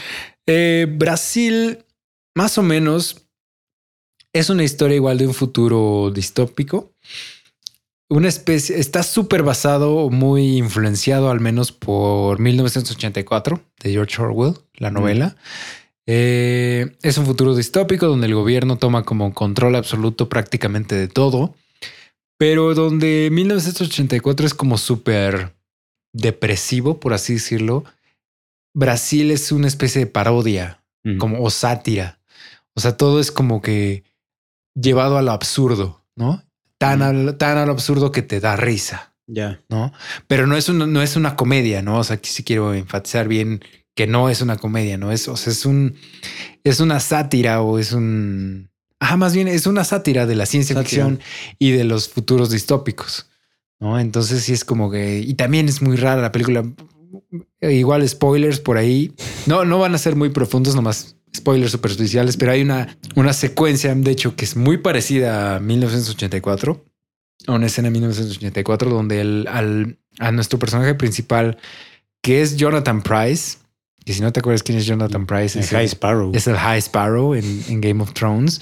eh, 0.46 0.86
Brasil, 0.90 1.84
más 2.34 2.58
o 2.58 2.62
menos, 2.62 3.26
es 4.32 4.50
una 4.50 4.64
historia 4.64 4.96
igual 4.96 5.18
de 5.18 5.26
un 5.26 5.34
futuro 5.34 6.10
distópico. 6.14 6.92
Una 8.10 8.28
especie, 8.28 8.78
está 8.78 9.02
súper 9.02 9.42
basado, 9.42 10.08
muy 10.08 10.56
influenciado 10.56 11.30
al 11.30 11.40
menos 11.40 11.72
por 11.72 12.38
1984 12.40 13.62
de 13.82 13.90
George 13.92 14.22
Orwell, 14.22 14.54
la 14.74 14.90
novela. 14.90 15.36
Eh, 16.10 16.96
es 17.02 17.18
un 17.18 17.26
futuro 17.26 17.54
distópico 17.54 18.06
donde 18.06 18.28
el 18.28 18.34
gobierno 18.34 18.78
toma 18.78 19.02
como 19.02 19.34
control 19.34 19.76
absoluto 19.76 20.30
prácticamente 20.30 20.94
de 20.94 21.06
todo, 21.06 21.54
pero 22.38 22.74
donde 22.74 23.28
1984 23.30 24.46
es 24.46 24.54
como 24.54 24.78
súper 24.78 25.54
depresivo, 26.14 26.98
por 26.98 27.12
así 27.12 27.34
decirlo. 27.34 27.84
Brasil 28.74 29.30
es 29.30 29.52
una 29.52 29.66
especie 29.68 30.00
de 30.00 30.06
parodia, 30.06 30.82
como 31.18 31.42
o 31.42 31.50
sátira. 31.50 32.20
O 32.74 32.80
sea, 32.80 32.96
todo 32.96 33.20
es 33.20 33.30
como 33.32 33.60
que 33.60 34.02
llevado 34.74 35.18
a 35.18 35.22
lo 35.22 35.32
absurdo, 35.32 36.04
¿no? 36.16 36.42
Tan, 36.78 37.00
Mm. 37.00 37.02
al- 37.02 37.36
tan 37.38 37.58
a 37.58 37.66
lo 37.66 37.72
absurdo 37.72 38.12
que 38.12 38.22
te 38.22 38.40
da 38.40 38.56
risa, 38.56 39.14
Ya. 39.26 39.60
¿no? 39.68 39.92
Pero 40.26 40.46
no 40.46 40.56
es 40.56 40.68
una, 40.70 40.86
no 40.86 41.02
es 41.02 41.16
una 41.16 41.34
comedia, 41.36 41.82
¿no? 41.82 41.98
O 41.98 42.04
sea, 42.04 42.16
aquí 42.16 42.30
sí 42.30 42.44
quiero 42.44 42.72
enfatizar 42.72 43.26
bien 43.28 43.62
que 43.98 44.06
no 44.06 44.28
es 44.28 44.42
una 44.42 44.58
comedia, 44.58 44.96
¿no? 44.96 45.10
Es, 45.10 45.26
o 45.26 45.36
sea, 45.36 45.52
es 45.52 45.66
un, 45.66 45.96
es 46.62 46.78
una 46.78 47.00
sátira 47.00 47.62
o 47.62 47.80
es 47.80 47.90
un, 47.90 48.70
ah, 49.00 49.16
más 49.16 49.34
bien 49.34 49.48
es 49.48 49.66
una 49.66 49.82
sátira 49.82 50.24
de 50.24 50.36
la 50.36 50.46
ciencia 50.46 50.76
Sátira. 50.76 50.88
ficción 50.88 51.20
y 51.58 51.72
de 51.72 51.82
los 51.82 52.08
futuros 52.08 52.48
distópicos, 52.48 53.28
¿no? 53.80 53.98
Entonces 53.98 54.44
sí 54.44 54.52
es 54.52 54.64
como 54.64 54.88
que, 54.88 55.18
y 55.18 55.34
también 55.34 55.68
es 55.68 55.82
muy 55.82 55.96
rara 55.96 56.22
la 56.22 56.30
película. 56.30 56.62
Igual 57.60 58.08
spoilers 58.08 58.60
por 58.60 58.76
ahí. 58.76 59.12
No, 59.46 59.64
no 59.64 59.80
van 59.80 59.96
a 59.96 59.98
ser 59.98 60.14
muy 60.14 60.28
profundos, 60.28 60.76
nomás 60.76 61.16
spoilers 61.36 61.72
superficiales, 61.72 62.36
pero 62.36 62.52
hay 62.52 62.62
una, 62.62 62.96
una 63.16 63.32
secuencia, 63.32 63.92
de 63.96 64.12
hecho, 64.12 64.36
que 64.36 64.44
es 64.44 64.54
muy 64.54 64.78
parecida 64.78 65.56
a 65.56 65.58
1984, 65.58 66.84
a 67.48 67.52
una 67.52 67.66
escena 67.66 67.86
de 67.86 67.94
1984, 67.94 68.90
donde 68.90 69.20
el, 69.20 69.48
al, 69.48 69.98
a 70.20 70.30
nuestro 70.30 70.60
personaje 70.60 70.94
principal, 70.94 71.58
que 72.22 72.42
es 72.42 72.56
Jonathan 72.56 73.02
Price, 73.02 73.58
y 74.08 74.14
si 74.14 74.20
no 74.20 74.32
te 74.32 74.40
acuerdas 74.40 74.62
quién 74.62 74.78
es 74.78 74.86
Jonathan 74.86 75.26
Price, 75.26 75.58
El 75.58 75.64
es, 75.64 75.70
High 75.70 75.82
el, 75.84 75.88
Sparrow. 75.90 76.32
es 76.34 76.46
el 76.46 76.56
High 76.56 76.78
Sparrow 76.78 77.34
en, 77.34 77.62
en 77.68 77.80
Game 77.80 78.02
of 78.02 78.12
Thrones. 78.14 78.60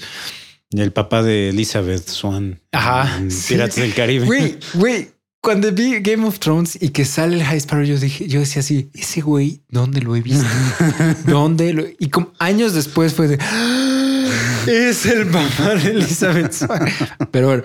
El 0.71 0.91
papá 0.91 1.23
de 1.23 1.49
Elizabeth 1.49 2.07
Swan. 2.07 2.59
Ajá, 2.73 3.17
en 3.19 3.31
sí. 3.31 3.53
Piratas 3.53 3.77
del 3.77 3.93
Caribe. 3.93 4.25
Güey, 4.25 4.57
güey, 4.73 5.09
cuando 5.41 5.71
vi 5.71 5.99
Game 6.01 6.25
of 6.27 6.39
Thrones 6.39 6.77
y 6.81 6.89
que 6.89 7.05
sale 7.05 7.35
el 7.37 7.43
High 7.43 7.57
Sparrow, 7.59 7.85
yo 7.85 7.97
dije, 7.97 8.27
yo 8.27 8.41
decía 8.41 8.59
así, 8.59 8.89
ese 8.93 9.21
güey, 9.21 9.61
¿dónde 9.69 10.01
lo 10.01 10.15
he 10.15 10.21
visto? 10.21 10.45
¿Dónde 11.25 11.73
lo? 11.73 11.85
Y 11.99 12.09
como 12.09 12.33
años 12.39 12.73
después 12.73 13.13
fue 13.13 13.29
de, 13.29 13.37
"Ah, 13.39 14.25
es 14.67 15.05
el 15.05 15.27
papá 15.27 15.75
de 15.75 15.91
Elizabeth 15.91 16.51
Swan". 16.51 16.85
Pero 17.31 17.47
bueno, 17.47 17.63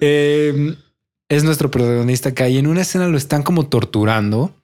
eh, 0.00 0.74
es 1.28 1.44
nuestro 1.44 1.70
protagonista 1.70 2.30
acá 2.30 2.48
y 2.48 2.56
en 2.56 2.66
una 2.66 2.80
escena 2.80 3.06
lo 3.08 3.18
están 3.18 3.42
como 3.42 3.66
torturando 3.66 4.54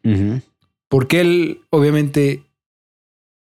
porque 0.88 1.20
él, 1.20 1.60
obviamente, 1.70 2.44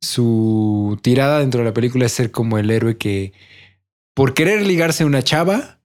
su 0.00 0.98
tirada 1.02 1.40
dentro 1.40 1.60
de 1.60 1.66
la 1.66 1.74
película 1.74 2.06
es 2.06 2.12
ser 2.12 2.30
como 2.30 2.58
el 2.58 2.70
héroe 2.70 2.96
que, 2.96 3.32
por 4.14 4.34
querer 4.34 4.66
ligarse 4.66 5.02
a 5.02 5.06
una 5.06 5.22
chava, 5.22 5.80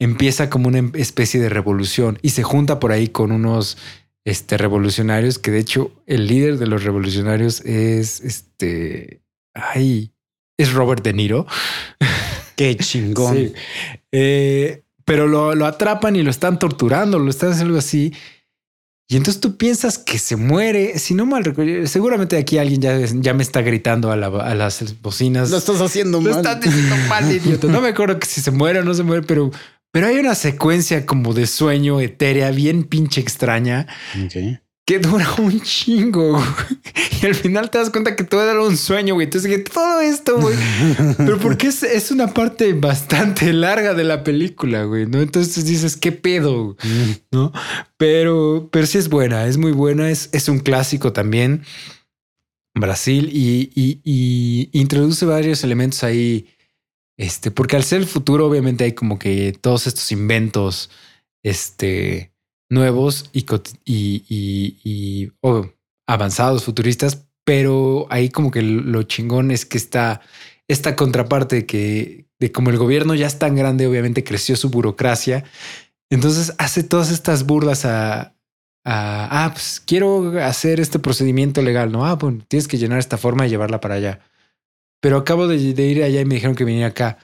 empieza 0.00 0.50
como 0.50 0.68
una 0.68 0.90
especie 0.94 1.40
de 1.40 1.48
revolución 1.48 2.18
y 2.22 2.30
se 2.30 2.42
junta 2.42 2.80
por 2.80 2.92
ahí 2.92 3.08
con 3.08 3.30
unos 3.30 3.78
este, 4.24 4.56
revolucionarios, 4.56 5.38
que 5.38 5.50
de 5.50 5.60
hecho 5.60 5.92
el 6.06 6.26
líder 6.26 6.58
de 6.58 6.66
los 6.66 6.84
revolucionarios 6.84 7.60
es 7.62 8.20
este. 8.20 9.22
Ay, 9.54 10.12
es 10.58 10.72
Robert 10.72 11.02
De 11.04 11.12
Niro. 11.12 11.46
Qué 12.56 12.76
chingón. 12.76 13.36
Sí. 13.36 13.52
Eh, 14.12 14.82
pero 15.04 15.26
lo, 15.26 15.54
lo 15.54 15.66
atrapan 15.66 16.16
y 16.16 16.22
lo 16.22 16.30
están 16.30 16.58
torturando, 16.58 17.18
lo 17.18 17.30
están 17.30 17.50
haciendo 17.50 17.70
algo 17.70 17.78
así. 17.78 18.12
Y 19.12 19.16
entonces 19.16 19.40
tú 19.42 19.58
piensas 19.58 19.98
que 19.98 20.18
se 20.18 20.36
muere. 20.36 20.98
Si 20.98 21.12
no 21.12 21.26
mal 21.26 21.44
recuerdo, 21.44 21.86
seguramente 21.86 22.38
aquí 22.38 22.56
alguien 22.56 22.80
ya, 22.80 22.98
ya 22.98 23.34
me 23.34 23.42
está 23.42 23.60
gritando 23.60 24.10
a, 24.10 24.16
la- 24.16 24.28
a 24.28 24.54
las 24.54 25.02
bocinas. 25.02 25.50
Lo 25.50 25.58
estás 25.58 25.80
haciendo 25.82 26.18
Lo 26.20 26.30
mal. 26.30 26.38
estás 26.38 26.60
diciendo 26.62 26.96
mal, 27.08 27.30
idiota. 27.36 27.66
No 27.66 27.82
me 27.82 27.88
acuerdo 27.88 28.18
que 28.18 28.26
si 28.26 28.40
se 28.40 28.50
muere 28.50 28.78
o 28.78 28.84
no 28.84 28.94
se 28.94 29.02
muere, 29.02 29.22
pero, 29.22 29.50
pero 29.90 30.06
hay 30.06 30.16
una 30.16 30.34
secuencia 30.34 31.04
como 31.04 31.34
de 31.34 31.46
sueño 31.46 32.00
etérea 32.00 32.50
bien 32.52 32.84
pinche 32.84 33.20
extraña 33.20 33.86
Ok. 34.24 34.60
Que 34.86 34.98
dura 34.98 35.26
un 35.38 35.60
chingo. 35.60 36.32
güey. 36.32 36.44
Y 37.22 37.26
al 37.26 37.34
final 37.34 37.70
te 37.70 37.78
das 37.78 37.90
cuenta 37.90 38.16
que 38.16 38.24
todo 38.24 38.42
era 38.50 38.60
un 38.60 38.76
sueño, 38.76 39.14
güey. 39.14 39.26
Entonces 39.26 39.48
dije, 39.50 39.62
todo 39.62 40.00
esto, 40.00 40.40
güey. 40.40 40.56
Pero 41.16 41.38
porque 41.38 41.68
es, 41.68 41.82
es 41.84 42.10
una 42.10 42.34
parte 42.34 42.72
bastante 42.72 43.52
larga 43.52 43.94
de 43.94 44.04
la 44.04 44.24
película, 44.24 44.84
güey, 44.84 45.06
¿no? 45.06 45.20
Entonces 45.20 45.64
dices, 45.64 45.96
¿qué 45.96 46.10
pedo? 46.12 46.76
¿No? 47.30 47.52
Pero, 47.96 48.68
pero 48.72 48.86
sí 48.86 48.98
es 48.98 49.08
buena, 49.08 49.46
es 49.46 49.56
muy 49.56 49.70
buena, 49.72 50.10
es, 50.10 50.28
es 50.32 50.48
un 50.48 50.58
clásico 50.58 51.12
también. 51.12 51.62
Brasil 52.74 53.28
y, 53.32 53.70
y- 53.74 54.00
y 54.02 54.70
introduce 54.72 55.24
varios 55.26 55.62
elementos 55.62 56.02
ahí. 56.04 56.48
Este, 57.18 57.50
porque 57.50 57.76
al 57.76 57.84
ser 57.84 58.00
el 58.00 58.06
futuro, 58.06 58.46
obviamente 58.46 58.82
hay 58.84 58.92
como 58.92 59.18
que 59.18 59.52
todos 59.60 59.86
estos 59.86 60.10
inventos, 60.10 60.90
este, 61.44 62.31
nuevos 62.72 63.30
y, 63.34 63.44
avanzados, 66.06 66.64
futuristas, 66.64 67.26
pero 67.44 68.06
ahí 68.08 68.30
como 68.30 68.50
que 68.50 68.62
lo 68.62 69.02
chingón 69.02 69.50
es 69.50 69.66
que 69.66 69.76
está 69.78 70.22
esta 70.68 70.96
contraparte 70.96 71.66
que 71.66 72.26
de 72.40 72.50
como 72.50 72.70
el 72.70 72.78
gobierno 72.78 73.14
ya 73.14 73.26
es 73.26 73.38
tan 73.38 73.54
grande, 73.56 73.86
obviamente 73.86 74.24
creció 74.24 74.56
su 74.56 74.70
burocracia, 74.70 75.44
entonces 76.10 76.54
hace 76.58 76.82
todas 76.82 77.10
estas 77.10 77.44
burlas 77.44 77.84
a, 77.84 78.34
a, 78.84 79.44
ah, 79.44 79.50
pues 79.52 79.82
quiero 79.84 80.32
hacer 80.42 80.80
este 80.80 80.98
procedimiento 80.98 81.60
legal, 81.62 81.92
¿no? 81.92 82.06
Ah, 82.06 82.18
pues 82.18 82.34
tienes 82.48 82.68
que 82.68 82.78
llenar 82.78 82.98
esta 82.98 83.18
forma 83.18 83.46
y 83.46 83.50
llevarla 83.50 83.80
para 83.80 83.96
allá. 83.96 84.20
Pero 85.00 85.18
acabo 85.18 85.46
de, 85.46 85.56
ir 85.56 86.02
allá 86.02 86.20
y 86.20 86.24
me 86.24 86.36
dijeron 86.36 86.56
que 86.56 86.64
venía 86.64 86.86
acá. 86.86 87.18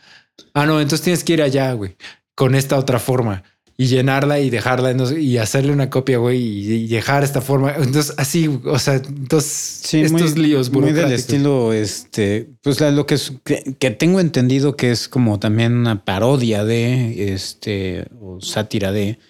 Ah, 0.53 0.67
no, 0.67 0.81
entonces 0.81 1.03
tienes 1.03 1.25
que 1.25 1.33
ir 1.33 1.43
allá, 1.43 1.73
güey, 1.73 1.97
con 2.35 2.55
esta 2.55 2.77
otra 2.77 2.99
forma 2.99 3.45
y 3.81 3.87
llenarla 3.87 4.41
y 4.41 4.51
dejarla 4.51 4.93
y 5.17 5.37
hacerle 5.37 5.73
una 5.73 5.89
copia, 5.89 6.19
güey, 6.19 6.43
y, 6.43 6.89
dejar 6.89 7.23
esta 7.23 7.41
forma. 7.41 7.77
Entonces, 7.77 8.13
así, 8.19 8.49
o 8.65 8.79
sea, 8.81 8.95
entonces 8.97 9.95
estos 9.95 10.37
líos 10.37 10.73
muy 10.73 10.91
del 10.93 11.13
estilo, 11.13 11.73
este, 11.73 12.51
pues 12.61 12.81
lo 12.81 13.07
que, 13.07 13.15
es, 13.15 13.33
que, 13.45 13.91
tengo 13.93 14.19
entendido 14.19 14.77
que 14.77 14.91
es 14.91 15.09
como 15.09 15.39
también 15.39 15.75
una 15.75 16.05
parodia 16.05 16.65
de, 16.65 17.33
este, 17.33 18.09
o 18.21 18.41
sátira 18.41 18.91
de, 18.91 19.21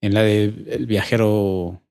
en 0.00 0.14
la 0.14 0.22
de 0.22 0.54
El 0.70 0.86
viajero 0.86 1.82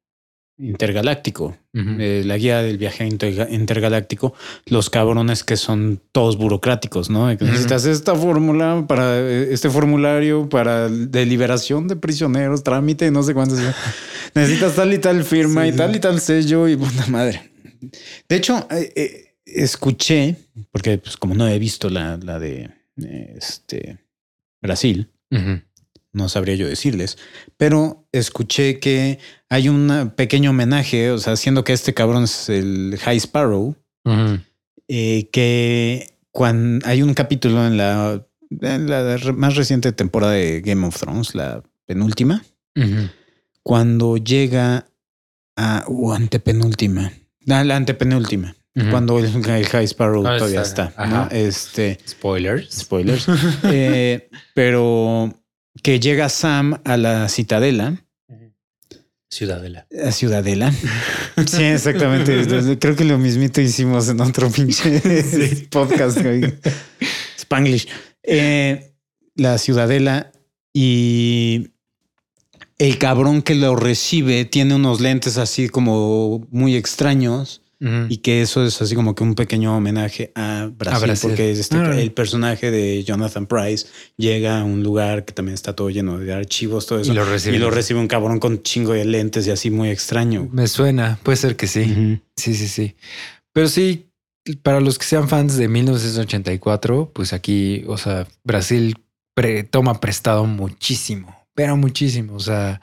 intergaláctico, 0.59 1.55
eh, 1.73 2.23
la 2.25 2.37
guía 2.37 2.61
del 2.63 2.77
viaje 2.77 3.07
intergaláctico, 3.07 4.33
los 4.65 4.89
cabrones 4.89 5.43
que 5.43 5.55
son 5.55 6.01
todos 6.11 6.37
burocráticos, 6.37 7.09
¿no? 7.09 7.31
necesitas 7.31 7.85
esta 7.85 8.15
fórmula 8.15 8.85
para 8.87 9.19
eh, 9.19 9.49
este 9.51 9.69
formulario 9.69 10.49
para 10.49 10.89
deliberación 10.89 11.87
de 11.87 11.95
prisioneros, 11.95 12.63
trámite, 12.63 13.11
no 13.11 13.21
sé 13.21 13.35
cuántos. 13.35 13.59
necesitas 14.33 14.75
tal 14.75 14.93
y 14.93 14.97
tal 14.97 15.23
firma 15.23 15.67
y 15.67 15.73
tal 15.73 15.95
y 15.95 15.99
tal 15.99 16.19
sello 16.19 16.67
y 16.67 16.75
puta 16.75 17.05
madre. 17.07 17.51
De 18.27 18.35
hecho, 18.35 18.67
eh, 18.71 19.35
escuché, 19.45 20.35
porque 20.71 20.97
pues 20.97 21.17
como 21.17 21.35
no 21.35 21.47
he 21.47 21.59
visto 21.59 21.89
la, 21.89 22.17
la 22.17 22.39
de 22.39 22.69
este 22.95 23.99
Brasil, 24.59 25.07
no 26.13 26.29
sabría 26.29 26.55
yo 26.55 26.67
decirles, 26.67 27.17
pero 27.57 28.07
escuché 28.11 28.79
que 28.79 29.19
hay 29.49 29.69
un 29.69 30.13
pequeño 30.15 30.51
homenaje, 30.51 31.11
o 31.11 31.17
sea, 31.17 31.35
siendo 31.35 31.63
que 31.63 31.73
este 31.73 31.93
cabrón 31.93 32.23
es 32.23 32.49
el 32.49 32.97
High 33.01 33.17
Sparrow, 33.17 33.75
eh, 34.87 35.29
que 35.31 36.13
cuando 36.31 36.85
hay 36.87 37.01
un 37.01 37.13
capítulo 37.13 37.65
en 37.65 37.77
la, 37.77 38.25
la, 38.49 39.19
más 39.35 39.55
reciente 39.55 39.91
temporada 39.91 40.33
de 40.33 40.61
Game 40.61 40.85
of 40.85 40.97
Thrones, 40.97 41.35
la 41.35 41.63
penúltima, 41.85 42.43
cuando 43.63 44.17
llega 44.17 44.87
a, 45.55 45.83
o 45.87 46.13
antepenúltima, 46.13 47.11
la 47.45 47.75
antepenúltima, 47.75 48.55
cuando 48.91 49.17
el, 49.19 49.43
High 49.43 49.85
Sparrow 49.87 50.23
todavía 50.23 50.61
está, 50.61 50.93
Este, 51.31 51.97
spoilers. 52.07 52.71
Spoilers. 52.71 53.27
Eh, 53.63 54.29
pero 54.53 55.33
que 55.83 55.99
llega 55.99 56.29
Sam 56.29 56.81
a 56.83 56.97
la 56.97 57.29
citadela. 57.29 58.03
Ciudadela. 59.29 59.87
A 60.05 60.11
Ciudadela. 60.11 60.73
Sí, 61.45 61.63
exactamente. 61.63 62.77
Creo 62.79 62.95
que 62.95 63.03
lo 63.03 63.19
mismito 63.19 63.61
hicimos 63.61 64.09
en 64.09 64.19
otro 64.21 64.49
pinche 64.49 65.67
podcast. 65.69 66.17
Spanglish. 67.37 67.87
Eh, 68.23 68.93
la 69.35 69.59
Ciudadela 69.59 70.31
y 70.73 71.69
el 72.79 72.97
cabrón 72.97 73.43
que 73.43 73.53
lo 73.53 73.75
recibe 73.75 74.45
tiene 74.45 74.73
unos 74.73 74.99
lentes 74.99 75.37
así 75.37 75.69
como 75.69 76.47
muy 76.49 76.75
extraños 76.75 77.61
y 77.79 78.17
que 78.17 78.41
eso 78.41 78.65
es 78.65 78.81
así 78.81 78.95
como 78.95 79.13
que 79.13 79.23
un 79.23 79.35
pequeño 79.35 79.75
homenaje 79.75 80.31
a 80.33 80.69
Brasil, 80.75 81.13
porque 81.21 81.51
este, 81.51 81.77
ah. 81.77 81.99
el 81.99 82.11
personaje 82.11 82.71
de 82.71 83.03
Jonathan 83.03 83.45
Price 83.45 83.87
llega 84.17 84.61
a 84.61 84.63
un 84.63 84.81
lugar 84.81 85.25
que 85.25 85.33
también 85.33 85.53
está 85.53 85.75
todo 85.75 85.89
lleno 85.89 86.17
de 86.17 86.33
archivos, 86.33 86.87
todo 86.87 86.99
eso. 86.99 87.11
Y 87.11 87.15
lo 87.15 87.69
recibe, 87.69 87.99
un 87.99 88.07
cabrón 88.07 88.39
con 88.39 88.63
chingo 88.63 88.93
de 88.93 89.05
lentes 89.05 89.45
y 89.45 89.51
así 89.51 89.69
muy 89.69 89.89
extraño. 89.89 90.49
Me 90.51 90.67
suena, 90.67 91.19
puede 91.21 91.37
ser 91.37 91.55
que 91.55 91.67
sí. 91.67 92.19
Sí, 92.35 92.55
sí, 92.55 92.67
sí. 92.67 92.95
Pero 93.53 93.67
sí, 93.67 94.09
para 94.63 94.79
los 94.79 94.97
que 94.97 95.05
sean 95.05 95.29
fans 95.29 95.57
de 95.57 95.67
1984, 95.67 97.11
pues 97.13 97.33
aquí, 97.33 97.83
o 97.87 97.97
sea, 97.97 98.27
Brasil 98.43 98.95
toma 99.69 99.99
prestado 99.99 100.45
muchísimo, 100.45 101.47
pero 101.53 101.77
muchísimo. 101.77 102.33
O 102.33 102.39
sea, 102.39 102.81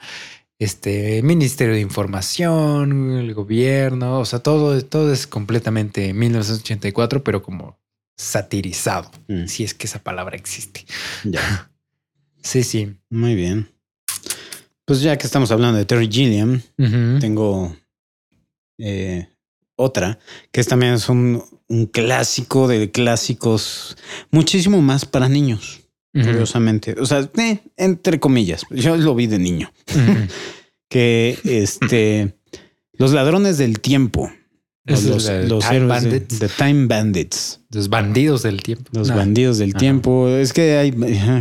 este 0.64 1.22
Ministerio 1.22 1.74
de 1.74 1.80
Información, 1.80 3.12
el 3.12 3.34
gobierno, 3.34 4.20
o 4.20 4.24
sea, 4.24 4.40
todo, 4.40 4.82
todo 4.84 5.12
es 5.12 5.26
completamente 5.26 6.12
1984, 6.12 7.22
pero 7.22 7.42
como 7.42 7.78
satirizado, 8.16 9.10
mm. 9.28 9.46
si 9.46 9.64
es 9.64 9.74
que 9.74 9.86
esa 9.86 10.02
palabra 10.02 10.36
existe. 10.36 10.84
Ya. 11.24 11.70
sí, 12.42 12.62
sí. 12.62 12.96
Muy 13.10 13.34
bien. 13.34 13.68
Pues 14.84 15.00
ya 15.00 15.16
que 15.16 15.26
estamos 15.26 15.50
hablando 15.50 15.78
de 15.78 15.86
Terry 15.86 16.08
Gilliam, 16.10 16.60
tengo 17.20 17.74
eh, 18.78 19.28
otra, 19.76 20.18
que 20.52 20.60
es 20.60 20.68
también 20.68 20.92
es 20.92 21.08
un, 21.08 21.42
un 21.68 21.86
clásico 21.86 22.68
de 22.68 22.90
clásicos, 22.90 23.96
muchísimo 24.30 24.82
más 24.82 25.06
para 25.06 25.28
niños 25.30 25.83
curiosamente. 26.14 26.94
O 26.98 27.06
sea, 27.06 27.28
eh, 27.36 27.58
entre 27.76 28.20
comillas, 28.20 28.64
yo 28.70 28.96
lo 28.96 29.14
vi 29.14 29.26
de 29.26 29.38
niño. 29.38 29.72
que 30.88 31.38
este, 31.44 32.34
los 32.92 33.12
ladrones 33.12 33.58
del 33.58 33.80
tiempo. 33.80 34.30
Los, 34.86 35.02
los, 35.02 35.66
time 35.66 35.86
bandits. 35.86 36.38
De, 36.38 36.48
Time 36.48 36.86
Bandits. 36.86 37.60
Los 37.70 37.88
bandidos 37.88 38.42
del 38.42 38.62
tiempo. 38.62 38.90
Los 38.92 39.08
bandidos 39.08 39.56
del 39.56 39.72
tiempo. 39.72 40.28
Es 40.28 40.52
que 40.52 40.76
hay, 40.76 40.92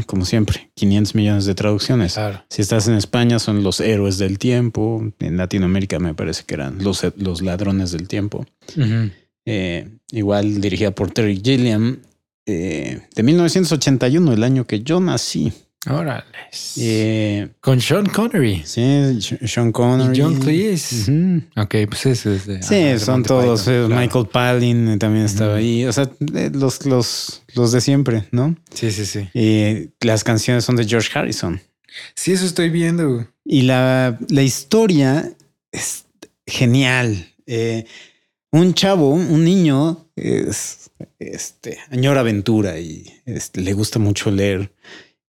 como 0.05 0.23
siempre, 0.23 0.71
500 0.75 1.13
millones 1.13 1.45
de 1.45 1.53
traducciones. 1.53 2.17
Si 2.49 2.61
estás 2.61 2.87
en 2.87 2.93
España 2.93 3.39
son 3.39 3.61
los 3.61 3.81
héroes 3.81 4.17
del 4.17 4.39
tiempo. 4.39 5.11
En 5.19 5.35
Latinoamérica 5.35 5.99
me 5.99 6.13
parece 6.13 6.43
que 6.45 6.53
eran 6.53 6.81
los, 6.81 7.05
los 7.17 7.41
ladrones 7.41 7.91
del 7.91 8.07
tiempo. 8.07 8.45
Eh, 9.45 9.89
igual 10.11 10.61
dirigida 10.61 10.91
por 10.91 11.11
Terry 11.11 11.41
Gilliam. 11.43 11.99
Eh, 12.45 13.01
de 13.15 13.23
1981, 13.23 14.33
el 14.33 14.43
año 14.43 14.65
que 14.65 14.81
yo 14.81 14.99
nací. 14.99 15.53
Órale. 15.89 16.23
Eh, 16.77 17.49
Con 17.59 17.81
Sean 17.81 18.05
Connery. 18.05 18.61
Sí, 18.65 19.19
Sean 19.45 19.71
Connery. 19.73 20.17
John 20.17 20.39
Cleese. 20.39 21.41
Ok, 21.57 21.75
pues 21.89 22.05
ese 22.05 22.35
es 22.35 22.45
de. 22.45 22.63
Sí, 22.63 23.03
son 23.03 23.23
todos. 23.23 23.67
Eh, 23.67 23.87
Michael 23.89 24.27
Palin 24.27 24.97
también 24.97 25.25
estaba 25.25 25.55
ahí. 25.55 25.83
O 25.85 25.91
sea, 25.91 26.09
los, 26.53 26.85
los, 26.85 27.43
los 27.53 27.71
de 27.73 27.81
siempre, 27.81 28.23
¿no? 28.31 28.55
Sí, 28.73 28.91
sí, 28.91 29.05
sí. 29.05 29.29
Y 29.33 29.89
las 30.05 30.23
canciones 30.23 30.63
son 30.63 30.77
de 30.77 30.85
George 30.85 31.09
Harrison. 31.17 31.59
Sí, 32.15 32.31
eso 32.31 32.45
estoy 32.45 32.69
viendo. 32.69 33.27
Y 33.43 33.63
la, 33.63 34.17
la 34.29 34.41
historia 34.41 35.33
es 35.71 36.05
genial. 36.47 37.27
Un 38.53 38.75
chavo, 38.75 39.09
un 39.09 39.43
niño, 39.43 40.11
es 40.15 40.91
este, 41.17 41.79
añora 41.89 42.19
aventura 42.19 42.79
y 42.79 43.03
este, 43.25 43.61
le 43.61 43.73
gusta 43.73 43.97
mucho 43.97 44.29
leer. 44.29 44.71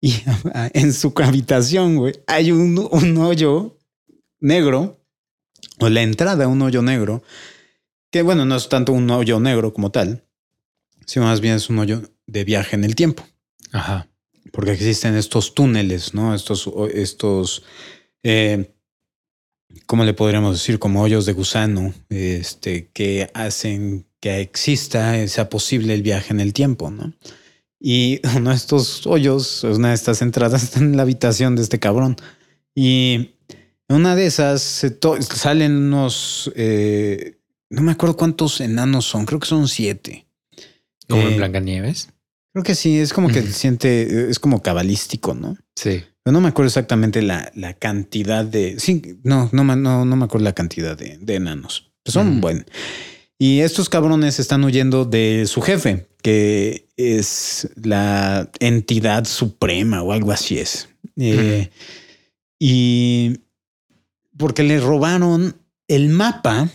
Y 0.01 0.15
en 0.73 0.91
su 0.91 1.13
habitación, 1.15 1.97
güey, 1.97 2.15
hay 2.25 2.51
un, 2.51 2.89
un 2.91 3.17
hoyo 3.17 3.77
negro 4.39 4.99
o 5.79 5.89
la 5.89 6.01
entrada 6.01 6.45
a 6.45 6.47
un 6.47 6.63
hoyo 6.63 6.81
negro 6.81 7.21
que, 8.09 8.23
bueno, 8.23 8.43
no 8.45 8.55
es 8.55 8.67
tanto 8.69 8.91
un 8.91 9.09
hoyo 9.11 9.39
negro 9.39 9.71
como 9.71 9.91
tal, 9.91 10.25
sino 11.05 11.25
más 11.25 11.41
bien 11.41 11.53
es 11.55 11.69
un 11.69 11.77
hoyo 11.77 12.01
de 12.25 12.43
viaje 12.43 12.75
en 12.75 12.83
el 12.83 12.95
tiempo. 12.95 13.23
Ajá. 13.71 14.09
Porque 14.51 14.71
existen 14.71 15.15
estos 15.15 15.53
túneles, 15.53 16.15
¿no? 16.15 16.33
Estos, 16.33 16.67
estos, 16.91 17.63
eh, 18.23 18.73
¿cómo 19.85 20.03
le 20.03 20.13
podríamos 20.13 20.53
decir? 20.53 20.79
Como 20.79 21.01
hoyos 21.01 21.25
de 21.25 21.33
gusano, 21.33 21.93
este, 22.09 22.89
que 22.93 23.29
hacen 23.33 24.05
que 24.19 24.39
exista, 24.39 25.27
sea 25.27 25.49
posible 25.49 25.93
el 25.93 26.03
viaje 26.03 26.31
en 26.33 26.39
el 26.39 26.53
tiempo, 26.53 26.91
¿no? 26.91 27.13
Y 27.79 28.21
uno 28.35 28.51
de 28.51 28.55
estos 28.55 29.05
hoyos, 29.07 29.63
una 29.63 29.89
de 29.89 29.95
estas 29.95 30.21
entradas 30.21 30.63
está 30.63 30.79
en 30.79 30.95
la 30.95 31.03
habitación 31.03 31.55
de 31.55 31.63
este 31.63 31.79
cabrón. 31.79 32.15
Y 32.75 33.35
una 33.89 34.15
de 34.15 34.27
esas 34.27 34.85
salen 35.35 35.75
unos, 35.75 36.51
eh, 36.55 37.39
no 37.69 37.81
me 37.81 37.91
acuerdo 37.91 38.15
cuántos 38.15 38.61
enanos 38.61 39.05
son, 39.05 39.25
creo 39.25 39.39
que 39.39 39.47
son 39.47 39.67
siete. 39.67 40.27
¿Como 41.09 41.23
en 41.23 41.33
eh, 41.33 41.37
Blancanieves? 41.37 42.09
Creo 42.53 42.63
que 42.63 42.75
sí, 42.75 42.99
es 42.99 43.11
como 43.11 43.29
que 43.29 43.41
siente, 43.43 44.29
es 44.29 44.39
como 44.39 44.61
cabalístico, 44.61 45.33
¿no? 45.33 45.57
Sí. 45.75 46.03
Pero 46.23 46.33
no 46.33 46.41
me 46.41 46.49
acuerdo 46.49 46.67
exactamente 46.67 47.21
la, 47.21 47.51
la 47.55 47.73
cantidad 47.73 48.45
de, 48.45 48.79
sí, 48.79 49.19
no, 49.23 49.49
no, 49.51 49.63
no, 49.63 50.05
no 50.05 50.15
me 50.15 50.25
acuerdo 50.25 50.45
la 50.45 50.53
cantidad 50.53 50.97
de, 50.97 51.35
enanos. 51.35 51.91
son 52.05 52.41
buenos. 52.41 52.65
Y 53.39 53.61
estos 53.61 53.89
cabrones 53.89 54.39
están 54.39 54.63
huyendo 54.63 55.03
de 55.03 55.47
su 55.47 55.61
jefe, 55.61 56.07
que 56.21 56.87
es 56.95 57.69
la 57.81 58.51
entidad 58.59 59.25
suprema 59.25 60.03
o 60.03 60.11
algo 60.13 60.31
así 60.31 60.59
es. 60.59 60.89
Eh, 61.17 61.71
y 62.59 63.39
porque 64.37 64.61
le 64.61 64.79
robaron 64.79 65.55
el 65.87 66.09
mapa 66.09 66.69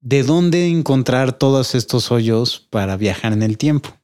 de 0.00 0.24
dónde 0.24 0.66
encontrar 0.66 1.32
todos 1.32 1.76
estos 1.76 2.10
hoyos 2.10 2.66
para 2.70 2.96
viajar 2.96 3.32
en 3.32 3.42
el 3.42 3.56
tiempo. 3.56 3.96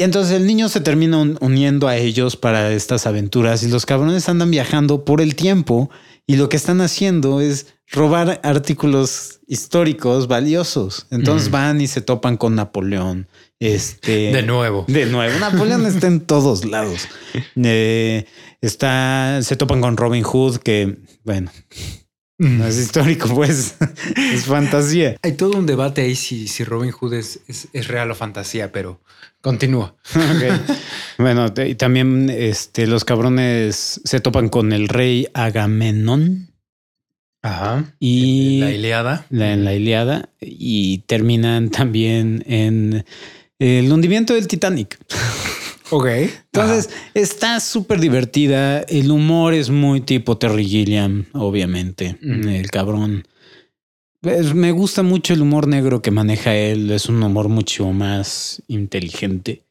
Y 0.00 0.04
entonces 0.04 0.34
el 0.34 0.46
niño 0.46 0.70
se 0.70 0.80
termina 0.80 1.18
un- 1.18 1.36
uniendo 1.42 1.86
a 1.86 1.94
ellos 1.98 2.34
para 2.34 2.72
estas 2.72 3.06
aventuras 3.06 3.62
y 3.62 3.68
los 3.68 3.84
cabrones 3.84 4.30
andan 4.30 4.50
viajando 4.50 5.04
por 5.04 5.20
el 5.20 5.34
tiempo 5.34 5.90
y 6.26 6.36
lo 6.36 6.48
que 6.48 6.56
están 6.56 6.80
haciendo 6.80 7.42
es 7.42 7.66
robar 7.92 8.40
artículos 8.42 9.40
históricos 9.46 10.26
valiosos. 10.26 11.06
Entonces 11.10 11.50
van 11.50 11.82
y 11.82 11.86
se 11.86 12.00
topan 12.00 12.38
con 12.38 12.54
Napoleón. 12.54 13.28
Este 13.58 14.32
De 14.32 14.42
nuevo. 14.42 14.86
de 14.88 15.04
nuevo, 15.04 15.38
Napoleón 15.38 15.84
está 15.84 16.06
en 16.06 16.20
todos 16.20 16.64
lados. 16.64 17.06
Eh, 17.62 18.24
está, 18.62 19.40
se 19.42 19.54
topan 19.56 19.82
con 19.82 19.98
Robin 19.98 20.22
Hood, 20.22 20.56
que 20.58 20.96
bueno, 21.24 21.50
no 22.40 22.66
es 22.66 22.78
histórico, 22.78 23.28
pues 23.34 23.74
es 24.34 24.44
fantasía. 24.46 25.16
Hay 25.22 25.32
todo 25.32 25.58
un 25.58 25.66
debate 25.66 26.02
ahí 26.02 26.14
si, 26.16 26.48
si 26.48 26.64
Robin 26.64 26.90
Hood 26.90 27.14
es, 27.14 27.40
es, 27.48 27.68
es 27.72 27.86
real 27.88 28.10
o 28.10 28.14
fantasía, 28.14 28.72
pero 28.72 29.00
continúa. 29.40 29.94
Ok. 30.14 30.70
Bueno, 31.18 31.52
te- 31.52 31.68
y 31.68 31.74
también 31.74 32.30
este, 32.30 32.86
los 32.86 33.04
cabrones 33.04 34.00
se 34.04 34.20
topan 34.20 34.48
con 34.48 34.72
el 34.72 34.88
rey 34.88 35.28
Agamenón 35.34 36.50
Ajá. 37.42 37.94
y 37.98 38.60
La 38.60 38.70
Iliada. 38.72 39.26
la, 39.30 39.52
en 39.52 39.64
la 39.64 39.74
Iliada 39.74 40.30
y 40.40 40.98
terminan 41.06 41.70
también 41.70 42.42
en 42.46 43.04
el 43.58 43.92
hundimiento 43.92 44.34
del 44.34 44.46
Titanic. 44.48 44.98
Ok. 45.90 46.06
Entonces 46.06 46.90
está 47.14 47.60
súper 47.60 48.00
divertida. 48.00 48.80
El 48.80 49.10
humor 49.10 49.54
es 49.54 49.70
muy 49.70 50.00
tipo 50.00 50.38
Terry 50.38 50.64
Gilliam, 50.64 51.26
obviamente. 51.32 52.16
El 52.22 52.70
cabrón. 52.70 53.26
Pues, 54.20 54.54
me 54.54 54.72
gusta 54.72 55.02
mucho 55.02 55.32
el 55.32 55.42
humor 55.42 55.66
negro 55.66 56.02
que 56.02 56.10
maneja 56.10 56.54
él. 56.54 56.90
Es 56.90 57.06
un 57.08 57.22
humor 57.22 57.48
mucho 57.48 57.90
más 57.92 58.62
inteligente. 58.68 59.64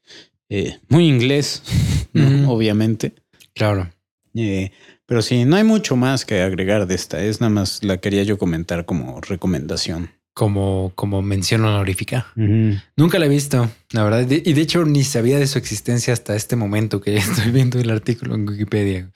Eh, 0.49 0.79
muy 0.89 1.07
inglés, 1.07 1.63
obviamente. 2.47 3.13
claro. 3.53 3.89
Eh, 4.35 4.71
pero 5.05 5.23
sí, 5.23 5.43
no 5.43 5.55
hay 5.55 5.63
mucho 5.63 5.95
más 5.95 6.23
que 6.23 6.41
agregar 6.41 6.85
de 6.85 6.93
esta. 6.93 7.23
Es 7.23 7.41
nada 7.41 7.49
más 7.49 7.83
la 7.83 7.97
quería 7.97 8.21
yo 8.23 8.37
comentar 8.37 8.85
como 8.85 9.19
recomendación. 9.21 10.11
Como, 10.33 10.93
como 10.95 11.21
mención 11.21 11.65
honorífica. 11.65 12.27
Nunca 12.95 13.19
la 13.19 13.25
he 13.25 13.29
visto, 13.29 13.69
la 13.91 14.03
verdad. 14.03 14.25
De- 14.25 14.41
Y 14.45 14.53
de 14.53 14.61
hecho 14.61 14.85
ni 14.85 15.03
sabía 15.03 15.37
de 15.37 15.47
su 15.47 15.57
existencia 15.57 16.13
hasta 16.13 16.35
este 16.35 16.55
momento 16.55 17.01
que 17.01 17.13
ya 17.13 17.19
estoy 17.31 17.51
viendo 17.51 17.79
el 17.79 17.89
artículo 17.89 18.35
en 18.35 18.47
Wikipedia. 18.47 19.09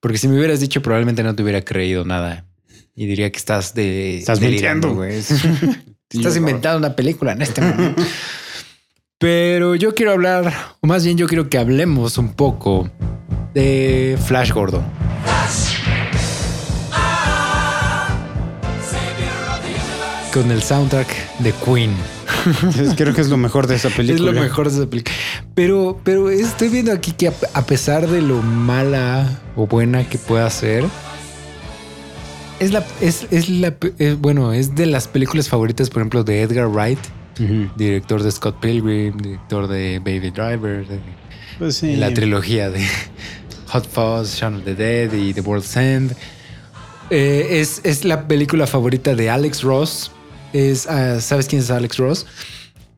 Porque 0.00 0.18
si 0.18 0.26
me 0.28 0.36
hubieras 0.36 0.60
dicho 0.60 0.82
probablemente 0.82 1.22
no 1.22 1.34
te 1.34 1.42
hubiera 1.42 1.62
creído 1.62 2.04
nada. 2.04 2.44
Y 2.96 3.06
diría 3.06 3.30
que 3.30 3.38
estás 3.38 3.74
de... 3.74 4.18
Estás 4.18 4.40
delirando, 4.40 4.94
güey. 4.94 5.16
estás 6.10 6.36
inventando 6.36 6.78
una 6.78 6.94
película 6.96 7.32
en 7.32 7.42
este 7.42 7.60
momento. 7.60 8.02
Pero 9.18 9.74
yo 9.76 9.94
quiero 9.94 10.12
hablar, 10.12 10.52
o 10.80 10.86
más 10.86 11.04
bien 11.04 11.16
yo 11.16 11.26
quiero 11.28 11.48
que 11.48 11.56
hablemos 11.58 12.18
un 12.18 12.34
poco 12.34 12.90
de 13.54 14.18
Flash 14.26 14.52
Gordon. 14.52 14.84
Con 20.34 20.50
el 20.50 20.62
soundtrack 20.62 21.38
de 21.38 21.52
Queen. 21.64 21.92
Creo 22.96 23.14
que 23.14 23.20
es 23.20 23.28
lo 23.28 23.36
mejor 23.36 23.68
de 23.68 23.76
esa 23.76 23.88
película. 23.88 24.30
Es 24.30 24.34
lo 24.34 24.40
mejor 24.42 24.68
de 24.68 24.78
esa 24.80 24.90
película. 24.90 25.14
Pero, 25.54 26.00
pero 26.02 26.28
estoy 26.28 26.68
viendo 26.70 26.90
aquí 26.92 27.12
que 27.12 27.28
a, 27.28 27.62
pesar 27.66 28.08
de 28.08 28.20
lo 28.20 28.42
mala 28.42 29.40
o 29.54 29.68
buena 29.68 30.08
que 30.08 30.18
pueda 30.18 30.50
ser, 30.50 30.84
es 32.58 32.72
la, 32.72 32.84
es, 33.00 33.28
es 33.30 33.48
la, 33.48 33.74
es- 33.98 34.20
bueno, 34.20 34.52
es 34.52 34.74
de 34.74 34.86
las 34.86 35.06
películas 35.06 35.48
favoritas, 35.48 35.88
por 35.88 36.02
ejemplo, 36.02 36.24
de 36.24 36.42
Edgar 36.42 36.66
Wright, 36.68 36.98
director 37.76 38.20
de 38.22 38.30
Scott 38.32 38.58
Pilgrim, 38.60 39.16
director 39.18 39.68
de 39.68 40.00
Baby 40.00 40.30
Driver, 40.30 40.84
de 40.86 40.98
Pues 41.60 41.76
sí. 41.76 41.94
la 41.94 42.12
trilogía 42.12 42.70
de 42.70 42.84
Hot 43.68 43.88
Fuzz, 43.88 44.34
Shaun 44.40 44.56
of 44.56 44.64
the 44.64 44.74
Dead 44.74 45.12
y 45.12 45.32
The 45.32 45.40
World's 45.42 45.76
End. 45.76 46.16
Eh, 47.10 47.60
es, 47.60 47.80
es 47.84 48.04
la 48.04 48.26
película 48.26 48.66
favorita 48.66 49.14
de 49.14 49.30
Alex 49.30 49.62
Ross. 49.62 50.10
Es, 50.54 50.86
ah, 50.86 51.20
¿Sabes 51.20 51.46
quién 51.48 51.60
es 51.60 51.70
Alex 51.70 51.96
Ross? 51.98 52.26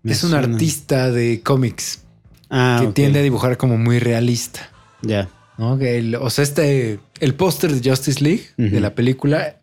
Me 0.03 0.13
es 0.13 0.23
un 0.23 0.35
artista 0.35 1.11
de 1.11 1.41
cómics 1.43 2.03
Ah, 2.51 2.79
que 2.81 2.93
tiende 2.93 3.19
a 3.19 3.23
dibujar 3.23 3.57
como 3.57 3.77
muy 3.79 3.99
realista. 3.99 4.71
Ya. 5.03 5.29
¿no? 5.59 5.79
Que 5.79 5.97
el- 5.99 6.15
o 6.17 6.29
sea, 6.31 6.45
este, 6.45 7.01
el 7.19 7.35
póster 7.35 7.73
de 7.73 7.91
Justice 7.91 8.23
League 8.23 8.51
de 8.59 8.79
la 8.79 8.95
película 8.95 9.63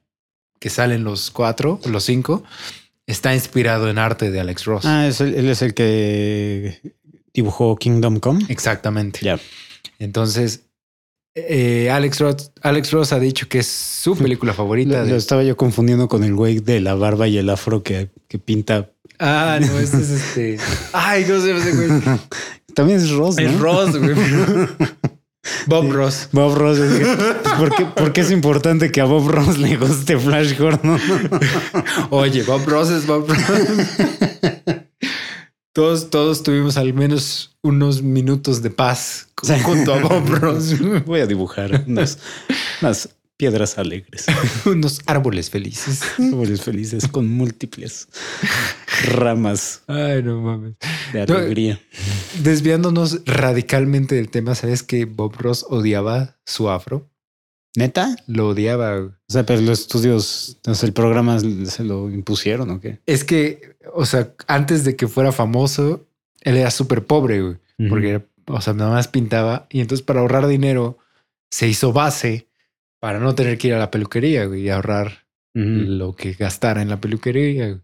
que 0.59 0.69
salen 0.71 1.03
los 1.03 1.29
cuatro, 1.29 1.79
los 1.85 2.03
cinco, 2.03 2.43
está 3.05 3.33
inspirado 3.35 3.89
en 3.89 3.99
arte 3.99 4.31
de 4.31 4.39
Alex 4.39 4.65
Ross. 4.65 4.85
Ah, 4.85 5.05
es 5.07 5.21
el- 5.21 5.35
él 5.35 5.49
es 5.49 5.61
el 5.61 5.73
que 5.75 6.81
dibujó 7.33 7.75
Kingdom 7.77 8.19
Come. 8.19 8.43
Exactamente. 8.49 9.19
Ya. 9.21 9.39
Entonces, 9.99 10.61
eh, 11.35 11.89
Alex, 11.91 12.19
Ross, 12.19 12.51
Alex 12.61 12.91
Ross 12.91 13.13
ha 13.13 13.19
dicho 13.19 13.47
que 13.47 13.59
es 13.59 13.67
su 13.67 14.15
película 14.15 14.53
favorita. 14.53 14.99
Lo, 14.99 15.05
de- 15.05 15.11
lo 15.11 15.17
estaba 15.17 15.43
yo 15.43 15.57
confundiendo 15.57 16.07
con 16.07 16.23
el 16.23 16.33
güey 16.35 16.59
de 16.59 16.79
la 16.79 16.93
barba 16.95 17.27
y 17.27 17.37
el 17.37 17.49
afro 17.49 17.83
que, 17.83 18.09
que 18.27 18.39
pinta. 18.39 18.89
Ah, 19.19 19.59
no, 19.61 19.79
este 19.79 19.97
es 19.97 20.09
este. 20.09 20.57
Ay, 20.93 21.23
¿cómo 21.25 21.39
se 21.41 21.47
llama 21.47 21.59
ese 21.65 21.75
güey? 21.75 22.01
También 22.73 22.99
es 22.99 23.11
Ross, 23.11 23.35
¿no? 23.37 23.41
Es 23.41 23.59
Ross, 23.59 23.97
güey. 23.97 24.15
Bob 25.67 25.91
Ross. 25.91 26.29
Bob 26.31 26.55
Ross. 26.55 26.79
pues, 26.79 27.17
¿por, 27.57 27.75
qué, 27.75 27.85
por 27.85 28.13
qué 28.13 28.21
es 28.21 28.31
importante 28.31 28.91
que 28.91 29.01
a 29.01 29.05
Bob 29.05 29.27
Ross 29.29 29.57
le 29.57 29.75
guste 29.75 30.17
Flash 30.17 30.57
Gordon? 30.57 30.99
Oye, 32.11 32.43
Bob 32.43 32.65
Ross 32.65 32.89
es 32.91 33.05
Bob 33.05 33.27
Ross. 33.27 33.39
Todos, 35.73 36.11
todos 36.11 36.43
tuvimos 36.43 36.77
al 36.77 36.93
menos 36.93 37.57
unos 37.63 38.03
minutos 38.03 38.61
de 38.61 38.69
paz 38.69 39.29
junto 39.63 39.93
a 39.93 39.99
Bob 40.01 40.27
Ross. 40.29 40.75
Voy 41.05 41.19
a 41.21 41.25
dibujar 41.25 41.85
unas, 41.87 42.19
unas 42.81 43.09
piedras 43.37 43.79
alegres. 43.79 44.27
unos 44.65 45.01
árboles 45.07 45.49
felices. 45.49 46.01
Árboles 46.19 46.61
felices 46.61 47.07
con 47.07 47.27
múltiples 47.27 48.07
ramas 49.05 49.81
Ay, 49.87 50.21
no 50.21 50.41
mames. 50.41 50.75
de 51.11 51.25
No, 51.25 51.37
alegría. 51.37 51.81
Desviándonos 52.43 53.21
radicalmente 53.25 54.13
del 54.13 54.29
tema, 54.29 54.53
¿sabes 54.53 54.83
que 54.83 55.05
Bob 55.05 55.35
Ross 55.39 55.65
odiaba 55.67 56.37
su 56.45 56.69
afro? 56.69 57.09
¿Neta? 57.75 58.15
Lo 58.27 58.49
odiaba. 58.49 58.99
O 58.99 59.11
sea, 59.27 59.45
pero 59.45 59.61
los 59.61 59.81
estudios, 59.81 60.57
o 60.67 60.73
sea, 60.73 60.87
el 60.87 60.93
programa 60.93 61.39
se 61.39 61.83
lo 61.83 62.09
impusieron 62.09 62.69
o 62.69 62.79
qué? 62.79 62.99
Es 63.05 63.23
que, 63.23 63.75
o 63.93 64.05
sea, 64.05 64.33
antes 64.47 64.83
de 64.83 64.95
que 64.95 65.07
fuera 65.07 65.31
famoso, 65.31 66.05
él 66.41 66.57
era 66.57 66.71
súper 66.71 67.05
pobre, 67.05 67.41
güey. 67.41 67.55
Porque, 67.89 68.21
o 68.45 68.61
sea, 68.61 68.73
nada 68.73 68.91
más 68.91 69.07
pintaba. 69.07 69.67
Y 69.69 69.81
entonces 69.81 70.05
para 70.05 70.19
ahorrar 70.19 70.47
dinero, 70.47 70.99
se 71.49 71.67
hizo 71.67 71.91
base 71.93 72.47
para 72.99 73.19
no 73.19 73.35
tener 73.35 73.57
que 73.57 73.69
ir 73.69 73.73
a 73.73 73.79
la 73.79 73.91
peluquería, 73.91 74.45
güey, 74.45 74.61
y 74.61 74.69
ahorrar 74.69 75.25
lo 75.53 76.15
que 76.15 76.33
gastara 76.33 76.81
en 76.81 76.89
la 76.89 76.99
peluquería. 77.01 77.67
güey. 77.67 77.81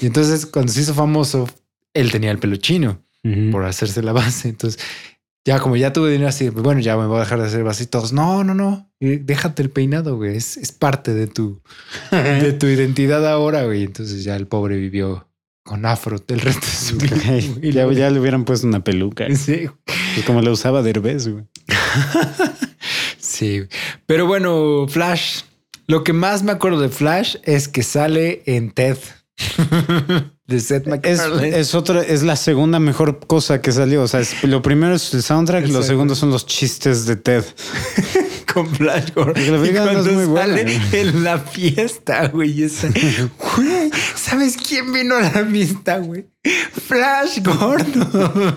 Y 0.00 0.06
entonces 0.06 0.46
cuando 0.46 0.72
se 0.72 0.80
hizo 0.80 0.94
famoso, 0.94 1.48
él 1.94 2.10
tenía 2.10 2.30
el 2.30 2.38
pelo 2.38 2.56
chino 2.56 3.02
por 3.52 3.64
hacerse 3.64 4.02
la 4.02 4.12
base. 4.12 4.48
Entonces, 4.48 4.82
ya 5.44 5.58
como 5.58 5.76
ya 5.76 5.92
tuve 5.92 6.10
dinero 6.12 6.28
así, 6.28 6.50
pues, 6.50 6.62
bueno, 6.62 6.80
ya 6.80 6.96
me 6.96 7.06
voy 7.06 7.16
a 7.16 7.20
dejar 7.20 7.40
de 7.40 7.46
hacer 7.46 7.64
base 7.64 7.84
y 7.84 7.86
todos. 7.86 8.12
No, 8.12 8.44
no, 8.44 8.54
no. 8.54 8.90
Déjate 9.00 9.62
el 9.62 9.70
peinado, 9.70 10.16
güey. 10.16 10.36
Es, 10.36 10.56
es 10.56 10.72
parte 10.72 11.14
de 11.14 11.26
tu, 11.26 11.62
de 12.10 12.52
tu 12.52 12.66
identidad 12.66 13.26
ahora, 13.26 13.64
güey. 13.64 13.84
Entonces 13.84 14.22
ya 14.24 14.36
el 14.36 14.46
pobre 14.46 14.76
vivió 14.76 15.26
con 15.64 15.86
afro 15.86 16.18
el 16.28 16.40
resto 16.40 16.66
de 16.66 16.72
su 16.72 16.96
vida. 16.98 17.16
Güey. 17.24 17.72
ya, 17.72 17.90
ya 17.92 18.10
le 18.10 18.20
hubieran 18.20 18.44
puesto 18.44 18.66
una 18.66 18.84
peluca. 18.84 19.26
Sí, 19.34 19.68
Pues 19.84 20.26
como 20.26 20.42
la 20.42 20.50
usaba 20.50 20.82
Derbez, 20.82 21.28
güey. 21.28 21.44
sí. 23.18 23.62
Pero 24.06 24.26
bueno, 24.26 24.86
Flash. 24.88 25.42
Lo 25.86 26.04
que 26.04 26.12
más 26.12 26.42
me 26.42 26.52
acuerdo 26.52 26.80
de 26.80 26.88
Flash 26.88 27.36
es 27.44 27.66
que 27.68 27.82
sale 27.82 28.42
en 28.46 28.70
Ted. 28.72 28.98
de 30.50 30.60
Seth 30.60 30.82
Es, 30.82 30.88
MacFarlane. 30.88 31.58
es 31.58 31.74
otra, 31.74 32.02
es 32.02 32.22
la 32.22 32.36
segunda 32.36 32.78
mejor 32.78 33.18
cosa 33.26 33.62
que 33.62 33.72
salió. 33.72 34.02
O 34.02 34.08
sea, 34.08 34.20
es- 34.20 34.42
lo 34.44 34.60
primero 34.60 34.94
es 34.94 35.14
el 35.14 35.22
soundtrack, 35.22 35.62
lo 35.62 35.68
Exacto. 35.68 35.86
segundo 35.86 36.14
son 36.14 36.30
los 36.30 36.44
chistes 36.46 37.06
de 37.06 37.16
Ted. 37.16 37.44
con 38.52 38.66
Flash 38.68 39.12
Gordon. 39.14 39.42
Y 39.42 39.48
no 39.50 39.64
es 39.64 39.70
cuando 39.70 40.12
muy 40.12 40.36
sale 40.36 40.78
en 40.92 41.22
la 41.24 41.38
fiesta, 41.38 42.26
güey. 42.28 42.64
esa- 42.64 42.88
Güey, 42.88 43.90
¿sabes 44.16 44.56
quién 44.56 44.92
vino 44.92 45.14
a 45.16 45.20
la 45.20 45.30
fiesta, 45.46 45.98
güey? 45.98 46.26
Flash 46.88 47.40
Gordon. 47.44 48.56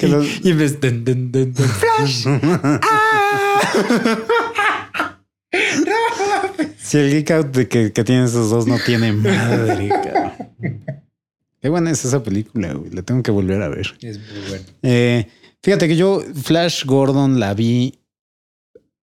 Y, 0.00 0.06
los- 0.06 0.26
y 0.42 0.52
de- 0.54 0.68
de- 0.70 0.90
de- 0.90 1.46
de- 1.46 1.68
Flash. 1.68 2.24
¡Ah! 2.82 3.60
Si 6.82 6.98
el 6.98 7.10
geek 7.10 7.30
out 7.32 7.46
de 7.54 7.68
que, 7.68 7.92
que 7.92 8.04
tienen 8.04 8.24
esos 8.24 8.50
dos 8.50 8.66
no 8.66 8.76
tiene 8.84 9.12
madre, 9.12 9.88
cabrón. 9.88 10.84
Qué 11.60 11.68
buena 11.68 11.90
es 11.90 12.04
esa 12.04 12.22
película, 12.22 12.72
güey. 12.74 12.90
La 12.90 13.02
tengo 13.02 13.22
que 13.22 13.30
volver 13.30 13.60
a 13.62 13.68
ver. 13.68 13.94
Es 14.00 14.18
muy 14.18 14.48
bueno. 14.48 14.64
Eh, 14.82 15.26
fíjate 15.62 15.88
que 15.88 15.96
yo 15.96 16.22
Flash 16.42 16.84
Gordon 16.86 17.38
la 17.38 17.52
vi 17.54 17.94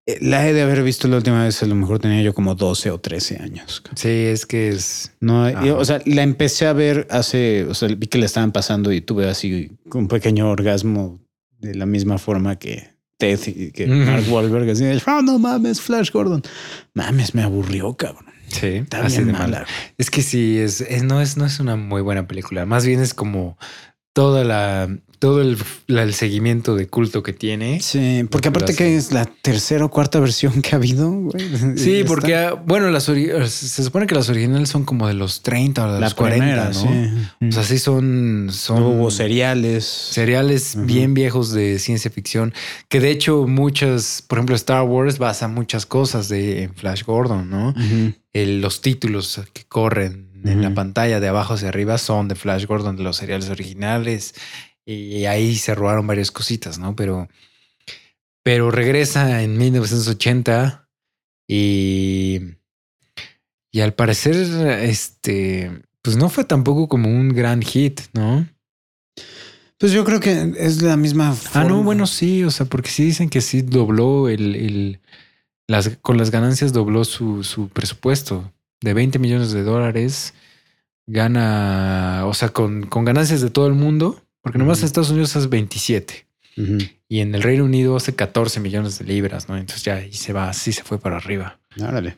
eh, 0.07 0.19
la 0.21 0.47
he 0.47 0.53
de 0.53 0.61
haber 0.61 0.83
visto 0.83 1.07
la 1.07 1.17
última 1.17 1.43
vez, 1.43 1.61
a 1.63 1.65
lo 1.65 1.73
mejor 1.75 1.99
tenía 1.99 2.21
yo 2.21 2.33
como 2.33 2.53
12 2.55 2.91
o 2.91 2.99
13 2.99 3.37
años. 3.41 3.81
Sí, 3.95 4.09
es 4.09 4.45
que 4.45 4.69
es. 4.69 5.11
No, 5.19 5.45
Ajá. 5.45 5.65
y, 5.65 5.69
o 5.71 5.83
sea, 5.83 5.99
la 6.05 6.21
empecé 6.23 6.67
a 6.67 6.73
ver 6.73 7.07
hace, 7.09 7.65
o 7.65 7.73
sea, 7.73 7.87
vi 7.89 8.05
que 8.07 8.19
la 8.19 8.25
estaban 8.27 8.51
pasando 8.51 8.91
y 8.91 9.01
tuve 9.01 9.27
así 9.27 9.71
un 9.91 10.07
pequeño 10.07 10.49
orgasmo 10.49 11.19
de 11.59 11.73
la 11.75 11.85
misma 11.87 12.19
forma 12.19 12.57
que 12.59 12.89
Ted 13.17 13.39
y 13.47 13.71
que. 13.71 13.87
Mark 13.87 14.25
Wahlberg. 14.29 14.69
Así, 14.69 14.83
de, 14.83 15.01
"Ah, 15.07 15.21
no 15.23 15.39
mames, 15.39 15.81
Flash 15.81 16.11
Gordon. 16.11 16.43
Mames, 16.93 17.33
me 17.33 17.41
aburrió, 17.41 17.95
cabrón. 17.95 18.34
Sí, 18.59 18.67
Está 18.77 19.05
así 19.05 19.17
bien 19.17 19.27
de 19.27 19.33
mala. 19.33 19.45
mala. 19.59 19.65
Es 19.97 20.09
que 20.09 20.21
sí, 20.21 20.57
es, 20.59 20.81
es- 20.81 21.03
no, 21.03 21.21
es, 21.21 21.37
no 21.37 21.45
es 21.45 21.59
una 21.59 21.75
muy 21.75 22.01
buena 22.01 22.27
película. 22.27 22.65
Más 22.65 22.85
bien 22.85 23.01
es 23.01 23.13
como 23.13 23.57
toda 24.13 24.43
la, 24.43 24.87
todo 25.19 25.41
el, 25.41 25.57
seguimiento 26.13 26.75
de 26.75 26.87
culto 26.87 27.23
que 27.23 27.33
tiene. 27.33 27.79
Sí, 27.81 28.25
porque 28.29 28.49
aparte 28.49 28.75
que 28.75 28.95
es 28.95 29.11
la 29.11 29.25
tercera 29.25 29.85
o 29.85 29.89
cuarta 29.89 30.19
versión 30.19 30.61
que 30.61 30.71
ha 30.73 30.77
habido. 30.77 31.11
güey. 31.11 31.45
Sí, 31.77 32.03
porque, 32.05 32.35
ah, 32.35 32.53
bueno, 32.53 32.89
las 32.89 33.09
ori- 33.09 33.45
se 33.47 33.83
supone 33.83 34.07
que 34.07 34.15
las 34.15 34.29
originales 34.29 34.69
son 34.69 34.85
como 34.85 35.07
de 35.07 35.13
los 35.13 35.41
30 35.41 35.83
o 35.87 35.93
de 35.93 35.99
la 35.99 36.05
los 36.07 36.13
40, 36.15 36.43
primera, 36.45 36.65
¿no? 36.65 36.73
sí. 37.41 37.47
O 37.47 37.51
sea, 37.51 37.63
sí 37.63 37.77
son, 37.79 38.49
son 38.51 38.83
hubo 38.83 39.11
seriales. 39.11 39.85
seriales 39.85 40.75
bien 40.85 41.13
viejos 41.13 41.51
de 41.51 41.79
ciencia 41.79 42.09
ficción, 42.11 42.53
que 42.89 42.99
de 42.99 43.11
hecho 43.11 43.47
muchas, 43.47 44.23
por 44.27 44.37
ejemplo, 44.39 44.55
Star 44.55 44.83
Wars 44.83 45.17
basa 45.17 45.47
muchas 45.47 45.85
cosas 45.85 46.29
de 46.29 46.63
en 46.63 46.73
Flash 46.75 47.03
Gordon, 47.03 47.49
¿no? 47.49 47.73
El- 48.33 48.61
los 48.61 48.81
títulos 48.81 49.41
que 49.53 49.63
corren 49.65 50.25
en 50.45 50.61
la 50.61 50.73
pantalla 50.75 51.19
de 51.19 51.27
abajo 51.27 51.55
hacia 51.55 51.69
arriba 51.69 51.97
son 51.97 52.27
de 52.27 52.35
Flash 52.35 52.65
Gordon, 52.67 52.95
de 52.97 53.01
los 53.03 53.17
seriales 53.17 53.49
originales, 53.49 54.35
y 54.85 55.25
ahí 55.25 55.55
se 55.55 55.73
robaron 55.75 56.05
varias 56.07 56.31
cositas, 56.31 56.77
¿no? 56.79 56.95
Pero, 56.95 57.27
pero 58.43 58.69
regresa 58.71 59.41
en 59.41 59.57
1980 59.57 60.89
y, 61.47 62.39
y 63.71 63.81
al 63.81 63.93
parecer, 63.93 64.35
este, 64.81 65.71
pues 66.01 66.17
no 66.17 66.29
fue 66.29 66.43
tampoco 66.43 66.87
como 66.87 67.09
un 67.09 67.29
gran 67.29 67.61
hit, 67.61 68.01
¿no? 68.13 68.47
Pues 69.77 69.91
yo 69.91 70.05
creo 70.05 70.19
que 70.19 70.53
es 70.57 70.81
la 70.81 70.95
misma. 70.95 71.35
Ah, 71.53 71.63
no, 71.63 71.69
forma. 71.69 71.83
bueno, 71.83 72.07
sí, 72.07 72.43
o 72.43 72.51
sea, 72.51 72.65
porque 72.65 72.89
sí 72.89 73.03
dicen 73.03 73.29
que 73.29 73.41
sí 73.41 73.61
dobló 73.61 74.29
el, 74.29 74.55
el- 74.55 74.99
las, 75.67 75.97
con 76.01 76.17
las 76.17 76.29
ganancias 76.31 76.73
dobló 76.73 77.03
su, 77.05 77.43
su 77.43 77.69
presupuesto 77.69 78.53
de 78.81 78.93
20 78.93 79.17
millones 79.19 79.51
de 79.51 79.63
dólares. 79.63 80.33
Gana, 81.07 82.23
o 82.25 82.33
sea, 82.33 82.49
con, 82.49 82.83
con 82.87 83.03
ganancias 83.05 83.41
de 83.41 83.49
todo 83.49 83.67
el 83.67 83.73
mundo, 83.73 84.21
porque 84.45 84.59
nomás 84.59 84.77
en 84.79 84.85
Estados 84.85 85.09
Unidos 85.09 85.35
es 85.35 85.49
27 85.49 86.27
Ujú. 86.57 86.77
y 87.09 87.19
en 87.21 87.33
el 87.33 87.41
Reino 87.41 87.65
Unido 87.65 87.95
hace 87.95 88.13
14 88.13 88.59
millones 88.59 88.99
de 88.99 89.05
libras, 89.05 89.49
¿no? 89.49 89.57
Entonces 89.57 89.83
ya 89.83 89.95
ahí 89.95 90.13
se 90.13 90.33
va, 90.33 90.49
así 90.49 90.71
se 90.71 90.83
fue 90.83 90.99
para 90.99 91.17
arriba. 91.17 91.59
Órale. 91.81 92.15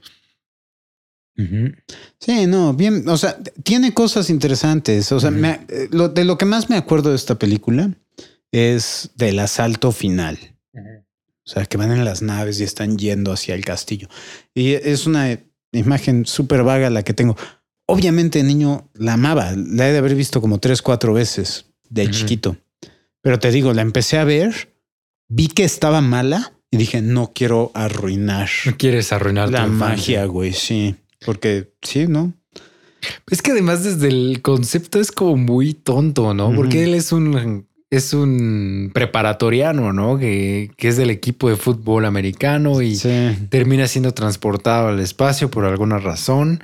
Sí, 2.19 2.47
no, 2.47 2.73
bien, 2.73 3.07
o 3.07 3.15
sea, 3.17 3.37
tiene 3.63 3.93
cosas 3.93 4.29
interesantes. 4.29 5.09
O 5.13 5.19
sea, 5.21 5.31
me- 5.31 5.65
eh, 5.69 5.87
lo, 5.91 6.09
de 6.09 6.25
lo 6.25 6.37
que 6.37 6.45
más 6.45 6.69
me 6.69 6.75
acuerdo 6.75 7.11
de 7.11 7.15
esta 7.15 7.35
película 7.39 7.91
es 8.51 9.11
del 9.15 9.39
asalto 9.39 9.91
final. 9.93 10.37
O 10.73 11.49
sea, 11.49 11.65
que 11.65 11.77
van 11.77 11.91
en 11.91 12.03
las 12.03 12.21
naves 12.21 12.59
y 12.59 12.63
están 12.65 12.97
yendo 12.97 13.31
hacia 13.31 13.55
el 13.55 13.63
castillo. 13.63 14.09
Y 14.53 14.71
es 14.73 15.05
una 15.07 15.39
imagen 15.71 16.25
súper 16.25 16.63
vaga 16.63 16.89
la 16.89 17.03
que 17.03 17.13
tengo. 17.13 17.37
Obviamente, 17.85 18.41
el 18.41 18.47
niño 18.47 18.89
la 18.95 19.13
amaba. 19.13 19.53
La 19.55 19.87
he 19.87 19.93
de 19.93 19.99
haber 19.99 20.15
visto 20.15 20.41
como 20.41 20.59
tres, 20.59 20.81
cuatro 20.81 21.13
veces 21.13 21.66
de 21.89 22.09
chiquito. 22.09 22.57
Pero 23.21 23.39
te 23.39 23.51
digo, 23.51 23.73
la 23.73 23.81
empecé 23.81 24.17
a 24.17 24.23
ver, 24.23 24.73
vi 25.27 25.47
que 25.47 25.63
estaba 25.63 26.01
mala 26.01 26.53
y 26.71 26.77
dije, 26.77 27.01
no 27.01 27.31
quiero 27.33 27.71
arruinar 27.73 28.49
No 28.65 28.77
quieres 28.77 29.11
arruinar 29.13 29.49
la 29.51 29.67
magia, 29.67 30.25
güey. 30.25 30.53
Sí, 30.53 30.95
porque 31.25 31.71
sí, 31.81 32.07
¿no? 32.07 32.33
Es 33.29 33.41
que 33.41 33.51
además 33.51 33.83
desde 33.83 34.07
el 34.07 34.41
concepto 34.41 34.99
es 34.99 35.11
como 35.11 35.37
muy 35.37 35.73
tonto, 35.73 36.33
¿no? 36.33 36.53
Porque 36.53 36.83
él 36.83 36.93
es 36.93 37.11
un 37.11 37.65
es 37.89 38.13
un 38.13 38.91
preparatoriano, 38.93 39.93
¿no? 39.93 40.17
Que, 40.17 40.71
que 40.75 40.89
es 40.89 40.97
del 40.97 41.09
equipo 41.09 41.49
de 41.49 41.55
fútbol 41.55 42.03
americano 42.03 42.81
y 42.81 42.97
Sí. 42.97 43.37
termina 43.49 43.87
siendo 43.87 44.13
transportado 44.13 44.89
al 44.89 44.99
espacio 44.99 45.49
por 45.49 45.63
alguna 45.63 45.97
razón. 45.99 46.61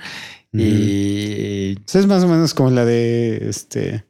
Y 0.52 1.78
es 1.94 2.08
más 2.08 2.24
o 2.24 2.28
menos 2.28 2.54
como 2.54 2.72
la 2.72 2.84
de 2.86 3.50
este, 3.50 4.04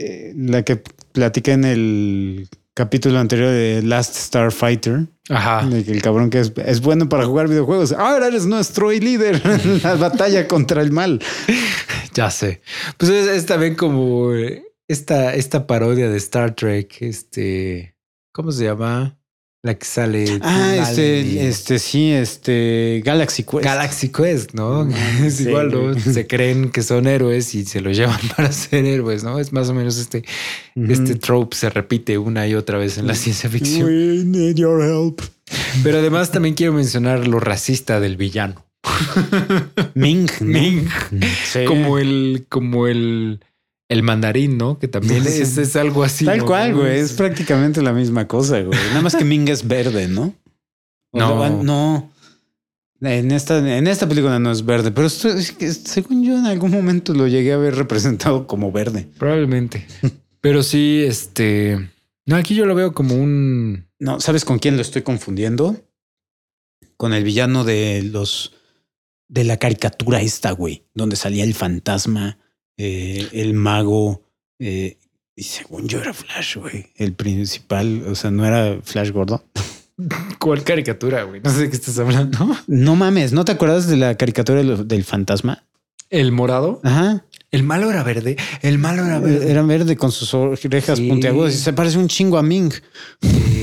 eh, 0.00 0.32
la 0.34 0.62
que 0.62 0.82
platiqué 1.12 1.52
en 1.52 1.64
el 1.64 2.48
capítulo 2.72 3.18
anterior 3.18 3.48
de 3.48 3.82
Last 3.82 4.16
Starfighter, 4.16 5.08
ajá, 5.28 5.66
de 5.66 5.84
que 5.84 5.92
el 5.92 6.00
cabrón 6.00 6.30
que 6.30 6.40
es, 6.40 6.52
es 6.64 6.80
bueno 6.80 7.08
para 7.10 7.26
jugar 7.26 7.48
videojuegos. 7.48 7.92
Ahora 7.92 8.28
eres 8.28 8.46
nuestro 8.46 8.90
líder 8.90 9.42
en 9.64 9.82
la 9.82 9.96
batalla 9.96 10.48
contra 10.48 10.80
el 10.80 10.90
mal. 10.90 11.20
ya 12.14 12.30
sé. 12.30 12.62
Pues 12.96 13.10
es, 13.10 13.28
es 13.28 13.44
también 13.44 13.74
como 13.74 14.32
eh, 14.32 14.64
esta, 14.88 15.34
esta 15.34 15.66
parodia 15.66 16.08
de 16.08 16.16
Star 16.16 16.54
Trek, 16.54 17.02
este, 17.02 17.94
¿cómo 18.32 18.52
se 18.52 18.64
llama? 18.64 19.19
La 19.62 19.74
que 19.74 19.84
sale. 19.84 20.38
Ah, 20.40 20.74
este, 20.74 21.46
este, 21.46 21.78
sí, 21.78 22.12
este 22.12 23.02
Galaxy 23.04 23.42
Quest. 23.42 23.62
Galaxy 23.62 24.08
Quest, 24.08 24.54
¿no? 24.54 24.88
Es 25.22 25.36
Sí, 25.36 25.48
igual, 25.48 25.70
¿no? 25.70 25.98
Se 26.12 26.26
creen 26.26 26.70
que 26.70 26.82
son 26.82 27.06
héroes 27.06 27.54
y 27.54 27.66
se 27.66 27.82
los 27.82 27.94
llevan 27.94 28.20
para 28.36 28.50
ser 28.52 28.86
héroes, 28.86 29.22
¿no? 29.22 29.38
Es 29.38 29.52
más 29.52 29.68
o 29.68 29.74
menos 29.74 29.98
este, 29.98 30.24
este 30.76 31.14
trope 31.16 31.54
se 31.56 31.68
repite 31.68 32.16
una 32.16 32.48
y 32.48 32.54
otra 32.54 32.78
vez 32.78 32.96
en 32.96 33.06
la 33.06 33.14
ciencia 33.14 33.50
ficción. 33.50 33.84
We 33.84 34.24
need 34.24 34.56
your 34.56 34.82
help. 34.82 35.20
Pero 35.82 35.98
además 35.98 36.30
también 36.30 36.54
quiero 36.54 36.72
mencionar 36.72 37.28
lo 37.28 37.38
racista 37.38 38.00
del 38.00 38.16
villano. 38.16 38.64
Ming. 39.94 40.26
¿no? 40.40 40.46
Ming. 40.46 40.88
Sí. 41.44 41.64
Como 41.66 41.98
el, 41.98 42.46
como 42.48 42.86
el, 42.86 43.40
el 43.90 44.02
mandarín, 44.02 44.56
¿no? 44.56 44.78
Que 44.78 44.88
también 44.88 45.22
Sí. 45.28 45.42
es, 45.42 45.58
es 45.58 45.76
algo 45.76 46.02
así. 46.02 46.24
Tal 46.24 46.38
¿no? 46.38 46.46
cual, 46.46 46.74
güey. 46.74 46.98
Es 47.00 47.12
prácticamente 47.12 47.82
la 47.82 47.92
misma 47.92 48.26
cosa, 48.26 48.60
güey. 48.62 48.78
Nada 48.88 49.02
más 49.02 49.14
que 49.14 49.24
Ming 49.24 49.48
es 49.48 49.66
verde, 49.68 50.08
¿no? 50.08 50.34
O 51.10 51.18
No. 51.18 51.36
van- 51.38 51.64
no. 51.66 52.10
En 53.02 53.30
esta, 53.32 53.58
en 53.78 53.86
esta 53.86 54.06
película 54.08 54.38
no 54.38 54.52
es 54.52 54.64
verde, 54.64 54.90
pero 54.92 55.06
esto 55.06 55.28
es 55.30 55.52
que, 55.52 55.72
según 55.72 56.22
yo 56.22 56.36
en 56.38 56.44
algún 56.44 56.70
momento 56.70 57.14
lo 57.14 57.26
llegué 57.26 57.52
a 57.54 57.56
ver 57.56 57.74
representado 57.74 58.46
como 58.46 58.70
verde. 58.72 59.08
Probablemente. 59.18 59.86
Pero 60.42 60.62
sí, 60.62 61.02
este. 61.06 61.90
No, 62.26 62.36
aquí 62.36 62.54
yo 62.54 62.66
lo 62.66 62.74
veo 62.74 62.92
como 62.92 63.14
un. 63.14 63.86
No, 63.98 64.20
¿sabes 64.20 64.44
con 64.44 64.58
quién 64.58 64.76
lo 64.76 64.82
estoy 64.82 65.00
confundiendo? 65.02 65.80
Con 66.98 67.14
el 67.14 67.24
villano 67.24 67.64
de 67.64 68.02
los 68.02 68.52
de 69.28 69.44
la 69.44 69.56
caricatura 69.56 70.20
esta, 70.20 70.50
güey, 70.50 70.84
donde 70.94 71.16
salía 71.16 71.44
el 71.44 71.54
fantasma, 71.54 72.36
eh, 72.82 73.28
el 73.32 73.52
mago, 73.52 74.22
eh, 74.58 74.96
y 75.36 75.42
según 75.42 75.86
yo 75.86 76.00
era 76.00 76.14
Flash, 76.14 76.56
güey, 76.56 76.86
el 76.96 77.12
principal, 77.12 78.04
o 78.08 78.14
sea, 78.14 78.30
no 78.30 78.46
era 78.46 78.78
Flash 78.82 79.10
gordo. 79.10 79.44
¿Cuál 80.38 80.64
caricatura, 80.64 81.24
güey? 81.24 81.42
No 81.42 81.50
sé 81.50 81.60
de 81.62 81.70
qué 81.70 81.76
estás 81.76 81.98
hablando. 81.98 82.38
No 82.66 82.96
mames, 82.96 83.32
¿no 83.34 83.44
te 83.44 83.52
acuerdas 83.52 83.86
de 83.86 83.96
la 83.98 84.16
caricatura 84.16 84.60
del, 84.62 84.88
del 84.88 85.04
fantasma? 85.04 85.64
El 86.08 86.32
morado. 86.32 86.80
Ajá. 86.82 87.24
El 87.50 87.64
malo 87.64 87.90
era 87.90 88.02
verde. 88.02 88.36
El 88.62 88.78
malo 88.78 89.04
era 89.04 89.18
verde. 89.20 89.50
Era 89.50 89.62
verde 89.62 89.96
con 89.96 90.10
sus 90.10 90.32
orejas 90.34 90.98
Sí. 90.98 91.08
puntiagudas 91.08 91.54
y 91.54 91.58
se 91.58 91.72
parece 91.72 91.98
un 91.98 92.08
chingo 92.08 92.38
a 92.38 92.42
Ming. 92.42 92.72
Sí. 93.20 93.59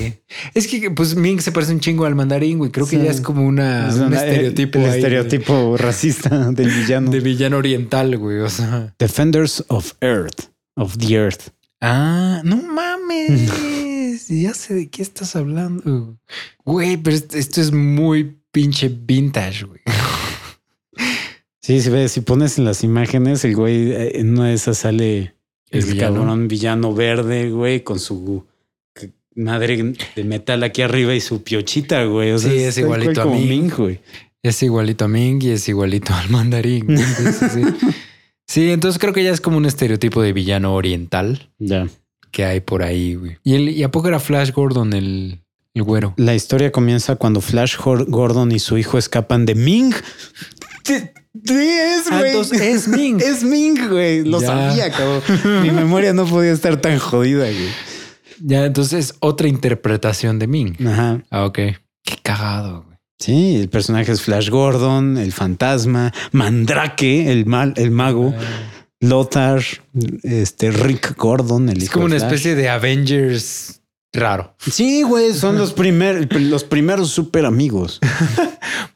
Es 0.53 0.67
que 0.67 0.91
pues 0.91 1.15
Ming 1.15 1.39
se 1.39 1.51
parece 1.51 1.73
un 1.73 1.79
chingo 1.79 2.05
al 2.05 2.15
mandarín, 2.15 2.57
güey. 2.57 2.71
Creo 2.71 2.85
que 2.87 2.97
Sí. 2.97 3.03
ya 3.03 3.11
es 3.11 3.21
como 3.21 3.45
una, 3.45 3.89
Es 3.89 3.95
un 3.95 4.07
una- 4.07 4.23
estereotipo. 4.23 4.79
El, 4.79 4.85
ahí 4.85 4.91
de- 4.91 4.97
estereotipo 4.97 5.77
racista 5.77 6.29
del 6.51 6.69
villano. 6.69 7.11
de 7.11 7.19
villano 7.19 7.57
oriental, 7.57 8.17
güey. 8.17 8.39
O 8.39 8.49
sea. 8.49 8.93
Defenders 8.99 9.63
of 9.67 9.93
Earth, 10.01 10.49
of 10.75 10.97
the 10.97 11.13
Earth. 11.15 11.49
Ah, 11.81 12.41
no 12.43 12.57
mames. 12.57 14.27
ya 14.29 14.53
sé 14.53 14.73
de 14.73 14.89
qué 14.89 15.01
estás 15.01 15.35
hablando. 15.35 16.17
Güey, 16.65 16.97
pero 16.97 17.15
esto, 17.15 17.61
es 17.61 17.71
muy 17.71 18.37
pinche 18.51 18.89
vintage, 18.89 19.65
güey. 19.65 19.81
Sí, 21.61 21.81
si 21.81 21.89
ves, 21.89 22.13
si 22.13 22.21
pones 22.21 22.57
en 22.57 22.63
las 22.63 22.83
imágenes, 22.85 23.43
el 23.43 23.53
güey 23.55 23.91
eh, 23.91 24.19
en 24.19 24.29
una 24.37 24.47
de 24.47 24.53
esas 24.53 24.77
sale 24.77 25.35
El 25.69 25.83
el, 25.83 25.85
villano. 25.85 26.15
cabrón 26.15 26.47
villano 26.47 26.93
verde, 26.93 27.49
güey, 27.49 27.83
con 27.83 27.99
su 27.99 28.45
madre 29.37 29.93
de 30.15 30.23
metal 30.25 30.63
aquí 30.63 30.81
arriba 30.81 31.13
y 31.15 31.21
su 31.21 31.43
piochita, 31.43 32.03
güey. 32.05 32.31
O 32.31 32.37
sea, 32.39 32.51
Sí, 32.51 32.57
es 32.59 32.77
igualito 32.77 33.21
a. 33.21 33.25
Ming, 33.25 33.69
güey. 33.75 33.99
Es 34.43 34.61
igualito 34.63 35.05
a 35.05 35.07
Ming 35.07 35.41
y 35.43 35.49
es 35.51 35.67
igualito 35.69 36.13
al 36.13 36.29
mandarín. 36.29 36.85
Sí, 36.97 37.25
sí, 37.31 37.45
sí. 37.53 37.61
Sí, 38.49 38.71
entonces 38.71 38.97
creo 38.99 39.13
que 39.13 39.23
ya 39.23 39.31
es 39.31 39.41
como 39.41 39.57
un 39.57 39.65
estereotipo 39.65 40.21
de 40.21 40.31
villano 40.33 40.73
oriental 40.73 41.49
Ya. 41.59 41.87
que 42.31 42.45
hay 42.45 42.61
por 42.61 42.81
ahí, 42.81 43.15
güey. 43.15 43.37
¿Y, 43.43 43.55
el, 43.55 43.69
¿Y 43.69 43.83
a 43.83 43.91
poco 43.91 44.07
era 44.07 44.19
Flash 44.21 44.51
Gordon 44.53 44.93
el, 44.93 45.41
el 45.73 45.83
güero? 45.83 46.13
La 46.17 46.33
historia 46.33 46.71
comienza 46.71 47.17
cuando 47.17 47.41
Flash 47.41 47.75
Gor- 47.77 48.05
Gordon 48.07 48.51
y 48.53 48.59
su 48.59 48.77
hijo 48.77 48.97
escapan 48.97 49.45
de 49.45 49.53
Ming. 49.55 49.93
Sí, 50.83 50.93
es, 50.93 52.05
Ah, 52.09 52.19
güey. 52.19 52.31
entonces 52.31 52.61
es 52.61 52.87
Ming. 52.87 53.19
Es 53.21 53.43
Ming, 53.43 53.89
güey. 53.89 54.23
Lo 54.23 54.39
Ya. 54.39 54.47
sabía, 54.47 54.91
cabrón. 54.91 55.21
Mi 55.61 55.71
memoria 55.71 56.13
no 56.13 56.25
podía 56.25 56.53
estar 56.53 56.79
tan 56.79 56.97
jodida, 56.99 57.43
güey. 57.43 57.69
Ya, 58.41 58.65
entonces 58.65 59.15
otra 59.19 59.47
interpretación 59.47 60.39
de 60.39 60.47
Ming. 60.47 60.75
Ajá. 60.87 61.23
Ah, 61.29 61.45
ok. 61.45 61.55
Qué 61.55 62.15
cagado, 62.21 62.83
güey. 62.83 62.97
Sí, 63.19 63.55
el 63.55 63.69
personaje 63.69 64.11
es 64.11 64.21
Flash 64.21 64.49
Gordon, 64.49 65.17
el 65.17 65.31
fantasma, 65.31 66.13
Mandrake, 66.31 67.31
el 67.31 67.45
mal, 67.47 67.73
el 67.75 67.89
mago, 67.89 68.33
Lothar, 68.99 69.63
este 70.23 70.69
Rick 70.71 71.15
Gordon, 71.17 71.69
el 71.69 71.77
Es 71.77 71.83
hijo 71.85 71.93
como 71.93 72.05
de 72.07 72.11
una 72.15 72.19
Flash. 72.19 72.27
especie 72.33 72.55
de 72.55 72.69
Avengers 72.69 73.81
raro. 74.13 74.55
Sí, 74.59 75.01
güey, 75.01 75.33
son 75.33 75.57
los 75.57 75.73
primer, 75.73 76.31
los 76.41 76.63
primeros 76.63 77.09
super 77.11 77.45
amigos. 77.45 77.99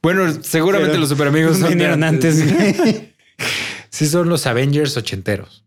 Bueno, 0.04 0.32
seguramente 0.42 0.92
Pero 0.92 1.00
los 1.02 1.10
superamigos 1.10 1.54
son 1.58 1.64
de 1.64 1.70
vinieron 1.70 2.04
antes. 2.04 2.44
güey. 2.54 3.14
Sí, 3.90 4.08
son 4.08 4.30
los 4.30 4.48
Avengers 4.48 4.96
ochenteros. 4.98 5.66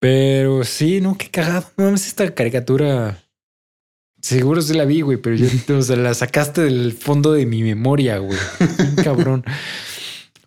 Pero 0.00 0.64
sí, 0.64 1.00
no, 1.00 1.16
qué 1.16 1.30
cagado. 1.30 1.70
No 1.76 1.84
mames, 1.84 2.06
esta 2.06 2.34
caricatura. 2.34 3.22
Seguro 4.22 4.60
sí 4.60 4.74
la 4.74 4.84
vi, 4.84 5.00
güey, 5.02 5.18
pero 5.18 5.36
yo 5.36 5.46
o 5.78 5.82
sea, 5.82 5.96
la 5.96 6.14
sacaste 6.14 6.62
del 6.62 6.92
fondo 6.92 7.32
de 7.32 7.46
mi 7.46 7.62
memoria, 7.62 8.18
güey. 8.18 8.38
Cabrón. 9.04 9.44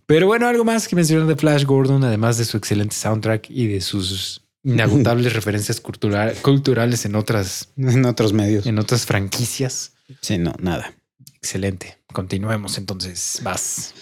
Pero 0.06 0.28
bueno, 0.28 0.48
algo 0.48 0.64
más 0.66 0.88
que 0.88 0.96
mencionar 0.96 1.28
de 1.28 1.36
Flash 1.36 1.64
Gordon, 1.66 2.04
además 2.04 2.38
de 2.38 2.46
su 2.46 2.58
excelente 2.58 2.96
soundtrack 2.96 3.50
y 3.50 3.68
de 3.68 3.82
sus 3.82 4.42
inagotables 4.64 5.34
referencias 5.34 5.80
cultural- 5.82 6.36
culturales 6.42 7.06
en 7.06 7.16
otras, 7.16 7.70
en 7.78 8.06
otros 8.06 8.34
medios. 8.34 8.66
en 8.66 8.80
otras 8.80 9.06
franquicias. 9.06 9.94
Sí, 10.22 10.38
no, 10.38 10.54
nada. 10.60 10.94
Excelente. 11.36 11.98
Continuemos 12.12 12.78
entonces. 12.78 13.40
Vas. 13.44 13.94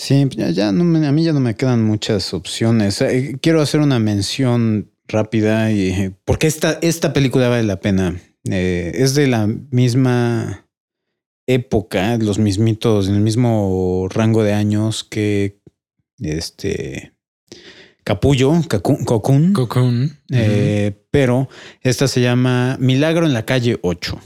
Sí, 0.00 0.26
ya, 0.34 0.48
ya 0.48 0.72
no 0.72 0.82
me- 0.84 1.06
a 1.06 1.12
mí 1.12 1.24
ya 1.24 1.34
no 1.34 1.40
me 1.40 1.54
quedan 1.56 1.84
muchas 1.84 2.32
opciones. 2.32 3.02
Eh, 3.02 3.36
quiero 3.42 3.60
hacer 3.60 3.80
una 3.80 3.98
mención 3.98 4.90
rápida 5.06 5.70
y 5.72 6.14
porque 6.24 6.46
esta, 6.46 6.78
esta 6.80 7.12
película 7.12 7.50
vale 7.50 7.64
la 7.64 7.80
pena. 7.80 8.18
Eh, 8.50 8.92
es 8.94 9.14
de 9.14 9.26
la 9.26 9.46
misma 9.46 10.66
época, 11.46 12.16
los 12.16 12.38
mismitos, 12.38 13.08
en 13.10 13.16
el 13.16 13.20
mismo 13.20 14.08
rango 14.10 14.42
de 14.42 14.54
años 14.54 15.04
que 15.04 15.60
este 16.18 17.12
Capullo. 18.02 18.54
Cocoon. 19.52 19.52
Eh, 20.30 21.04
pero 21.10 21.50
esta 21.82 22.08
se 22.08 22.22
llama 22.22 22.78
Milagro 22.80 23.26
en 23.26 23.34
la 23.34 23.44
calle 23.44 23.78
8. 23.82 24.18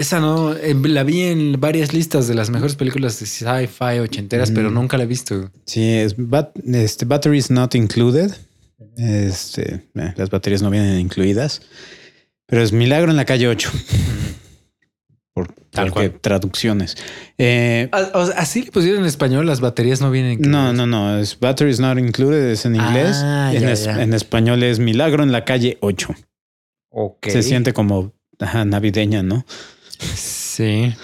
Esa 0.00 0.18
no, 0.18 0.54
eh, 0.54 0.74
la 0.84 1.02
vi 1.04 1.22
en 1.24 1.60
varias 1.60 1.92
listas 1.92 2.26
de 2.26 2.34
las 2.34 2.48
mejores 2.48 2.74
películas 2.74 3.20
de 3.20 3.26
sci-fi 3.26 3.98
ochenteras, 4.00 4.50
Mm. 4.50 4.54
pero 4.54 4.70
nunca 4.70 4.96
la 4.96 5.04
he 5.04 5.06
visto. 5.06 5.50
Sí, 5.66 5.82
es 5.92 6.16
bat- 6.16 6.52
este, 6.64 7.04
batteries 7.04 7.50
not 7.50 7.74
included. 7.74 8.32
Este, 8.96 9.74
eh, 9.94 10.14
las 10.16 10.30
baterías 10.30 10.62
no 10.62 10.70
vienen 10.70 10.98
incluidas. 11.00 11.60
Pero 12.46 12.62
es 12.62 12.72
Milagro 12.72 13.10
en 13.10 13.16
la 13.18 13.26
calle 13.26 13.46
8. 13.48 13.70
Por, 15.34 15.52
Tal 15.70 15.92
cual. 15.92 16.18
traducciones. 16.20 16.96
Eh, 17.38 17.88
Ah, 17.92 18.10
Así 18.36 18.62
le 18.62 18.72
pusieron 18.72 19.00
en 19.00 19.06
español, 19.06 19.46
las 19.46 19.60
baterías 19.60 20.00
no 20.00 20.10
vienen. 20.10 20.40
no, 20.40 20.72
no, 20.72 20.86
no. 20.86 21.18
Es 21.18 21.38
batteries 21.38 21.78
not 21.78 21.98
included. 21.98 22.50
Es 22.50 22.64
en 22.64 22.74
inglés. 22.74 23.16
Ah, 23.22 23.52
en, 23.54 23.60
ya, 23.62 23.72
es- 23.72 23.84
ya. 23.84 24.02
en 24.02 24.12
español 24.14 24.62
es 24.62 24.78
Milagro 24.80 25.22
en 25.22 25.30
la 25.30 25.44
calle 25.44 25.78
8. 25.82 26.14
Ok. 26.88 27.28
Se 27.28 27.42
siente 27.42 27.72
como 27.72 28.12
ajá, 28.38 28.64
navideña, 28.64 29.22
¿no? 29.22 29.44
Sí. 30.14 30.94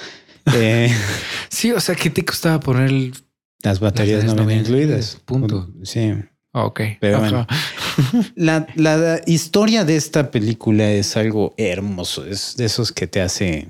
Eh, 0.55 0.91
Sí, 1.49 1.73
o 1.73 1.81
sea, 1.81 1.95
¿qué 1.95 2.11
te 2.11 2.25
costaba 2.25 2.61
poner 2.61 2.89
el... 2.91 3.15
las 3.63 3.81
baterías 3.81 4.25
Las 4.25 4.35
no 4.35 4.45
vienen 4.45 4.65
incluidas. 4.67 5.21
punto. 5.25 5.71
Sí. 5.85 6.13
Ok. 6.53 6.81
Pero 7.01 7.21
bueno. 7.21 7.47
La, 8.35 8.67
la 8.75 9.21
historia 9.27 9.85
de 9.85 9.97
esta 9.97 10.31
película 10.31 10.91
es 10.91 11.17
algo 11.17 11.55
hermoso. 11.57 12.27
Es 12.27 12.57
de 12.59 12.67
esos 12.67 12.93
que 12.93 13.07
te 13.07 13.23
hace 13.23 13.69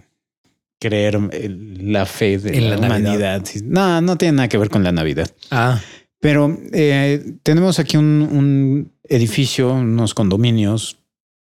creer 0.81 1.19
el- 1.33 1.93
la 1.93 2.07
fe 2.07 2.39
de 2.39 2.61
la, 2.61 2.71
la 2.77 2.87
humanidad. 2.87 3.45
No, 3.65 4.01
no 4.01 4.17
tiene 4.19 4.37
nada 4.37 4.49
que 4.49 4.59
ver 4.59 4.69
con 4.69 4.83
la 4.83 4.91
Navidad. 4.93 5.31
Ah, 5.53 5.81
Pero 6.21 6.59
eh, 6.73 7.35
tenemos 7.45 7.79
aquí 7.79 7.97
un, 7.97 8.23
un 8.33 8.93
edificio, 9.05 9.73
unos 9.75 10.13
condominios 10.15 10.99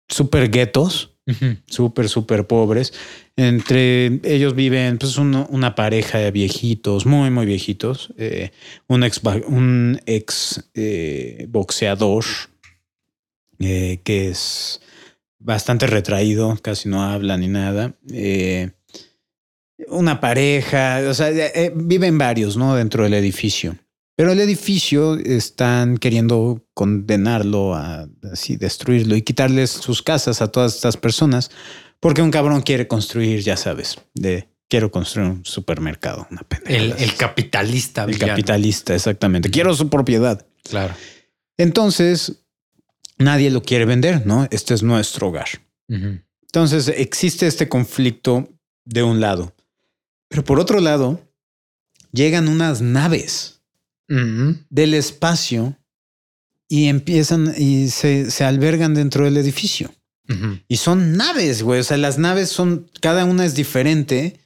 súper 0.07 0.49
guetos, 0.51 1.15
ujú. 1.25 1.55
súper, 1.65 2.09
súper 2.09 2.45
pobres. 2.45 2.93
Entre 3.39 4.19
ellos 4.23 4.55
viven 4.55 4.97
pues, 4.97 5.15
una 5.19 5.75
pareja 5.75 6.17
de 6.17 6.31
viejitos, 6.31 7.05
muy, 7.05 7.29
muy 7.29 7.45
viejitos. 7.45 8.11
eh, 8.17 8.51
un 8.87 9.03
ex, 9.03 9.21
un 9.47 10.01
ex 10.07 10.69
eh, 10.73 11.45
boxeador 11.47 12.25
eh, 13.59 13.99
que 14.03 14.29
es 14.29 14.81
bastante 15.37 15.85
retraído, 15.85 16.57
casi 16.63 16.89
no 16.89 17.03
habla 17.03 17.37
ni 17.37 17.47
nada. 17.47 17.93
una 19.87 20.19
pareja, 20.19 21.01
o 21.07 21.13
sea, 21.13 21.29
viven 21.75 22.17
varios, 22.17 22.57
¿no? 22.57 22.75
Dentro 22.75 23.03
del 23.03 23.13
edificio. 23.13 23.77
Pero 24.15 24.31
el 24.31 24.39
edificio 24.39 25.15
están 25.15 25.99
queriendo 25.99 26.65
condenarlo 26.73 27.75
a 27.75 28.09
así 28.33 28.55
destruirlo 28.57 29.15
y 29.15 29.21
quitarles 29.21 29.69
sus 29.69 30.01
casas 30.01 30.41
a 30.41 30.51
todas 30.51 30.73
estas 30.73 30.97
personas 30.97 31.51
porque 31.99 32.21
un 32.21 32.31
cabrón 32.31 32.61
quiere 32.61 32.87
construir, 32.87 33.41
ya 33.41 33.57
sabes, 33.57 33.99
de 34.13 34.47
quiero 34.69 34.91
construir 34.91 35.29
un 35.29 35.45
supermercado, 35.45 36.27
una 36.29 36.45
el, 36.65 36.93
el 36.97 37.15
capitalista. 37.15 38.03
El 38.03 38.11
villano. 38.11 38.33
capitalista, 38.33 38.95
exactamente. 38.95 39.49
Quiero 39.49 39.73
su 39.73 39.89
propiedad. 39.89 40.45
Claro. 40.63 40.93
Entonces, 41.57 42.43
nadie 43.17 43.49
lo 43.49 43.63
quiere 43.63 43.85
vender, 43.85 44.25
¿no? 44.25 44.47
Este 44.51 44.73
es 44.73 44.83
nuestro 44.83 45.29
hogar. 45.29 45.47
Entonces, 45.89 46.89
existe 46.89 47.47
este 47.47 47.69
conflicto 47.69 48.49
de 48.85 49.03
un 49.03 49.19
lado. 49.19 49.55
Pero 50.27 50.43
por 50.43 50.59
otro 50.59 50.79
lado, 50.81 51.21
llegan 52.11 52.47
unas 52.47 52.81
naves 52.81 53.61
del 54.07 54.93
espacio 54.93 55.77
y 56.69 56.87
empiezan 56.87 57.53
y 57.57 57.89
se, 57.89 58.31
se 58.31 58.43
albergan 58.43 58.93
dentro 58.93 59.25
del 59.25 59.37
edificio. 59.37 59.91
Y 60.67 60.77
son 60.77 61.15
naves, 61.15 61.63
güey. 61.63 61.79
O 61.79 61.83
sea, 61.83 61.97
las 61.97 62.17
naves 62.17 62.49
son, 62.49 62.89
cada 63.01 63.25
una 63.25 63.45
es 63.45 63.55
diferente, 63.55 64.39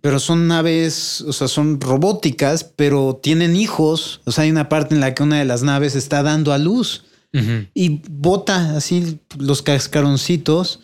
pero 0.00 0.18
son 0.18 0.48
naves, 0.48 1.20
o 1.20 1.32
sea, 1.32 1.46
son 1.46 1.80
robóticas, 1.80 2.64
pero 2.64 3.20
tienen 3.22 3.54
hijos. 3.54 4.20
O 4.24 4.32
sea, 4.32 4.44
hay 4.44 4.50
una 4.50 4.68
parte 4.68 4.94
en 4.94 5.00
la 5.00 5.14
que 5.14 5.22
una 5.22 5.38
de 5.38 5.44
las 5.44 5.62
naves 5.62 5.94
está 5.94 6.22
dando 6.22 6.52
a 6.52 6.58
luz 6.58 7.04
y 7.74 8.02
bota 8.10 8.76
así 8.76 9.20
los 9.38 9.62
cascaroncitos 9.62 10.80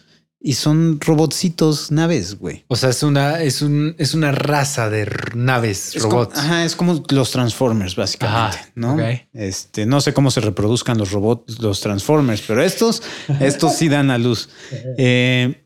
y 0.48 0.52
son 0.52 1.00
robotcitos 1.00 1.90
naves, 1.90 2.38
güey. 2.38 2.64
O 2.68 2.76
sea, 2.76 2.90
es 2.90 3.02
una, 3.02 3.42
es 3.42 3.62
un, 3.62 3.96
es 3.98 4.14
una 4.14 4.30
raza 4.30 4.88
de 4.88 5.10
naves, 5.34 5.96
Es 5.96 6.02
como- 6.04 6.22
robots. 6.22 6.38
ajá, 6.38 6.64
es 6.64 6.76
como 6.76 7.02
los 7.10 7.32
Transformers, 7.32 7.96
básicamente, 7.96 8.58
Ajá, 8.58 8.70
¿no? 8.76 8.94
ok. 8.94 9.00
Este, 9.32 9.86
no 9.86 10.00
sé 10.00 10.14
cómo 10.14 10.30
se 10.30 10.40
reproduzcan 10.40 10.98
los 10.98 11.10
robots, 11.10 11.58
los 11.58 11.80
Transformers, 11.80 12.42
pero 12.46 12.62
estos, 12.62 13.02
estos 13.40 13.74
sí 13.74 13.88
dan 13.88 14.10
a 14.12 14.18
luz. 14.18 14.48
Eh, 14.98 15.64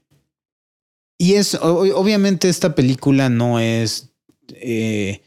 y 1.18 1.34
es, 1.34 1.54
obviamente, 1.60 2.48
esta 2.48 2.74
película 2.74 3.28
no 3.28 3.60
es, 3.60 4.08
eh, 4.54 5.20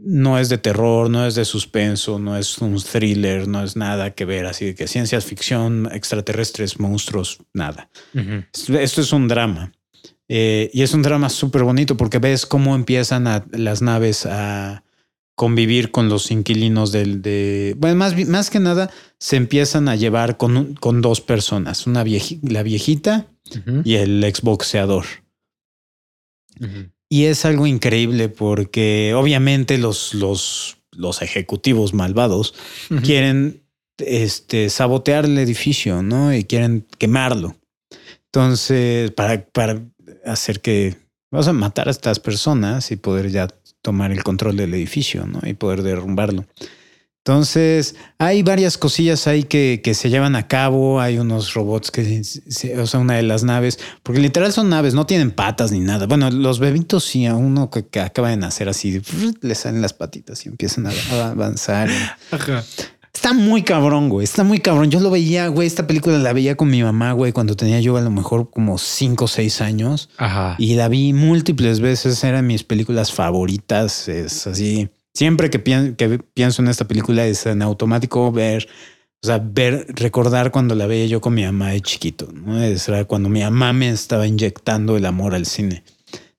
no 0.00 0.38
es 0.38 0.48
de 0.48 0.58
terror, 0.58 1.10
no 1.10 1.26
es 1.26 1.34
de 1.34 1.44
suspenso, 1.44 2.18
no 2.18 2.36
es 2.36 2.58
un 2.58 2.76
thriller, 2.82 3.48
no 3.48 3.62
es 3.62 3.76
nada 3.76 4.14
que 4.14 4.24
ver 4.24 4.46
así 4.46 4.66
de 4.66 4.74
que 4.74 4.86
ciencia 4.86 5.20
ficción, 5.20 5.88
extraterrestres, 5.92 6.78
monstruos, 6.78 7.38
nada. 7.52 7.90
Esto 8.80 9.00
es 9.00 9.12
un 9.12 9.28
drama. 9.28 9.72
Eh, 10.28 10.70
y 10.74 10.82
es 10.82 10.92
un 10.94 11.02
drama 11.02 11.28
súper 11.30 11.62
bonito 11.64 11.96
porque 11.96 12.18
ves 12.18 12.44
cómo 12.46 12.74
empiezan 12.74 13.26
a, 13.26 13.46
las 13.52 13.80
naves 13.82 14.26
a 14.26 14.84
convivir 15.34 15.90
con 15.90 16.08
los 16.08 16.30
inquilinos 16.30 16.92
del 16.92 17.22
de. 17.22 17.74
Bueno, 17.78 17.96
más, 17.96 18.14
más 18.28 18.50
que 18.50 18.60
nada 18.60 18.90
se 19.18 19.36
empiezan 19.36 19.88
a 19.88 19.96
llevar 19.96 20.36
con, 20.36 20.56
un- 20.56 20.74
con 20.74 21.00
dos 21.00 21.20
personas, 21.20 21.86
una 21.86 22.04
vieji- 22.04 22.40
la 22.42 22.62
viejita 22.62 23.26
y 23.84 23.94
el 23.94 24.22
exboxeador. 24.24 25.06
Ujú. 26.60 26.90
Y 27.10 27.24
es 27.24 27.44
algo 27.44 27.66
increíble 27.66 28.28
porque 28.28 29.14
obviamente 29.14 29.78
los, 29.78 30.12
los, 30.14 30.76
los 30.92 31.22
ejecutivos 31.22 31.94
malvados 31.94 32.54
quieren 33.02 33.62
este, 33.98 34.68
sabotear 34.68 35.24
el 35.24 35.38
edificio, 35.38 36.02
¿no? 36.02 36.34
Y 36.34 36.44
quieren 36.44 36.86
quemarlo. 36.98 37.56
Entonces, 38.26 39.10
para, 39.12 39.44
para 39.46 39.80
hacer 40.24 40.60
que, 40.60 40.96
vamos 41.30 41.48
a 41.48 41.52
matar 41.52 41.88
a 41.88 41.92
estas 41.92 42.20
personas 42.20 42.90
y 42.90 42.96
poder 42.96 43.30
ya 43.30 43.48
tomar 43.80 44.12
el 44.12 44.22
control 44.22 44.56
del 44.56 44.74
edificio, 44.74 45.26
¿no? 45.26 45.40
Y 45.44 45.54
poder 45.54 45.82
derrumbarlo. 45.82 46.44
Entonces, 47.28 47.94
hay 48.18 48.42
varias 48.42 48.78
cosillas 48.78 49.26
ahí 49.26 49.42
que, 49.42 49.82
que 49.84 49.92
se 49.92 50.08
llevan 50.08 50.34
a 50.34 50.48
cabo. 50.48 50.98
Hay 50.98 51.18
unos 51.18 51.52
robots 51.52 51.90
que, 51.90 52.24
se- 52.24 52.80
o 52.80 52.86
sea, 52.86 53.00
una 53.00 53.16
de 53.16 53.22
las 53.22 53.44
naves, 53.44 53.78
porque 54.02 54.18
literal 54.22 54.50
son 54.50 54.70
naves, 54.70 54.94
no 54.94 55.04
tienen 55.04 55.30
patas 55.30 55.70
ni 55.70 55.80
nada. 55.80 56.06
Bueno, 56.06 56.30
los 56.30 56.58
bebitos 56.58 57.04
sí, 57.04 57.26
a 57.26 57.34
uno 57.36 57.68
que, 57.70 57.86
que 57.86 58.00
acaba 58.00 58.30
de 58.30 58.38
nacer 58.38 58.70
así, 58.70 59.02
le 59.42 59.54
salen 59.54 59.82
las 59.82 59.92
patitas 59.92 60.46
y 60.46 60.48
empiezan 60.48 60.86
a, 60.86 60.90
a 61.12 61.30
avanzar. 61.32 61.90
Ajá. 62.30 62.64
Está 63.12 63.34
muy 63.34 63.62
cabrón, 63.62 64.08
güey. 64.08 64.24
Está 64.24 64.42
muy 64.44 64.60
cabrón. 64.60 64.90
Yo 64.90 65.00
lo 65.00 65.10
veía, 65.10 65.48
güey. 65.48 65.66
Esta 65.66 65.86
película 65.86 66.16
la 66.18 66.32
veía 66.32 66.56
con 66.56 66.70
mi 66.70 66.82
mamá, 66.82 67.12
güey, 67.12 67.32
cuando 67.32 67.56
tenía 67.56 67.80
yo 67.80 67.96
a 67.98 68.00
lo 68.00 68.10
mejor 68.10 68.48
como 68.50 68.78
5 68.78 69.24
o 69.24 69.28
6 69.28 69.60
años. 69.60 70.08
Ajá. 70.16 70.54
Y 70.58 70.76
la 70.76 70.88
vi 70.88 71.12
múltiples 71.12 71.80
veces. 71.80 72.22
Eran 72.24 72.46
mis 72.46 72.62
películas 72.64 73.12
favoritas. 73.12 74.08
Es 74.08 74.46
así. 74.46 74.88
Siempre 75.14 75.50
que, 75.50 75.62
pien- 75.62 75.96
que 75.96 76.18
pienso 76.18 76.62
en 76.62 76.68
esta 76.68 76.86
película 76.86 77.26
es 77.26 77.44
en 77.46 77.62
automático 77.62 78.30
ver, 78.30 78.68
o 79.22 79.26
sea, 79.26 79.38
ver, 79.38 79.86
recordar 79.88 80.50
cuando 80.52 80.74
la 80.74 80.86
veía 80.86 81.06
yo 81.06 81.20
con 81.20 81.34
mi 81.34 81.42
mamá 81.44 81.70
de 81.70 81.80
chiquito. 81.80 82.28
¿no? 82.32 82.62
Es 82.62 82.88
era 82.88 83.04
cuando 83.04 83.28
mi 83.28 83.40
mamá 83.42 83.72
me 83.72 83.88
estaba 83.90 84.26
inyectando 84.26 84.96
el 84.96 85.06
amor 85.06 85.34
al 85.34 85.46
cine. 85.46 85.82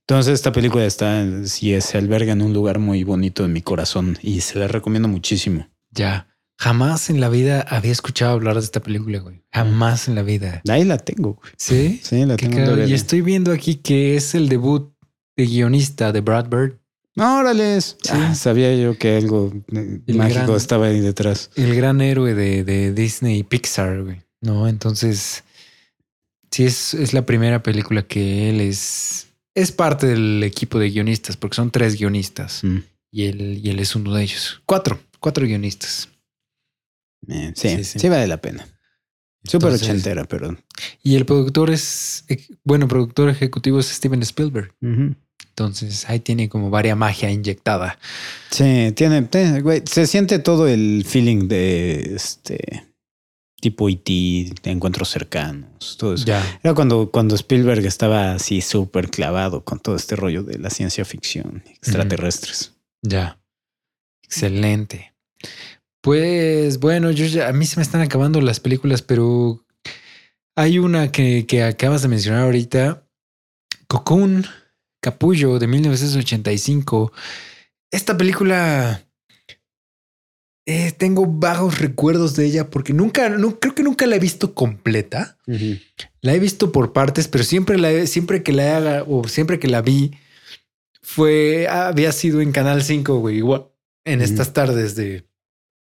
Entonces 0.07 0.33
esta 0.33 0.51
película 0.51 0.85
está, 0.85 1.23
sí, 1.45 1.79
se 1.81 1.97
alberga 1.97 2.31
en 2.33 2.41
un 2.41 2.53
lugar 2.53 2.79
muy 2.79 3.03
bonito 3.03 3.45
en 3.45 3.53
mi 3.53 3.61
corazón 3.61 4.17
y 4.23 4.41
se 4.41 4.57
la 4.57 4.67
recomiendo 4.67 5.07
muchísimo. 5.07 5.67
Ya. 5.91 6.25
Jamás 6.57 7.09
en 7.09 7.21
la 7.21 7.29
vida 7.29 7.61
había 7.61 7.91
escuchado 7.91 8.31
hablar 8.33 8.55
de 8.55 8.61
esta 8.61 8.81
película, 8.81 9.19
güey. 9.19 9.43
Jamás 9.53 10.07
en 10.09 10.15
la 10.15 10.23
vida. 10.23 10.61
Ahí 10.67 10.83
la 10.83 10.97
tengo. 10.97 11.33
güey. 11.35 11.53
Sí. 11.57 11.99
Sí, 12.03 12.25
la 12.25 12.35
tengo. 12.37 12.83
Y 12.85 12.93
estoy 12.93 13.21
viendo 13.21 13.51
aquí 13.51 13.75
que 13.75 14.15
es 14.15 14.35
el 14.35 14.49
debut 14.49 14.91
de 15.37 15.45
guionista 15.45 16.11
de 16.11 16.19
Brad 16.21 16.49
Bird, 16.49 16.78
Órale. 17.19 17.81
Sí, 17.81 17.95
Ah. 18.09 18.33
sabía 18.35 18.75
yo 18.75 18.97
que 18.97 19.17
algo 19.17 19.51
eh, 19.73 20.01
El 20.07 20.15
mágico 20.15 20.45
gran- 20.45 20.55
estaba 20.57 20.87
ahí 20.87 20.99
detrás. 20.99 21.51
el 21.55 21.75
gran 21.75 22.01
héroe 22.01 22.33
de, 22.33 22.63
de 22.63 22.93
Disney 22.93 23.39
y 23.39 23.43
Pixar, 23.43 24.03
güey. 24.03 24.21
No, 24.41 24.67
entonces 24.67 25.43
sí 26.51 26.63
es, 26.65 26.93
es 26.93 27.13
la 27.13 27.25
primera 27.25 27.61
película 27.61 28.03
que 28.03 28.49
él 28.49 28.61
es 28.61 29.27
es 29.55 29.71
parte 29.73 30.07
del 30.07 30.41
equipo 30.43 30.79
de 30.79 30.89
guionistas, 30.89 31.35
porque 31.35 31.55
son 31.55 31.71
tres 31.71 31.97
guionistas 31.97 32.63
Mm. 32.63 32.77
y 33.11 33.25
él 33.25 33.59
y 33.63 33.69
él 33.69 33.79
es 33.79 33.95
uno 33.95 34.13
de 34.13 34.23
ellos. 34.23 34.61
Cuatro, 34.65 34.99
cuatro 35.19 35.45
guionistas. 35.45 36.07
Eh, 37.27 37.51
sí, 37.55 37.69
Sí, 37.69 37.83
sí, 37.83 37.99
sí. 37.99 38.09
vale 38.09 38.27
la 38.27 38.39
pena. 38.39 38.65
Súper 39.43 39.71
ochentera, 39.73 40.25
pero. 40.25 40.57
Y 41.01 41.15
el 41.15 41.25
productor 41.25 41.69
es, 41.69 42.23
eh, 42.29 42.45
bueno, 42.63 42.87
productor 42.87 43.29
ejecutivo 43.29 43.79
es 43.79 43.87
Steven 43.87 44.21
Spielberg. 44.21 44.73
Entonces 45.47 46.09
ahí 46.09 46.19
tiene 46.19 46.47
como 46.47 46.69
varia 46.69 46.95
magia 46.95 47.29
inyectada. 47.29 47.99
Sí, 48.49 48.93
tiene, 48.95 49.27
güey, 49.61 49.83
se 49.85 50.07
siente 50.07 50.39
todo 50.39 50.67
el 50.67 51.03
feeling 51.05 51.47
de 51.47 52.15
este 52.15 52.89
tipo 53.59 53.89
IT, 53.89 54.07
de 54.63 54.71
encuentros 54.71 55.09
cercanos, 55.09 55.97
todo 55.97 56.13
eso. 56.13 56.25
Ya. 56.25 56.59
Era 56.63 56.73
cuando, 56.73 57.11
cuando 57.11 57.35
Spielberg 57.35 57.85
estaba 57.85 58.33
así 58.33 58.61
súper 58.61 59.09
clavado 59.09 59.63
con 59.63 59.79
todo 59.79 59.95
este 59.95 60.15
rollo 60.15 60.43
de 60.43 60.57
la 60.59 60.69
ciencia 60.69 61.03
ficción, 61.05 61.63
extraterrestres. 61.67 62.73
Ya. 63.01 63.39
Excelente. 64.23 65.13
Pues 66.01 66.79
bueno, 66.79 67.11
yo 67.11 67.25
ya, 67.25 67.49
a 67.49 67.53
mí 67.53 67.65
se 67.65 67.75
me 67.75 67.83
están 67.83 68.01
acabando 68.01 68.39
las 68.39 68.59
películas, 68.59 69.01
pero 69.01 69.65
hay 70.55 70.79
una 70.79 71.11
que, 71.11 71.45
que 71.45 71.63
acabas 71.63 72.01
de 72.01 72.07
mencionar 72.07 72.43
ahorita, 72.43 73.03
Cocoon, 73.87 74.45
Capullo 75.01 75.59
de 75.59 75.67
1985. 75.67 77.11
Esta 77.91 78.17
película 78.17 79.03
eh, 80.65 80.91
tengo 80.91 81.25
vagos 81.25 81.79
recuerdos 81.79 82.35
de 82.35 82.45
ella 82.45 82.69
porque 82.69 82.93
nunca, 82.93 83.29
no, 83.29 83.59
creo 83.59 83.73
que 83.73 83.81
nunca 83.83 84.05
la 84.05 84.17
he 84.17 84.19
visto 84.19 84.53
completa. 84.53 85.37
La 86.21 86.33
he 86.35 86.39
visto 86.39 86.71
por 86.71 86.93
partes, 86.93 87.27
pero 87.27 87.43
siempre 87.43 87.77
la 87.77 87.91
he- 87.91 88.07
siempre 88.07 88.43
que 88.43 88.51
la 88.53 88.77
haga 88.77 89.03
o 89.07 89.27
siempre 89.27 89.57
que 89.57 89.67
la 89.67 89.81
vi 89.81 90.11
fue 91.01 91.67
había 91.67 92.11
sido 92.11 92.41
en 92.41 92.51
Canal 92.51 92.83
5, 92.83 93.17
güey, 93.19 93.37
igual 93.37 93.67
en 94.05 94.21
estas 94.21 94.53
tardes 94.53 94.95
de 94.95 95.27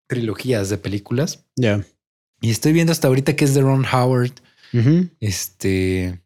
trilogías 0.08 0.68
de 0.68 0.78
películas. 0.78 1.44
Ya. 1.56 1.84
Y 2.40 2.50
estoy 2.50 2.72
viendo 2.72 2.90
hasta 2.92 3.06
ahorita 3.08 3.36
que 3.36 3.44
es 3.44 3.54
de 3.54 3.60
Ron 3.60 3.84
Howard, 3.86 4.32
este 5.20 6.20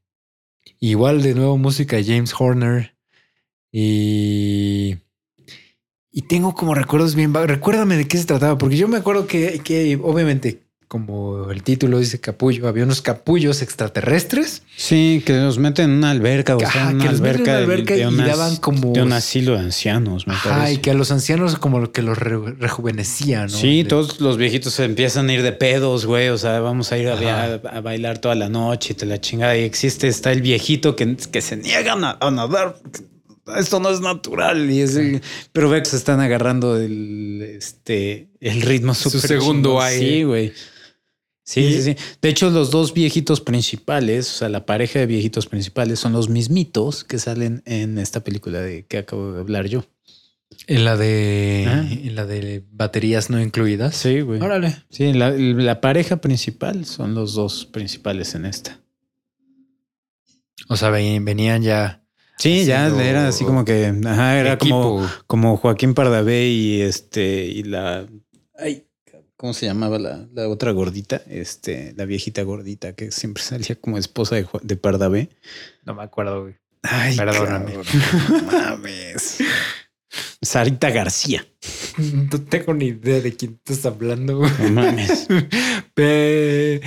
igual 0.91 1.23
de 1.23 1.35
nuevo 1.35 1.59
música 1.59 1.97
de 1.97 2.05
James 2.05 2.35
Horner 2.39 2.97
y 3.73 4.97
y 6.17 6.23
tengo 6.23 6.55
como 6.55 6.75
recuerdos 6.75 7.15
bien. 7.15 7.35
Recuérdame 7.35 7.99
de 7.99 8.09
qué 8.09 8.17
se 8.17 8.25
trataba, 8.25 8.57
porque 8.57 8.79
yo 8.79 8.89
me 8.89 8.97
acuerdo 8.97 9.27
que, 9.27 9.61
que 9.63 10.01
obviamente 10.03 10.66
como 10.89 11.51
el 11.51 11.65
título 11.65 11.99
dice 11.99 12.21
capullo, 12.21 12.69
había 12.69 12.85
unos 12.85 13.03
capullos 13.03 13.61
extraterrestres 13.61 14.63
Sí, 14.77 15.21
que 15.27 15.33
los 15.33 15.59
meten 15.59 15.87
en 15.87 15.97
una 15.99 16.11
alberca, 16.13 16.55
o 16.55 16.61
sea, 16.61 16.69
Ajá, 16.69 16.91
una 16.91 17.05
que 17.05 17.11
los 17.11 17.21
meten 17.21 17.41
en 17.43 17.49
alberca, 17.49 17.51
una 17.51 17.59
de- 17.59 17.65
alberca 17.65 17.95
de, 17.95 18.01
y 18.01 18.05
unas- 18.05 18.27
daban 18.29 18.57
como- 18.57 18.93
de 18.93 19.03
un 19.03 19.13
asilo 19.13 19.55
de 19.55 19.59
ancianos, 19.61 20.27
me 20.29 20.35
Ajá, 20.35 20.51
parece. 20.51 20.73
y 20.75 20.77
que 20.79 20.91
a 20.93 20.95
los 20.95 21.11
ancianos 21.11 21.57
como 21.59 21.81
lo 21.81 21.91
que 21.91 22.03
los 22.03 22.17
re- 22.17 22.53
rejuvenecía, 22.59 23.43
¿no? 23.43 23.49
Sí, 23.49 23.83
De- 23.83 23.89
todos 23.89 24.21
los 24.21 24.37
viejitos 24.37 24.75
se 24.75 24.85
empiezan 24.85 25.29
a 25.29 25.33
ir 25.35 25.43
de 25.43 25.53
pedos, 25.53 26.07
güey. 26.07 26.29
O 26.29 26.39
sea, 26.39 26.61
vamos 26.61 26.93
a 26.93 26.99
ir 26.99 27.09
a, 27.09 27.15
Ajá. 27.15 27.61
a- 27.65 27.79
a 27.79 27.81
bailar 27.81 28.19
toda 28.19 28.37
la 28.37 28.49
noche 28.49 28.93
y 28.93 28.97
te 28.97 29.07
la 29.07 29.21
chingada. 29.21 29.57
Y 29.59 29.63
existe, 29.65 30.07
está 30.07 30.31
el 30.31 30.41
viejito 30.43 30.95
que, 30.95 31.17
que 31.17 31.41
se 31.43 31.57
niegan 31.57 32.05
a, 32.05 32.17
a 32.21 32.31
nadar. 32.31 32.77
Esto 33.57 33.79
no 33.81 33.91
es 33.91 34.01
natural. 34.01 34.71
Y 34.71 34.81
es, 34.81 34.99
pero 35.53 35.69
ve 35.71 35.81
que 35.81 35.87
se 35.89 35.97
están 35.97 36.21
agarrando 36.21 36.77
el, 36.77 37.43
este, 37.57 38.29
el 38.41 38.61
ritmo 38.63 38.93
Su 38.95 39.11
súper 39.11 39.29
segundo 39.29 39.71
chingón. 39.71 39.85
aire. 39.85 40.07
Sí, 40.17 40.23
güey. 40.25 40.53
Sí, 41.49 41.61
Y- 41.61 41.73
sí, 41.75 41.83
sí. 41.83 41.97
De 42.21 42.29
hecho, 42.29 42.51
los 42.51 42.73
dos 42.73 42.93
viejitos 42.93 43.41
principales, 43.41 44.29
o 44.35 44.39
sea, 44.39 44.49
la 44.49 44.67
pareja 44.67 44.99
de 44.99 45.07
viejitos 45.07 45.47
principales 45.47 46.01
son 46.01 46.13
los 46.13 46.29
mismitos 46.29 47.05
que 47.05 47.21
salen 47.21 47.63
en 47.67 47.99
esta 47.99 48.25
película 48.25 48.61
de 48.61 48.85
que 48.85 48.99
acabo 48.99 49.33
de 49.33 49.41
hablar 49.41 49.67
yo. 49.69 49.85
En 50.67 50.85
la 50.85 50.97
de 50.97 51.65
Ah. 51.69 51.87
en 51.89 52.17
la 52.17 52.27
de 52.27 52.65
baterías 52.73 53.31
no 53.31 53.41
incluidas. 53.41 53.95
Sí, 53.97 54.21
güey. 54.23 54.41
Órale. 54.41 54.77
Sí, 54.91 55.13
la, 55.13 55.31
la 55.31 55.81
pareja 55.81 56.17
principal 56.17 56.85
son 56.85 57.15
los 57.15 57.35
dos 57.35 57.65
principales 57.67 58.35
en 58.35 58.45
esta. 58.47 58.81
O 60.69 60.77
sea, 60.77 60.91
ven- 60.91 61.25
venían 61.25 61.63
ya 61.63 62.03
Sí, 62.39 62.65
ya 62.67 62.89
era 62.89 63.29
así 63.29 63.45
como 63.45 63.65
que, 63.65 63.87
ajá, 64.05 64.39
era 64.39 64.59
como, 64.59 65.09
como 65.27 65.57
Joaquín 65.57 65.95
Pardavé 65.95 66.49
y 66.49 66.81
este, 66.83 67.47
y 67.47 67.63
la, 67.63 68.07
ay, 68.59 68.86
¿cómo 69.37 69.53
se 69.55 69.67
llamaba 69.67 69.99
la, 69.99 70.27
la 70.33 70.49
otra 70.49 70.73
gordita? 70.73 71.23
Este, 71.29 71.95
la 71.97 72.05
viejita 72.05 72.43
gordita 72.43 72.95
que 72.95 73.11
siempre 73.13 73.43
salía 73.43 73.77
como 73.81 73.99
esposa 73.99 74.37
de, 74.37 74.47
de 74.63 74.77
Pardavé. 74.77 75.31
No 75.85 75.95
me 75.95 76.03
acuerdo, 76.03 76.43
güey. 76.43 76.55
Ay, 76.83 77.17
Perdóname. 77.17 77.73
cabrón, 77.73 77.87
no 78.31 78.43
mames. 78.53 79.39
Sarita 80.43 80.91
García. 80.91 81.45
No 81.99 82.41
tengo 82.43 82.75
ni 82.75 82.87
idea 82.87 83.21
de 83.21 83.35
quién 83.35 83.59
estás 83.65 83.85
hablando. 83.87 84.39
güey. 84.39 84.51
No 84.61 84.71
mames. 84.83 85.27
Pe- 85.95 86.81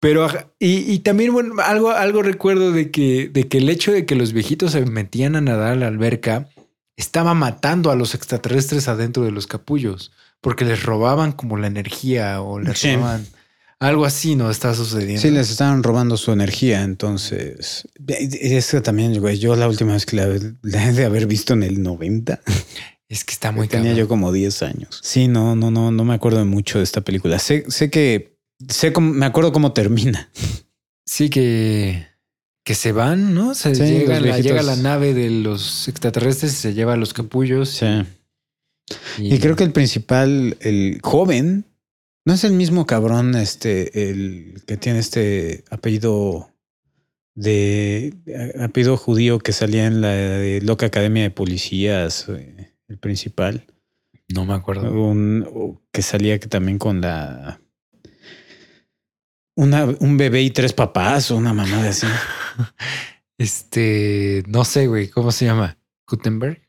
Pero, 0.00 0.28
y, 0.58 0.92
y 0.92 0.98
también, 1.00 1.32
bueno, 1.32 1.54
algo, 1.62 1.90
algo 1.90 2.22
recuerdo 2.22 2.70
de 2.70 2.90
que, 2.90 3.28
de 3.32 3.48
que 3.48 3.58
el 3.58 3.68
hecho 3.68 3.92
de 3.92 4.06
que 4.06 4.14
los 4.14 4.32
viejitos 4.32 4.72
se 4.72 4.84
metían 4.86 5.34
a 5.36 5.40
nadar 5.40 5.72
a 5.72 5.76
la 5.76 5.88
alberca 5.88 6.48
estaba 6.96 7.34
matando 7.34 7.90
a 7.90 7.96
los 7.96 8.14
extraterrestres 8.14 8.88
adentro 8.88 9.24
de 9.24 9.32
los 9.32 9.46
capullos, 9.46 10.12
porque 10.40 10.64
les 10.64 10.82
robaban 10.82 11.32
como 11.32 11.56
la 11.56 11.66
energía 11.66 12.40
o 12.42 12.58
les 12.60 12.78
Sí. 12.78 12.94
robaban 12.94 13.26
algo 13.78 14.04
así, 14.06 14.36
¿no? 14.36 14.50
Está 14.50 14.74
sucediendo. 14.74 15.20
Sí, 15.20 15.30
les 15.30 15.50
estaban 15.50 15.82
robando 15.82 16.16
su 16.16 16.32
energía, 16.32 16.82
entonces... 16.82 17.86
Eso 18.08 18.80
también, 18.82 19.20
güey, 19.20 19.38
yo 19.38 19.54
la 19.56 19.68
última 19.68 19.92
vez 19.92 20.06
que 20.06 20.16
la, 20.16 20.28
la 20.62 20.88
he 20.88 20.92
de 20.92 21.04
haber 21.04 21.26
visto 21.26 21.52
en 21.54 21.62
el 21.62 21.82
90. 21.82 22.40
Es 23.08 23.22
que 23.22 23.34
está 23.34 23.52
muy 23.52 23.68
Tenía 23.68 23.90
cabrón. 23.90 23.98
yo 23.98 24.08
como 24.08 24.32
10 24.32 24.62
años. 24.64 24.98
Sí, 25.00 25.28
no, 25.28 25.54
no, 25.54 25.70
no, 25.70 25.92
no 25.92 26.04
me 26.04 26.14
acuerdo 26.14 26.44
mucho 26.44 26.78
de 26.78 26.84
esta 26.84 27.02
película. 27.02 27.38
Sé, 27.38 27.64
sé 27.68 27.88
que, 27.88 28.36
sé 28.68 28.92
cómo, 28.92 29.12
me 29.12 29.26
acuerdo 29.26 29.52
cómo 29.52 29.72
termina. 29.72 30.28
Sí, 31.08 31.30
que, 31.30 32.04
que 32.64 32.74
se 32.74 32.90
van, 32.90 33.32
¿no? 33.32 33.54
Se 33.54 33.76
Sí, 33.76 33.82
llega, 33.84 34.18
la, 34.18 34.40
llega 34.40 34.60
la 34.64 34.74
nave 34.74 35.14
de 35.14 35.30
los 35.30 35.86
extraterrestres 35.86 36.52
y 36.52 36.56
se 36.56 36.74
lleva 36.74 36.94
a 36.94 36.96
los 36.96 37.14
capullos. 37.14 37.68
Sí. 37.70 37.86
Y 39.18 39.38
creo 39.38 39.56
que 39.56 39.64
el 39.64 39.72
principal, 39.72 40.56
el 40.60 41.00
joven, 41.02 41.64
no 42.24 42.34
es 42.34 42.44
el 42.44 42.52
mismo 42.52 42.86
cabrón, 42.86 43.34
este, 43.34 44.10
el 44.10 44.62
que 44.66 44.76
tiene 44.76 44.98
este 44.98 45.64
apellido 45.70 46.50
de 47.34 48.14
apellido 48.60 48.96
judío 48.96 49.38
que 49.38 49.52
salía 49.52 49.86
en 49.86 50.00
la 50.00 50.08
de 50.08 50.60
loca 50.62 50.86
academia 50.86 51.22
de 51.22 51.30
policías, 51.30 52.26
eh, 52.28 52.72
el 52.88 52.98
principal, 52.98 53.66
No 54.28 54.44
me 54.44 54.54
acuerdo. 54.54 54.90
un, 54.90 55.80
que 55.92 56.02
salía 56.02 56.38
que 56.38 56.48
también 56.48 56.78
con 56.78 57.00
la 57.00 57.60
una, 59.54 59.84
un 59.84 60.16
bebé 60.16 60.42
y 60.42 60.50
tres 60.50 60.72
papás 60.72 61.30
o 61.30 61.36
una 61.36 61.52
mamada 61.52 61.90
así. 61.90 62.06
Este, 63.38 64.42
no 64.48 64.64
sé, 64.64 64.86
güey, 64.86 65.08
¿cómo 65.10 65.30
se 65.30 65.44
llama? 65.44 65.76
Gutenberg. 66.08 66.65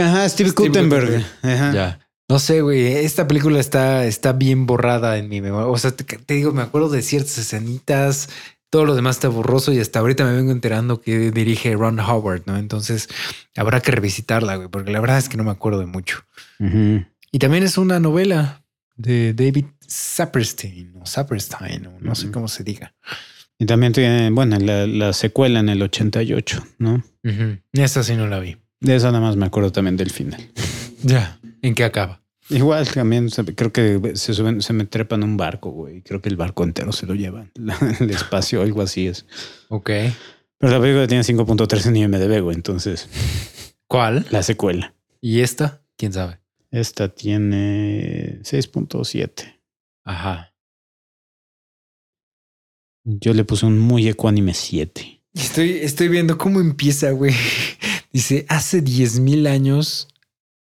Ajá, 0.00 0.28
Steve, 0.28 0.50
Steve 0.50 0.68
Gutenberg. 0.68 1.24
Ajá. 1.42 1.72
Ya. 1.72 2.00
No 2.28 2.38
sé, 2.38 2.60
güey. 2.60 2.86
Esta 2.86 3.26
película 3.26 3.58
está, 3.58 4.04
está 4.06 4.32
bien 4.32 4.66
borrada 4.66 5.18
en 5.18 5.28
mi 5.28 5.40
memoria. 5.40 5.66
O 5.66 5.78
sea, 5.78 5.90
te, 5.90 6.04
te 6.04 6.34
digo, 6.34 6.52
me 6.52 6.62
acuerdo 6.62 6.88
de 6.88 7.02
ciertas 7.02 7.38
escenitas. 7.38 8.28
Todo 8.70 8.84
lo 8.84 8.94
demás 8.94 9.16
está 9.16 9.28
borroso 9.28 9.72
y 9.72 9.80
hasta 9.80 9.98
ahorita 9.98 10.24
me 10.24 10.32
vengo 10.32 10.52
enterando 10.52 11.00
que 11.00 11.32
dirige 11.32 11.74
Ron 11.74 11.98
Howard, 11.98 12.42
¿no? 12.46 12.56
Entonces 12.56 13.08
habrá 13.56 13.80
que 13.80 13.90
revisitarla, 13.90 14.54
güey, 14.54 14.68
porque 14.68 14.92
la 14.92 15.00
verdad 15.00 15.18
es 15.18 15.28
que 15.28 15.36
no 15.36 15.42
me 15.42 15.50
acuerdo 15.50 15.80
de 15.80 15.86
mucho. 15.86 16.24
Y 17.32 17.38
también 17.40 17.64
es 17.64 17.78
una 17.78 17.98
novela 17.98 18.62
de 18.94 19.34
David 19.34 19.66
Saperstein 19.88 20.92
o 21.00 21.06
Saperstein, 21.06 21.86
o 21.86 21.98
no 22.00 22.14
sé 22.14 22.30
cómo 22.30 22.46
se 22.46 22.62
diga. 22.62 22.94
Y 23.58 23.66
también 23.66 23.92
tiene, 23.92 24.30
bueno, 24.30 24.56
la, 24.60 24.86
la 24.86 25.12
secuela 25.12 25.58
en 25.58 25.68
el 25.68 25.82
88, 25.82 26.64
¿no? 26.78 27.02
Ujú. 27.24 27.58
Esta 27.72 28.04
sí 28.04 28.14
no 28.14 28.28
la 28.28 28.38
vi. 28.38 28.56
De 28.80 28.96
esa 28.96 29.08
nada 29.08 29.20
más 29.20 29.36
me 29.36 29.46
acuerdo 29.46 29.72
también 29.72 29.96
del 29.96 30.10
final. 30.10 30.48
Ya. 31.02 31.40
¿En 31.62 31.74
qué 31.74 31.84
acaba? 31.84 32.20
Igual 32.50 32.86
también 32.86 33.30
creo 33.30 33.72
que 33.72 34.16
se 34.16 34.34
suben, 34.34 34.60
se 34.60 34.74
me 34.74 34.84
trepan 34.84 35.22
un 35.22 35.38
barco, 35.38 35.70
güey. 35.70 36.02
Creo 36.02 36.20
que 36.20 36.28
el 36.28 36.36
barco 36.36 36.62
entero 36.62 36.92
se 36.92 37.06
lo 37.06 37.14
llevan. 37.14 37.50
El 38.00 38.10
espacio, 38.10 38.60
algo 38.60 38.82
así 38.82 39.06
es. 39.06 39.24
Ok. 39.70 39.90
Pero 40.58 40.72
la 40.74 40.78
película 40.78 41.06
tiene 41.06 41.24
5.3 41.24 41.86
en 41.86 41.96
IMDB, 41.96 42.42
güey. 42.42 42.54
Entonces, 42.54 43.08
¿Cuál? 43.86 44.26
la 44.28 44.42
secuela. 44.42 44.94
¿Y 45.22 45.40
esta? 45.40 45.82
¿Quién 45.96 46.12
sabe? 46.12 46.38
Esta 46.70 47.08
tiene 47.08 48.40
6.7. 48.42 49.58
Ajá. 50.04 50.54
Yo 53.04 53.32
le 53.32 53.44
puse 53.44 53.64
un 53.64 53.78
muy 53.78 54.06
ecuánime 54.06 54.52
7. 54.52 55.22
Estoy, 55.32 55.78
estoy 55.78 56.08
viendo 56.08 56.36
cómo 56.36 56.60
empieza, 56.60 57.10
güey. 57.12 57.32
Dice, 58.12 58.44
hace 58.48 58.80
10 58.82 59.20
mil 59.20 59.46
años, 59.46 60.08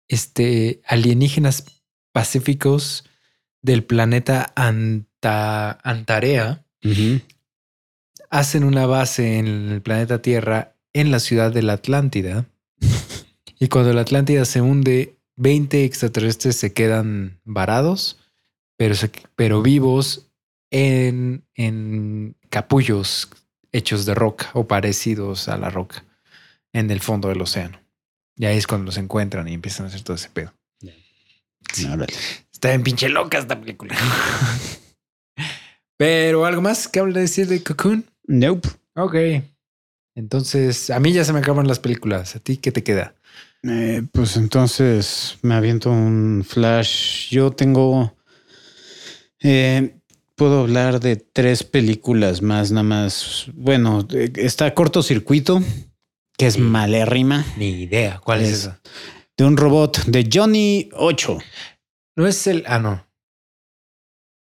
este, 0.09 0.81
alienígenas 0.87 1.65
pacíficos 2.13 3.05
del 3.63 3.85
planeta 3.85 4.53
Anta- 4.57 5.79
Antarea 5.83 6.65
hacen 8.31 8.65
una 8.65 8.87
base 8.87 9.39
en 9.39 9.47
el 9.71 9.83
planeta 9.83 10.23
Tierra 10.23 10.77
en 10.93 11.11
la 11.11 11.21
ciudad 11.21 11.53
de 11.53 11.63
la 11.63 11.75
Atlántida. 11.75 12.47
y 13.59 13.69
cuando 13.69 13.93
la 13.93 14.01
Atlántida 14.03 14.45
se 14.47 14.61
hunde, 14.63 15.19
20 15.37 15.85
extraterrestres 15.85 16.57
se 16.57 16.73
quedan 16.73 17.41
varados, 17.45 18.19
pero, 18.79 18.95
se- 18.95 19.11
pero 19.35 19.61
vivos 19.61 20.29
en, 20.71 21.45
en 21.55 22.37
capullos 22.49 23.29
hechos 23.73 24.07
de 24.07 24.15
roca 24.15 24.49
o 24.55 24.67
parecidos 24.67 25.49
a 25.49 25.59
la 25.59 25.69
roca 25.69 26.06
en 26.79 26.91
el 26.91 27.01
fondo 27.01 27.29
del 27.29 27.41
océano. 27.41 27.81
Y 28.37 28.45
ahí 28.45 28.59
es 28.59 28.67
cuando 28.67 28.87
los 28.87 28.99
encuentran 28.99 29.49
y 29.49 29.55
empiezan 29.55 29.87
a 29.87 29.89
hacer 29.89 30.03
todo 30.03 30.17
ese 30.17 30.29
pedo. 30.31 30.53
Sí. 31.73 31.87
Órale. 31.87 32.07
Está 32.53 32.69
bien 32.69 32.83
pinche 32.83 33.09
loca 33.09 33.39
esta 33.39 33.59
película. 33.59 33.97
Pero 35.97 36.45
algo 36.45 36.63
más 36.63 36.89
que 36.89 37.01
hable 37.01 37.15
de 37.15 37.21
decir 37.23 37.47
de 37.49 37.63
Cocoon. 37.63 38.05
Nope. 38.27 38.69
Ok. 38.95 39.15
Entonces, 40.15 40.91
a 40.91 41.01
mí 41.01 41.13
ya 41.13 41.25
se 41.25 41.33
me 41.33 41.41
acaban 41.41 41.67
las 41.67 41.79
películas. 41.79 42.37
¿A 42.37 42.41
ti 42.41 42.57
qué 42.59 42.73
te 42.73 42.83
queda? 42.83 43.15
Eh, 43.63 44.03
pues 44.13 44.37
entonces 44.37 45.39
me 45.43 45.55
aviento 45.55 45.91
un 45.91 46.45
flash. 46.47 47.31
Yo 47.31 47.51
tengo. 47.51 48.15
eh, 49.41 49.97
puedo 50.35 50.61
hablar 50.61 51.01
de 51.01 51.17
tres 51.17 51.65
películas 51.65 52.43
más, 52.43 52.71
nada 52.71 52.83
más. 52.83 53.47
Bueno, 53.55 54.07
eh, 54.13 54.31
está 54.37 54.73
cortocircuito, 54.75 55.63
que 56.39 56.47
es 56.47 56.59
malérrima, 56.59 57.45
Ni 57.57 57.71
idea. 57.83 58.21
¿Cuál 58.23 58.43
es, 58.43 58.49
Es- 58.51 58.59
esa? 58.61 58.81
de 59.39 59.45
un 59.45 59.57
robot 59.57 60.05
de 60.07 60.29
Johnny 60.33 60.89
8. 60.95 61.39
No 62.17 62.27
es 62.27 62.47
el. 62.47 62.65
Ah, 62.67 62.79
no. 62.79 63.07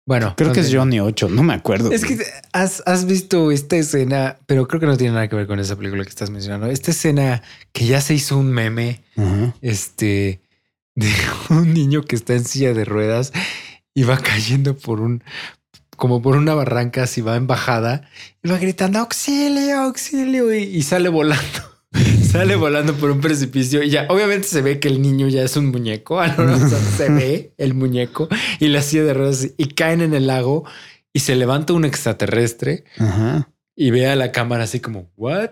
Bueno, 0.07 0.34
Creo 0.35 0.51
que 0.53 0.61
es. 0.61 0.73
Johnny 0.73 0.99
8, 0.99 1.30
no 1.30 1.43
me 1.43 1.53
acuerdo. 1.53 1.91
Es 1.91 2.03
que 2.03 2.18
has, 2.53 2.81
has 2.88 3.06
visto 3.06 3.51
esta 3.51 3.76
escena, 3.76 4.39
pero 4.47 4.68
creo 4.68 4.80
que 4.80 4.88
no 4.88 4.97
tiene 4.97 5.14
nada 5.14 5.27
que 5.27 5.35
ver 5.35 5.45
con 5.45 5.60
esa 5.60 5.76
película 5.76 6.03
que 6.03 6.10
estás 6.10 6.31
mencionando. 6.31 6.65
Esta 6.68 6.91
escena 6.91 7.43
que 7.73 7.85
ya 7.85 8.01
se 8.01 8.15
hizo 8.15 8.38
un 8.38 8.51
meme, 8.51 9.03
este, 9.61 10.41
de 10.95 11.11
un 11.49 11.73
niño 11.73 12.03
que 12.03 12.15
está 12.15 12.34
en 12.34 12.45
silla 12.45 12.73
de 12.73 12.85
ruedas 12.85 13.34
y 13.93 14.03
va 14.03 14.18
cayendo 14.18 14.76
por 14.77 14.99
un, 14.99 15.23
como 15.95 16.22
por 16.23 16.38
una 16.38 16.56
barranca, 16.56 17.03
así 17.03 17.22
va 17.22 17.35
en 17.35 17.45
bajada 17.45 18.10
y 18.41 18.49
va 18.49 18.57
gritando 18.57 18.97
auxilio, 18.99 19.77
auxilio 19.81 20.51
y, 20.56 20.64
y 20.64 20.81
sale 20.81 21.10
volando. 21.10 21.68
Sale 22.32 22.56
volando 22.56 22.94
por 22.94 23.10
un 23.11 23.22
precipicio 23.22 23.82
y 23.84 23.90
ya 23.90 24.06
obviamente 24.10 24.48
se 24.48 24.61
ve 24.61 24.80
que 24.80 24.88
el 24.88 25.02
niño 25.02 25.28
ya 25.28 25.44
es 25.44 25.57
un 25.57 25.68
muñeco. 25.72 26.24
no, 26.38 26.53
o 26.53 26.70
sea, 26.70 26.80
se 26.80 27.10
ve 27.10 27.53
el 27.57 27.74
muñeco 27.74 28.28
y 28.60 28.68
la 28.68 28.82
silla 28.82 29.03
de 29.03 29.14
ruedas 29.14 29.48
y 29.57 29.66
caen 29.70 30.02
en 30.02 30.14
el 30.14 30.28
lago 30.28 30.66
y 31.14 31.20
se 31.20 31.36
levanta 31.36 31.74
un 31.74 31.86
extraterrestre 31.86 32.84
Ajá. 32.98 33.49
y 33.76 33.90
ve 33.91 34.07
a 34.07 34.16
la 34.16 34.32
cámara 34.32 34.66
así 34.66 34.80
como, 34.80 35.11
¿what? 35.16 35.52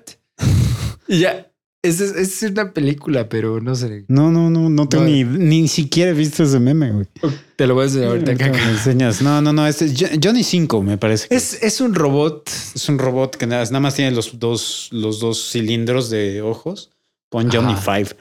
y 1.07 1.19
ya, 1.19 1.51
es, 1.87 2.01
es, 2.01 2.41
una 2.51 2.73
película, 2.73 3.29
pero 3.29 3.59
no 3.61 3.75
sé. 3.75 4.05
No, 4.07 4.31
no, 4.31 4.49
no, 4.49 4.69
no 4.69 4.87
tengo 4.89 5.03
No. 5.05 5.09
ni, 5.09 5.23
ni 5.23 5.67
siquiera 5.67 6.11
he 6.11 6.13
visto 6.13 6.43
ese 6.43 6.59
meme, 6.59 6.91
güey. 6.91 7.05
Te 7.55 7.65
lo 7.67 7.73
voy 7.73 7.83
a 7.83 7.85
enseñar 7.87 8.09
ahorita 8.09 8.35
que 8.35 8.43
Ahorita 8.45 8.65
me 8.65 8.71
enseñas. 8.71 9.21
No, 9.21 9.41
no, 9.41 9.53
no. 9.53 9.65
Este 9.67 9.85
es 9.85 9.93
Jo- 9.99 10.19
Johnny 10.23 10.43
5, 10.43 10.83
me 10.83 10.97
parece. 10.97 11.27
Es, 11.29 11.61
es 11.63 11.81
un 11.81 11.95
robot. 11.95 12.49
Es 12.75 12.87
un 12.89 12.99
robot 12.99 13.35
que 13.35 13.47
nada, 13.47 13.63
nada 13.65 13.79
más 13.79 13.95
tiene 13.95 14.11
los 14.11 14.37
dos, 14.39 14.89
los 14.91 15.19
dos 15.19 15.51
cilindros 15.51 16.09
de 16.09 16.41
ojos. 16.41 16.91
Pon 17.29 17.49
Johnny 17.51 17.73
Ajá. 17.73 17.97
5. 17.97 18.11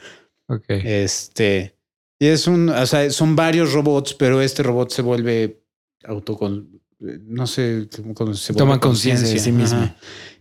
Ok. 0.49 0.65
Este. 0.69 1.77
Y 2.19 2.27
es 2.27 2.47
un, 2.47 2.69
o 2.71 2.87
sea, 2.87 3.11
son 3.11 3.37
varios 3.37 3.73
robots, 3.73 4.15
pero 4.15 4.41
este 4.41 4.63
robot 4.63 4.91
se 4.91 5.03
vuelve 5.03 5.63
autocon. 6.05 6.81
No 6.99 7.47
sé 7.47 7.89
cómo 7.95 8.15
cómo 8.15 8.35
se 8.35 8.53
vuelve 8.53 8.59
Toma 8.59 8.81
conciencia 8.81 9.29
de 9.29 9.39
sí 9.39 9.53
mismo. 9.53 9.79
Ajá. 9.81 9.97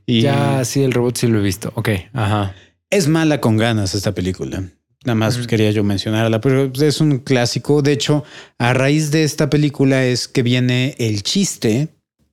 Y 0.06 0.22
Ya, 0.22 0.64
sí, 0.64 0.84
el 0.84 0.94
robot 0.94 1.18
sí 1.18 1.28
lo 1.28 1.40
he 1.40 1.42
visto. 1.42 1.72
Ok. 1.76 1.90
Ajá. 2.14 2.56
Es 2.96 3.08
mala 3.08 3.40
con 3.42 3.58
ganas 3.58 3.94
esta 3.96 4.14
película. 4.14 4.64
Nada 5.04 5.16
más 5.16 5.38
quería 5.48 5.70
yo 5.72 5.84
mencionarla, 5.84 6.42
pero 6.42 6.72
es 6.82 7.00
un 7.00 7.20
clásico. 7.20 7.82
De 7.84 7.92
hecho, 7.92 8.24
a 8.58 8.74
raíz 8.74 9.12
de 9.12 9.24
esta 9.24 9.50
película 9.50 10.04
es 10.06 10.28
que 10.28 10.42
viene 10.42 10.96
el 10.98 11.22
chiste 11.22 11.90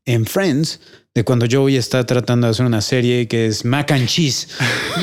en 0.07 0.25
Friends 0.25 0.81
de 1.15 1.25
cuando 1.25 1.45
Joey 1.51 1.77
está 1.77 2.05
tratando 2.07 2.47
de 2.47 2.53
hacer 2.53 2.65
una 2.65 2.81
serie 2.81 3.29
que 3.29 3.45
es 3.47 3.67
Mac 3.67 3.93
and 3.93 4.07
Cheese. 4.07 4.49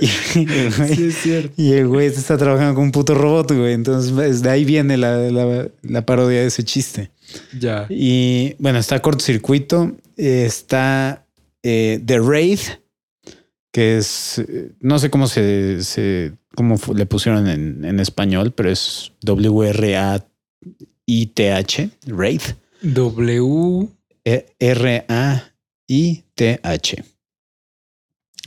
y, 0.00 0.52
el 0.52 0.72
güey, 0.76 1.02
es 1.08 1.14
cierto. 1.18 1.52
y 1.56 1.72
el 1.72 1.86
güey 1.86 2.06
está 2.08 2.36
trabajando 2.36 2.74
con 2.74 2.84
un 2.84 2.90
puto 2.92 3.14
robot, 3.14 3.52
güey. 3.52 3.74
Entonces, 3.74 4.10
pues, 4.12 4.42
de 4.42 4.50
ahí 4.50 4.64
viene 4.64 4.96
la, 4.96 5.16
la- 5.30 5.68
la 5.82 6.06
parodia 6.06 6.40
de 6.40 6.46
ese 6.46 6.64
chiste. 6.64 7.10
Ya. 7.58 7.86
Y 7.88 8.54
bueno, 8.58 8.78
está 8.78 9.00
cortocircuito, 9.00 9.92
eh, 10.16 10.44
está 10.46 11.24
eh, 11.70 12.00
The 12.04 12.18
Raid, 12.20 12.60
que 13.72 13.98
es, 13.98 14.38
eh, 14.38 14.72
no 14.80 14.98
sé 14.98 15.10
cómo 15.10 15.26
se, 15.28 15.82
se 15.84 16.32
cómo 16.54 16.76
le 16.94 17.04
pusieron 17.06 17.46
en, 17.48 17.84
en 17.84 18.00
español, 18.00 18.52
pero 18.52 18.70
es 18.70 19.12
W-R-A-I-T-H, 19.22 20.30
Raid, 22.06 22.40
W. 22.82 23.88
E- 24.24 24.46
R-A-I-T-H. 25.88 27.04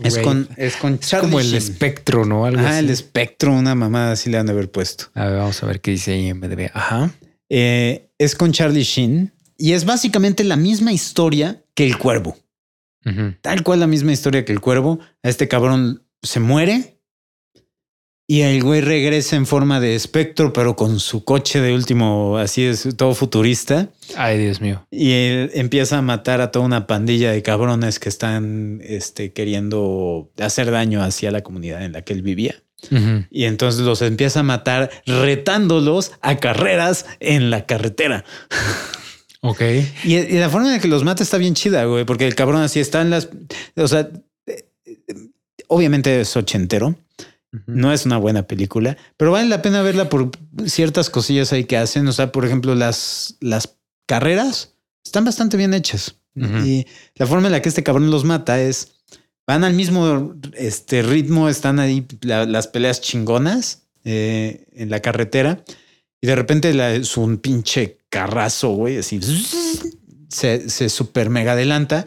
Es 0.04 0.18
con, 0.18 0.48
es 0.58 0.78
con 0.78 1.00
como 1.20 1.40
el 1.40 1.46
Sheen. 1.48 1.58
espectro, 1.58 2.26
¿no? 2.26 2.46
Algo 2.46 2.62
Ah, 2.62 2.70
así. 2.70 2.80
el 2.80 2.90
espectro, 2.90 3.54
una 3.54 3.76
mamada 3.76 4.14
así 4.14 4.30
le 4.32 4.38
han 4.38 4.48
de 4.48 4.54
haber 4.54 4.72
puesto. 4.72 5.06
A 5.14 5.26
ver, 5.28 5.38
vamos 5.38 5.62
a 5.62 5.68
ver 5.68 5.80
qué 5.82 5.92
dice 5.92 6.14
ahí 6.14 6.28
en 6.30 6.40
MDB. 6.40 6.72
Ajá. 6.74 7.12
Eh, 7.50 8.10
es 8.18 8.34
con 8.36 8.52
Charlie 8.52 8.84
Sheen 8.84 9.32
y 9.58 9.74
es 9.74 9.86
básicamente 9.86 10.44
la 10.44 10.56
misma 10.56 10.92
historia 10.92 11.64
que 11.76 11.86
el 11.86 11.98
cuervo. 12.00 12.36
Tal 13.42 13.64
cual 13.64 13.80
la 13.80 13.88
misma 13.88 14.12
historia 14.12 14.46
que 14.46 14.52
el 14.52 14.60
cuervo. 14.60 15.00
A 15.24 15.30
este 15.30 15.48
cabrón 15.48 16.04
se 16.22 16.40
muere 16.40 17.02
y 18.32 18.44
el 18.44 18.64
güey 18.64 18.80
regresa 18.80 19.36
en 19.36 19.46
forma 19.46 19.82
de 19.82 19.94
espectro, 19.94 20.54
pero 20.54 20.78
con 20.78 21.02
su 21.02 21.26
coche 21.26 21.60
de 21.60 21.74
último, 21.74 22.38
así 22.38 22.64
es, 22.64 22.88
todo 22.96 23.14
futurista. 23.14 23.90
Ay, 24.16 24.38
Dios 24.38 24.62
mío. 24.62 24.88
Y 24.90 25.12
él 25.12 25.52
empieza 25.54 25.98
a 25.98 26.02
matar 26.02 26.40
a 26.40 26.50
toda 26.50 26.66
una 26.66 26.88
pandilla 26.88 27.34
de 27.34 27.42
cabrones 27.42 28.00
que 28.00 28.08
están 28.08 28.80
este, 28.84 29.34
queriendo 29.34 30.32
hacer 30.40 30.72
daño 30.72 31.04
hacia 31.04 31.30
la 31.32 31.42
comunidad 31.42 31.84
en 31.84 31.92
la 31.92 32.04
que 32.04 32.14
él 32.14 32.22
vivía. 32.22 32.56
Y 33.30 33.44
entonces 33.44 33.82
los 33.82 34.02
empieza 34.02 34.40
a 34.40 34.44
matar 34.44 34.90
retándolos 35.06 36.14
a 36.22 36.38
carreras 36.38 37.06
en 37.20 37.50
la 37.50 37.66
carretera. 37.66 38.24
Ok. 39.42 39.62
Y, 40.04 40.16
y 40.16 40.40
la 40.40 40.50
forma 40.50 40.68
en 40.68 40.74
la 40.74 40.80
que 40.80 40.88
los 40.88 41.04
mata 41.04 41.24
está 41.24 41.38
bien 41.38 41.54
chida, 41.56 41.86
güey, 41.86 42.06
porque 42.06 42.28
el 42.28 42.36
cabrón 42.36 42.62
así 42.62 42.80
está 42.80 43.02
en 43.02 43.10
las. 43.10 43.30
O 43.76 43.88
sea, 43.88 44.10
eh, 44.46 44.66
eh, 44.86 44.96
obviamente 45.68 46.22
es 46.22 46.36
ochentero, 46.38 46.96
no 47.66 47.92
es 47.92 48.06
una 48.06 48.18
buena 48.18 48.44
película, 48.44 48.98
pero 49.18 49.32
vale 49.32 49.50
la 49.50 49.62
pena 49.62 49.82
verla 49.82 50.10
por 50.10 50.30
ciertas 50.68 51.10
cosillas 51.10 51.52
ahí 51.54 51.64
que 51.66 51.78
hacen. 51.78 52.08
O 52.08 52.12
sea, 52.14 52.32
por 52.32 52.46
ejemplo, 52.46 52.76
las, 52.76 53.36
las 53.40 53.76
carreras 54.06 54.74
están 55.04 55.26
bastante 55.26 55.58
bien 55.58 55.74
hechas. 55.74 56.16
Y 56.36 56.86
la 57.16 57.28
forma 57.28 57.48
en 57.48 57.52
la 57.52 57.62
que 57.62 57.68
este 57.70 57.84
cabrón 57.84 58.10
los 58.12 58.24
mata 58.24 58.62
es. 58.62 58.94
Van 59.48 59.64
al 59.66 59.74
mismo 59.74 60.36
este, 60.54 61.02
ritmo, 61.02 61.50
están 61.50 61.80
ahí 61.80 62.06
la- 62.22 62.46
las 62.46 62.68
peleas 62.68 63.02
chingonas 63.02 63.88
eh, 64.06 64.66
en 64.72 64.90
la 64.92 65.02
carretera 65.02 65.64
y 66.22 66.28
de 66.28 66.36
repente 66.36 66.74
la- 66.74 66.94
es 66.94 67.18
un 67.18 67.38
pinche 67.38 67.98
carrazo, 68.12 68.70
güey, 68.70 68.98
así 69.00 69.20
se, 70.30 70.70
se 70.70 70.90
super 70.90 71.32
mega 71.32 71.54
adelanta. 71.54 72.06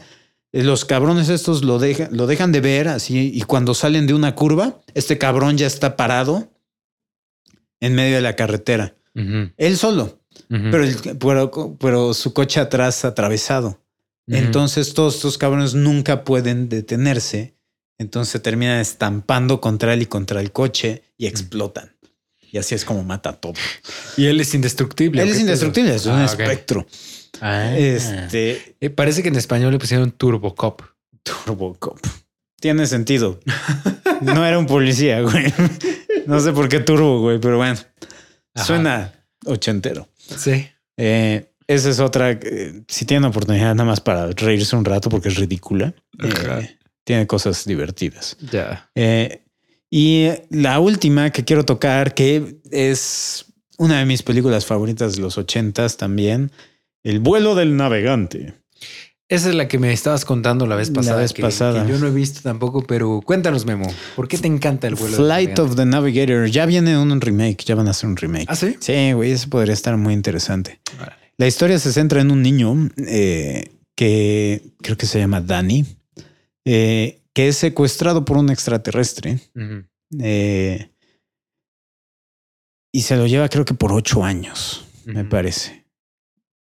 Los 0.52 0.84
cabrones 0.84 1.28
estos 1.30 1.64
lo, 1.64 1.80
dejan 1.80 2.08
lo 2.16 2.28
dejan 2.28 2.52
de 2.52 2.60
ver 2.60 2.86
así 2.86 3.32
y 3.34 3.42
cuando 3.42 3.74
salen 3.74 4.06
de 4.06 4.14
una 4.14 4.36
curva, 4.36 4.80
este 4.94 5.18
cabrón 5.18 5.58
ya 5.58 5.66
está 5.66 5.96
parado 5.96 6.52
en 7.80 7.94
medio 7.96 8.14
de 8.16 8.22
la 8.22 8.36
carretera. 8.36 8.94
Él 9.56 9.76
solo, 9.76 10.20
pero, 10.70 10.84
el- 10.84 11.18
pero, 11.18 11.76
pero 11.80 12.14
su 12.14 12.32
coche 12.32 12.60
atrás 12.60 13.04
atravesado. 13.04 13.80
Entonces 14.26 14.94
todos 14.94 15.16
estos 15.16 15.38
cabrones 15.38 15.74
nunca 15.74 16.22
pueden 16.24 16.68
detenerse. 16.68 17.56
Entonces 17.98 18.40
terminan 18.42 18.80
estampando 18.80 19.60
contra 19.60 19.92
él 19.94 20.02
y 20.02 20.06
contra 20.06 20.40
el 20.40 20.50
coche 20.52 21.02
y 21.16 21.26
explotan. 21.26 21.93
Y 22.54 22.58
así 22.58 22.76
es 22.76 22.84
como 22.84 23.02
mata 23.02 23.30
a 23.30 23.32
todo. 23.32 23.54
Y 24.16 24.26
él 24.26 24.40
es 24.40 24.54
indestructible. 24.54 25.20
Él 25.22 25.28
¿o 25.28 25.32
es 25.32 25.40
indestructible, 25.40 25.92
es 25.92 26.06
un 26.06 26.12
Ah, 26.12 26.24
espectro. 26.24 26.86
Ah. 27.40 27.76
Este 27.76 28.76
Eh, 28.80 28.90
parece 28.90 29.24
que 29.24 29.28
en 29.28 29.34
español 29.34 29.72
le 29.72 29.80
pusieron 29.80 30.12
Turbo 30.12 30.54
Cop. 30.54 30.82
Turbocop. 31.24 31.98
Tiene 32.60 32.86
sentido. 32.86 33.40
No 34.20 34.46
era 34.46 34.56
un 34.56 34.66
policía, 34.66 35.20
güey. 35.22 35.52
No 36.26 36.38
sé 36.38 36.52
por 36.52 36.68
qué 36.68 36.78
turbo, 36.78 37.20
güey, 37.22 37.40
pero 37.40 37.56
bueno. 37.56 37.76
Ajá. 38.54 38.64
Suena 38.64 39.12
ochentero. 39.46 40.08
Sí. 40.16 40.68
Eh, 40.96 41.50
esa 41.66 41.90
es 41.90 41.98
otra. 41.98 42.30
eh, 42.30 42.82
si 42.86 43.04
tienen 43.04 43.24
oportunidad 43.24 43.74
nada 43.74 43.84
más 43.84 44.00
para 44.00 44.28
reírse 44.30 44.76
un 44.76 44.84
rato 44.84 45.08
porque 45.10 45.28
es 45.28 45.34
ridícula. 45.36 45.92
eh, 46.22 46.78
tiene 47.02 47.26
cosas 47.26 47.64
divertidas. 47.64 48.36
Ya. 48.52 48.88
Y 49.96 50.28
la 50.50 50.80
última 50.80 51.30
que 51.30 51.44
quiero 51.44 51.64
tocar, 51.64 52.14
que 52.14 52.56
es 52.72 53.44
una 53.78 54.00
de 54.00 54.06
mis 54.06 54.24
películas 54.24 54.66
favoritas 54.66 55.14
de 55.14 55.22
los 55.22 55.38
ochentas 55.38 55.96
también, 55.96 56.50
El 57.04 57.20
vuelo 57.20 57.54
del 57.54 57.76
navegante. 57.76 58.54
Esa 59.28 59.50
es 59.50 59.54
la 59.54 59.68
que 59.68 59.78
me 59.78 59.92
estabas 59.92 60.24
contando 60.24 60.66
la 60.66 60.74
vez 60.74 60.88
La 60.88 60.94
pasada. 60.94 61.20
vez 61.20 61.32
que- 61.32 61.42
pasada. 61.42 61.84
que 61.86 61.92
yo 61.92 61.98
no 61.98 62.06
he 62.08 62.10
visto 62.10 62.40
tampoco, 62.42 62.82
pero 62.82 63.20
cuéntanos, 63.24 63.66
Memo. 63.66 63.86
¿Por 64.16 64.26
qué 64.26 64.36
te 64.38 64.48
encanta 64.48 64.86
el 64.88 64.94
vuelo? 64.96 65.16
del 65.16 65.24
Flight 65.26 65.58
of 65.60 65.76
the 65.76 65.84
Navigator. 65.86 66.46
Ya 66.50 66.66
viene 66.66 66.98
un 66.98 67.20
remake, 67.20 67.62
ya 67.64 67.74
van 67.76 67.86
a 67.86 67.90
hacer 67.92 68.08
un 68.08 68.16
remake. 68.16 68.46
¿Ah, 68.48 68.56
sí? 68.56 68.74
Sí, 68.80 69.12
güey, 69.12 69.30
eso 69.32 69.48
podría 69.48 69.74
estar 69.74 69.96
muy 69.96 70.12
interesante. 70.14 70.80
La 71.36 71.46
historia 71.46 71.78
se 71.78 71.92
centra 71.92 72.20
en 72.20 72.30
un 72.32 72.42
niño 72.42 72.90
eh, 73.06 73.70
que 73.94 74.62
creo 74.82 74.96
que 74.96 75.06
se 75.06 75.18
llama 75.20 75.40
Danny, 75.40 75.84
eh, 76.64 77.20
que 77.34 77.48
es 77.48 77.56
secuestrado 77.56 78.24
por 78.24 78.38
un 78.38 78.48
extraterrestre 78.50 79.40
eh, 80.20 80.90
y 82.92 83.02
se 83.02 83.16
lo 83.16 83.26
lleva 83.26 83.48
creo 83.48 83.64
que 83.64 83.74
por 83.74 83.92
ocho 83.92 84.24
años, 84.24 84.86
me 85.04 85.24
parece. 85.24 85.84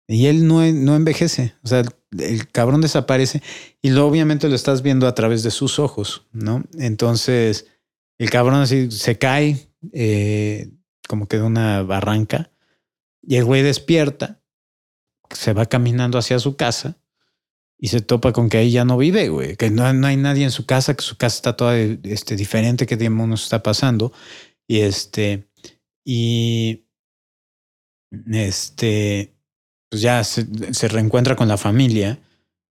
Y 0.08 0.26
él 0.26 0.46
no, 0.46 0.64
no 0.72 0.96
envejece, 0.96 1.54
o 1.62 1.68
sea, 1.68 1.84
el 2.18 2.50
cabrón 2.50 2.80
desaparece 2.80 3.42
y 3.80 3.90
lo, 3.90 4.06
obviamente 4.06 4.48
lo 4.48 4.54
estás 4.54 4.82
viendo 4.82 5.06
a 5.06 5.14
través 5.14 5.42
de 5.42 5.50
sus 5.50 5.78
ojos, 5.78 6.26
¿no? 6.32 6.64
Entonces, 6.78 7.66
el 8.18 8.30
cabrón 8.30 8.56
así 8.56 8.90
se 8.90 9.18
cae 9.18 9.68
eh, 9.92 10.70
como 11.08 11.28
que 11.28 11.36
de 11.36 11.42
una 11.42 11.82
barranca 11.82 12.50
y 13.22 13.36
el 13.36 13.44
güey 13.44 13.62
despierta, 13.62 14.42
se 15.30 15.52
va 15.52 15.66
caminando 15.66 16.18
hacia 16.18 16.38
su 16.38 16.56
casa 16.56 17.01
y 17.82 17.88
se 17.88 18.00
topa 18.00 18.32
con 18.32 18.48
que 18.48 18.58
ahí 18.58 18.70
ya 18.70 18.84
no 18.84 18.96
vive, 18.96 19.28
güey, 19.28 19.56
que 19.56 19.68
no, 19.68 19.92
no 19.92 20.06
hay 20.06 20.16
nadie 20.16 20.44
en 20.44 20.52
su 20.52 20.66
casa, 20.66 20.94
que 20.94 21.02
su 21.02 21.16
casa 21.16 21.34
está 21.34 21.56
toda 21.56 21.76
este, 21.76 22.36
diferente, 22.36 22.86
que 22.86 22.96
demonios 22.96 23.42
está 23.42 23.60
pasando. 23.60 24.12
Y 24.68 24.82
este, 24.82 25.48
y 26.04 26.84
este, 28.30 29.34
pues 29.90 30.00
ya 30.00 30.22
se, 30.22 30.46
se 30.72 30.86
reencuentra 30.86 31.34
con 31.34 31.48
la 31.48 31.56
familia, 31.56 32.20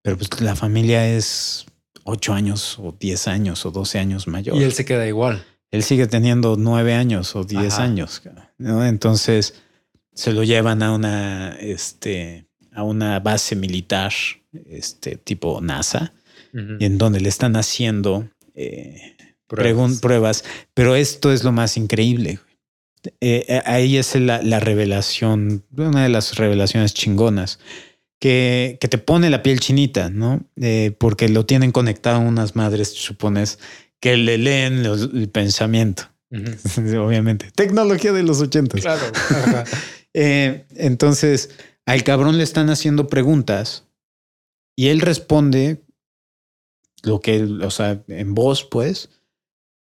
pero 0.00 0.16
pues 0.16 0.40
la 0.40 0.56
familia 0.56 1.06
es 1.06 1.66
ocho 2.04 2.32
años 2.32 2.78
o 2.78 2.96
diez 2.98 3.28
años 3.28 3.66
o 3.66 3.70
doce 3.70 3.98
años 3.98 4.26
mayor. 4.26 4.56
Y 4.56 4.62
él 4.62 4.72
se 4.72 4.86
queda 4.86 5.06
igual. 5.06 5.44
Él 5.70 5.82
sigue 5.82 6.06
teniendo 6.06 6.56
nueve 6.56 6.94
años 6.94 7.36
o 7.36 7.44
diez 7.44 7.74
Ajá. 7.74 7.82
años. 7.82 8.22
¿no? 8.56 8.82
Entonces 8.86 9.60
se 10.14 10.32
lo 10.32 10.42
llevan 10.42 10.82
a 10.82 10.94
una, 10.94 11.54
este, 11.60 12.46
a 12.72 12.82
una 12.82 13.20
base 13.20 13.56
militar, 13.56 14.14
este 14.68 15.16
tipo 15.16 15.60
NASA, 15.60 16.12
en 16.54 16.98
donde 16.98 17.20
le 17.20 17.28
están 17.28 17.56
haciendo 17.56 18.28
eh, 18.54 19.16
Pruebas. 20.00 20.44
Pero 20.74 20.94
esto 20.96 21.32
es 21.32 21.44
lo 21.44 21.52
más 21.52 21.76
increíble. 21.76 22.38
Eh, 23.20 23.44
eh, 23.48 23.62
ahí 23.66 23.96
es 23.96 24.14
la, 24.16 24.42
la 24.42 24.60
revelación, 24.60 25.64
una 25.76 26.02
de 26.04 26.08
las 26.08 26.36
revelaciones 26.36 26.94
chingonas. 26.94 27.58
Que, 28.20 28.78
que 28.80 28.86
te 28.86 28.98
pone 28.98 29.30
la 29.30 29.42
piel 29.42 29.58
chinita, 29.58 30.08
¿no? 30.08 30.44
Eh, 30.60 30.94
porque 30.96 31.28
lo 31.28 31.44
tienen 31.44 31.72
conectado 31.72 32.20
unas 32.20 32.54
madres, 32.54 32.88
supones, 32.92 33.58
que 33.98 34.16
le 34.16 34.38
leen 34.38 34.84
los- 34.84 35.10
el 35.12 35.28
pensamiento. 35.28 36.04
Obviamente. 36.30 37.50
Tecnología 37.54 38.12
de 38.12 38.22
los 38.22 38.40
ochentas. 38.40 38.80
Claro. 38.80 39.02
Entonces, 40.14 41.50
al 41.86 42.04
cabrón 42.04 42.38
le 42.38 42.44
están 42.44 42.70
haciendo 42.70 43.06
preguntas 43.08 43.84
y 44.76 44.88
él 44.88 45.00
responde 45.00 45.84
lo 47.02 47.20
que, 47.20 47.42
o 47.42 47.70
sea, 47.70 48.02
en 48.08 48.34
voz, 48.34 48.64
pues, 48.64 49.10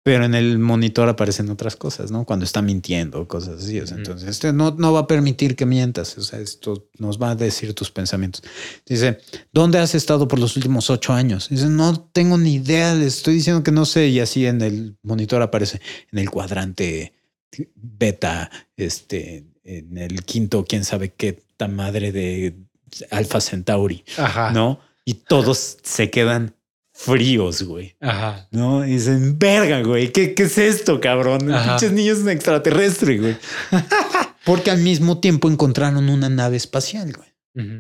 pero 0.07 0.25
en 0.25 0.37
el 0.37 0.61
monitor 0.61 1.09
aparecen 1.09 1.51
otras 1.51 1.75
cosas, 1.75 2.13
¿no? 2.13 2.25
Cuando 2.25 2.45
está 2.45 2.63
mintiendo, 2.63 3.27
cosas 3.27 3.65
así. 3.65 3.81
O 3.81 3.87
sea, 3.89 3.97
Ujú. 3.97 4.03
Entonces, 4.03 4.29
este 4.29 4.53
no, 4.53 4.71
no 4.71 4.93
va 4.93 5.01
a 5.01 5.07
permitir 5.09 5.57
que 5.57 5.67
mientas. 5.67 6.17
O 6.17 6.23
sea, 6.23 6.39
esto 6.39 6.89
nos 6.99 7.21
va 7.21 7.31
a 7.31 7.35
decir 7.35 7.75
tus 7.75 7.91
pensamientos. 7.91 8.45
Dice, 8.87 9.19
¿dónde 9.53 9.79
has 9.79 9.97
estado 9.97 10.29
por 10.29 10.39
los 10.39 10.57
últimos 10.57 10.91
ocho 10.91 11.13
años? 11.13 11.49
Dice, 11.49 11.69
no 11.69 12.09
tengo 12.13 12.39
ni 12.39 12.55
idea, 12.55 12.95
le 12.95 13.07
estoy 13.07 13.35
diciendo 13.35 13.65
que 13.65 13.73
no 13.73 13.85
sé. 13.85 14.07
Y 14.07 14.21
así 14.21 14.47
en 14.47 14.61
el 14.61 14.97
monitor 15.03 15.43
aparece 15.43 15.81
en 16.13 16.21
el 16.21 16.31
cuadrante 16.31 17.13
beta, 17.75 18.49
este, 18.77 19.47
en 19.65 19.99
el 19.99 20.25
quinto, 20.25 20.65
quién 20.65 20.85
sabe 20.85 21.15
qué 21.15 21.43
tan 21.57 21.75
madre 21.75 22.13
de 22.13 22.55
Alpha 23.11 23.41
Centauri, 23.41 24.05
Ajá. 24.17 24.51
¿no? 24.53 24.81
Y 25.05 25.15
todos 25.15 25.79
se 25.83 26.11
quedan 26.11 26.55
fríos, 26.93 27.63
güey. 27.63 27.97
Ajá. 28.01 28.49
¿No? 28.51 28.85
Y 28.87 28.93
dicen, 28.93 29.39
verga, 29.39 29.83
güey, 29.83 30.13
¿qué, 30.13 30.35
qué 30.35 30.45
es 30.45 30.59
esto, 30.59 31.01
cabrón? 31.01 31.43
El 31.49 31.55
Ajá. 31.55 31.77
pinche 31.77 31.95
niño 31.95 32.13
es 32.13 32.21
un 32.21 32.31
extraterrestre, 32.31 33.19
güey. 33.19 33.37
Porque 34.45 34.71
al 34.71 34.79
mismo 34.79 35.19
tiempo 35.19 35.51
encontraron 35.51 36.09
una 36.09 36.29
nave 36.29 36.57
espacial, 36.57 37.13
güey. 37.13 37.29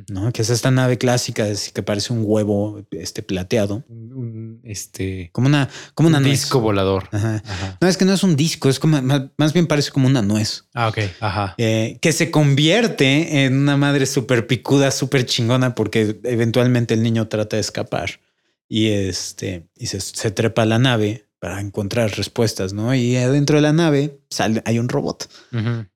¿No? 0.09 0.32
Que 0.32 0.40
es 0.43 0.48
esta 0.51 0.70
nave 0.70 0.97
clásica, 0.97 1.47
es 1.47 1.70
que 1.70 1.82
parece 1.82 2.12
un 2.12 2.23
huevo 2.24 2.82
este 2.93 3.23
plateado. 3.23 3.85
Un, 3.89 4.12
un, 4.15 4.61
este 4.65 5.28
Como 5.32 5.48
una, 5.48 5.69
como 5.94 6.09
una 6.09 6.19
un 6.19 6.24
nuez. 6.24 6.40
disco 6.40 6.61
volador. 6.61 7.09
Ajá. 7.12 7.43
Ajá. 7.47 7.78
No, 7.81 7.86
es 7.86 7.97
que 7.98 8.05
no 8.07 8.15
es 8.15 8.23
un 8.23 8.36
disco, 8.36 8.69
es 8.70 8.78
como 8.78 9.01
más, 9.03 9.23
más 9.36 9.53
bien 9.53 9.66
parece 9.66 9.90
como 9.90 10.07
una 10.07 10.23
nuez. 10.23 10.65
Ah, 10.74 10.89
ok. 10.89 10.98
Ajá. 11.20 11.55
eh, 11.59 11.98
que 12.01 12.12
se 12.12 12.31
convierte 12.31 13.44
en 13.44 13.55
una 13.59 13.77
madre 13.77 14.07
súper 14.07 14.47
picuda, 14.47 14.90
súper 14.90 15.27
chingona, 15.27 15.74
porque 15.74 16.19
eventualmente 16.24 16.94
el 16.94 17.03
niño 17.03 17.28
trata 17.28 17.57
de 17.57 17.61
escapar 17.61 18.20
y 18.69 18.86
este 18.89 19.69
y 19.77 19.86
se, 19.86 20.01
se 20.01 20.31
trepa 20.31 20.62
a 20.62 20.66
la 20.66 20.78
nave 20.78 21.28
para 21.39 21.61
encontrar 21.61 22.11
respuestas, 22.16 22.73
¿no? 22.73 22.94
Y 22.94 23.15
adentro 23.16 23.57
de 23.57 23.62
la 23.62 23.73
nave 23.74 24.19
sale, 24.31 24.62
hay 24.65 24.78
un 24.78 24.89
robot. 24.89 25.28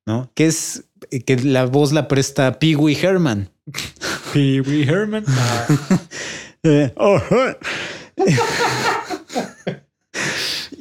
¿no? 0.07 0.31
Que 0.35 0.47
es 0.47 0.85
que 1.27 1.36
la 1.39 1.65
voz 1.65 1.93
la 1.93 2.09
presta 2.09 2.59
Pee 2.59 2.77
Wee 2.77 2.97
Herman. 3.01 3.51
Pee 4.33 4.61
Wee 4.61 4.83
Herman. 4.89 5.25
Ajá. 5.27 5.67
Eh, 6.63 6.93
oh, 6.99 7.19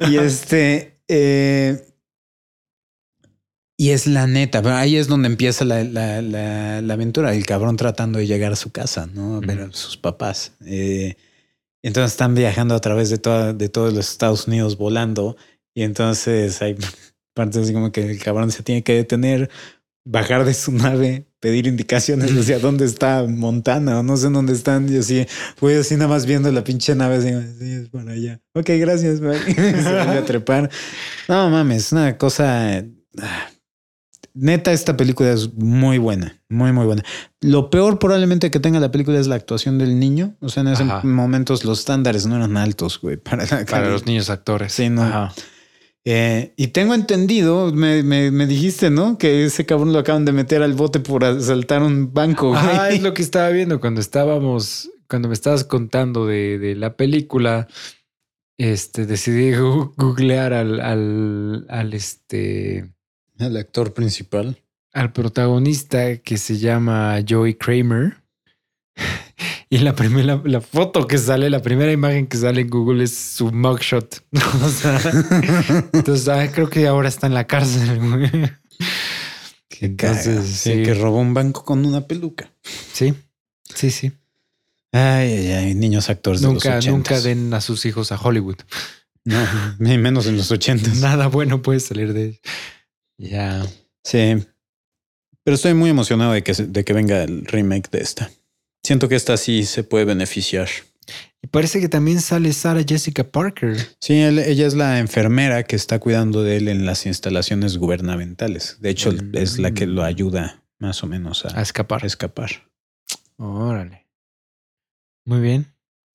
y 0.08 0.16
este 0.18 0.98
eh, 1.08 1.82
y 3.78 3.90
es 3.90 4.06
la 4.06 4.26
neta, 4.26 4.60
pero 4.60 4.74
ahí 4.74 4.96
es 4.96 5.08
donde 5.08 5.28
empieza 5.28 5.64
la, 5.64 5.82
la- 5.84 6.20
la- 6.20 6.82
la 6.82 6.94
aventura, 6.94 7.34
el 7.34 7.46
cabrón 7.46 7.76
tratando 7.78 8.18
de 8.18 8.26
llegar 8.26 8.52
a 8.52 8.56
su 8.56 8.70
casa, 8.72 9.06
¿no? 9.06 9.36
A 9.36 9.40
ver 9.40 9.60
a 9.60 9.72
sus 9.72 9.96
papás. 9.96 10.52
Eh, 10.66 11.16
entonces 11.82 12.12
están 12.12 12.34
viajando 12.34 12.74
a 12.74 12.80
través 12.80 13.08
de, 13.08 13.16
toda, 13.16 13.54
de 13.54 13.68
todos 13.70 13.94
los 13.94 14.10
Estados 14.10 14.46
Unidos 14.48 14.76
volando 14.76 15.38
y 15.74 15.82
entonces 15.84 16.60
hay 16.60 16.76
partes 17.34 17.62
así 17.62 17.72
como 17.72 17.90
que 17.90 18.02
el 18.02 18.22
cabrón 18.22 18.50
se 18.52 18.62
tiene 18.62 18.82
que 18.82 18.92
detener, 18.94 19.48
bajar 20.04 20.44
de 20.44 20.54
su 20.54 20.72
nave, 20.72 21.26
pedir 21.40 21.66
indicaciones 21.66 22.30
hacia 22.36 22.58
dónde 22.60 22.84
está 22.84 23.24
Montana 23.26 24.00
o 24.00 24.02
no 24.02 24.16
sé 24.16 24.30
dónde 24.30 24.52
están. 24.52 24.92
Y 24.92 24.98
así, 24.98 25.26
voy 25.60 25.74
así 25.74 25.94
nada 25.94 26.08
más 26.08 26.26
viendo 26.26 26.50
la 26.52 26.64
pinche 26.64 26.94
nave 26.94 27.16
así, 27.16 27.28
sí, 27.58 27.72
es 27.72 27.88
por 27.88 28.08
allá. 28.08 28.40
Ok, 28.54 28.70
gracias. 28.78 29.20
bye. 29.20 29.38
se 29.54 29.88
a 29.88 30.24
trepar. 30.24 30.70
No 31.28 31.50
mames, 31.50 31.92
una 31.92 32.16
cosa. 32.16 32.84
ah, 33.18 33.50
Neta, 34.32 34.72
esta 34.72 34.96
película 34.96 35.32
es 35.32 35.52
muy 35.54 35.98
buena, 35.98 36.40
muy, 36.48 36.72
muy 36.72 36.86
buena. 36.86 37.02
Lo 37.40 37.68
peor 37.68 37.98
probablemente 37.98 38.50
que 38.52 38.60
tenga 38.60 38.78
la 38.78 38.92
película 38.92 39.18
es 39.18 39.26
la 39.26 39.34
actuación 39.34 39.76
del 39.78 39.98
niño. 39.98 40.36
O 40.40 40.48
sea, 40.48 40.60
en 40.60 40.68
esos 40.68 41.04
momentos 41.04 41.64
los 41.64 41.80
estándares 41.80 42.26
no 42.26 42.36
eran 42.36 42.56
altos, 42.56 43.00
güey, 43.00 43.16
para 43.16 43.44
la 43.44 43.66
Para 43.66 43.88
los 43.88 44.06
niños 44.06 44.30
actores. 44.30 44.72
Sí, 44.72 44.88
no. 44.88 45.02
Ajá. 45.02 45.32
Eh, 46.06 46.54
y 46.56 46.68
tengo 46.68 46.94
entendido, 46.94 47.72
me, 47.72 48.02
me, 48.02 48.30
me 48.30 48.46
dijiste, 48.46 48.88
¿no? 48.90 49.18
Que 49.18 49.44
ese 49.44 49.66
cabrón 49.66 49.92
lo 49.92 49.98
acaban 49.98 50.24
de 50.24 50.32
meter 50.32 50.62
al 50.62 50.72
bote 50.72 50.98
por 51.00 51.24
asaltar 51.24 51.82
un 51.82 52.12
banco. 52.14 52.48
güey. 52.50 52.60
Ah, 52.62 52.88
es 52.90 53.02
lo 53.02 53.12
que 53.14 53.22
estaba 53.22 53.50
viendo 53.50 53.80
cuando 53.80 54.00
estábamos, 54.00 54.90
cuando 55.08 55.28
me 55.28 55.34
estabas 55.34 55.64
contando 55.64 56.26
de, 56.26 56.58
de 56.58 56.74
la 56.74 56.96
película. 56.96 57.68
Este 58.58 59.06
decidí 59.06 59.52
googlear 59.96 60.52
al, 60.54 60.80
al, 60.80 61.66
al 61.68 61.92
este 61.94 62.90
El 63.38 63.56
actor 63.56 63.92
principal. 63.92 64.58
al 64.92 65.12
protagonista 65.12 66.16
que 66.18 66.38
se 66.38 66.58
llama 66.58 67.18
Joey 67.28 67.54
Kramer. 67.54 68.16
Y 69.72 69.78
la 69.78 69.94
primera, 69.94 70.40
la 70.44 70.60
foto 70.60 71.06
que 71.06 71.16
sale, 71.16 71.48
la 71.48 71.62
primera 71.62 71.92
imagen 71.92 72.26
que 72.26 72.36
sale 72.36 72.62
en 72.62 72.68
Google 72.68 73.04
es 73.04 73.16
su 73.16 73.52
mugshot. 73.52 74.20
O 74.64 74.68
sea, 74.68 75.00
entonces 75.92 76.28
ah, 76.28 76.50
creo 76.52 76.68
que 76.68 76.88
ahora 76.88 77.08
está 77.08 77.28
en 77.28 77.34
la 77.34 77.46
cárcel. 77.46 77.98
güey. 78.00 78.30
Que, 79.68 79.86
Entonces, 79.86 80.44
sí. 80.46 80.82
que 80.82 80.94
robó 80.94 81.20
un 81.20 81.32
banco 81.34 81.64
con 81.64 81.86
una 81.86 82.00
peluca. 82.06 82.50
Sí, 82.92 83.14
sí, 83.74 83.90
sí. 83.90 84.12
Ay, 84.92 85.32
ay, 85.32 85.52
ay, 85.52 85.74
niños 85.74 86.10
actores 86.10 86.40
de 86.40 86.48
Nunca, 86.48 86.74
los 86.76 86.86
nunca 86.86 87.14
ochentas. 87.14 87.22
den 87.22 87.54
a 87.54 87.60
sus 87.60 87.86
hijos 87.86 88.10
a 88.10 88.16
Hollywood. 88.20 88.56
No, 89.24 89.38
ni 89.78 89.96
menos 89.98 90.26
en 90.26 90.36
los 90.36 90.50
ochentas. 90.50 90.96
Nada 90.96 91.28
bueno 91.28 91.62
puede 91.62 91.78
salir 91.78 92.12
de 92.12 92.40
Ya. 93.18 93.64
Sí. 94.02 94.44
Pero 95.44 95.54
estoy 95.54 95.74
muy 95.74 95.90
emocionado 95.90 96.32
de 96.32 96.42
que, 96.42 96.52
de 96.52 96.84
que 96.84 96.92
venga 96.92 97.22
el 97.22 97.46
remake 97.46 97.88
de 97.90 98.00
esta. 98.00 98.30
Siento 98.82 99.08
que 99.08 99.16
esta 99.16 99.36
sí 99.36 99.64
se 99.64 99.84
puede 99.84 100.04
beneficiar. 100.04 100.68
Y 101.42 101.46
parece 101.48 101.80
que 101.80 101.88
también 101.88 102.20
sale 102.20 102.52
Sarah 102.52 102.84
Jessica 102.86 103.24
Parker 103.24 103.76
Sí, 104.00 104.14
él- 104.20 104.38
ella 104.38 104.66
es 104.66 104.74
la 104.74 104.98
enfermera 104.98 105.62
que 105.64 105.74
está 105.76 105.98
cuidando 105.98 106.42
de 106.42 106.58
él 106.58 106.68
en 106.68 106.84
las 106.86 107.06
instalaciones 107.06 107.78
gubernamentales. 107.78 108.76
De 108.80 108.90
hecho, 108.90 109.10
Mm. 109.12 109.30
es 109.34 109.58
la 109.58 109.72
que 109.72 109.86
lo 109.86 110.02
ayuda 110.04 110.62
más 110.78 111.02
o 111.02 111.06
menos 111.06 111.44
a, 111.46 111.58
a 111.58 111.62
escapar. 111.62 112.04
escapar. 112.04 112.50
Órale. 113.36 114.06
Muy 115.24 115.40
bien. 115.40 115.66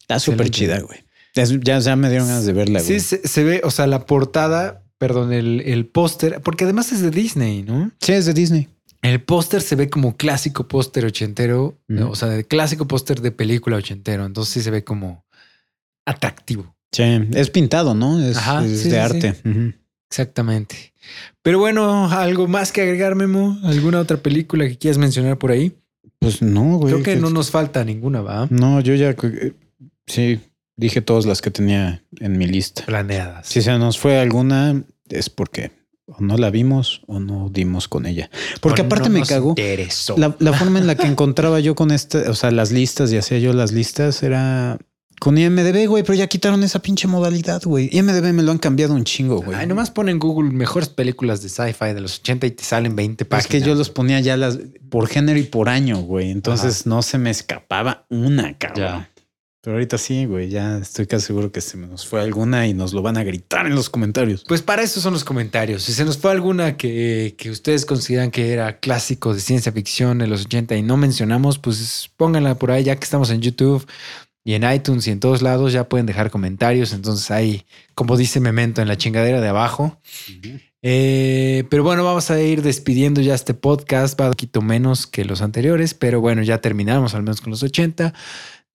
Está 0.02 0.20
súper 0.20 0.50
chida, 0.50 0.80
güey. 0.80 1.00
Ya 1.34 1.96
me 1.96 2.10
dieron 2.10 2.28
ganas 2.28 2.46
de 2.46 2.54
verla, 2.54 2.80
güey. 2.82 3.00
Sí, 3.00 3.00
se, 3.00 3.28
se 3.28 3.44
ve, 3.44 3.62
o 3.64 3.72
sea, 3.72 3.88
la 3.88 4.06
portada, 4.06 4.84
perdón, 4.98 5.34
el, 5.34 5.62
el 5.62 5.86
póster, 5.86 6.40
porque 6.42 6.64
además 6.64 6.92
es 6.92 7.02
de 7.02 7.12
Disney, 7.12 7.64
¿no? 7.64 7.92
Sí, 8.00 8.14
es 8.14 8.26
de 8.26 8.34
Disney. 8.34 8.70
El 9.10 9.22
póster 9.22 9.62
se 9.62 9.76
ve 9.76 9.90
como 9.90 10.18
clásico 10.18 10.68
póster 10.68 11.06
ochentero, 11.06 11.78
o 12.10 12.16
sea, 12.16 12.30
de 12.30 12.44
clásico 12.46 12.88
póster 12.88 13.22
de 13.22 13.32
película 13.32 13.78
ochentero. 13.78 14.26
Entonces 14.26 14.54
sí 14.54 14.62
se 14.62 14.72
ve 14.72 14.84
como 14.84 15.26
atractivo. 16.06 16.76
Sí, 16.92 17.04
es 17.34 17.50
pintado, 17.50 17.94
¿no? 17.94 18.20
Es, 18.24 18.38
Ajá, 18.38 18.66
es 18.66 18.82
sí, 18.82 18.90
de 18.90 18.96
sí, 18.96 18.96
arte. 18.98 19.36
Exactamente. 20.10 20.94
Pero 21.42 21.60
bueno, 21.60 22.10
algo 22.12 22.48
más 22.48 22.72
que 22.72 22.82
agregar, 22.82 23.16
Memo. 23.16 23.60
¿Alguna 23.64 24.00
otra 24.00 24.18
película 24.18 24.68
que 24.68 24.78
quieras 24.78 24.98
mencionar 24.98 25.38
por 25.38 25.52
ahí? 25.52 25.76
Pues 26.20 26.42
no, 26.42 26.78
güey. 26.78 26.94
Creo 26.94 27.04
que 27.04 27.14
que- 27.16 27.20
no 27.20 27.30
nos 27.30 27.52
falta 27.52 27.84
ninguna, 27.84 28.22
¿va? 28.22 28.48
No, 28.50 28.80
yo 28.80 28.96
ya 28.96 29.16
sí 30.08 30.40
dije 30.78 31.02
todas 31.02 31.26
las 31.26 31.42
que 31.42 31.52
tenía 31.52 32.04
en 32.20 32.38
mi 32.38 32.48
lista. 32.48 32.86
Planeadas. 32.86 33.48
Si 33.48 33.62
se 33.62 33.78
nos 33.78 34.00
fue 34.00 34.20
alguna, 34.20 34.84
es 35.10 35.30
porque 35.30 35.72
o 36.08 36.18
no 36.20 36.38
la 36.38 36.50
vimos 36.52 37.02
o 37.08 37.20
no 37.20 37.50
dimos 37.50 37.88
con 37.88 38.06
ella. 38.06 38.30
Porque 38.62 38.82
O 38.82 38.86
aparte 38.86 39.10
no 39.10 39.20
me 39.20 39.20
interesó. 39.20 40.16
La, 40.18 40.36
la 40.40 40.54
forma 40.58 40.80
en 40.80 40.88
la 40.88 40.96
que 40.96 41.08
encontraba 41.08 41.60
yo 41.60 41.76
con 41.76 41.92
esta, 41.92 42.30
o 42.30 42.36
sea, 42.36 42.52
las 42.52 42.72
listas 42.72 43.12
y 43.12 43.18
hacía 43.18 43.40
yo 43.40 43.54
las 43.54 43.72
listas 43.72 44.22
era 44.24 44.78
con 45.20 45.38
IMDB, 45.38 45.88
güey, 45.88 46.04
pero 46.04 46.14
ya 46.14 46.28
quitaron 46.28 46.62
esa 46.64 46.80
pinche 46.80 47.08
modalidad, 47.08 47.62
güey. 47.64 47.90
IMDB 47.92 48.34
me 48.34 48.44
lo 48.44 48.52
han 48.52 48.58
cambiado 48.58 48.94
un 48.94 49.06
chingo, 49.06 49.42
güey. 49.42 49.58
Ay, 49.58 49.66
nomás 49.66 49.90
pon 49.90 50.10
en 50.10 50.20
Google 50.20 50.52
mejores 50.52 50.90
películas 50.90 51.42
de 51.42 51.50
sci-fi 51.50 51.94
de 51.94 52.02
los 52.02 52.20
80 52.20 52.48
y 52.48 52.52
te 52.52 52.64
salen 52.64 52.96
20 52.96 53.24
Es 53.24 53.28
páginas. 53.30 53.48
que 53.50 53.62
yo 53.62 53.76
los 53.76 53.90
ponía 53.90 54.20
ya 54.20 54.36
las 54.36 54.60
por 54.90 55.08
género 55.08 55.40
y 55.40 55.44
por 55.44 55.70
año, 55.70 56.00
güey. 56.02 56.32
Entonces 56.32 56.86
no 56.86 57.02
se 57.02 57.18
me 57.18 57.30
escapaba 57.32 58.06
una, 58.10 58.58
cabrón. 58.58 58.78
Ya. 58.86 59.10
Pero 59.66 59.78
ahorita 59.78 59.98
sí, 59.98 60.26
güey. 60.26 60.48
Ya 60.48 60.78
estoy 60.78 61.08
casi 61.08 61.26
seguro 61.26 61.52
que 61.52 61.60
se 61.60 61.76
nos 61.76 62.06
fue 62.06 62.22
alguna 62.22 62.68
y 62.68 62.76
nos 62.76 62.94
lo 62.94 63.02
van 63.02 63.18
a 63.18 63.24
gritar 63.24 63.66
en 63.66 63.74
los 63.74 63.90
comentarios. 63.90 64.46
Pues 64.48 64.62
para 64.62 64.84
eso 64.84 65.02
son 65.02 65.14
los 65.14 65.24
comentarios. 65.24 65.82
Si 65.82 65.92
se 65.92 66.06
nos 66.06 66.20
fue 66.20 66.32
alguna 66.32 66.78
que, 66.78 67.34
que 67.36 67.50
ustedes 67.50 67.84
consideran 67.84 68.30
que 68.30 68.54
era 68.54 68.78
clásico 68.78 69.34
de 69.34 69.40
ciencia 69.40 69.72
ficción 69.72 70.20
de 70.20 70.28
los 70.28 70.46
80 70.46 70.76
y 70.76 70.84
no 70.84 70.98
mencionamos, 70.98 71.58
pues 71.58 72.12
pónganla 72.16 72.60
por 72.60 72.70
ahí 72.70 72.84
ya 72.84 72.96
que 72.96 73.04
estamos 73.04 73.32
en 73.32 73.42
YouTube 73.42 73.84
y 74.44 74.54
en 74.54 74.72
iTunes 74.72 75.08
y 75.08 75.12
en 75.12 75.20
todos 75.20 75.42
lados 75.42 75.74
ya 75.74 75.90
pueden 75.90 76.06
dejar 76.06 76.30
comentarios. 76.30 76.94
Entonces 76.94 77.32
ahí, 77.32 77.66
como 77.96 78.18
dice 78.18 78.40
Memento 78.40 78.84
en 78.84 78.88
la 78.88 78.98
chingadera 78.98 79.42
de 79.42 79.48
abajo. 79.48 80.00
Eh, 80.88 81.64
pero 81.72 81.82
bueno, 81.82 82.04
vamos 82.04 82.30
a 82.30 82.40
ir 82.40 82.62
despidiendo 82.62 83.20
ya 83.20 83.34
este 83.34 83.56
podcast. 83.56 84.22
Va 84.22 84.26
un 84.26 84.34
poquito 84.34 84.62
menos 84.62 85.08
que 85.08 85.26
los 85.26 85.42
anteriores, 85.42 85.96
pero 85.96 86.22
bueno, 86.22 86.44
ya 86.44 86.62
terminamos 86.62 87.16
al 87.16 87.24
menos 87.24 87.42
con 87.42 87.50
los 87.50 87.64
80. 87.64 88.14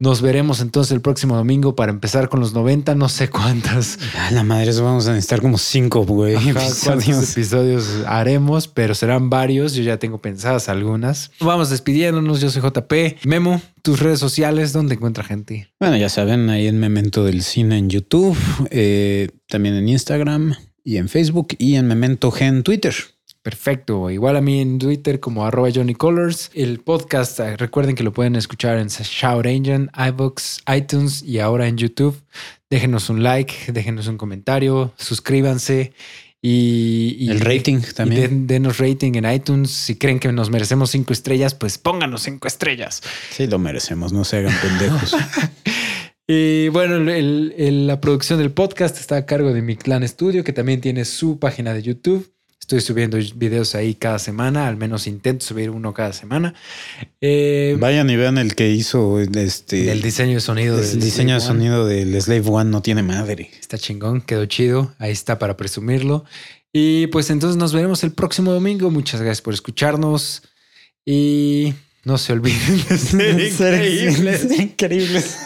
Nos 0.02 0.22
veremos 0.22 0.62
entonces 0.62 0.92
el 0.92 1.02
próximo 1.02 1.36
domingo 1.36 1.74
para 1.76 1.92
empezar 1.92 2.30
con 2.30 2.40
los 2.40 2.54
90, 2.54 2.94
no 2.94 3.10
sé 3.10 3.28
cuántas 3.28 3.98
A 4.18 4.30
la 4.30 4.42
madre, 4.42 4.70
eso 4.70 4.82
vamos 4.82 5.06
a 5.06 5.10
necesitar 5.10 5.42
como 5.42 5.58
cinco, 5.58 6.06
güey. 6.06 6.36
Ajá, 6.36 6.50
episodios. 6.50 7.04
¿Cuántos 7.04 7.32
episodios 7.32 7.86
haremos? 8.06 8.66
Pero 8.66 8.94
serán 8.94 9.28
varios. 9.28 9.74
Yo 9.74 9.82
ya 9.82 9.98
tengo 9.98 10.16
pensadas 10.16 10.70
algunas. 10.70 11.32
Vamos 11.38 11.68
despidiéndonos. 11.68 12.40
Yo 12.40 12.48
soy 12.48 12.62
JP. 12.62 13.26
Memo, 13.26 13.60
tus 13.82 14.00
redes 14.00 14.18
sociales, 14.18 14.72
¿dónde 14.72 14.94
encuentra 14.94 15.22
gente? 15.22 15.68
Bueno, 15.78 15.98
ya 15.98 16.08
saben, 16.08 16.48
ahí 16.48 16.66
en 16.66 16.78
Memento 16.78 17.22
del 17.22 17.42
Cine 17.42 17.76
en 17.76 17.90
YouTube, 17.90 18.38
eh, 18.70 19.28
también 19.48 19.74
en 19.74 19.86
Instagram 19.86 20.54
y 20.82 20.96
en 20.96 21.10
Facebook 21.10 21.48
y 21.58 21.74
en 21.74 21.86
Memento 21.86 22.32
G 22.32 22.46
en 22.46 22.62
Twitter. 22.62 22.94
Perfecto. 23.42 24.10
Igual 24.10 24.36
a 24.36 24.40
mí 24.42 24.60
en 24.60 24.78
Twitter 24.78 25.18
como 25.18 25.46
arroba 25.46 25.70
Johnny 25.74 25.94
Colors. 25.94 26.50
El 26.54 26.80
podcast, 26.80 27.40
eh, 27.40 27.56
recuerden 27.56 27.94
que 27.94 28.02
lo 28.02 28.12
pueden 28.12 28.36
escuchar 28.36 28.76
en 28.78 28.88
Shout 28.88 29.46
Engine, 29.46 29.88
iVoox, 29.96 30.58
iTunes 30.76 31.22
y 31.22 31.38
ahora 31.38 31.66
en 31.66 31.78
YouTube. 31.78 32.20
Déjenos 32.68 33.08
un 33.08 33.22
like, 33.22 33.72
déjenos 33.72 34.08
un 34.08 34.18
comentario, 34.18 34.92
suscríbanse 34.98 35.92
y, 36.42 37.16
y- 37.18 37.30
El 37.30 37.40
rating 37.40 37.80
también. 37.94 38.20
den- 38.22 38.46
denos 38.46 38.78
rating 38.78 39.12
en 39.14 39.30
iTunes. 39.30 39.70
Si 39.70 39.96
creen 39.96 40.18
que 40.20 40.30
nos 40.32 40.50
merecemos 40.50 40.90
cinco 40.90 41.12
estrellas, 41.14 41.54
pues 41.54 41.78
pónganos 41.78 42.22
cinco 42.22 42.46
estrellas. 42.46 43.02
Sí, 43.30 43.46
lo 43.46 43.58
merecemos, 43.58 44.12
no 44.12 44.24
se 44.24 44.36
hagan 44.38 44.54
pendejos. 44.60 45.16
Y 46.32 46.68
bueno, 46.68 46.94
el- 46.96 47.08
el- 47.08 47.54
el- 47.58 47.86
la 47.88 48.00
producción 48.00 48.38
del 48.38 48.52
podcast 48.52 48.96
está 49.00 49.16
a 49.16 49.26
cargo 49.26 49.52
de 49.52 49.62
Mi 49.62 49.74
Clan 49.76 50.06
Studio, 50.06 50.44
que 50.44 50.52
también 50.52 50.80
tiene 50.80 51.04
su 51.04 51.40
página 51.40 51.74
de 51.74 51.82
YouTube. 51.82 52.30
Estoy 52.70 52.82
subiendo 52.82 53.18
videos 53.34 53.74
ahí 53.74 53.96
cada 53.96 54.20
semana, 54.20 54.68
al 54.68 54.76
menos 54.76 55.08
intento 55.08 55.44
subir 55.44 55.70
uno 55.70 55.92
cada 55.92 56.12
semana. 56.12 56.54
Eh, 57.20 57.76
Vayan 57.80 58.08
y 58.10 58.14
vean 58.14 58.38
el 58.38 58.54
que 58.54 58.70
hizo 58.70 59.18
este 59.18 59.90
el 59.90 60.00
diseño 60.02 60.34
de 60.34 60.40
sonido 60.40 60.78
el 60.78 60.86
del 60.86 61.00
diseño 61.00 61.34
de 61.34 61.40
Slave 61.40 61.50
One. 61.50 61.64
sonido 61.64 61.84
del 61.84 62.22
Slave 62.22 62.48
One 62.48 62.70
no 62.70 62.80
tiene 62.80 63.02
madre. 63.02 63.50
Está 63.58 63.76
chingón, 63.76 64.20
quedó 64.20 64.46
chido. 64.46 64.94
Ahí 65.00 65.10
está 65.10 65.40
para 65.40 65.56
presumirlo. 65.56 66.24
Y 66.72 67.08
pues 67.08 67.30
entonces 67.30 67.56
nos 67.56 67.72
veremos 67.72 68.04
el 68.04 68.12
próximo 68.12 68.52
domingo. 68.52 68.88
Muchas 68.88 69.20
gracias 69.20 69.42
por 69.42 69.52
escucharnos. 69.52 70.44
Y 71.04 71.74
no 72.04 72.18
se 72.18 72.34
olviden 72.34 72.84
de 72.88 73.50
ser 73.50 73.84
increíbles. 73.84 74.60
increíbles. 74.60 75.38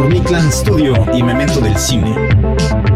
Por 0.00 0.08
Mi 0.08 0.20
Clan 0.22 0.50
Studio 0.50 0.94
y 1.12 1.22
Memento 1.22 1.60
del 1.60 1.76
Cine. 1.76 2.89